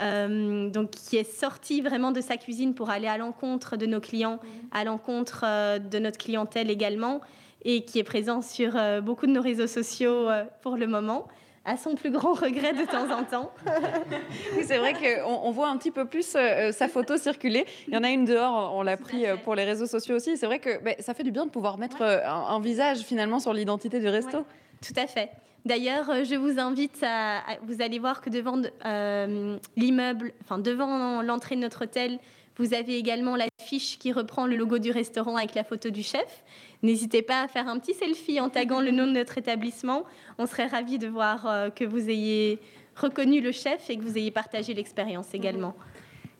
euh, 0.00 0.68
donc 0.68 0.90
qui 0.90 1.16
est 1.16 1.30
sorti 1.30 1.80
vraiment 1.80 2.12
de 2.12 2.20
sa 2.20 2.36
cuisine 2.36 2.74
pour 2.74 2.90
aller 2.90 3.08
à 3.08 3.16
l'encontre 3.16 3.78
de 3.78 3.86
nos 3.86 4.00
clients, 4.00 4.38
à 4.72 4.84
l'encontre 4.84 5.44
euh, 5.46 5.78
de 5.78 5.98
notre 5.98 6.18
clientèle 6.18 6.70
également, 6.70 7.22
et 7.64 7.84
qui 7.84 7.98
est 7.98 8.04
présent 8.04 8.42
sur 8.42 8.76
euh, 8.76 9.00
beaucoup 9.00 9.26
de 9.26 9.32
nos 9.32 9.40
réseaux 9.40 9.66
sociaux 9.66 10.28
pour 10.60 10.76
le 10.76 10.86
moment 10.86 11.28
à 11.64 11.78
son 11.78 11.94
plus 11.94 12.10
grand 12.10 12.34
regret 12.34 12.74
de 12.74 12.84
temps 12.84 13.10
en 13.10 13.24
temps. 13.24 13.52
oui, 14.56 14.64
c'est 14.66 14.78
vrai 14.78 14.92
qu'on 14.92 15.30
on 15.44 15.50
voit 15.50 15.68
un 15.68 15.78
petit 15.78 15.92
peu 15.92 16.04
plus 16.04 16.26
sa 16.26 16.88
photo 16.88 17.16
circuler. 17.16 17.64
Il 17.88 17.94
y 17.94 17.96
en 17.96 18.02
a 18.02 18.10
une 18.10 18.26
dehors, 18.26 18.74
on 18.74 18.82
l'a 18.82 18.98
pris 18.98 19.24
pour 19.44 19.54
les 19.54 19.64
réseaux 19.64 19.86
sociaux 19.86 20.16
aussi. 20.16 20.36
C'est 20.36 20.46
vrai 20.46 20.58
que 20.58 20.82
ben, 20.82 20.94
ça 20.98 21.14
fait 21.14 21.22
du 21.22 21.30
bien 21.30 21.46
de 21.46 21.50
pouvoir 21.50 21.78
mettre 21.78 22.02
un, 22.02 22.60
visage 22.60 22.98
finalement 22.98 23.38
sur 23.38 23.54
l'identité 23.54 23.98
du 23.98 24.08
resto. 24.08 24.44
tout 24.84 24.94
à 25.00 25.06
fait. 25.06 25.30
D'ailleurs, 25.64 26.10
euh, 26.10 26.24
je 26.24 26.34
vous 26.34 26.58
invite 26.58 27.02
à, 27.02 27.42
Vous 27.62 27.82
allez 27.82 27.98
voir 27.98 28.20
que 28.20 28.30
devant 28.30 28.60
euh, 28.84 29.58
l'immeuble, 29.76 30.32
enfin 30.42 30.58
devant 30.58 31.22
l'entrée 31.22 31.54
de 31.56 31.60
notre 31.60 31.84
hôtel, 31.84 32.18
vous 32.56 32.74
avez 32.74 32.96
également 32.96 33.36
l'affiche 33.36 33.98
qui 33.98 34.12
reprend 34.12 34.46
le 34.46 34.56
logo 34.56 34.78
du 34.78 34.90
restaurant 34.90 35.36
avec 35.36 35.54
la 35.54 35.64
photo 35.64 35.90
du 35.90 36.02
chef. 36.02 36.44
N'hésitez 36.82 37.22
pas 37.22 37.42
à 37.42 37.48
faire 37.48 37.68
un 37.68 37.78
petit 37.78 37.94
selfie 37.94 38.40
en 38.40 38.50
taguant 38.50 38.80
le 38.80 38.90
nom 38.90 39.06
de 39.06 39.12
notre 39.12 39.38
établissement. 39.38 40.04
On 40.38 40.46
serait 40.46 40.66
ravis 40.66 40.98
de 40.98 41.08
voir 41.08 41.46
euh, 41.46 41.70
que 41.70 41.84
vous 41.84 42.10
ayez 42.10 42.58
reconnu 42.96 43.40
le 43.40 43.52
chef 43.52 43.88
et 43.88 43.96
que 43.96 44.02
vous 44.02 44.18
ayez 44.18 44.30
partagé 44.30 44.74
l'expérience 44.74 45.32
également. 45.32 45.74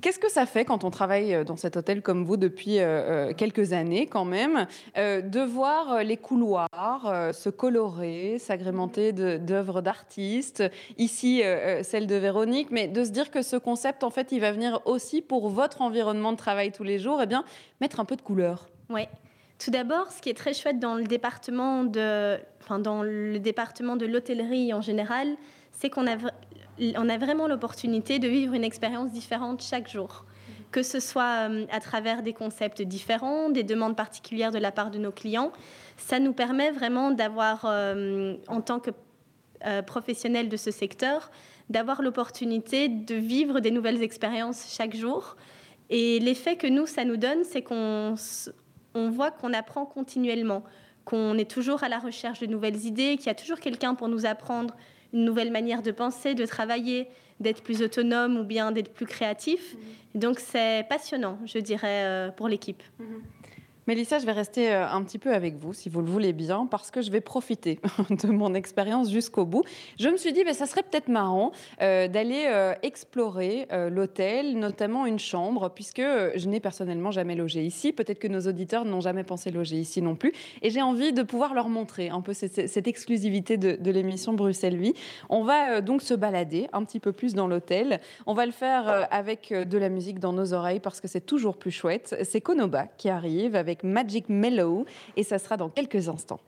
Qu'est-ce 0.02 0.18
que 0.18 0.30
ça 0.30 0.46
fait 0.46 0.64
quand 0.64 0.82
on 0.82 0.90
travaille 0.90 1.32
euh, 1.32 1.44
dans 1.44 1.56
cet 1.56 1.76
hôtel 1.76 2.02
comme 2.02 2.24
vous 2.24 2.36
depuis 2.36 2.80
euh, 2.80 3.28
euh, 3.28 3.34
quelques 3.34 3.72
années 3.72 4.08
quand 4.08 4.24
même, 4.24 4.66
de 4.96 5.40
voir 5.40 6.02
les 6.02 6.16
couloirs 6.16 6.68
se 7.32 7.48
colorer, 7.48 8.38
s'agrémenter 8.40 9.12
d'œuvres 9.12 9.80
d'artistes, 9.80 10.64
ici 10.98 11.42
celle 11.82 12.06
de 12.06 12.16
Véronique, 12.16 12.70
mais 12.70 12.88
de 12.88 13.04
se 13.04 13.10
dire 13.10 13.30
que 13.30 13.42
ce 13.42 13.56
concept, 13.56 14.02
en 14.02 14.10
fait, 14.10 14.32
il 14.32 14.40
va 14.40 14.50
venir 14.50 14.80
aussi 14.84 15.22
pour 15.22 15.48
votre 15.48 15.82
environnement 15.82 16.32
de 16.32 16.36
travail 16.36 16.72
tous 16.72 16.82
les 16.82 16.98
jours, 16.98 17.20
et 17.20 17.24
eh 17.24 17.26
bien, 17.26 17.44
mettre 17.80 18.00
un 18.00 18.04
peu 18.04 18.16
de 18.16 18.22
couleur. 18.22 18.66
Oui. 18.90 19.02
Tout 19.62 19.70
d'abord, 19.70 20.10
ce 20.10 20.20
qui 20.20 20.30
est 20.30 20.36
très 20.36 20.54
chouette 20.54 20.80
dans 20.80 20.96
le 20.96 21.04
département 21.04 21.84
de, 21.84 22.38
enfin, 22.60 22.78
dans 22.78 23.02
le 23.02 23.38
département 23.38 23.96
de 23.96 24.06
l'hôtellerie 24.06 24.74
en 24.74 24.80
général, 24.80 25.36
c'est 25.72 25.90
qu'on 25.90 26.06
a 26.06 26.16
on 26.80 27.08
a 27.08 27.18
vraiment 27.18 27.46
l'opportunité 27.46 28.18
de 28.18 28.28
vivre 28.28 28.54
une 28.54 28.64
expérience 28.64 29.12
différente 29.12 29.62
chaque 29.62 29.88
jour 29.88 30.24
que 30.72 30.82
ce 30.82 30.98
soit 30.98 31.48
euh, 31.48 31.66
à 31.70 31.78
travers 31.78 32.22
des 32.22 32.32
concepts 32.32 32.82
différents, 32.82 33.50
des 33.50 33.62
demandes 33.62 33.94
particulières 33.94 34.50
de 34.50 34.58
la 34.58 34.72
part 34.72 34.90
de 34.90 34.98
nos 34.98 35.12
clients. 35.12 35.52
Ça 35.98 36.18
nous 36.18 36.32
permet 36.32 36.72
vraiment 36.72 37.12
d'avoir, 37.12 37.66
euh, 37.66 38.36
en 38.48 38.62
tant 38.62 38.80
que 38.80 38.90
euh, 39.66 39.82
professionnels 39.82 40.48
de 40.48 40.56
ce 40.56 40.72
secteur, 40.72 41.30
d'avoir 41.68 42.02
l'opportunité 42.02 42.88
de 42.88 43.14
vivre 43.14 43.60
des 43.60 43.70
nouvelles 43.70 44.02
expériences 44.02 44.74
chaque 44.74 44.96
jour. 44.96 45.36
Et 45.90 46.18
l'effet 46.18 46.56
que 46.56 46.66
nous, 46.66 46.86
ça 46.86 47.04
nous 47.04 47.18
donne, 47.18 47.44
c'est 47.44 47.62
qu'on 47.62 48.16
on 48.94 49.10
voit 49.10 49.30
qu'on 49.30 49.52
apprend 49.52 49.86
continuellement, 49.86 50.64
qu'on 51.04 51.36
est 51.38 51.50
toujours 51.50 51.84
à 51.84 51.88
la 51.88 51.98
recherche 51.98 52.40
de 52.40 52.46
nouvelles 52.46 52.84
idées, 52.86 53.16
qu'il 53.16 53.26
y 53.26 53.30
a 53.30 53.34
toujours 53.34 53.60
quelqu'un 53.60 53.94
pour 53.94 54.08
nous 54.08 54.26
apprendre 54.26 54.74
une 55.12 55.24
nouvelle 55.24 55.50
manière 55.50 55.82
de 55.82 55.90
penser, 55.90 56.34
de 56.34 56.46
travailler, 56.46 57.08
d'être 57.40 57.62
plus 57.62 57.82
autonome 57.82 58.36
ou 58.38 58.44
bien 58.44 58.72
d'être 58.72 58.92
plus 58.92 59.06
créatif. 59.06 59.74
Mhm. 59.74 60.20
Donc 60.20 60.40
c'est 60.40 60.86
passionnant, 60.88 61.38
je 61.44 61.58
dirais, 61.58 62.04
euh, 62.04 62.30
pour 62.30 62.48
l'équipe. 62.48 62.82
Mhm. 62.98 63.22
Mélissa, 63.88 64.20
je 64.20 64.26
vais 64.26 64.32
rester 64.32 64.72
euh, 64.72 64.88
un 64.88 65.02
petit 65.02 65.18
peu 65.18 65.34
avec 65.34 65.56
vous, 65.56 65.72
si 65.72 65.88
vous 65.88 66.02
le 66.02 66.06
voulez 66.06 66.32
bien, 66.32 66.66
parce 66.66 66.92
que 66.92 67.02
je 67.02 67.10
vais 67.10 67.20
profiter 67.20 67.80
de 68.10 68.28
mon 68.28 68.54
expérience 68.54 69.10
jusqu'au 69.10 69.44
bout. 69.44 69.64
Je 69.98 70.08
me 70.08 70.16
suis 70.16 70.32
dit, 70.32 70.44
ben, 70.44 70.54
ça 70.54 70.66
serait 70.66 70.84
peut-être 70.84 71.08
marrant 71.08 71.50
euh, 71.80 72.06
d'aller 72.06 72.44
euh, 72.46 72.74
explorer 72.82 73.66
l'hôtel, 73.90 74.58
notamment 74.58 75.06
une 75.06 75.18
chambre, 75.18 75.68
puisque 75.68 76.00
je 76.00 76.48
n'ai 76.48 76.60
personnellement 76.60 77.10
jamais 77.10 77.34
logé 77.34 77.64
ici. 77.64 77.92
Peut-être 77.92 78.18
que 78.18 78.28
nos 78.28 78.40
auditeurs 78.42 78.84
n'ont 78.84 79.00
jamais 79.00 79.24
pensé 79.24 79.50
loger 79.50 79.76
ici 79.76 80.00
non 80.00 80.14
plus. 80.14 80.32
Et 80.62 80.70
j'ai 80.70 80.82
envie 80.82 81.12
de 81.12 81.22
pouvoir 81.22 81.54
leur 81.54 81.68
montrer 81.68 82.10
un 82.10 82.20
peu 82.20 82.34
cette, 82.34 82.86
exclusivité 82.86 83.56
de, 83.56 83.76
de 83.76 83.90
l'émission 83.90 84.32
Bruxelles 84.34 84.76
Vie. 84.76 84.94
On 85.28 85.42
va 85.42 85.80
donc 85.80 86.02
se 86.02 86.14
balader 86.14 86.68
un 86.72 86.84
petit 86.84 87.00
peu 87.00 87.12
plus 87.12 87.34
dans 87.34 87.48
l'hôtel. 87.48 88.00
On 88.26 88.34
va 88.34 88.46
le 88.46 88.52
faire 88.52 89.08
avec 89.10 89.52
de 89.52 89.78
la 89.78 89.88
musique 89.88 90.18
dans 90.18 90.32
nos 90.32 90.52
oreilles, 90.52 90.80
parce 90.80 91.00
que 91.00 91.08
c'est 91.08 91.24
toujours 91.24 91.56
plus 91.56 91.70
chouette. 91.70 92.14
C'est 92.22 92.40
Konoba 92.40 92.86
qui 92.96 93.08
arrive 93.08 93.56
avec 93.56 93.71
Magic 93.82 94.28
Mellow 94.28 94.84
et 95.16 95.22
ça 95.22 95.38
sera 95.38 95.56
dans 95.56 95.68
quelques 95.68 96.08
instants. 96.08 96.40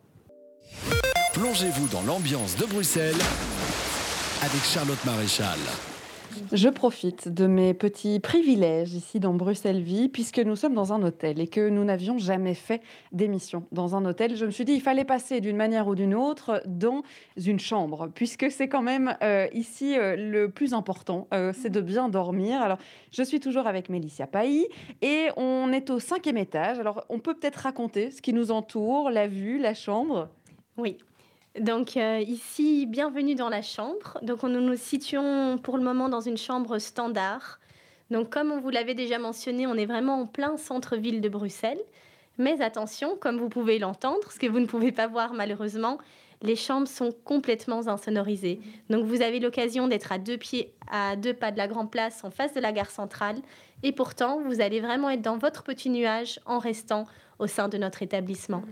Plongez-vous 1.33 1.89
dans 1.89 2.03
l'ambiance 2.03 2.57
de 2.57 2.67
Bruxelles 2.67 3.21
avec 4.43 4.63
Charlotte 4.63 5.05
Maréchal. 5.05 5.59
Je 6.53 6.69
profite 6.69 7.29
de 7.29 7.47
mes 7.47 7.75
petits 7.75 8.21
privilèges 8.21 8.95
ici 8.95 9.19
dans 9.19 9.35
Bruxelles 9.35 9.81
Vie, 9.81 10.09
puisque 10.09 10.39
nous 10.39 10.57
sommes 10.57 10.75
dans 10.75 10.93
un 10.93 11.03
hôtel 11.03 11.41
et 11.41 11.47
que 11.47 11.69
nous 11.69 11.85
n'avions 11.85 12.19
jamais 12.19 12.55
fait 12.55 12.83
d'émission 13.13 13.65
dans 13.73 13.97
un 13.97 14.05
hôtel. 14.05 14.37
Je 14.37 14.45
me 14.45 14.51
suis 14.51 14.65
dit, 14.65 14.73
il 14.73 14.81
fallait 14.81 15.05
passer 15.05 15.41
d'une 15.41 15.57
manière 15.57 15.89
ou 15.89 15.95
d'une 15.95 16.15
autre 16.15 16.63
dans 16.67 17.03
une 17.37 17.59
chambre, 17.59 18.09
puisque 18.15 18.51
c'est 18.51 18.69
quand 18.69 18.83
même 18.83 19.17
euh, 19.23 19.47
ici 19.53 19.97
euh, 19.97 20.17
le 20.17 20.51
plus 20.51 20.75
important, 20.75 21.29
euh, 21.33 21.53
c'est 21.55 21.71
de 21.71 21.81
bien 21.81 22.09
dormir. 22.09 22.61
Alors, 22.61 22.79
je 23.11 23.23
suis 23.23 23.41
toujours 23.41 23.67
avec 23.67 23.89
Mélicia 23.89 24.27
Pailly 24.27 24.67
et 25.03 25.29
on 25.37 25.73
est 25.73 25.91
au 25.91 25.99
cinquième 25.99 26.37
étage. 26.37 26.79
Alors, 26.79 27.05
on 27.09 27.21
peut 27.21 27.35
peut-être 27.35 27.57
raconter 27.57 28.11
ce 28.11 28.21
qui 28.21 28.33
nous 28.33 28.51
entoure, 28.51 29.11
la 29.11 29.29
vue, 29.29 29.59
la 29.59 29.75
chambre? 29.75 30.29
Oui, 30.77 30.99
donc 31.59 31.97
euh, 31.97 32.21
ici, 32.27 32.85
bienvenue 32.87 33.37
dans 33.37 33.49
la 33.49 33.63
chambre. 33.63 34.19
Donc 34.23 34.43
nous 34.43 34.61
nous 34.61 34.77
situons 34.77 35.59
pour 35.59 35.77
le 35.77 35.85
moment 35.85 36.09
dans 36.09 36.21
une 36.21 36.37
chambre 36.37 36.79
standard. 36.79 37.61
Donc 38.11 38.31
comme 38.31 38.51
on 38.51 38.61
vous 38.61 38.71
l'avait 38.71 38.95
déjà 38.95 39.19
mentionné, 39.19 39.67
on 39.69 39.75
est 39.75 39.87
vraiment 39.87 40.21
en 40.21 40.27
plein 40.27 40.57
centre-ville 40.57 41.21
de 41.21 41.29
Bruxelles. 41.29 41.81
Mais 42.39 42.61
attention, 42.61 43.17
comme 43.17 43.39
vous 43.39 43.49
pouvez 43.49 43.79
l'entendre, 43.79 44.33
ce 44.33 44.39
que 44.41 44.49
vous 44.49 44.59
ne 44.59 44.67
pouvez 44.67 44.91
pas 44.91 45.07
voir 45.07 45.33
malheureusement, 45.33 45.99
les 46.43 46.57
chambres 46.57 46.89
sont 46.89 47.13
complètement 47.25 47.87
insonorisées. 47.87 48.61
Donc 48.91 49.05
vous 49.07 49.23
avez 49.23 49.39
l'occasion 49.39 49.87
d'être 49.87 50.11
à 50.11 50.19
deux 50.19 50.37
pieds, 50.37 50.75
à 50.91 51.15
deux 51.15 51.35
pas 51.35 51.53
de 51.53 51.57
la 51.57 51.69
Grand 51.69 51.87
Place, 51.87 52.25
en 52.25 52.31
face 52.31 52.53
de 52.55 52.61
la 52.61 52.73
gare 52.73 52.91
centrale. 52.91 53.37
Et 53.85 53.93
pourtant, 53.93 54.41
vous 54.41 54.61
allez 54.61 54.81
vraiment 54.81 55.09
être 55.09 55.23
dans 55.23 55.39
votre 55.39 55.63
petit 55.63 55.89
nuage 55.89 56.41
en 56.47 56.59
restant 56.59 57.07
au 57.39 57.47
sein 57.47 57.69
de 57.69 57.79
notre 57.79 58.03
établissement. 58.03 58.63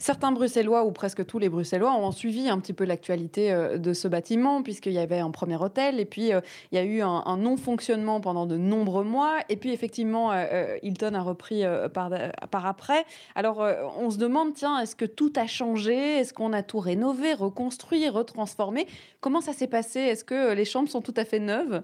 Certains 0.00 0.30
Bruxellois, 0.30 0.84
ou 0.84 0.92
presque 0.92 1.26
tous 1.26 1.38
les 1.38 1.48
Bruxellois, 1.48 1.92
ont 1.92 2.12
suivi 2.12 2.48
un 2.48 2.60
petit 2.60 2.72
peu 2.72 2.84
l'actualité 2.84 3.52
euh, 3.52 3.78
de 3.78 3.92
ce 3.92 4.06
bâtiment, 4.06 4.62
puisqu'il 4.62 4.92
y 4.92 4.98
avait 4.98 5.18
un 5.18 5.30
premier 5.30 5.56
hôtel, 5.56 5.98
et 5.98 6.04
puis 6.04 6.32
euh, 6.32 6.40
il 6.70 6.76
y 6.76 6.78
a 6.78 6.84
eu 6.84 7.00
un, 7.02 7.36
non-fonctionnement 7.36 8.20
pendant 8.20 8.46
de 8.46 8.56
nombreux 8.56 9.04
mois, 9.04 9.38
et 9.48 9.56
puis 9.56 9.72
effectivement, 9.72 10.32
euh, 10.32 10.76
Hilton 10.82 11.14
a 11.14 11.22
repris 11.22 11.64
par, 11.92 12.10
par, 12.50 12.66
après. 12.66 13.04
Alors, 13.34 13.64
on 13.96 14.10
se 14.10 14.18
demande, 14.18 14.54
tiens, 14.54 14.78
est-ce 14.80 14.94
que 14.94 15.04
tout 15.04 15.32
a 15.36 15.46
changé? 15.46 16.18
Est-ce 16.18 16.32
qu'on 16.32 16.52
a 16.52 16.62
tout 16.62 16.78
rénové, 16.78 17.34
reconstruit, 17.34 18.08
retransformé? 18.08 18.86
Comment 19.20 19.40
ça 19.40 19.52
s'est 19.52 19.66
passé? 19.66 20.00
Est-ce 20.00 20.24
que 20.24 20.52
les 20.52 20.64
chambres 20.64 20.88
sont 20.88 21.02
tout 21.02 21.14
à 21.16 21.24
fait 21.24 21.38
neuves? 21.38 21.82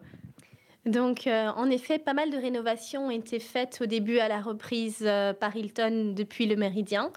Donc, 0.87 1.27
en 1.29 1.71
effet, 1.71 1.99
pas 1.99 2.15
mal 2.15 2.31
de 2.31 2.37
rénovations 2.37 3.07
ont 3.07 3.11
été 3.11 3.39
faites 3.39 3.79
au 3.81 3.87
début 3.87 4.19
à 4.19 4.29
la 4.29 4.41
reprise 4.41 5.09
par 5.41 5.57
Hilton 5.57 6.13
depuis 6.15 6.47
le 6.47 6.57
Méridien. 6.57 7.11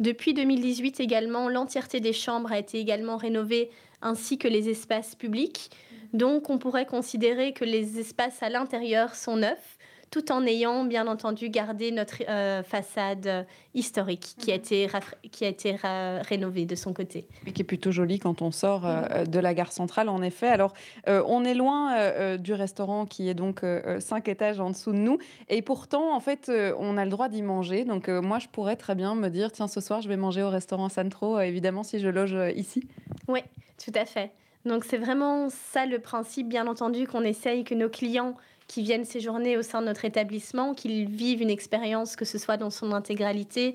Depuis 0.00 0.32
2018 0.32 0.98
également, 1.00 1.50
l'entièreté 1.50 2.00
des 2.00 2.14
chambres 2.14 2.50
a 2.50 2.58
été 2.58 2.78
également 2.78 3.18
rénovée, 3.18 3.70
ainsi 4.00 4.38
que 4.38 4.48
les 4.48 4.70
espaces 4.70 5.14
publics. 5.14 5.70
Donc 6.14 6.48
on 6.48 6.56
pourrait 6.56 6.86
considérer 6.86 7.52
que 7.52 7.66
les 7.66 8.00
espaces 8.00 8.42
à 8.42 8.48
l'intérieur 8.48 9.14
sont 9.14 9.36
neufs 9.36 9.78
tout 10.10 10.32
en 10.32 10.44
ayant 10.44 10.84
bien 10.84 11.06
entendu 11.06 11.50
gardé 11.50 11.92
notre 11.92 12.22
euh, 12.28 12.64
façade 12.64 13.26
euh, 13.26 13.42
historique 13.74 14.34
qui 14.38 14.50
a 14.50 14.54
mhm. 14.54 14.60
été, 14.60 14.88
qui 15.30 15.44
a 15.44 15.48
été 15.48 15.76
rénovée 15.82 16.66
de 16.66 16.74
son 16.74 16.92
côté. 16.92 17.26
Et 17.46 17.52
qui 17.52 17.62
est 17.62 17.64
plutôt 17.64 17.92
jolie 17.92 18.18
quand 18.18 18.42
on 18.42 18.50
sort 18.50 18.84
euh, 18.84 19.24
de 19.24 19.38
la 19.38 19.54
gare 19.54 19.70
centrale, 19.70 20.08
en 20.08 20.22
effet. 20.22 20.48
Alors, 20.48 20.72
on 21.06 21.44
est 21.44 21.54
loin 21.54 22.36
du 22.36 22.52
restaurant 22.52 23.06
qui 23.06 23.28
est 23.28 23.34
donc 23.34 23.64
cinq 24.00 24.28
étages 24.28 24.58
en 24.58 24.70
dessous 24.70 24.92
de 24.92 24.98
nous. 24.98 25.18
Et 25.48 25.62
pourtant, 25.62 26.14
en 26.14 26.20
fait, 26.20 26.50
on 26.78 26.96
a 26.96 27.04
le 27.04 27.10
droit 27.10 27.28
d'y 27.28 27.42
manger. 27.42 27.84
Donc, 27.84 28.08
moi, 28.08 28.38
je 28.38 28.48
pourrais 28.48 28.76
très 28.76 28.94
bien 28.94 29.14
me 29.14 29.28
dire, 29.28 29.52
tiens, 29.52 29.68
ce 29.68 29.80
soir, 29.80 30.02
je 30.02 30.08
vais 30.08 30.16
manger 30.16 30.42
au 30.42 30.50
restaurant 30.50 30.88
Santro, 30.88 31.38
évidemment, 31.40 31.82
si 31.82 32.00
je 32.00 32.08
loge 32.08 32.36
ici. 32.56 32.88
Oui, 33.28 33.40
tout 33.82 33.92
à 33.94 34.04
fait. 34.04 34.32
Donc, 34.64 34.84
c'est 34.84 34.98
vraiment 34.98 35.48
ça 35.50 35.86
le 35.86 35.98
principe, 36.00 36.48
bien 36.48 36.66
entendu, 36.66 37.06
qu'on 37.06 37.22
essaye 37.22 37.64
que 37.64 37.74
nos 37.74 37.88
clients 37.88 38.34
qui 38.70 38.82
viennent 38.82 39.04
séjourner 39.04 39.56
au 39.56 39.62
sein 39.62 39.80
de 39.80 39.86
notre 39.86 40.04
établissement, 40.04 40.74
qu'ils 40.74 41.10
vivent 41.10 41.42
une 41.42 41.50
expérience, 41.50 42.14
que 42.14 42.24
ce 42.24 42.38
soit 42.38 42.56
dans 42.56 42.70
son 42.70 42.92
intégralité. 42.92 43.74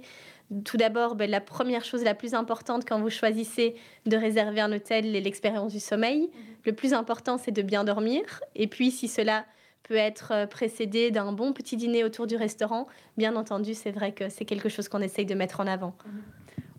Tout 0.64 0.78
d'abord, 0.78 1.16
ben, 1.16 1.30
la 1.30 1.41
première 1.41 1.84
chose 1.84 2.02
la 2.02 2.16
plus 2.16 2.34
importante 2.34 2.88
quand 2.88 3.02
vous 3.02 3.10
choisissez 3.10 3.76
de 4.06 4.16
réserver 4.16 4.62
un 4.62 4.72
hôtel 4.72 5.14
est 5.14 5.20
l'expérience 5.20 5.74
du 5.74 5.82
sommeil. 5.82 6.30
Le 6.64 6.72
plus 6.72 6.93
important, 6.93 7.38
c'est 7.38 7.52
de 7.52 7.62
bien 7.62 7.84
dormir. 7.84 8.22
Et 8.56 8.68
puis, 8.68 8.89
si 8.89 9.10
cela 9.10 9.43
peut 9.84 9.96
être 9.96 10.32
euh, 10.32 10.46
précédé 10.48 11.12
d'un 11.12 11.34
bon 11.34 11.52
petit 11.52 11.76
dîner 11.76 12.06
autour 12.06 12.26
du 12.26 12.38
restaurant, 12.38 12.88
bien 13.18 13.36
entendu, 13.36 13.74
c'est 13.74 13.91
vrai 13.91 14.14
que 14.14 14.30
c'est 14.30 14.46
quelque 14.46 14.70
chose 14.70 14.88
qu'on 14.88 15.02
essaye 15.02 15.26
de 15.26 15.36
mettre 15.36 15.60
en 15.60 15.68
avant. 15.68 15.93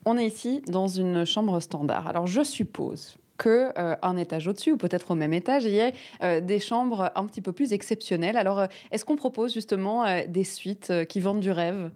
On 0.06 0.16
est 0.16 0.26
ici 0.26 0.62
dans 0.68 0.88
une 0.88 1.26
chambre 1.26 1.60
standard. 1.60 2.06
Alors, 2.06 2.26
je 2.26 2.42
suppose 2.42 3.18
que 3.36 3.72
euh, 3.78 3.96
un 4.02 4.16
étage 4.16 4.48
au-dessus 4.48 4.72
ou 4.72 4.76
peut-être 4.76 5.10
au 5.10 5.14
même 5.14 5.32
étage, 5.32 5.64
il 5.64 5.74
y 5.74 5.80
a 5.80 5.92
euh, 6.22 6.40
des 6.40 6.60
chambres 6.60 7.10
un 7.14 7.26
petit 7.26 7.40
peu 7.40 7.52
plus 7.52 7.72
exceptionnelles. 7.72 8.36
Alors, 8.36 8.60
euh, 8.60 8.66
est-ce 8.90 9.04
qu'on 9.04 9.16
propose 9.16 9.52
justement 9.52 10.04
des 10.26 10.44
suites 10.44 10.92
qui 11.08 11.20
vendent 11.20 11.40
du 11.40 11.50
rêve? 11.50 11.90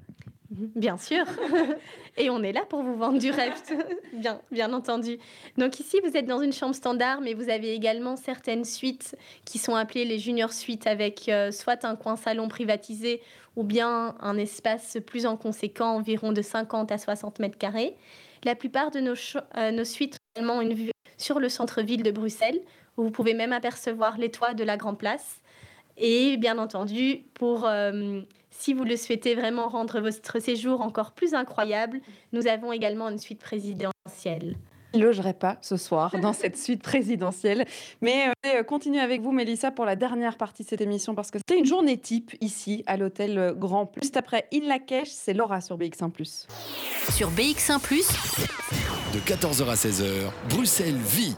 Bien 0.50 0.98
sûr. 0.98 1.24
Et 2.16 2.28
on 2.28 2.42
est 2.42 2.52
là 2.52 2.62
pour 2.68 2.82
vous 2.82 2.96
vendre 2.96 3.18
du 3.18 3.30
rêve, 3.30 3.52
bien, 4.12 4.40
bien 4.50 4.72
entendu. 4.72 5.18
Donc 5.56 5.78
ici, 5.78 6.00
vous 6.04 6.16
êtes 6.16 6.26
dans 6.26 6.42
une 6.42 6.52
chambre 6.52 6.74
standard, 6.74 7.20
mais 7.20 7.34
vous 7.34 7.48
avez 7.48 7.72
également 7.72 8.16
certaines 8.16 8.64
suites 8.64 9.16
qui 9.44 9.58
sont 9.58 9.76
appelées 9.76 10.04
les 10.04 10.18
junior 10.18 10.52
suites 10.52 10.88
avec 10.88 11.30
soit 11.52 11.84
un 11.84 11.94
coin 11.94 12.16
salon 12.16 12.48
privatisé 12.48 13.22
ou 13.54 13.62
bien 13.62 14.16
un 14.20 14.36
espace 14.36 14.98
plus 15.06 15.24
en 15.24 15.36
conséquent, 15.36 15.94
environ 15.94 16.32
de 16.32 16.42
50 16.42 16.90
à 16.90 16.98
60 16.98 17.38
mètres 17.38 17.58
carrés. 17.58 17.96
La 18.42 18.56
plupart 18.56 18.90
de 18.90 18.98
nos, 18.98 19.14
nos 19.72 19.84
suites 19.84 20.16
ont 20.16 20.40
également 20.40 20.60
une 20.62 20.74
vue 20.74 20.90
sur 21.20 21.38
le 21.38 21.48
centre-ville 21.48 22.02
de 22.02 22.10
Bruxelles, 22.10 22.60
où 22.96 23.04
vous 23.04 23.10
pouvez 23.10 23.34
même 23.34 23.52
apercevoir 23.52 24.18
les 24.18 24.30
toits 24.30 24.54
de 24.54 24.64
la 24.64 24.76
Grand 24.76 24.94
Place. 24.94 25.40
Et 25.96 26.36
bien 26.36 26.58
entendu, 26.58 27.24
pour 27.34 27.66
euh, 27.66 28.20
si 28.50 28.72
vous 28.72 28.84
le 28.84 28.96
souhaitez 28.96 29.34
vraiment 29.34 29.68
rendre 29.68 30.00
votre 30.00 30.40
séjour 30.40 30.80
encore 30.80 31.12
plus 31.12 31.34
incroyable, 31.34 32.00
nous 32.32 32.46
avons 32.46 32.72
également 32.72 33.08
une 33.08 33.18
suite 33.18 33.40
présidentielle. 33.40 34.56
Je 34.92 34.98
ne 34.98 35.04
logerai 35.04 35.34
pas 35.34 35.56
ce 35.60 35.76
soir 35.76 36.14
dans 36.20 36.32
cette 36.32 36.56
suite 36.56 36.82
présidentielle. 36.82 37.64
Mais 38.00 38.28
euh, 38.28 38.32
je 38.44 38.58
vais 38.58 38.64
continuer 38.64 39.00
avec 39.00 39.20
vous, 39.20 39.32
Mélissa, 39.32 39.70
pour 39.70 39.84
la 39.84 39.96
dernière 39.96 40.36
partie 40.36 40.64
de 40.64 40.68
cette 40.68 40.80
émission, 40.80 41.14
parce 41.14 41.30
que 41.30 41.38
c'était 41.38 41.58
une 41.58 41.66
journée 41.66 41.98
type 41.98 42.36
ici, 42.40 42.82
à 42.86 42.96
l'hôtel 42.96 43.54
Grand 43.56 43.86
Plus. 43.86 44.02
Juste 44.02 44.16
après 44.16 44.46
In 44.52 44.66
Lakesh, 44.66 45.08
c'est 45.08 45.34
Laura 45.34 45.60
sur 45.60 45.78
BX1⁇ 45.78 46.10
Sur 47.12 47.30
BX1⁇ 47.30 47.78
de 49.12 49.18
14h 49.18 49.68
à 49.68 49.74
16h, 49.74 50.30
Bruxelles 50.48 50.94
vit. 50.94 51.34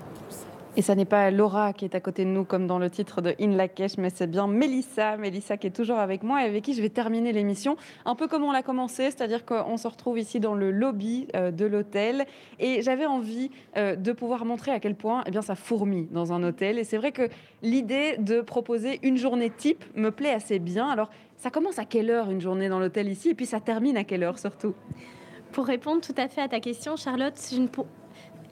Et 0.75 0.81
ça 0.81 0.95
n'est 0.95 1.05
pas 1.05 1.31
Laura 1.31 1.75
qui 1.75 1.85
est 1.85 1.95
à 1.95 2.01
côté 2.01 2.25
de 2.25 2.31
nous 2.31 2.45
comme 2.45 2.67
dans 2.67 2.79
le 2.79 2.89
titre 2.89 3.21
de 3.21 3.35
In 3.39 3.51
Lakesh, 3.57 3.99
mais 3.99 4.09
c'est 4.09 4.27
bien 4.27 4.47
Mélissa, 4.47 5.19
Mélissa 5.19 5.59
qui 5.59 5.67
est 5.67 5.71
toujours 5.77 5.99
avec 5.99 6.23
moi 6.23 6.43
et 6.43 6.49
avec 6.49 6.65
qui 6.65 6.73
je 6.73 6.81
vais 6.81 6.89
terminer 6.89 7.33
l'émission. 7.33 7.77
Un 8.07 8.15
peu 8.15 8.27
comme 8.27 8.43
on 8.43 8.53
l'a 8.53 8.63
commencé, 8.63 9.11
c'est-à-dire 9.11 9.45
qu'on 9.45 9.77
se 9.77 9.87
retrouve 9.87 10.19
ici 10.19 10.41
dans 10.41 10.55
le 10.55 10.71
lobby 10.71 11.29
euh, 11.37 11.51
de 11.51 11.67
l'hôtel. 11.67 12.25
Et 12.59 12.81
j'avais 12.81 13.05
envie 13.05 13.51
euh, 13.77 13.97
de 13.97 14.13
pouvoir 14.13 14.47
montrer 14.47 14.71
à 14.71 14.81
quel 14.81 14.95
point 14.95 15.23
eh 15.27 15.31
bien, 15.31 15.43
ça 15.43 15.57
fourmille 15.57 16.09
dans 16.11 16.33
un 16.33 16.43
hôtel. 16.43 16.79
Et 16.79 16.85
c'est 16.85 16.97
vrai 16.97 17.13
que 17.13 17.29
l'idée 17.61 18.17
de 18.17 18.41
proposer 18.41 18.99
une 19.03 19.19
journée 19.19 19.51
type 19.51 19.85
me 19.95 20.11
plaît 20.11 20.33
assez 20.33 20.59
bien. 20.59 20.89
Alors 20.89 21.11
ça 21.37 21.51
commence 21.51 21.79
à 21.79 21.85
quelle 21.85 22.09
heure 22.09 22.31
une 22.31 22.41
journée 22.41 22.71
dans 22.71 22.81
l'hôtel 22.81 23.09
ici? 23.09 23.29
Et 23.29 23.35
puis 23.35 23.47
ça 23.47 23.61
termine 23.61 23.99
à 23.99 24.05
quelle 24.05 24.23
heure 24.23 24.39
surtout? 24.39 24.75
Pour 25.53 25.67
répondre 25.67 26.01
tout 26.01 26.15
à 26.17 26.29
fait 26.29 26.41
à 26.41 26.49
ta 26.49 26.61
question, 26.61 26.97
Charlotte, 26.97 27.37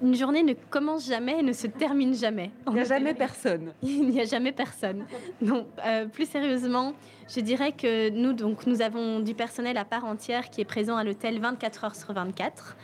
une, 0.02 0.14
journée 0.14 0.42
ne 0.42 0.54
commence 0.70 1.06
jamais 1.06 1.40
et 1.40 1.42
ne 1.42 1.52
se 1.52 1.66
termine 1.66 2.14
jamais. 2.14 2.50
Il 2.66 2.74
n'y 2.74 2.80
a 2.80 2.84
jamais 2.84 3.14
personne. 3.14 3.72
Il 3.82 4.10
n'y 4.10 4.20
a 4.20 4.24
jamais 4.24 4.52
personne. 4.52 5.04
Donc, 5.40 5.66
euh, 5.84 6.06
plus 6.06 6.28
sérieusement, 6.28 6.94
je 7.28 7.40
dirais 7.40 7.72
que 7.72 8.10
nous, 8.10 8.32
donc, 8.32 8.66
nous 8.66 8.82
avons 8.82 9.20
du 9.20 9.34
personnel 9.34 9.76
à 9.76 9.84
part 9.84 10.04
entière 10.04 10.50
qui 10.50 10.60
est 10.60 10.64
présent 10.64 10.96
à 10.96 11.04
l'hôtel 11.04 11.38
24 11.40 11.84
heures 11.84 11.96
sur 11.96 12.12
24. 12.12 12.76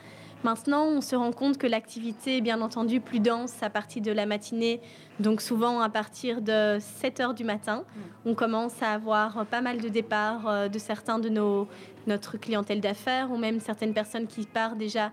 Maintenant, 0.44 0.84
on 0.84 1.00
se 1.00 1.16
rend 1.16 1.32
compte 1.32 1.58
que 1.58 1.66
l'activité 1.66 2.36
est 2.36 2.40
bien 2.40 2.60
entendu 2.60 3.00
plus 3.00 3.20
dense 3.20 3.62
à 3.62 3.70
partir 3.70 4.02
de 4.02 4.12
la 4.12 4.26
matinée, 4.26 4.80
donc 5.18 5.40
souvent 5.40 5.80
à 5.80 5.88
partir 5.88 6.42
de 6.42 6.76
7 6.78 7.20
heures 7.20 7.34
du 7.34 7.42
matin. 7.42 7.84
On 8.24 8.34
commence 8.34 8.80
à 8.82 8.92
avoir 8.92 9.46
pas 9.46 9.60
mal 9.60 9.80
de 9.80 9.88
départs 9.88 10.46
euh, 10.46 10.68
de 10.68 10.78
certains 10.78 11.18
de 11.18 11.30
nos, 11.30 11.66
notre 12.06 12.36
clientèle 12.36 12.80
d'affaires 12.80 13.30
ou 13.32 13.38
même 13.38 13.60
certaines 13.60 13.94
personnes 13.94 14.26
qui 14.26 14.44
partent 14.44 14.78
déjà 14.78 15.10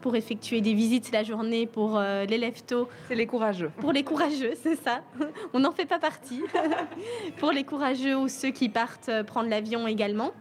pour 0.00 0.16
effectuer 0.16 0.60
des 0.60 0.74
visites 0.74 1.12
la 1.12 1.22
journée 1.22 1.66
pour 1.66 1.98
euh, 1.98 2.24
l'élève 2.24 2.62
tôt. 2.62 2.88
C'est 3.08 3.14
les 3.14 3.26
courageux. 3.26 3.70
Pour 3.78 3.92
les 3.92 4.02
courageux, 4.02 4.52
c'est 4.62 4.76
ça. 4.76 5.02
On 5.54 5.60
n'en 5.60 5.72
fait 5.72 5.86
pas 5.86 5.98
partie. 5.98 6.42
pour 7.38 7.52
les 7.52 7.64
courageux 7.64 8.16
ou 8.16 8.28
ceux 8.28 8.50
qui 8.50 8.68
partent 8.68 9.08
euh, 9.08 9.24
prendre 9.24 9.48
l'avion 9.48 9.86
également. 9.86 10.32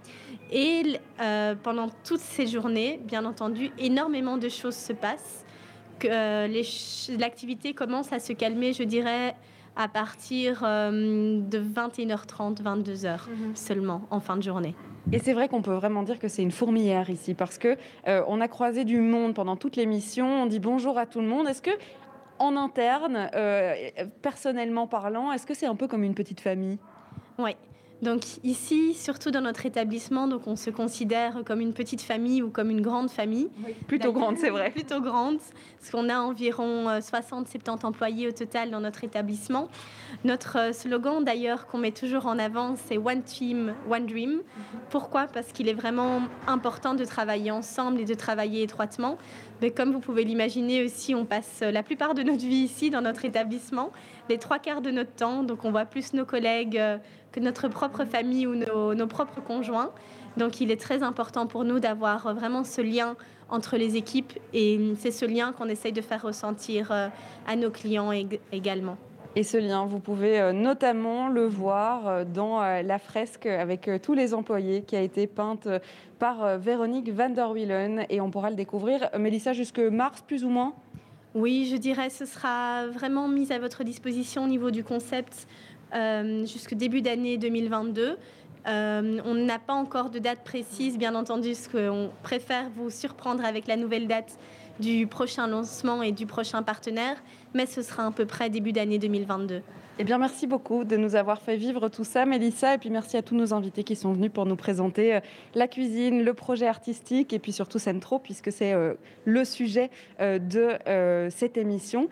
Et 0.51 0.99
euh, 1.21 1.55
pendant 1.55 1.89
toutes 2.03 2.19
ces 2.19 2.47
journées, 2.47 2.99
bien 3.03 3.25
entendu, 3.25 3.71
énormément 3.77 4.37
de 4.37 4.49
choses 4.49 4.75
se 4.75 4.93
passent. 4.93 5.45
Que 5.99 6.47
l'activité 7.19 7.75
commence 7.75 8.11
à 8.11 8.19
se 8.19 8.33
calmer, 8.33 8.73
je 8.73 8.81
dirais, 8.81 9.35
à 9.75 9.87
partir 9.87 10.61
de 10.61 11.59
21h30, 11.59 12.61
22h 12.61 13.29
mhm. 13.29 13.55
seulement 13.55 14.01
en 14.09 14.19
fin 14.19 14.37
de 14.37 14.43
journée. 14.43 14.75
Et 15.11 15.19
c'est 15.19 15.33
vrai 15.33 15.47
qu'on 15.47 15.61
peut 15.61 15.73
vraiment 15.73 16.03
dire 16.03 16.19
que 16.19 16.27
c'est 16.27 16.43
une 16.43 16.51
fourmilière 16.51 17.09
ici 17.09 17.33
parce 17.33 17.57
que 17.57 17.77
euh, 18.07 18.23
on 18.27 18.39
a 18.39 18.47
croisé 18.47 18.85
du 18.85 18.99
monde 18.99 19.33
pendant 19.33 19.55
toute 19.55 19.75
l'émission. 19.75 20.43
On 20.43 20.45
dit 20.45 20.59
bonjour 20.59 20.97
à 20.97 21.05
tout 21.05 21.21
le 21.21 21.27
monde. 21.27 21.47
Est-ce 21.47 21.61
que 21.61 21.71
en 22.39 22.55
interne, 22.55 23.29
euh, 23.35 23.73
personnellement 24.21 24.87
parlant, 24.87 25.31
est-ce 25.31 25.45
que 25.45 25.53
c'est 25.53 25.67
un 25.67 25.75
peu 25.75 25.87
comme 25.87 26.03
une 26.03 26.15
petite 26.15 26.39
famille? 26.39 26.79
Oui, 27.37 27.55
donc 28.01 28.23
ici, 28.43 28.95
surtout 28.95 29.29
dans 29.29 29.41
notre 29.41 29.65
établissement, 29.65 30.27
donc 30.27 30.47
on 30.47 30.55
se 30.55 30.71
considère 30.71 31.43
comme 31.45 31.61
une 31.61 31.73
petite 31.73 32.01
famille 32.01 32.41
ou 32.41 32.49
comme 32.49 32.71
une 32.71 32.81
grande 32.81 33.11
famille. 33.11 33.49
plutôt 33.87 34.11
grande, 34.11 34.37
c'est 34.37 34.49
vrai. 34.49 34.71
Plutôt 34.71 35.01
grande, 35.01 35.37
parce 35.79 35.91
qu'on 35.91 36.09
a 36.09 36.19
environ 36.19 36.87
60-70 36.87 37.45
euh, 37.55 37.87
employés 37.87 38.27
au 38.27 38.31
total 38.31 38.71
dans 38.71 38.79
notre 38.79 39.03
établissement. 39.03 39.69
Notre 40.23 40.57
euh, 40.57 40.73
slogan 40.73 41.23
d'ailleurs 41.23 41.67
qu'on 41.67 41.77
met 41.77 41.91
toujours 41.91 42.25
en 42.25 42.39
avant, 42.39 42.75
c'est 42.75 42.97
One 42.97 43.21
Team, 43.21 43.75
One 43.89 44.07
Dream. 44.07 44.41
Pourquoi? 44.89 45.27
Parce 45.27 45.51
qu'il 45.51 45.69
est 45.69 45.73
vraiment 45.73 46.21
important 46.47 46.95
de 46.95 47.05
travailler 47.05 47.51
ensemble 47.51 47.99
et 47.99 48.05
de 48.05 48.13
travailler 48.15 48.63
étroitement. 48.63 49.17
Mais 49.61 49.69
comme 49.69 49.91
vous 49.91 49.99
pouvez 49.99 50.23
l'imaginer 50.23 50.83
aussi, 50.83 51.13
on 51.13 51.25
passe 51.25 51.61
la 51.61 51.83
plupart 51.83 52.15
de 52.15 52.23
notre 52.23 52.43
vie 52.43 52.63
ici 52.63 52.89
dans 52.89 53.01
notre 53.01 53.25
établissement, 53.25 53.91
les 54.27 54.37
trois 54.37 54.59
quarts 54.59 54.81
de 54.81 54.91
notre 54.91 55.13
temps, 55.13 55.43
donc 55.43 55.65
on 55.65 55.71
voit 55.71 55.85
plus 55.85 56.13
nos 56.13 56.25
collègues 56.25 56.77
euh, 56.77 56.97
que 57.31 57.39
notre 57.39 57.67
propre 57.67 58.05
famille 58.05 58.47
ou 58.47 58.55
nos, 58.55 59.07
propres 59.07 59.41
conjoints. 59.41 59.91
Donc 60.37 60.61
il 60.61 60.71
est 60.71 60.79
très 60.79 61.03
important 61.03 61.47
pour 61.47 61.63
nous 61.63 61.79
d'avoir 61.79 62.33
vraiment 62.33 62.63
ce 62.63 62.81
lien 62.81 63.15
entre 63.49 63.77
les 63.77 63.97
équipes 63.97 64.33
et 64.53 64.93
c'est 64.97 65.11
ce 65.11 65.25
lien 65.25 65.51
qu'on 65.51 65.67
essaye 65.67 65.91
de 65.91 66.01
faire 66.01 66.21
ressentir 66.21 66.91
euh, 66.91 67.07
à 67.47 67.55
nos 67.57 67.69
clients 67.69 68.11
également. 68.51 68.97
Et 69.35 69.43
ce 69.43 69.57
lien, 69.57 69.85
vous 69.85 69.99
pouvez 69.99 70.39
euh, 70.39 70.53
notamment 70.53 71.27
le 71.27 71.45
voir 71.45 72.07
euh, 72.07 72.23
dans 72.23 72.61
la 72.61 72.99
fresque 72.99 73.45
avec 73.45 73.89
tous 74.01 74.13
les 74.13 74.33
employés 74.33 74.83
qui 74.83 74.95
a 74.95 75.01
été 75.01 75.27
peinte 75.27 75.67
par 76.17 76.57
Véronique 76.59 77.11
van 77.11 77.29
der 77.29 77.51
Wielen 77.51 78.05
et 78.09 78.21
on 78.21 78.29
pourra 78.29 78.49
le 78.49 78.55
découvrir, 78.55 79.09
Mélissa, 79.17 79.53
jusque 79.53 79.79
mars 79.79 80.21
plus 80.21 80.45
ou 80.45 80.49
moins? 80.49 80.73
Oui, 81.33 81.69
je 81.71 81.77
dirais 81.77 82.09
ce 82.09 82.25
sera 82.25 82.87
vraiment 82.87 83.29
mis 83.29 83.53
à 83.53 83.59
votre 83.59 83.85
disposition 83.85 84.43
au 84.43 84.47
niveau 84.47 84.69
du 84.69 84.83
concept 84.83 85.47
euh, 85.47 85.70
jusqu'au 86.45 86.75
début 86.75 87.01
d'année 87.01 87.37
2022. 87.37 88.17
Euh, 88.67 89.19
on 89.25 89.33
n'a 89.33 89.59
pas 89.59 89.73
encore 89.73 90.09
de 90.09 90.19
date 90.19 90.43
précise, 90.43 90.97
bien 90.97 91.15
entendu, 91.15 91.49
parce 91.49 91.67
qu'on 91.67 92.11
préfère 92.23 92.69
vous 92.75 92.89
surprendre 92.89 93.43
avec 93.43 93.67
la 93.67 93.75
nouvelle 93.75 94.07
date 94.07 94.37
du 94.79 95.07
prochain 95.07 95.47
lancement 95.47 96.01
et 96.01 96.11
du 96.11 96.25
prochain 96.25 96.63
partenaire, 96.63 97.17
mais 97.53 97.65
ce 97.65 97.81
sera 97.81 98.07
à 98.07 98.11
peu 98.11 98.25
près 98.25 98.49
début 98.49 98.71
d'année 98.71 98.99
2022. 98.99 99.61
Eh 99.99 100.03
bien, 100.03 100.17
merci 100.17 100.47
beaucoup 100.47 100.83
de 100.83 100.95
nous 100.95 101.15
avoir 101.15 101.41
fait 101.41 101.57
vivre 101.57 101.89
tout 101.89 102.03
ça, 102.03 102.25
Mélissa, 102.25 102.75
et 102.75 102.77
puis 102.77 102.89
merci 102.89 103.17
à 103.17 103.21
tous 103.21 103.35
nos 103.35 103.53
invités 103.53 103.83
qui 103.83 103.95
sont 103.95 104.13
venus 104.13 104.31
pour 104.31 104.45
nous 104.45 104.55
présenter 104.55 105.15
euh, 105.15 105.19
la 105.53 105.67
cuisine, 105.67 106.23
le 106.23 106.33
projet 106.33 106.67
artistique, 106.67 107.33
et 107.33 107.39
puis 107.39 107.51
surtout 107.51 107.77
Centro, 107.77 108.17
puisque 108.17 108.51
c'est 108.51 108.73
le 109.25 109.45
sujet 109.45 109.89
de 110.19 111.29
cette 111.29 111.57
émission. 111.57 112.09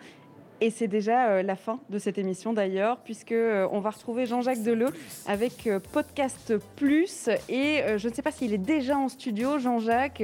Et 0.62 0.68
c'est 0.68 0.88
déjà 0.88 1.28
euh, 1.28 1.42
la 1.42 1.56
fin 1.56 1.80
de 1.88 1.98
cette 1.98 2.18
émission 2.18 2.52
d'ailleurs, 2.52 2.98
puisque 2.98 3.32
euh, 3.32 3.66
on 3.72 3.80
va 3.80 3.90
retrouver 3.90 4.26
Jean-Jacques 4.26 4.62
Deleu 4.62 4.88
avec 5.26 5.66
euh, 5.66 5.80
Podcast 5.80 6.54
Plus. 6.76 7.30
Et 7.48 7.82
je 7.96 8.08
ne 8.08 8.12
sais 8.12 8.20
pas 8.20 8.30
s'il 8.30 8.52
est 8.52 8.58
déjà 8.58 8.98
en 8.98 9.08
studio, 9.08 9.58
Jean-Jacques. 9.58 10.22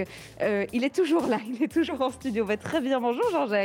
il 0.73 0.85
est 0.85 0.95
toujours 0.95 1.27
là, 1.27 1.39
il 1.49 1.63
est 1.63 1.73
toujours 1.73 2.03
en 2.03 2.11
studio. 2.11 2.45
Va 2.45 2.59
très 2.59 2.81
bien. 2.81 3.01
Bonjour 3.01 3.29
Jean-Jacques. 3.31 3.65